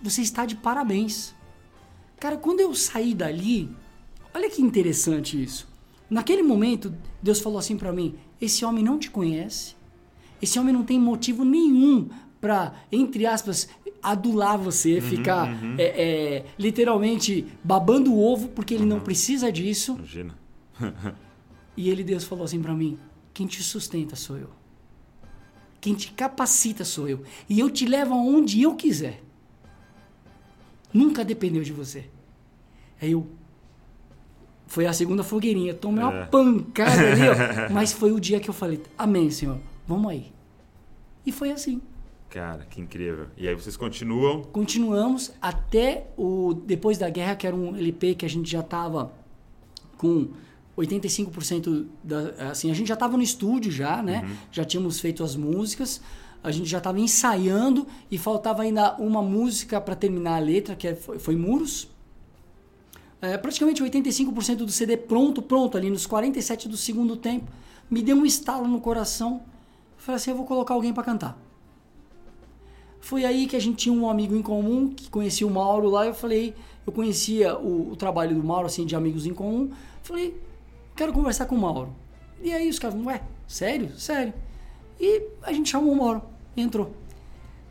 Você 0.01 0.21
está 0.21 0.45
de 0.45 0.55
parabéns. 0.55 1.33
Cara, 2.19 2.37
quando 2.37 2.59
eu 2.59 2.73
saí 2.73 3.13
dali, 3.13 3.69
olha 4.33 4.49
que 4.49 4.61
interessante 4.61 5.41
isso. 5.41 5.67
Naquele 6.09 6.43
momento, 6.43 6.95
Deus 7.21 7.39
falou 7.39 7.59
assim 7.59 7.77
pra 7.77 7.91
mim: 7.91 8.15
esse 8.39 8.63
homem 8.63 8.83
não 8.83 8.99
te 8.99 9.09
conhece. 9.09 9.75
Esse 10.41 10.59
homem 10.59 10.73
não 10.73 10.83
tem 10.83 10.99
motivo 10.99 11.43
nenhum 11.43 12.09
pra, 12.45 12.73
entre 12.91 13.25
aspas, 13.25 13.67
adular 14.03 14.55
você, 14.55 15.01
ficar 15.01 15.49
é, 15.79 15.83
é, 16.37 16.45
literalmente 16.59 17.43
babando 17.63 18.13
o 18.13 18.23
ovo, 18.23 18.49
porque 18.49 18.75
ele 18.75 18.85
não 18.85 18.99
precisa 18.99 19.51
disso. 19.51 19.93
Imagina. 19.93 20.37
E 21.77 21.89
ele, 21.89 22.05
Deus, 22.05 22.23
falou 22.23 22.45
assim 22.45 22.61
pra 22.61 22.73
mim: 22.73 22.97
quem 23.33 23.45
te 23.47 23.61
sustenta 23.61 24.15
sou 24.15 24.37
eu. 24.37 24.49
Quem 25.81 25.93
te 25.93 26.09
capacita 26.13 26.85
sou 26.85 27.09
eu. 27.09 27.23
E 27.49 27.59
eu 27.59 27.69
te 27.69 27.85
levo 27.85 28.13
aonde 28.13 28.61
eu 28.61 28.75
quiser. 28.75 29.21
Nunca 30.93 31.25
dependeu 31.25 31.63
de 31.63 31.73
você. 31.73 32.05
Aí 33.01 33.11
eu. 33.11 33.27
Foi 34.67 34.85
a 34.85 34.93
segunda 34.93 35.21
fogueirinha. 35.21 35.73
Tomei 35.73 36.01
É. 36.01 36.07
uma 36.07 36.25
pancada 36.27 37.11
ali, 37.11 37.21
ó. 37.27 37.35
Mas 37.73 37.91
foi 37.91 38.13
o 38.13 38.21
dia 38.21 38.39
que 38.39 38.49
eu 38.49 38.53
falei: 38.53 38.81
Amém, 38.97 39.29
Senhor. 39.29 39.59
Vamos 39.85 40.09
aí. 40.09 40.31
E 41.25 41.31
foi 41.33 41.51
assim. 41.51 41.81
Cara, 42.29 42.65
que 42.69 42.81
incrível. 42.81 43.27
E 43.37 43.47
aí 43.47 43.55
vocês 43.55 43.77
continuam. 43.77 44.41
Continuamos 44.43 45.31
até 45.41 46.07
o 46.17 46.53
depois 46.53 46.97
da 46.97 47.09
guerra, 47.09 47.35
que 47.35 47.47
era 47.47 47.55
um 47.55 47.75
LP 47.75 48.15
que 48.15 48.25
a 48.25 48.29
gente 48.29 48.49
já 48.49 48.61
tava 48.61 49.13
com 49.97 50.29
85% 50.77 51.87
da 52.03 52.49
assim, 52.51 52.69
a 52.69 52.73
gente 52.73 52.87
já 52.87 52.95
tava 52.95 53.15
no 53.15 53.23
estúdio 53.23 53.71
já, 53.71 54.03
né? 54.03 54.21
Já 54.51 54.65
tínhamos 54.65 54.99
feito 54.99 55.23
as 55.23 55.35
músicas, 55.35 56.01
a 56.43 56.51
gente 56.51 56.67
já 56.69 56.81
tava 56.81 56.99
ensaiando 56.99 57.87
e 58.11 58.17
faltava 58.17 58.63
ainda 58.63 58.95
uma 58.97 59.21
música 59.21 59.79
para 59.79 59.95
terminar 59.95 60.35
a 60.35 60.39
letra, 60.39 60.75
que 60.75 60.87
é- 60.89 60.95
foi, 60.95 61.17
foi 61.17 61.35
Muros. 61.35 61.89
É, 63.21 63.37
praticamente 63.37 63.81
85% 63.81 64.57
do 64.65 64.71
CD 64.71 64.97
pronto, 64.97 65.41
pronto, 65.41 65.77
ali 65.77 65.89
nos 65.89 66.05
47 66.05 66.67
do 66.67 66.75
segundo 66.77 67.15
tempo. 67.15 67.49
Me 67.89 68.01
deu 68.03 68.17
um 68.17 68.25
estalo 68.25 68.67
no 68.67 68.81
coração. 68.81 69.41
Falei 69.97 70.17
assim, 70.17 70.31
eu 70.31 70.37
vou 70.37 70.45
colocar 70.45 70.73
alguém 70.73 70.93
para 70.93 71.03
cantar. 71.03 71.41
Foi 73.05 73.23
aí 73.23 73.45
que 73.45 73.55
a 73.55 73.59
gente 73.59 73.77
tinha 73.77 73.93
um 73.93 74.09
amigo 74.09 74.35
em 74.35 74.41
comum 74.41 74.89
que 74.89 75.11
conhecia 75.11 75.45
o 75.45 75.51
Mauro 75.51 75.91
lá. 75.91 76.07
Eu 76.07 76.13
falei, 76.15 76.55
eu 76.87 76.91
conhecia 76.91 77.55
o, 77.55 77.91
o 77.91 77.95
trabalho 77.95 78.35
do 78.35 78.43
Mauro, 78.43 78.65
assim, 78.65 78.83
de 78.83 78.95
amigos 78.95 79.27
em 79.27 79.33
comum. 79.33 79.69
Falei, 80.01 80.35
quero 80.95 81.13
conversar 81.13 81.45
com 81.45 81.53
o 81.53 81.59
Mauro. 81.59 81.93
E 82.41 82.51
aí 82.51 82.67
os 82.67 82.79
caras, 82.79 82.99
ué, 83.05 83.21
sério? 83.47 83.95
Sério. 83.95 84.33
E 84.99 85.21
a 85.43 85.53
gente 85.53 85.69
chamou 85.69 85.93
o 85.93 85.95
Mauro, 85.95 86.23
entrou. 86.57 86.91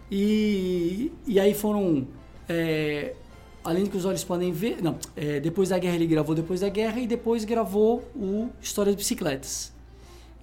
E, 0.09 1.11
e 1.27 1.41
aí 1.41 1.53
foram. 1.53 2.07
é, 2.49 3.17
além 3.65 3.83
do 3.83 3.91
que 3.91 3.97
os 3.97 4.05
olhos 4.05 4.23
podem 4.23 4.53
ver. 4.53 4.81
Não, 4.85 4.97
é, 5.17 5.41
depois 5.41 5.71
da 5.71 5.81
guerra 5.81 5.97
ele 5.97 6.07
gravou 6.07 6.37
Depois 6.37 6.61
da 6.61 6.69
Guerra 6.69 7.01
e 7.01 7.09
depois 7.09 7.45
gravou 7.45 8.09
o 8.15 8.51
História 8.63 8.93
de 8.93 8.99
Bicicletas. 8.99 9.73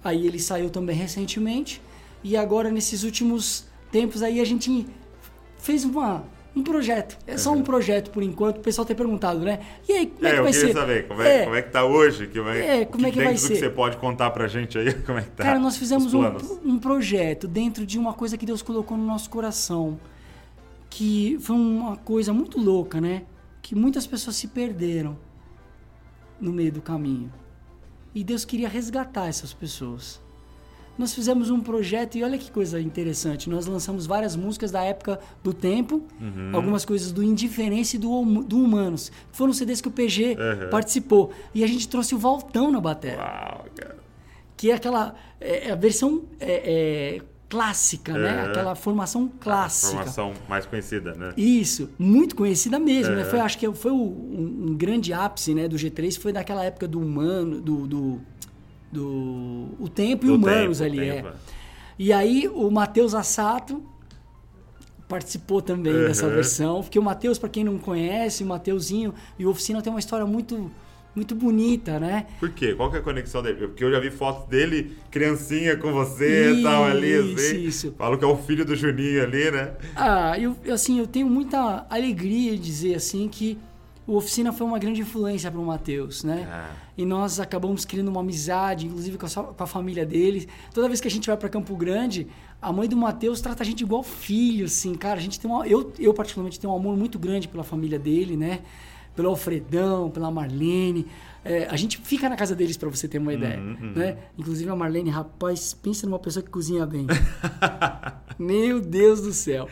Aí 0.04 0.26
ele 0.26 0.38
saiu 0.38 0.68
também 0.68 0.94
recentemente. 0.94 1.80
E 2.22 2.36
agora, 2.36 2.70
nesses 2.70 3.04
últimos 3.04 3.71
tempos, 3.92 4.22
aí 4.22 4.40
a 4.40 4.44
gente 4.44 4.86
fez 5.58 5.84
uma, 5.84 6.24
um 6.56 6.62
projeto. 6.62 7.16
É 7.26 7.36
só 7.36 7.52
um 7.52 7.62
projeto 7.62 8.10
por 8.10 8.22
enquanto. 8.22 8.56
O 8.56 8.60
pessoal 8.60 8.84
tem 8.84 8.96
perguntado, 8.96 9.40
né? 9.40 9.60
E 9.88 9.92
aí, 9.92 10.06
como 10.06 10.26
é, 10.26 10.30
É, 10.30 10.32
que 10.32 10.38
eu 10.38 10.42
vai 10.42 10.52
queria 10.52 10.66
ser? 10.68 10.72
saber 10.72 11.06
como 11.06 11.22
é, 11.22 11.44
como 11.44 11.56
é 11.56 11.62
que 11.62 11.70
tá 11.70 11.84
hoje. 11.84 12.26
Que 12.26 12.40
vai, 12.40 12.60
É, 12.60 12.84
como 12.84 13.06
é 13.06 13.10
que 13.12 13.22
vai 13.22 13.36
ser? 13.36 13.48
que 13.52 13.56
você 13.60 13.70
pode 13.70 13.96
contar 13.98 14.30
pra 14.30 14.48
gente 14.48 14.76
aí, 14.78 14.92
como 15.06 15.18
é 15.18 15.22
que 15.22 15.30
tá? 15.30 15.44
Cara, 15.44 15.58
nós 15.60 15.76
fizemos 15.76 16.06
os 16.06 16.14
um, 16.14 16.72
um 16.72 16.78
projeto 16.78 17.46
dentro 17.46 17.86
de 17.86 17.98
uma 17.98 18.12
coisa 18.14 18.36
que 18.36 18.44
Deus 18.46 18.62
colocou 18.62 18.96
no 18.96 19.06
nosso 19.06 19.30
coração. 19.30 20.00
Que 20.90 21.38
foi 21.40 21.56
uma 21.56 21.96
coisa 21.96 22.32
muito 22.32 22.58
louca, 22.58 23.00
né? 23.00 23.22
Que 23.62 23.74
muitas 23.74 24.06
pessoas 24.06 24.36
se 24.36 24.48
perderam 24.48 25.16
no 26.40 26.52
meio 26.52 26.72
do 26.72 26.82
caminho. 26.82 27.32
E 28.14 28.22
Deus 28.22 28.44
queria 28.44 28.68
resgatar 28.68 29.26
essas 29.28 29.54
pessoas. 29.54 30.20
Nós 30.98 31.14
fizemos 31.14 31.48
um 31.50 31.60
projeto 31.60 32.16
e 32.16 32.22
olha 32.22 32.36
que 32.36 32.50
coisa 32.50 32.80
interessante. 32.80 33.48
Nós 33.48 33.66
lançamos 33.66 34.06
várias 34.06 34.36
músicas 34.36 34.70
da 34.70 34.82
época 34.82 35.18
do 35.42 35.52
tempo, 35.54 36.02
Uhum. 36.20 36.50
algumas 36.52 36.84
coisas 36.84 37.10
do 37.12 37.22
Indiferença 37.22 37.96
e 37.96 37.98
do, 37.98 38.10
Hum- 38.12 38.42
do 38.42 38.58
Humanos. 38.58 39.10
Foram 39.32 39.52
CDs 39.52 39.80
que 39.80 39.88
o 39.88 39.90
PG 39.90 40.36
Uhum. 40.38 40.70
participou. 40.70 41.32
E 41.54 41.64
a 41.64 41.66
gente 41.66 41.88
trouxe 41.88 42.14
o 42.14 42.18
Valtão 42.18 42.70
na 42.70 42.80
bateria 42.80 43.18
Uau, 43.18 43.66
cara. 43.74 43.96
que 44.56 44.70
é 44.70 44.74
aquela 44.74 45.14
é, 45.40 45.68
é 45.68 45.72
a 45.72 45.76
versão 45.76 46.22
é, 46.38 47.16
é, 47.16 47.20
clássica, 47.48 48.12
né? 48.14 48.44
É. 48.46 48.50
Aquela 48.50 48.74
formação 48.74 49.30
clássica. 49.40 49.92
Formação 49.96 50.32
mais 50.48 50.64
conhecida, 50.66 51.14
né? 51.14 51.32
Isso, 51.36 51.90
muito 51.98 52.34
conhecida 52.36 52.78
mesmo, 52.78 53.14
né? 53.14 53.22
É. 53.22 53.24
Foi, 53.24 53.40
acho 53.40 53.58
que 53.58 53.70
foi 53.74 53.90
o- 53.92 53.94
um, 53.96 54.68
um 54.70 54.74
grande 54.76 55.12
ápice, 55.12 55.52
né, 55.54 55.66
do 55.68 55.76
G3, 55.76 56.16
foi 56.18 56.32
daquela 56.32 56.64
época 56.64 56.86
do 56.88 56.98
humano, 57.00 57.60
do, 57.60 57.86
do, 57.86 58.20
do 58.92 59.68
o 59.80 59.88
tempo 59.88 60.24
e 60.26 60.28
Do 60.28 60.34
humanos 60.36 60.78
tempo, 60.78 60.90
ali, 60.92 61.10
tempo, 61.10 61.28
é. 61.28 61.32
E 61.98 62.12
aí 62.12 62.48
o 62.48 62.70
Matheus 62.70 63.14
Assato 63.14 63.82
participou 65.08 65.60
também 65.60 65.92
Uhum. 65.94 66.04
dessa 66.06 66.28
versão, 66.28 66.80
porque 66.82 66.98
o 66.98 67.02
Matheus, 67.02 67.38
para 67.38 67.48
quem 67.48 67.64
não 67.64 67.78
conhece, 67.78 68.42
o 68.42 68.46
Mateuzinho 68.46 69.12
e 69.38 69.44
o 69.44 69.50
Oficina 69.50 69.82
tem 69.82 69.92
uma 69.92 69.98
história 70.00 70.26
muito 70.26 70.70
muito 71.14 71.34
bonita, 71.34 72.00
né? 72.00 72.24
Por 72.40 72.48
quê? 72.52 72.72
Qual 72.74 72.90
que 72.90 72.96
é 72.96 73.00
a 73.00 73.02
conexão 73.02 73.42
dele? 73.42 73.66
Porque 73.68 73.84
eu 73.84 73.92
já 73.92 74.00
vi 74.00 74.10
fotos 74.10 74.48
dele, 74.48 74.96
criancinha 75.10 75.76
com 75.76 75.92
você 75.92 76.54
e 76.54 76.62
tal 76.62 76.84
ali, 76.84 77.14
assim. 77.14 77.64
isso. 77.64 77.94
Falam 77.98 78.16
que 78.18 78.24
é 78.24 78.26
o 78.26 78.34
filho 78.38 78.64
do 78.64 78.74
Juninho 78.74 79.22
ali, 79.22 79.50
né? 79.50 79.72
Ah, 79.94 80.38
eu, 80.38 80.56
eu, 80.64 80.72
assim, 80.72 80.98
eu 80.98 81.06
tenho 81.06 81.28
muita 81.28 81.84
alegria 81.90 82.52
de 82.52 82.58
dizer 82.64 82.94
assim 82.94 83.28
que 83.28 83.58
o 84.12 84.16
Oficina 84.16 84.52
foi 84.52 84.66
uma 84.66 84.78
grande 84.78 85.00
influência 85.00 85.50
para 85.50 85.60
o 85.60 85.64
Matheus, 85.64 86.22
né? 86.24 86.46
Ah. 86.50 86.70
E 86.98 87.04
nós 87.06 87.40
acabamos 87.40 87.84
criando 87.84 88.08
uma 88.08 88.20
amizade, 88.20 88.86
inclusive 88.86 89.16
com 89.16 89.26
a, 89.26 89.28
sua- 89.28 89.44
com 89.44 89.62
a 89.62 89.66
família 89.66 90.04
dele. 90.04 90.48
Toda 90.74 90.86
vez 90.88 91.00
que 91.00 91.08
a 91.08 91.10
gente 91.10 91.26
vai 91.26 91.36
para 91.36 91.48
Campo 91.48 91.74
Grande, 91.76 92.26
a 92.60 92.72
mãe 92.72 92.88
do 92.88 92.96
Matheus 92.96 93.40
trata 93.40 93.62
a 93.62 93.66
gente 93.66 93.82
igual 93.82 94.02
filho, 94.02 94.66
assim, 94.66 94.94
cara. 94.94 95.18
A 95.18 95.22
gente 95.22 95.40
tem 95.40 95.50
uma, 95.50 95.66
eu, 95.66 95.92
eu 95.98 96.12
particularmente 96.12 96.60
tenho 96.60 96.72
um 96.72 96.76
amor 96.76 96.96
muito 96.96 97.18
grande 97.18 97.48
pela 97.48 97.64
família 97.64 97.98
dele, 97.98 98.36
né? 98.36 98.60
Pelo 99.16 99.28
Alfredão, 99.30 100.10
pela 100.10 100.30
Marlene. 100.30 101.06
É, 101.44 101.66
a 101.70 101.76
gente 101.76 101.98
fica 101.98 102.28
na 102.28 102.36
casa 102.36 102.54
deles 102.54 102.76
para 102.76 102.88
você 102.88 103.08
ter 103.08 103.18
uma 103.18 103.32
ideia, 103.32 103.56
né? 103.96 104.16
Inclusive 104.38 104.70
a 104.70 104.76
Marlene, 104.76 105.10
rapaz, 105.10 105.74
pensa 105.74 106.06
numa 106.06 106.18
pessoa 106.18 106.42
que 106.42 106.50
cozinha 106.50 106.86
bem. 106.86 107.06
Meu 108.38 108.80
Deus 108.80 109.20
do 109.20 109.32
céu. 109.32 109.68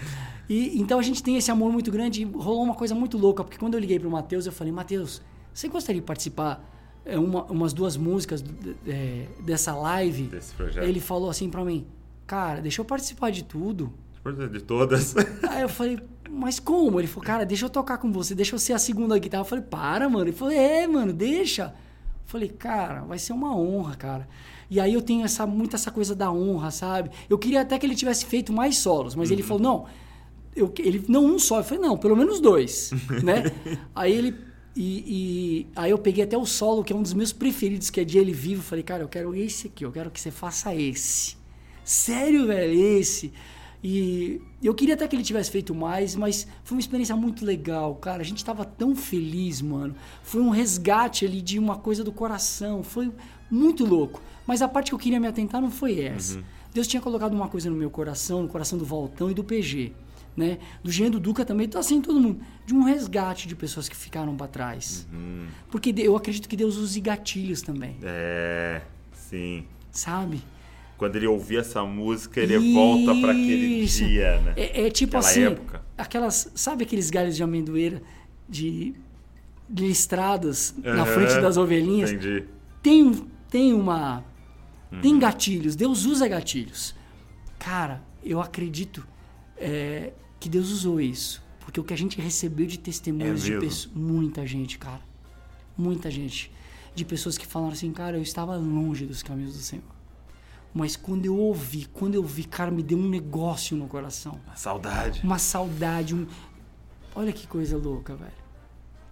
E 0.51 0.81
então 0.81 0.99
a 0.99 1.03
gente 1.03 1.23
tem 1.23 1.37
esse 1.37 1.49
amor 1.49 1.73
muito 1.73 1.93
grande 1.93 2.23
e 2.23 2.25
rolou 2.25 2.65
uma 2.65 2.75
coisa 2.75 2.93
muito 2.93 3.17
louca, 3.17 3.45
porque 3.45 3.57
quando 3.57 3.75
eu 3.75 3.81
liguei 3.81 4.01
pro 4.01 4.11
Matheus, 4.11 4.47
eu 4.47 4.53
falei: 4.53 4.73
"Matheus, 4.73 5.23
você 5.55 5.69
gostaria 5.69 6.01
de 6.01 6.05
participar 6.05 6.69
é, 7.05 7.17
uma, 7.17 7.45
umas 7.45 7.73
duas 7.73 7.97
músicas 7.97 8.45
é, 8.85 9.27
dessa 9.45 9.73
live?" 9.77 10.25
Desse 10.25 10.53
projeto. 10.53 10.85
Ele 10.85 10.99
falou 10.99 11.31
assim 11.31 11.49
pra 11.49 11.65
mim: 11.65 11.87
"Cara, 12.27 12.61
deixa 12.61 12.81
eu 12.81 12.85
participar 12.85 13.31
de 13.31 13.45
tudo." 13.45 13.93
De 14.51 14.61
todas. 14.61 15.15
Aí 15.49 15.63
eu 15.63 15.69
falei, 15.69 15.99
mas 16.29 16.61
como? 16.61 17.01
Ele 17.01 17.09
falou, 17.09 17.25
cara, 17.25 17.47
deixa 17.47 17.65
eu 17.65 17.71
tocar 17.71 17.97
com 17.97 18.13
você, 18.13 18.35
deixa 18.35 18.55
eu 18.55 18.59
ser 18.59 18.75
a 18.75 18.79
segunda 18.79 19.19
guitarra. 19.19 19.41
Eu 19.41 19.47
falei, 19.47 19.65
para, 19.65 20.11
mano. 20.11 20.27
Ele 20.27 20.33
falou, 20.33 20.53
é, 20.53 20.87
mano, 20.87 21.11
deixa. 21.11 21.75
Eu 21.75 22.27
falei, 22.27 22.49
cara, 22.51 23.01
vai 23.01 23.19
ser 23.19 23.33
uma 23.33 23.57
honra, 23.57 23.97
cara. 23.97 24.29
E 24.69 24.79
aí 24.79 24.93
eu 24.93 25.01
tenho 25.01 25.25
essa, 25.25 25.47
muito 25.47 25.75
essa 25.75 25.91
coisa 25.91 26.15
da 26.15 26.31
honra, 26.31 26.71
sabe? 26.71 27.11
Eu 27.31 27.39
queria 27.39 27.63
até 27.63 27.79
que 27.79 27.87
ele 27.87 27.95
tivesse 27.95 28.27
feito 28.27 28.53
mais 28.53 28.77
solos, 28.77 29.15
mas 29.15 29.31
ele 29.31 29.43
falou, 29.43 29.63
não, 29.63 29.87
eu, 30.55 30.73
ele, 30.79 31.05
não 31.09 31.25
um 31.25 31.39
só. 31.39 31.59
Eu 31.59 31.65
falei, 31.65 31.83
não, 31.83 31.97
pelo 31.97 32.17
menos 32.17 32.41
dois, 32.41 32.91
né? 33.23 33.45
Aí 33.95 34.13
ele... 34.13 34.51
E, 34.77 35.05
e 35.07 35.67
aí 35.75 35.91
eu 35.91 35.99
peguei 35.99 36.23
até 36.23 36.39
o 36.39 36.47
solo, 36.47 36.85
que 36.85 36.93
é 36.93 36.97
um 36.97 37.03
dos 37.03 37.13
meus 37.13 37.33
preferidos, 37.33 37.91
que 37.91 38.01
é 38.01 38.05
de 38.05 38.19
Ele 38.19 38.33
Vivo. 38.33 38.61
Eu 38.61 38.65
falei, 38.65 38.85
cara, 38.85 39.03
eu 39.03 39.09
quero 39.09 39.35
esse 39.35 39.67
aqui, 39.67 39.85
eu 39.85 39.91
quero 39.91 40.11
que 40.13 40.21
você 40.21 40.31
faça 40.31 40.73
esse. 40.75 41.37
Sério, 41.85 42.47
velho, 42.47 42.73
esse. 42.73 43.33
E 43.83 44.41
eu 44.63 44.75
queria 44.75 44.95
até 44.95 45.09
que 45.09 45.17
ele 45.17 45.23
tivesse 45.23 45.51
feito 45.51 45.75
mais, 45.75 46.15
mas 46.15 46.47
foi 46.63 46.77
uma 46.77 46.81
experiência 46.81 47.17
muito 47.17 47.45
legal, 47.45 47.95
cara. 47.95 48.21
A 48.21 48.25
gente 48.25 48.45
tava 48.45 48.65
tão 48.65 48.95
feliz, 48.95 49.63
mano. 49.63 49.95
Foi 50.23 50.41
um 50.41 50.51
resgate 50.51 51.25
ali 51.25 51.41
de 51.41 51.59
uma 51.59 51.77
coisa 51.77 52.05
do 52.05 52.13
coração. 52.13 52.83
Foi 52.83 53.11
muito 53.51 53.85
louco. 53.85 54.23
Mas 54.47 54.61
a 54.61 54.69
parte 54.69 54.91
que 54.91 54.95
eu 54.95 54.99
queria 54.99 55.19
me 55.19 55.27
atentar 55.27 55.61
não 55.63 55.71
foi 55.71 56.01
essa. 56.01 56.43
Deus 56.73 56.87
tinha 56.87 57.01
colocado 57.01 57.33
uma 57.33 57.49
coisa 57.49 57.71
no 57.71 57.77
meu 57.77 57.91
coração, 57.91 58.43
no 58.43 58.49
coração 58.49 58.79
do 58.79 58.85
Valtão 58.85 59.31
e 59.31 59.35
do 59.35 59.43
PG. 59.43 59.93
Né? 60.37 60.59
Do 60.83 60.91
Jean 60.91 61.11
do 61.11 61.19
Duca 61.21 61.45
também, 61.45 61.69
tá 61.69 61.81
assim 61.81 62.01
todo 62.01 62.19
mundo. 62.21 62.41
De 62.65 62.73
um 62.75 62.83
resgate 62.85 63.49
de 63.49 63.55
pessoas 63.57 63.89
que 63.89 63.97
ficaram 63.97 64.37
para 64.37 64.47
trás. 64.47 65.07
Porque 65.71 65.93
de- 65.93 66.03
eu 66.03 66.17
acredito 66.17 66.49
que 66.49 66.57
Deus 66.57 66.77
use 66.77 67.01
gatilhos 67.01 67.61
também, 67.63 67.97
É, 68.03 68.81
sim. 69.13 69.65
sabe? 69.91 70.41
Quando 70.97 71.17
ele 71.17 71.27
ouvir 71.27 71.57
essa 71.59 71.83
música, 71.85 72.41
ele 72.41 72.57
volta 72.73 73.15
pra 73.21 73.33
aquele 73.33 73.83
Isso. 73.83 74.05
dia, 74.05 74.39
né? 74.41 74.53
É, 74.57 74.87
é 74.87 74.91
tipo 74.91 75.17
Aquela 75.17 75.31
assim, 75.31 75.43
época. 75.45 75.83
aquelas, 75.99 76.53
sabe 76.55 76.85
aqueles 76.85 77.11
galhos 77.11 77.35
de 77.37 77.43
amendoeira 77.43 78.01
de, 78.49 78.95
listrados 79.69 80.75
na 80.83 81.03
Aham, 81.03 81.07
frente 81.07 81.41
das 81.41 81.57
ovelhinhas? 81.57 82.11
Entendi. 82.13 82.45
Tem, 82.83 83.13
tem 83.49 83.73
uma, 83.73 84.25
tem 85.03 85.15
Uhum. 85.15 85.19
gatilhos. 85.21 85.75
Deus 85.77 86.05
usa 86.05 86.27
gatilhos. 86.29 86.95
Cara, 87.59 88.03
eu 88.23 88.41
acredito 88.41 89.07
é, 89.61 90.13
que 90.39 90.49
Deus 90.49 90.71
usou 90.71 91.01
isso, 91.01 91.43
porque 91.61 91.79
o 91.79 91.85
que 91.85 91.95
a 91.95 91.97
gente 91.97 92.21
recebeu 92.21 92.67
de 92.67 92.79
testemunhos 92.79 93.43
É 93.45 93.51
de 93.51 93.61
pessoas, 93.61 93.95
muita 93.95 94.47
gente, 94.47 94.79
cara, 94.79 95.03
muita 95.77 96.11
gente, 96.11 96.51
de 96.95 97.05
pessoas 97.05 97.39
que 97.39 97.47
falaram 97.47 97.75
assim, 97.75 97.93
cara, 97.93 98.17
eu 98.17 98.23
estava 98.23 98.57
longe 98.57 99.07
dos 99.07 99.23
caminhos 99.23 99.53
do 99.53 99.61
Senhor. 99.61 99.85
Mas 100.73 100.97
quando 100.97 101.27
eu 101.27 101.37
ouvi, 101.37 101.87
quando 101.93 102.15
eu 102.15 102.23
vi, 102.23 102.45
cara, 102.45 102.71
me 102.71 102.83
deu 102.83 102.97
um 102.97 103.09
negócio 103.09 103.77
no 103.77 103.89
coração 103.89 104.41
A 104.47 104.55
saudade. 104.55 105.21
uma 105.25 105.39
saudade, 105.39 106.15
um. 106.15 106.27
Olha 107.15 107.33
que 107.33 107.47
coisa 107.47 107.77
louca, 107.77 108.15
velho. 108.15 108.41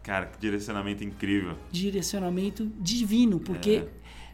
Cara, 0.05 0.27
que 0.27 0.39
direcionamento 0.39 1.03
incrível. 1.03 1.57
Direcionamento 1.71 2.71
divino, 2.81 3.41
porque. 3.41 3.85
É. 3.85 3.89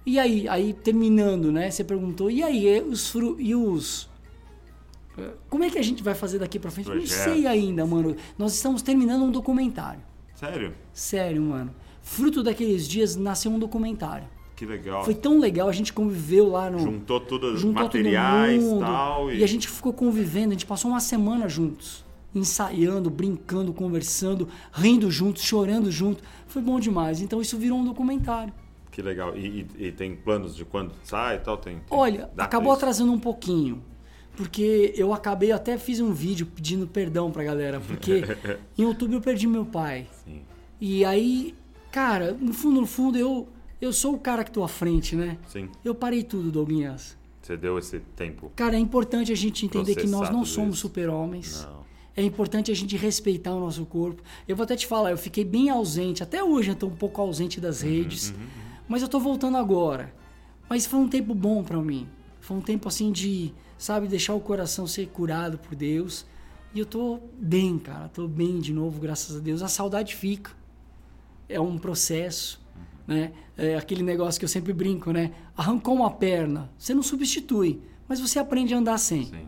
E 0.07 0.19
aí, 0.19 0.47
aí 0.49 0.75
terminando, 0.75 1.51
né? 1.51 1.71
Você 1.71 1.83
perguntou, 1.83 2.31
e 2.31 2.43
aí, 2.43 2.83
os 2.83 3.09
fru... 3.09 3.41
e 3.41 3.55
os. 3.55 4.09
Como 5.49 5.65
é 5.65 5.71
que 5.71 5.79
a 5.79 5.83
gente 5.83 6.03
vai 6.03 6.15
fazer 6.15 6.39
daqui 6.39 6.59
pra 6.59 6.71
frente? 6.71 6.89
Não 6.91 7.07
sei 7.07 7.47
ainda, 7.47 7.87
mano. 7.87 8.17
Nós 8.39 8.55
estamos 8.55 8.83
terminando 8.83 9.23
um 9.23 9.31
documentário. 9.31 10.01
Sério? 10.35 10.75
Sério, 10.93 11.43
mano. 11.43 11.75
Fruto 12.03 12.43
daqueles 12.43 12.87
dias 12.89 13.17
nasceu 13.17 13.51
um 13.51 13.59
documentário. 13.59 14.27
Que 14.57 14.67
legal. 14.67 15.05
Foi 15.05 15.15
tão 15.15 15.41
legal, 15.41 15.69
a 15.69 15.73
gente 15.73 15.93
conviveu 15.93 16.51
lá 16.51 16.71
no. 16.71 16.79
Juntou 16.79 17.19
todos 17.21 17.55
os 17.55 17.61
juntou 17.61 17.85
materiais 17.85 18.63
todo 18.63 18.71
mundo, 18.71 18.85
tal, 18.85 19.33
e... 19.33 19.43
a 19.43 19.47
gente 19.47 19.69
ficou 19.69 19.93
convivendo, 19.93 20.49
a 20.49 20.53
gente 20.53 20.67
passou 20.67 20.91
uma 20.91 21.01
semana 21.01 21.49
juntos. 21.49 22.05
Ensaiando, 22.35 23.11
brincando, 23.11 23.73
conversando, 23.73 24.49
rindo 24.73 25.11
juntos, 25.11 25.43
chorando 25.43 25.91
junto. 25.91 26.23
Foi 26.47 26.61
bom 26.63 26.79
demais. 26.79 27.21
Então 27.21 27.41
isso 27.41 27.57
virou 27.57 27.79
um 27.79 27.85
documentário. 27.85 28.53
Que 28.91 29.03
legal. 29.03 29.37
E, 29.37 29.67
e- 29.79 29.87
e 29.87 29.93
tem 29.93 30.15
planos 30.15 30.55
de 30.55 30.65
quando 30.65 30.93
sai 31.03 31.37
e 31.37 31.39
tal? 31.41 31.57
Tem, 31.57 31.77
tem 31.77 31.85
Olha, 31.91 32.31
acabou 32.37 32.73
atrasando 32.73 33.13
um 33.13 33.19
pouquinho. 33.19 33.83
Porque 34.37 34.93
eu 34.97 35.13
acabei, 35.13 35.53
eu 35.53 35.57
até 35.57 35.79
fiz 35.79 36.01
um 36.01 36.13
vídeo 36.13 36.47
pedindo 36.47 36.87
perdão 36.87 37.31
pra 37.31 37.45
galera. 37.45 37.81
Porque 37.81 38.23
em 38.77 38.85
outubro 38.85 39.17
eu 39.17 39.21
perdi 39.21 39.47
meu 39.47 39.65
pai. 39.65 40.07
Sim. 40.25 40.41
E 40.81 41.05
aí, 41.05 41.55
cara, 41.93 42.37
no 42.41 42.53
fundo, 42.53 42.81
no 42.81 42.87
fundo, 42.87 43.17
eu, 43.17 43.49
eu 43.81 43.93
sou 43.93 44.15
o 44.15 44.19
cara 44.19 44.43
que 44.43 44.51
tô 44.51 44.65
à 44.65 44.69
frente, 44.69 45.15
né? 45.15 45.39
Sim. 45.49 45.69
Eu 45.85 45.95
parei 45.95 46.23
tudo, 46.25 46.51
Douglas. 46.51 47.17
Você 47.41 47.57
deu 47.57 47.79
esse 47.79 48.01
tempo. 48.17 48.51
Cara, 48.57 48.75
é 48.75 48.79
importante 48.79 49.31
a 49.31 49.37
gente 49.37 49.67
entender 49.67 49.95
que 49.95 50.07
nós 50.07 50.31
não 50.31 50.45
somos 50.45 50.79
super-homens. 50.79 51.67
É 52.17 52.23
importante 52.23 52.71
a 52.71 52.75
gente 52.75 52.97
respeitar 52.97 53.53
o 53.55 53.61
nosso 53.61 53.85
corpo. 53.85 54.23
Eu 54.49 54.57
vou 54.57 54.65
até 54.65 54.77
te 54.77 54.87
falar, 54.87 55.11
eu 55.11 55.19
fiquei 55.19 55.45
bem 55.45 55.69
ausente. 55.69 56.23
Até 56.23 56.43
hoje 56.43 56.71
eu 56.71 56.75
tô 56.77 56.87
um 56.87 56.95
pouco 56.95 57.21
ausente 57.21 57.61
das 57.61 57.83
Uhum, 57.83 57.89
redes. 57.89 58.33
Mas 58.89 59.03
eu 59.03 59.09
tô 59.09 59.19
voltando 59.21 59.57
agora. 59.57 60.15
Mas 60.69 60.87
foi 60.87 61.01
um 61.01 61.09
tempo 61.09 61.35
bom 61.35 61.63
pra 61.63 61.79
mim. 61.79 62.09
Foi 62.45 62.57
um 62.59 62.61
tempo 62.61 62.87
assim 62.89 63.11
de, 63.11 63.55
sabe, 63.79 64.07
deixar 64.07 64.35
o 64.35 64.41
coração 64.41 64.87
ser 64.87 65.07
curado 65.09 65.57
por 65.57 65.75
Deus. 65.75 66.27
E 66.75 66.79
eu 66.79 66.85
tô 66.85 67.19
bem, 67.39 67.79
cara. 67.79 68.09
Tô 68.09 68.29
bem 68.29 68.59
de 68.61 68.71
novo, 68.75 69.01
graças 69.01 69.35
a 69.35 69.39
Deus. 69.41 69.63
A 69.63 69.69
saudade 69.69 70.15
fica. 70.15 70.51
É 71.49 71.59
um 71.59 71.79
processo, 71.79 72.61
né? 73.07 73.33
É 73.57 73.77
aquele 73.77 74.03
negócio 74.03 74.39
que 74.39 74.45
eu 74.45 74.49
sempre 74.49 74.75
brinco, 74.75 75.11
né? 75.11 75.33
Arrancou 75.57 75.95
uma 75.95 76.11
perna, 76.11 76.71
você 76.77 76.93
não 76.93 77.03
substitui, 77.03 77.81
mas 78.07 78.21
você 78.21 78.39
aprende 78.39 78.75
a 78.75 78.79
andar 78.79 78.99
sem. 78.99 79.25
Sim. 79.25 79.47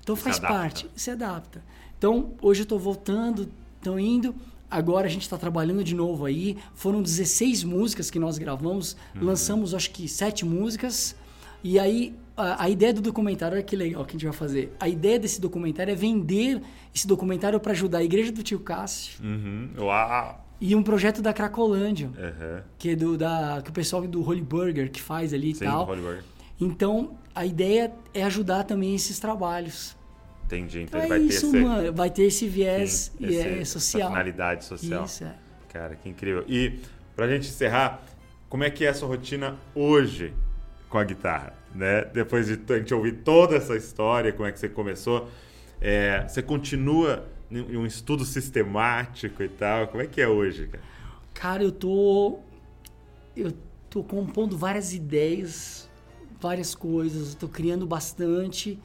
Então 0.00 0.14
faz 0.14 0.38
parte, 0.38 0.88
se 0.94 1.10
adapta. 1.10 1.64
Então 1.98 2.32
hoje 2.40 2.62
eu 2.62 2.66
tô 2.66 2.78
voltando, 2.78 3.48
tô 3.82 3.98
indo. 3.98 4.34
Agora 4.70 5.06
a 5.06 5.10
gente 5.10 5.22
está 5.22 5.36
trabalhando 5.36 5.82
de 5.82 5.94
novo 5.96 6.26
aí. 6.26 6.58
Foram 6.74 7.02
16 7.02 7.64
músicas 7.64 8.08
que 8.10 8.18
nós 8.20 8.38
gravamos, 8.38 8.96
Uhum. 9.16 9.24
lançamos 9.24 9.74
acho 9.74 9.90
que 9.90 10.06
sete 10.08 10.44
músicas. 10.44 11.16
E 11.64 11.78
aí 11.78 12.14
a, 12.36 12.64
a 12.64 12.68
ideia 12.68 12.92
do 12.92 13.00
documentário, 13.00 13.56
olha 13.56 13.64
que 13.64 13.74
legal 13.74 14.04
que 14.04 14.10
a 14.10 14.12
gente 14.12 14.24
vai 14.24 14.32
fazer. 14.34 14.72
A 14.78 14.88
ideia 14.88 15.18
desse 15.18 15.40
documentário 15.40 15.90
é 15.90 15.94
vender 15.94 16.60
esse 16.94 17.06
documentário 17.06 17.58
para 17.58 17.72
ajudar 17.72 17.98
a 17.98 18.04
igreja 18.04 18.30
do 18.30 18.42
Tio 18.42 18.60
Cássio 18.60 19.24
Uhum. 19.24 19.70
Uau! 19.78 20.44
e 20.60 20.74
um 20.76 20.82
projeto 20.82 21.20
da 21.20 21.32
Cracolândia, 21.32 22.06
Uhum. 22.08 22.62
que 22.78 22.90
é 22.90 22.96
do 22.96 23.16
da 23.18 23.60
que 23.62 23.70
o 23.70 23.72
pessoal 23.72 24.06
do 24.06 24.22
Holy 24.26 24.40
Burger 24.42 24.90
que 24.90 25.00
faz 25.02 25.32
ali 25.34 25.50
e 25.50 25.54
Sim, 25.54 25.64
tal. 25.64 25.84
Hollywood. 25.86 26.22
Então 26.60 27.16
a 27.34 27.44
ideia 27.44 27.92
é 28.12 28.22
ajudar 28.24 28.64
também 28.64 28.94
esses 28.94 29.18
trabalhos. 29.18 29.96
Entendi. 30.44 30.82
Então 30.82 31.00
É 31.00 31.04
ele 31.04 31.08
vai 31.08 31.18
ter 31.20 31.26
isso, 31.26 31.46
esse, 31.46 31.56
mano. 31.56 31.92
Vai 31.92 32.10
ter 32.10 32.22
esse 32.24 32.46
viés 32.46 33.10
sim, 33.16 33.24
e 33.24 33.26
esse- 33.26 33.38
é 33.48 33.60
essa 33.60 33.80
social. 33.80 34.08
finalidade 34.10 34.64
social. 34.64 35.04
Isso, 35.04 35.24
é. 35.24 35.34
Cara, 35.72 35.96
que 35.96 36.08
incrível. 36.08 36.44
E 36.46 36.78
pra 37.16 37.26
gente 37.26 37.48
encerrar, 37.48 38.02
como 38.48 38.62
é 38.62 38.70
que 38.70 38.84
é 38.84 38.88
a 38.90 38.94
sua 38.94 39.08
rotina 39.08 39.56
hoje 39.74 40.32
com 40.94 40.98
a 40.98 41.02
guitarra? 41.04 41.52
Né? 41.74 42.04
Depois 42.04 42.46
de 42.46 42.72
a 42.72 42.78
gente 42.78 42.94
ouvir 42.94 43.14
toda 43.24 43.56
essa 43.56 43.74
história, 43.76 44.32
como 44.32 44.48
é 44.48 44.52
que 44.52 44.60
você 44.60 44.68
começou, 44.68 45.28
é, 45.80 46.24
você 46.28 46.40
continua 46.40 47.26
em 47.50 47.76
um 47.76 47.84
estudo 47.84 48.24
sistemático 48.24 49.42
e 49.42 49.48
tal? 49.48 49.88
Como 49.88 50.00
é 50.00 50.06
que 50.06 50.20
é 50.20 50.28
hoje, 50.28 50.68
cara? 50.68 50.84
Cara, 51.34 51.62
eu 51.64 51.72
tô. 51.72 52.38
Eu 53.36 53.52
tô 53.90 54.04
compondo 54.04 54.56
várias 54.56 54.94
ideias, 54.94 55.90
várias 56.40 56.76
coisas, 56.76 57.34
tô 57.34 57.48
criando 57.48 57.84
bastante. 57.88 58.78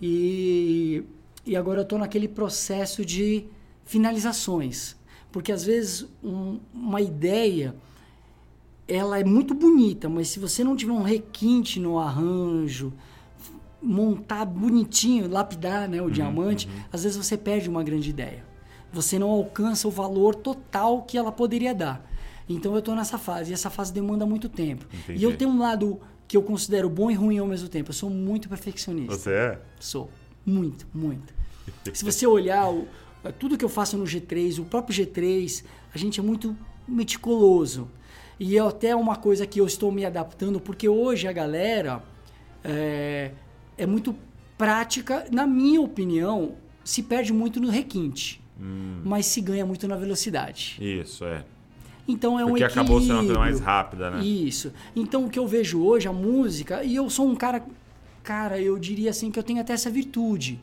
E, 0.00 1.02
e 1.44 1.56
agora 1.56 1.80
eu 1.80 1.84
tô 1.84 1.98
naquele 1.98 2.28
processo 2.28 3.04
de 3.04 3.46
finalizações. 3.84 4.96
Porque 5.32 5.50
às 5.50 5.64
vezes 5.64 6.06
um- 6.22 6.60
uma 6.72 7.00
ideia 7.00 7.74
ela 8.88 9.20
é 9.20 9.24
muito 9.24 9.54
bonita, 9.54 10.08
mas 10.08 10.28
se 10.28 10.38
você 10.40 10.64
não 10.64 10.74
tiver 10.74 10.92
um 10.92 11.02
requinte 11.02 11.78
no 11.78 11.98
arranjo, 11.98 12.92
montar 13.82 14.44
bonitinho, 14.44 15.28
lapidar 15.30 15.88
né, 15.88 16.00
o 16.02 16.10
diamante, 16.10 16.68
às 16.92 17.02
vezes 17.04 17.16
você 17.16 17.36
perde 17.36 17.68
uma 17.68 17.82
grande 17.84 18.10
ideia. 18.10 18.44
Você 18.92 19.18
não 19.18 19.28
alcança 19.30 19.86
o 19.86 19.90
valor 19.90 20.34
total 20.34 21.02
que 21.02 21.16
ela 21.18 21.30
poderia 21.30 21.74
dar. 21.74 22.04
Então 22.48 22.72
eu 22.72 22.78
estou 22.78 22.94
nessa 22.96 23.18
fase, 23.18 23.50
e 23.50 23.54
essa 23.54 23.68
fase 23.70 23.92
demanda 23.92 24.24
muito 24.24 24.48
tempo. 24.48 24.86
Entendi. 24.92 25.20
E 25.20 25.22
eu 25.22 25.36
tenho 25.36 25.50
um 25.50 25.58
lado 25.58 26.00
que 26.26 26.36
eu 26.36 26.42
considero 26.42 26.88
bom 26.88 27.10
e 27.10 27.14
ruim 27.14 27.38
ao 27.38 27.46
mesmo 27.46 27.68
tempo. 27.68 27.90
Eu 27.90 27.94
sou 27.94 28.08
muito 28.10 28.48
perfeccionista. 28.48 29.14
Você 29.16 29.30
é? 29.30 29.60
Sou. 29.78 30.10
Muito, 30.44 30.86
muito. 30.94 31.34
Se 31.92 32.04
você 32.04 32.26
olhar 32.26 32.70
o- 32.70 32.88
tudo 33.38 33.58
que 33.58 33.64
eu 33.64 33.68
faço 33.68 33.98
no 33.98 34.04
G3, 34.04 34.58
o 34.58 34.64
próprio 34.64 34.96
G3, 34.96 35.62
a 35.94 35.98
gente 35.98 36.18
é 36.18 36.22
muito 36.22 36.56
meticuloso. 36.86 37.88
E 38.38 38.56
é 38.56 38.60
até 38.60 38.94
uma 38.94 39.16
coisa 39.16 39.46
que 39.46 39.60
eu 39.60 39.66
estou 39.66 39.90
me 39.90 40.04
adaptando, 40.04 40.60
porque 40.60 40.88
hoje 40.88 41.26
a 41.26 41.32
galera 41.32 42.02
é, 42.62 43.32
é 43.76 43.86
muito 43.86 44.14
prática, 44.56 45.26
na 45.30 45.46
minha 45.46 45.80
opinião, 45.80 46.54
se 46.84 47.02
perde 47.02 47.32
muito 47.32 47.60
no 47.60 47.68
requinte, 47.68 48.40
mas 49.04 49.26
se 49.26 49.40
ganha 49.40 49.66
muito 49.66 49.86
na 49.86 49.96
velocidade. 49.96 50.78
Isso, 50.80 51.24
é. 51.24 51.44
Então 52.06 52.38
é 52.40 52.44
um 52.44 52.48
Porque 52.48 52.64
equilíbrio. 52.64 52.82
acabou 52.82 53.00
sendo 53.00 53.12
uma 53.12 53.24
coisa 53.24 53.38
mais 53.38 53.60
rápida, 53.60 54.10
né? 54.10 54.24
Isso. 54.24 54.72
Então 54.96 55.26
o 55.26 55.30
que 55.30 55.38
eu 55.38 55.46
vejo 55.46 55.82
hoje, 55.82 56.08
a 56.08 56.12
música, 56.12 56.82
e 56.82 56.96
eu 56.96 57.10
sou 57.10 57.28
um 57.28 57.36
cara, 57.36 57.62
cara, 58.22 58.58
eu 58.60 58.78
diria 58.78 59.10
assim 59.10 59.30
que 59.30 59.38
eu 59.38 59.42
tenho 59.42 59.60
até 59.60 59.74
essa 59.74 59.90
virtude. 59.90 60.58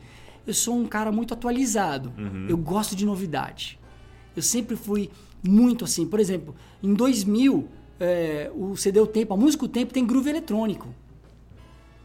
Eu 0.46 0.52
sou 0.52 0.76
um 0.76 0.86
cara 0.86 1.12
muito 1.12 1.32
atualizado. 1.32 2.12
Uhum. 2.18 2.46
Eu 2.48 2.56
gosto 2.56 2.96
de 2.96 3.06
novidade. 3.06 3.78
Eu 4.34 4.42
sempre 4.42 4.76
fui 4.76 5.10
muito 5.48 5.84
assim. 5.84 6.06
Por 6.06 6.20
exemplo, 6.20 6.54
em 6.82 6.92
2000, 6.94 7.68
é, 8.00 8.50
o 8.54 8.76
CD 8.76 9.00
O 9.00 9.06
Tempo, 9.06 9.34
a 9.34 9.36
música 9.36 9.64
O 9.64 9.68
Tempo 9.68 9.92
tem 9.92 10.04
groove 10.06 10.28
eletrônico. 10.30 10.88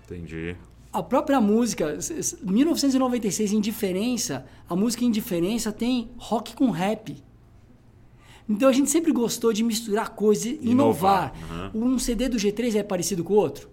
Entendi. 0.06 0.56
A 0.94 1.02
própria 1.02 1.40
música, 1.40 1.92
s- 1.94 2.14
s- 2.14 2.38
1996, 2.44 3.54
Indiferença, 3.54 4.46
a 4.68 4.76
música 4.76 5.06
Indiferença 5.06 5.72
tem 5.72 6.10
rock 6.18 6.54
com 6.56 6.70
rap. 6.70 7.16
Então 8.50 8.68
a 8.68 8.74
gente 8.74 8.90
sempre 8.90 9.14
gostou 9.14 9.54
de 9.54 9.64
misturar 9.64 10.10
coisas 10.10 10.46
e 10.46 10.60
inovar. 10.70 11.34
Inovar, 11.38 11.72
Um 11.74 11.98
CD 11.98 12.28
do 12.28 12.36
G3 12.38 12.76
é 12.76 12.84
parecido 12.84 13.24
com 13.24 13.34
o 13.34 13.38
outro? 13.38 13.70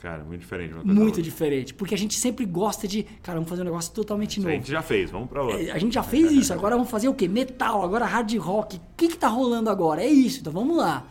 Cara, 0.00 0.22
muito 0.24 0.40
diferente. 0.40 0.74
Muito 0.84 1.20
diferente. 1.20 1.74
Porque 1.74 1.94
a 1.94 1.98
gente 1.98 2.14
sempre 2.14 2.44
gosta 2.44 2.86
de, 2.86 3.02
cara, 3.22 3.36
vamos 3.38 3.48
fazer 3.50 3.62
um 3.62 3.64
negócio 3.64 3.92
totalmente 3.92 4.38
Isso 4.38 4.46
a 4.46 4.50
novo. 4.50 4.54
gente 4.62 4.70
já 4.70 4.80
fez, 4.82 5.10
vamos 5.10 5.28
pra 5.28 5.42
outra. 5.42 5.60
É, 5.60 5.70
A 5.72 5.78
gente 5.78 5.94
já 5.94 6.02
fez 6.04 6.30
isso, 6.30 6.52
agora 6.52 6.76
vamos 6.76 6.90
fazer 6.90 7.08
o 7.08 7.14
quê? 7.14 7.26
Metal, 7.26 7.82
agora 7.82 8.04
hard 8.06 8.32
rock. 8.36 8.76
O 8.76 8.80
que, 8.96 9.08
que 9.08 9.16
tá 9.16 9.26
rolando 9.28 9.68
agora? 9.68 10.02
É 10.02 10.08
isso, 10.08 10.40
então 10.40 10.52
vamos 10.52 10.76
lá. 10.76 11.06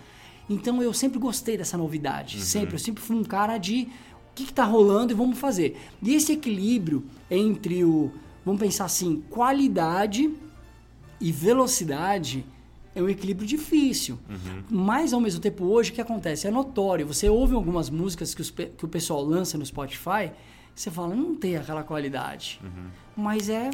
Então 0.49 0.81
eu 0.81 0.93
sempre 0.93 1.19
gostei 1.19 1.57
dessa 1.57 1.77
novidade. 1.77 2.39
Sempre, 2.41 2.75
eu 2.75 2.79
sempre 2.79 3.03
fui 3.03 3.15
um 3.17 3.23
cara 3.23 3.57
de 3.57 3.89
o 4.31 4.35
que, 4.35 4.45
que 4.45 4.53
tá 4.53 4.63
rolando 4.63 5.11
e 5.11 5.15
vamos 5.15 5.37
fazer. 5.37 5.77
E 6.01 6.13
esse 6.15 6.31
equilíbrio 6.31 7.03
entre 7.29 7.83
o, 7.83 8.09
vamos 8.45 8.61
pensar 8.61 8.85
assim, 8.85 9.21
qualidade 9.29 10.33
e 11.19 11.31
velocidade 11.31 12.45
é 12.97 13.01
um 13.01 13.09
equilíbrio 13.09 13.47
difícil. 13.47 14.17
Mas 14.69 15.13
ao 15.13 15.19
mesmo 15.21 15.39
tempo, 15.39 15.65
hoje 15.65 15.91
o 15.91 15.93
que 15.93 16.01
acontece? 16.01 16.47
É 16.47 16.51
notório. 16.51 17.05
Você 17.07 17.29
ouve 17.29 17.53
algumas 17.55 17.89
músicas 17.89 18.33
que, 18.33 18.41
os 18.41 18.49
que 18.49 18.83
o 18.83 18.87
pessoal 18.87 19.23
lança 19.23 19.57
no 19.57 19.65
Spotify, 19.65 20.31
você 20.75 20.89
fala, 20.91 21.15
não 21.15 21.35
tem 21.35 21.55
aquela 21.57 21.83
qualidade. 21.83 22.59
Mas 23.15 23.49
é 23.49 23.69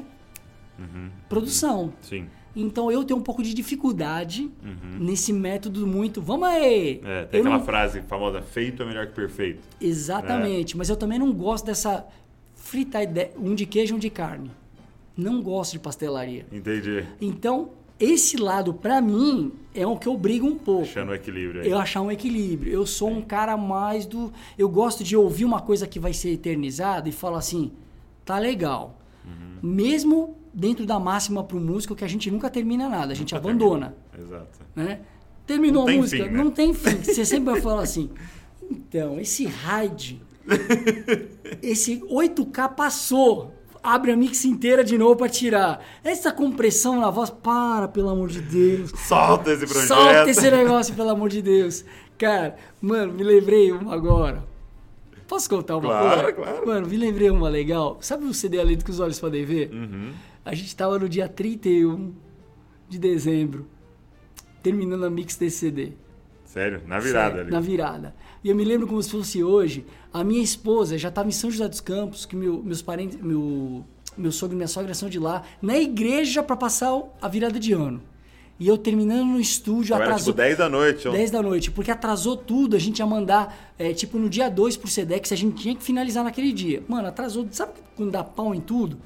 produção. 1.29 1.93
Sim. 2.01 2.27
Então 2.55 2.91
eu 2.91 3.03
tenho 3.03 3.19
um 3.19 3.23
pouco 3.23 3.41
de 3.41 3.51
dificuldade 3.53 4.51
nesse 4.99 5.33
método 5.33 5.87
muito. 5.87 6.21
Vamos 6.21 6.47
aí! 6.47 7.01
Uhum. 7.03 7.09
É, 7.09 7.25
tem 7.25 7.39
Eu 7.39 7.45
aquela 7.45 7.57
não- 7.59 7.65
frase 7.65 8.01
famosa, 8.03 8.41
feito 8.41 8.83
é 8.83 8.85
melhor 8.85 9.07
que 9.07 9.13
perfeito. 9.13 9.61
Exatamente, 9.81 10.77
mas 10.77 10.89
eu 10.89 10.95
também 10.95 11.17
não 11.17 11.31
gosto 11.33 11.65
dessa 11.65 12.05
frita 12.53 13.01
ide- 13.01 13.31
um 13.37 13.55
de 13.55 13.65
queijo, 13.65 13.95
um 13.95 13.99
de 13.99 14.09
carne. 14.09 14.51
Não 15.17 15.41
gosto 15.41 15.73
de 15.73 15.79
pastelaria. 15.79 16.45
Entendi. 16.51 17.05
Então, 17.19 17.69
esse 17.99 18.37
lado, 18.37 18.73
pra 18.73 19.01
mim, 19.01 19.51
é 19.73 19.85
o 19.85 19.97
que 19.97 20.07
eu 20.07 20.17
brigo 20.17 20.45
um 20.47 20.57
pouco. 20.57 20.83
Achando 20.83 21.09
o 21.11 21.15
equilíbrio 21.15 21.61
aí. 21.61 21.69
Eu 21.69 21.77
achar 21.77 22.01
um 22.01 22.11
equilíbrio. 22.11 22.71
Eu 22.71 22.85
sou 22.85 23.09
um 23.09 23.21
cara 23.21 23.55
mais 23.55 24.05
do. 24.05 24.31
Eu 24.57 24.67
gosto 24.69 25.03
de 25.03 25.15
ouvir 25.15 25.45
uma 25.45 25.61
coisa 25.61 25.87
que 25.87 25.99
vai 25.99 26.13
ser 26.13 26.31
eternizada 26.31 27.07
e 27.07 27.11
falar 27.11 27.37
assim, 27.37 27.71
tá 28.25 28.37
legal. 28.39 28.99
Uhum. 29.25 29.69
Mesmo 29.69 30.35
dentro 30.53 30.85
da 30.85 30.99
máxima 30.99 31.43
pro 31.43 31.59
músico 31.59 31.95
que 31.95 32.03
a 32.03 32.07
gente 32.07 32.29
nunca 32.29 32.49
termina 32.49 32.87
nada, 32.89 33.13
a 33.13 33.15
gente 33.15 33.33
Nunca 33.33 33.47
abandona. 33.49 33.95
termina. 34.11 34.35
Exato. 34.37 34.59
né? 34.75 34.99
Terminou 35.47 35.87
a 35.87 35.91
música, 35.91 36.23
fim, 36.23 36.29
né? 36.29 36.37
não 36.43 36.51
tem 36.51 36.73
fim. 36.73 36.97
Você 37.03 37.25
sempre 37.25 37.51
vai 37.51 37.61
falar 37.61 37.81
assim, 37.81 38.09
então, 38.69 39.19
esse 39.19 39.45
raid, 39.45 40.21
esse 41.61 41.99
8K 42.01 42.69
passou. 42.75 43.53
Abre 43.83 44.13
a 44.13 44.15
mix 44.15 44.45
inteira 44.45 44.81
de 44.83 44.97
novo 44.97 45.17
pra 45.17 45.27
tirar. 45.27 45.83
Essa 46.03 46.31
compressão 46.31 47.01
na 47.01 47.09
voz, 47.09 47.29
para, 47.29 47.89
pelo 47.89 48.07
amor 48.09 48.29
de 48.29 48.39
Deus. 48.41 48.91
Solta 49.07 49.51
esse 49.51 49.65
projeto. 49.67 49.87
Solta 49.87 50.29
esse 50.29 50.49
negócio, 50.49 50.95
pelo 50.95 51.09
amor 51.09 51.27
de 51.29 51.41
Deus. 51.41 51.83
Cara, 52.17 52.55
mano, 52.81 53.11
me 53.11 53.23
lembrei 53.23 53.71
uma 53.73 53.93
agora. 53.93 54.45
Posso 55.27 55.49
contar 55.49 55.77
uma 55.77 55.87
Claro, 55.89 56.21
coisa? 56.21 56.33
claro. 56.33 56.65
Mano, 56.67 56.87
me 56.87 56.95
lembrei 56.95 57.29
uma 57.29 57.49
legal. 57.49 57.97
Sabe 57.99 58.23
o 58.25 58.33
CD 58.33 58.59
Além 58.59 58.77
do 58.77 58.85
que 58.85 58.91
os 58.91 58.99
olhos 59.01 59.19
podem 59.19 59.43
ver? 59.43 59.69
Uhum. 59.73 60.11
A 60.45 60.55
gente 60.55 60.73
tava 60.75 60.97
no 60.97 61.09
dia 61.09 61.27
31 61.27 62.13
de 62.87 62.97
dezembro, 62.99 63.65
terminando 64.61 65.05
a 65.05 65.09
mix 65.09 65.35
desse 65.35 65.57
CD. 65.57 65.93
Sério? 66.53 66.81
Na 66.87 66.99
virada 66.99 67.27
Sério, 67.29 67.41
ali. 67.41 67.51
Na 67.51 67.59
virada. 67.59 68.15
E 68.43 68.49
eu 68.49 68.55
me 68.55 68.63
lembro 68.63 68.85
como 68.85 69.01
se 69.01 69.09
fosse 69.09 69.43
hoje. 69.43 69.85
A 70.13 70.23
minha 70.23 70.43
esposa 70.43 70.97
já 70.99 71.09
estava 71.09 71.27
em 71.27 71.31
São 71.31 71.49
José 71.49 71.67
dos 71.67 71.81
Campos, 71.81 72.25
que 72.27 72.35
meu- 72.35 72.61
meus 72.63 72.81
parentes, 72.81 73.19
meu, 73.19 73.83
meu 74.15 74.31
sogro 74.31 74.53
e 74.55 74.57
minha 74.57 74.67
sogra 74.67 74.93
são 74.93 75.09
de 75.09 75.17
lá, 75.17 75.41
na 75.61 75.77
igreja 75.77 76.43
para 76.43 76.55
passar 76.55 76.91
a 77.19 77.27
virada 77.27 77.59
de 77.59 77.73
ano. 77.73 78.01
E 78.59 78.67
eu 78.67 78.77
terminando 78.77 79.25
no 79.25 79.39
estúdio, 79.39 79.95
Era 79.95 80.03
atrasou. 80.03 80.27
tipo 80.31 80.37
10 80.37 80.57
da 80.59 80.69
noite. 80.69 81.07
ó. 81.07 81.11
10 81.11 81.31
da 81.31 81.41
noite, 81.41 81.71
porque 81.71 81.89
atrasou 81.89 82.37
tudo, 82.37 82.75
a 82.75 82.79
gente 82.79 82.99
ia 82.99 83.05
mandar, 83.07 83.73
é, 83.79 83.91
tipo, 83.93 84.19
no 84.19 84.29
dia 84.29 84.47
2 84.47 84.77
pro 84.77 84.87
Sedex, 84.87 85.31
a 85.31 85.35
gente 85.35 85.59
tinha 85.63 85.75
que 85.75 85.81
finalizar 85.81 86.23
naquele 86.23 86.51
dia. 86.53 86.83
Mano, 86.87 87.07
atrasou, 87.07 87.47
sabe 87.49 87.71
quando 87.95 88.11
dá 88.11 88.23
pau 88.23 88.53
em 88.53 88.61
tudo? 88.61 88.99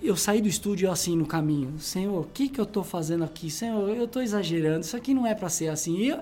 Eu 0.00 0.16
saí 0.16 0.40
do 0.40 0.48
estúdio 0.48 0.90
assim, 0.90 1.16
no 1.16 1.26
caminho. 1.26 1.78
Senhor, 1.78 2.20
o 2.20 2.24
que 2.32 2.48
que 2.48 2.60
eu 2.60 2.66
tô 2.66 2.82
fazendo 2.84 3.24
aqui? 3.24 3.50
Senhor, 3.50 3.88
eu 3.90 4.06
tô 4.06 4.20
exagerando, 4.20 4.80
isso 4.80 4.96
aqui 4.96 5.12
não 5.12 5.26
é 5.26 5.34
pra 5.34 5.48
ser 5.48 5.68
assim. 5.68 5.96
E 5.96 6.08
eu- 6.10 6.20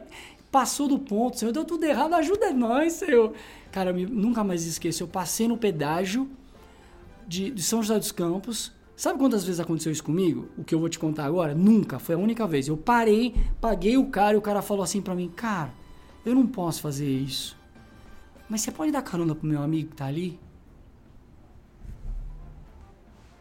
passou 0.51 0.89
do 0.89 0.99
ponto, 0.99 1.39
Senhor, 1.39 1.53
deu 1.53 1.65
tudo 1.65 1.85
errado, 1.85 2.15
ajuda 2.15 2.51
nós, 2.53 2.95
Senhor. 2.95 3.33
Cara, 3.71 3.91
eu 3.91 4.09
nunca 4.09 4.43
mais 4.43 4.65
esqueço, 4.65 5.03
eu 5.03 5.09
passei 5.09 5.47
no 5.47 5.59
pedágio 5.59 6.29
de, 7.29 7.51
de 7.51 7.63
São 7.63 7.83
José 7.83 7.99
dos 7.99 8.11
Campos. 8.13 8.73
Sabe 8.97 9.19
quantas 9.19 9.45
vezes 9.45 9.61
aconteceu 9.61 9.93
isso 9.93 10.03
comigo? 10.03 10.49
O 10.57 10.65
que 10.65 10.75
eu 10.75 10.81
vou 10.81 10.89
te 10.89 10.99
contar 10.99 11.27
agora? 11.27 11.55
Nunca, 11.55 11.99
foi 11.99 12.15
a 12.15 12.19
única 12.19 12.47
vez. 12.47 12.69
Eu 12.69 12.79
parei, 12.79 13.35
paguei 13.61 13.99
o 13.99 14.07
cara 14.07 14.35
e 14.35 14.39
o 14.39 14.43
cara 14.43 14.63
falou 14.63 14.83
assim 14.83 15.03
pra 15.03 15.15
mim: 15.15 15.29
Cara, 15.37 15.75
eu 16.25 16.35
não 16.35 16.47
posso 16.47 16.81
fazer 16.81 17.07
isso. 17.07 17.55
Mas 18.49 18.63
você 18.63 18.71
pode 18.73 18.91
dar 18.91 19.03
carona 19.03 19.35
pro 19.35 19.47
meu 19.47 19.61
amigo 19.61 19.91
que 19.91 19.97
tá 19.97 20.07
ali? 20.07 20.39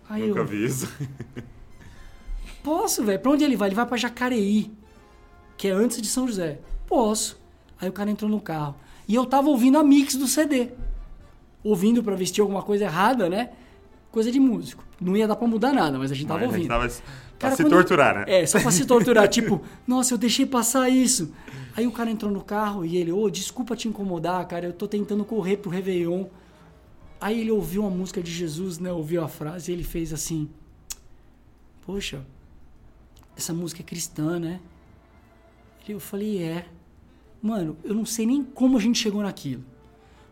Aí 0.10 0.28
Nunca 0.28 0.40
eu, 0.42 0.46
vi 0.46 0.66
isso. 0.66 0.88
Posso, 2.64 3.04
velho. 3.04 3.20
Pra 3.20 3.32
onde 3.32 3.44
ele 3.44 3.56
vai? 3.56 3.70
Ele 3.70 3.76
vai 3.76 3.86
pra 3.86 3.98
Jacareí, 3.98 4.72
que 5.58 5.68
é 5.68 5.72
antes 5.72 6.02
de 6.02 6.08
São 6.08 6.28
José. 6.28 6.60
Posso. 6.88 7.40
Aí 7.80 7.90
o 7.90 7.94
cara 7.94 8.10
entrou 8.10 8.30
no 8.30 8.40
carro. 8.42 8.76
E 9.08 9.14
eu 9.14 9.26
tava 9.26 9.50
ouvindo 9.50 9.78
a 9.78 9.84
mix 9.84 10.16
do 10.16 10.28
CD. 10.28 10.70
Ouvindo 11.64 12.04
pra 12.04 12.16
vestir 12.16 12.42
alguma 12.42 12.62
coisa 12.64 12.86
errada, 12.86 13.30
né? 13.30 13.50
Coisa 14.12 14.32
de 14.32 14.40
músico. 14.40 14.84
Não 15.00 15.16
ia 15.16 15.28
dar 15.28 15.36
pra 15.36 15.48
mudar 15.48 15.74
nada, 15.74 15.98
mas 15.98 16.12
a 16.12 16.16
gente 16.16 16.28
tava 16.28 16.40
Mas 16.40 16.46
a 16.46 16.52
ouvindo. 16.52 16.62
gente 16.64 16.70
tava 16.70 16.88
pra 17.38 17.50
Cara, 17.50 17.56
se 17.56 17.66
torturar, 17.66 18.16
né? 18.16 18.24
É, 18.28 18.46
só 18.46 18.60
pra 18.60 18.72
se 18.72 18.86
torturar. 18.86 19.28
tipo, 19.30 19.62
nossa, 19.86 20.14
eu 20.14 20.18
deixei 20.18 20.46
passar 20.46 20.90
isso. 20.90 21.34
Aí 21.76 21.86
o 21.86 21.92
cara 21.92 22.10
entrou 22.10 22.32
no 22.32 22.42
carro 22.42 22.86
e 22.86 22.96
ele, 22.98 23.12
ô, 23.12 23.30
desculpa 23.30 23.76
te 23.76 23.88
incomodar, 23.88 24.48
cara, 24.48 24.68
eu 24.68 24.74
tô 24.74 24.88
tentando 24.88 25.26
correr 25.26 25.58
pro 25.58 25.70
Réveillon. 25.70 26.26
Aí 27.20 27.42
ele 27.42 27.52
ouviu 27.52 27.86
a 27.86 27.90
música 27.90 28.22
de 28.22 28.32
Jesus, 28.32 28.78
né? 28.80 28.92
Ouviu 28.92 29.24
a 29.24 29.28
frase 29.28 29.72
e 29.72 29.74
ele 29.74 29.84
fez 29.84 30.14
assim: 30.14 30.50
Poxa, 31.86 32.26
essa 33.36 33.54
música 33.54 33.82
é 33.82 33.86
cristã, 33.86 34.40
né? 34.40 34.60
Eu 35.88 36.00
falei: 36.00 36.42
É. 36.42 36.68
Mano, 37.42 37.78
eu 37.84 37.94
não 37.94 38.06
sei 38.06 38.26
nem 38.26 38.44
como 38.44 38.78
a 38.78 38.82
gente 38.82 38.98
chegou 38.98 39.22
naquilo. 39.22 39.64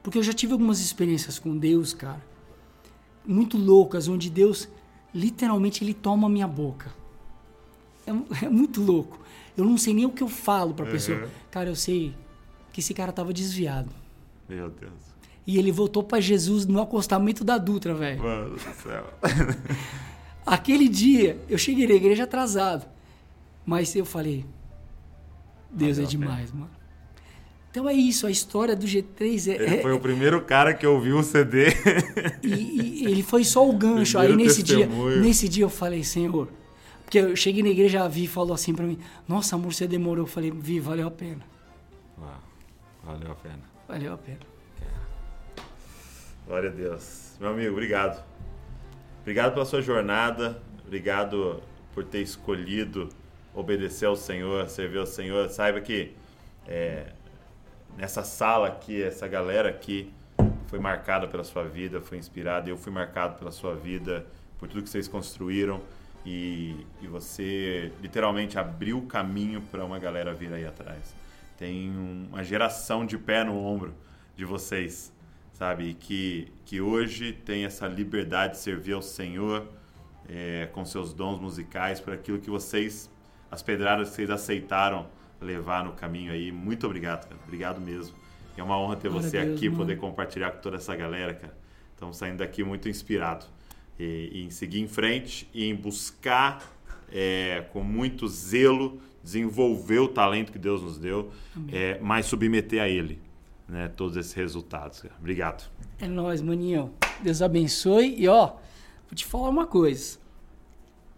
Porque 0.01 0.17
eu 0.17 0.23
já 0.23 0.33
tive 0.33 0.51
algumas 0.51 0.79
experiências 0.79 1.39
com 1.39 1.57
Deus, 1.57 1.93
cara, 1.93 2.21
muito 3.25 3.57
loucas, 3.57 4.07
onde 4.07 4.29
Deus 4.29 4.67
literalmente 5.13 5.83
ele 5.83 5.93
toma 5.93 6.27
a 6.27 6.29
minha 6.29 6.47
boca. 6.47 6.93
É, 8.05 8.11
é 8.45 8.49
muito 8.49 8.81
louco. 8.81 9.19
Eu 9.55 9.63
não 9.63 9.77
sei 9.77 9.93
nem 9.93 10.05
o 10.05 10.09
que 10.09 10.23
eu 10.23 10.27
falo 10.27 10.73
pra 10.73 10.85
pessoa. 10.85 11.19
Uhum. 11.19 11.29
Cara, 11.51 11.69
eu 11.69 11.75
sei 11.75 12.13
que 12.71 12.79
esse 12.79 12.93
cara 12.93 13.11
tava 13.11 13.31
desviado. 13.31 13.91
Meu 14.49 14.69
Deus. 14.69 15.12
E 15.45 15.57
ele 15.57 15.71
voltou 15.71 16.03
pra 16.03 16.19
Jesus 16.21 16.65
no 16.65 16.81
acostamento 16.81 17.43
da 17.43 17.57
Dutra, 17.57 17.93
velho. 17.93 18.21
Mano 18.21 18.51
do 18.51 18.59
céu. 18.59 19.13
Aquele 20.45 20.87
dia, 20.87 21.37
eu 21.49 21.57
cheguei 21.57 21.87
na 21.87 21.93
igreja 21.93 22.23
atrasado. 22.23 22.85
Mas 23.65 23.95
eu 23.95 24.05
falei, 24.05 24.45
Deus 25.71 25.97
Valeu 25.97 26.07
é 26.07 26.09
demais, 26.09 26.51
mano. 26.51 26.69
Então 27.71 27.89
é 27.89 27.93
isso, 27.93 28.27
a 28.27 28.31
história 28.31 28.75
do 28.75 28.85
G3 28.85 29.51
é. 29.51 29.55
Ele 29.55 29.75
é- 29.77 29.81
foi 29.81 29.93
o 29.93 29.99
primeiro 29.99 30.41
cara 30.43 30.73
que 30.73 30.85
ouviu 30.85 31.17
o 31.17 31.23
CD. 31.23 31.67
e, 32.43 32.47
e 33.01 33.05
ele 33.05 33.23
foi 33.23 33.43
só 33.43 33.67
o 33.67 33.73
gancho. 33.73 34.19
Aí 34.19 34.27
Primeiro 34.27 34.49
nesse 34.49 34.61
dia, 34.61 34.87
nesse 35.19 35.49
dia 35.49 35.63
eu 35.63 35.69
falei, 35.69 36.03
Senhor. 36.03 36.49
Porque 37.03 37.17
eu 37.17 37.35
cheguei 37.35 37.63
na 37.63 37.69
igreja, 37.69 38.03
a 38.03 38.07
Vi 38.07 38.27
falou 38.27 38.53
assim 38.53 38.73
pra 38.75 38.85
mim: 38.85 38.99
Nossa, 39.27 39.55
amor, 39.55 39.73
você 39.73 39.87
demorou. 39.87 40.23
Eu 40.23 40.27
falei, 40.27 40.51
Vi, 40.51 40.79
valeu 40.79 41.07
a 41.07 41.11
pena. 41.11 41.41
Uau, 42.19 42.39
Valeu 43.03 43.31
a 43.31 43.35
pena. 43.35 43.59
Valeu 43.87 44.13
a 44.13 44.17
pena. 44.17 44.52
Glória 46.45 46.69
a 46.69 46.73
Deus. 46.73 47.35
Meu 47.39 47.49
amigo, 47.49 47.71
obrigado. 47.71 48.23
Obrigado 49.21 49.53
pela 49.53 49.65
sua 49.65 49.81
jornada. 49.81 50.61
Obrigado 50.85 51.61
por 51.93 52.03
ter 52.03 52.21
escolhido 52.21 53.09
obedecer 53.53 54.05
ao 54.05 54.15
Senhor, 54.15 54.67
servir 54.69 54.97
ao 54.99 55.05
Senhor. 55.05 55.49
Saiba 55.49 55.79
que 55.79 56.13
é, 56.67 57.07
nessa 57.97 58.23
sala 58.23 58.67
aqui, 58.67 59.01
essa 59.01 59.27
galera 59.27 59.69
aqui 59.69 60.11
foi 60.67 60.79
marcada 60.79 61.27
pela 61.27 61.43
sua 61.43 61.63
vida, 61.63 62.01
foi 62.01 62.17
inspirada. 62.17 62.69
Eu 62.69 62.77
fui 62.77 62.91
marcado 62.91 63.37
pela 63.37 63.51
sua 63.51 63.75
vida, 63.75 64.25
por 64.59 64.67
tudo 64.67 64.83
que 64.83 64.89
vocês 64.89 65.07
construíram. 65.07 65.81
E, 66.25 66.85
e 67.01 67.07
você 67.07 67.91
literalmente 68.01 68.57
abriu 68.57 68.97
o 68.97 69.05
caminho 69.05 69.61
para 69.61 69.83
uma 69.83 69.99
galera 69.99 70.33
vir 70.33 70.53
aí 70.53 70.65
atrás. 70.65 71.13
Tem 71.57 71.89
um- 71.91 72.27
uma 72.29 72.43
geração 72.43 73.05
de 73.05 73.17
pé 73.17 73.43
no 73.43 73.57
ombro 73.57 73.93
de 74.35 74.45
vocês 74.45 75.11
sabe? 75.53 75.89
E 75.89 75.93
que, 75.93 76.51
que 76.65 76.81
hoje 76.81 77.31
tem 77.31 77.63
essa 77.65 77.87
liberdade 77.87 78.53
de 78.53 78.59
servir 78.59 78.93
ao 78.93 79.01
Senhor 79.01 79.67
é, 80.27 80.67
com 80.73 80.83
seus 80.83 81.13
dons 81.13 81.39
musicais, 81.39 81.99
por 81.99 82.13
aquilo 82.13 82.39
que 82.39 82.49
vocês, 82.49 83.09
as 83.49 83.61
pedradas 83.61 84.09
que 84.09 84.15
vocês 84.15 84.29
aceitaram 84.29 85.07
levar 85.39 85.83
no 85.83 85.93
caminho 85.93 86.31
aí. 86.31 86.51
Muito 86.51 86.85
obrigado, 86.85 87.27
cara. 87.27 87.39
Obrigado 87.45 87.79
mesmo. 87.79 88.15
É 88.57 88.63
uma 88.63 88.77
honra 88.77 88.95
ter 88.95 89.09
Glória 89.09 89.29
você 89.29 89.39
Deus, 89.39 89.55
aqui, 89.55 89.67
mano. 89.67 89.79
poder 89.79 89.97
compartilhar 89.97 90.51
com 90.51 90.61
toda 90.61 90.77
essa 90.77 90.95
galera, 90.95 91.33
cara. 91.33 91.55
Estamos 91.93 92.17
saindo 92.17 92.37
daqui 92.37 92.63
muito 92.63 92.89
inspirado. 92.89 93.45
E, 93.99 94.29
e 94.33 94.43
em 94.43 94.49
seguir 94.49 94.79
em 94.79 94.87
frente 94.87 95.47
e 95.53 95.65
em 95.65 95.75
buscar 95.75 96.63
é, 97.11 97.65
com 97.71 97.83
muito 97.83 98.27
zelo 98.27 98.99
desenvolver 99.23 99.99
o 99.99 100.07
talento 100.07 100.51
que 100.51 100.59
Deus 100.59 100.81
nos 100.81 100.97
deu, 100.97 101.31
é, 101.71 101.97
mas 102.01 102.25
submeter 102.25 102.81
a 102.81 102.89
Ele 102.89 103.22
né, 103.67 103.87
todos 103.87 104.17
esses 104.17 104.33
resultados. 104.33 105.01
cara. 105.01 105.13
Obrigado. 105.19 105.69
É 105.99 106.07
nóis, 106.07 106.41
maninho. 106.41 106.93
Deus 107.21 107.41
abençoe. 107.41 108.15
E 108.17 108.27
ó, 108.27 108.47
vou 108.47 109.15
te 109.15 109.25
falar 109.25 109.49
uma 109.49 109.65
coisa. 109.65 110.17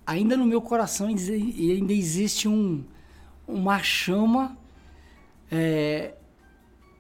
Ainda 0.06 0.38
no 0.38 0.46
meu 0.46 0.62
coração 0.62 1.08
ainda 1.08 1.94
existe 1.94 2.48
um, 2.48 2.84
uma 3.48 3.82
chama. 3.82 4.58
É, 5.52 6.14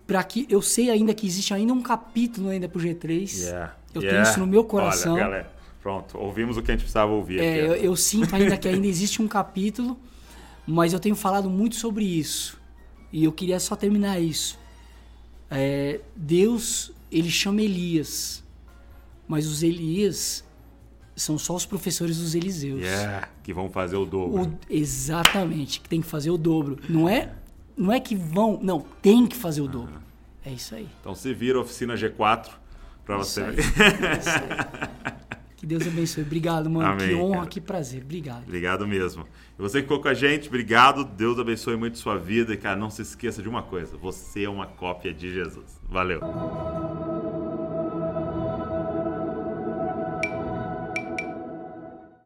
para 0.07 0.23
que 0.23 0.45
eu 0.49 0.61
sei 0.61 0.89
ainda 0.89 1.13
que 1.13 1.25
existe 1.25 1.53
ainda 1.53 1.73
um 1.73 1.81
capítulo 1.81 2.49
ainda 2.49 2.69
pro 2.69 2.79
G3. 2.79 3.67
Eu 3.93 4.01
tenho 4.01 4.21
isso 4.21 4.39
no 4.39 4.47
meu 4.47 4.63
coração. 4.63 5.13
Olha, 5.13 5.23
galera, 5.23 5.51
pronto, 5.81 6.17
ouvimos 6.17 6.57
o 6.57 6.61
que 6.61 6.71
a 6.71 6.73
gente 6.73 6.81
precisava 6.81 7.11
ouvir 7.11 7.39
É, 7.39 7.65
eu, 7.65 7.71
aqui. 7.73 7.85
eu 7.85 7.95
sinto 7.95 8.35
ainda 8.35 8.57
que 8.57 8.67
ainda 8.67 8.85
existe 8.87 9.21
um 9.21 9.27
capítulo, 9.27 9.99
mas 10.67 10.93
eu 10.93 10.99
tenho 10.99 11.15
falado 11.15 11.49
muito 11.49 11.75
sobre 11.75 12.03
isso. 12.05 12.59
E 13.11 13.23
eu 13.23 13.31
queria 13.31 13.59
só 13.59 13.75
terminar 13.75 14.19
isso. 14.19 14.59
É, 15.55 16.01
Deus, 16.15 16.91
ele 17.11 17.29
chama 17.29 17.61
Elias, 17.61 18.43
mas 19.27 19.47
os 19.47 19.63
Elias 19.63 20.43
são 21.15 21.37
só 21.37 21.55
os 21.55 21.65
professores 21.65 22.17
dos 22.17 22.35
Eliseus. 22.35 22.81
Yeah, 22.81 23.29
que 23.43 23.53
vão 23.53 23.69
fazer 23.69 23.95
o 23.95 24.05
dobro. 24.05 24.43
O- 24.43 24.59
exatamente, 24.69 25.79
que 25.79 25.87
tem 25.89 26.01
que 26.01 26.07
fazer 26.07 26.29
o 26.29 26.37
dobro. 26.37 26.77
Não 26.89 27.07
é, 27.07 27.31
não 27.77 27.91
é 27.91 27.99
que 27.99 28.15
vão, 28.15 28.59
não, 28.61 28.81
tem 29.01 29.25
que 29.25 29.35
fazer 29.35 29.61
o 29.61 29.67
dobro. 29.67 29.95
É 30.45 30.51
isso 30.51 30.75
aí. 30.75 30.87
Então 31.01 31.15
se 31.15 31.33
vira 31.33 31.59
oficina 31.59 31.95
G4 31.95 32.49
para 33.05 33.17
você. 33.17 33.41
aí. 33.41 33.55
É 33.57 34.17
isso 34.17 34.29
aí. 34.29 35.15
Que 35.55 35.65
Deus 35.65 35.87
abençoe. 35.87 36.23
Obrigado, 36.23 36.69
mano. 36.69 36.87
Amém, 36.89 37.09
que 37.09 37.15
honra, 37.15 37.37
cara. 37.37 37.47
que 37.47 37.61
prazer. 37.61 38.03
Obrigado. 38.03 38.43
Obrigado 38.43 38.87
mesmo. 38.87 39.25
E 39.57 39.61
você 39.61 39.77
que 39.77 39.83
ficou 39.83 40.01
com 40.01 40.07
a 40.07 40.13
gente, 40.13 40.47
obrigado. 40.47 41.05
Deus 41.05 41.39
abençoe 41.39 41.77
muito 41.77 41.97
sua 41.97 42.17
vida. 42.17 42.53
E, 42.53 42.57
cara, 42.57 42.75
não 42.75 42.89
se 42.89 43.01
esqueça 43.01 43.41
de 43.41 43.47
uma 43.47 43.63
coisa: 43.63 43.95
você 43.97 44.43
é 44.43 44.49
uma 44.49 44.67
cópia 44.67 45.13
de 45.13 45.33
Jesus. 45.33 45.79
Valeu. 45.87 46.19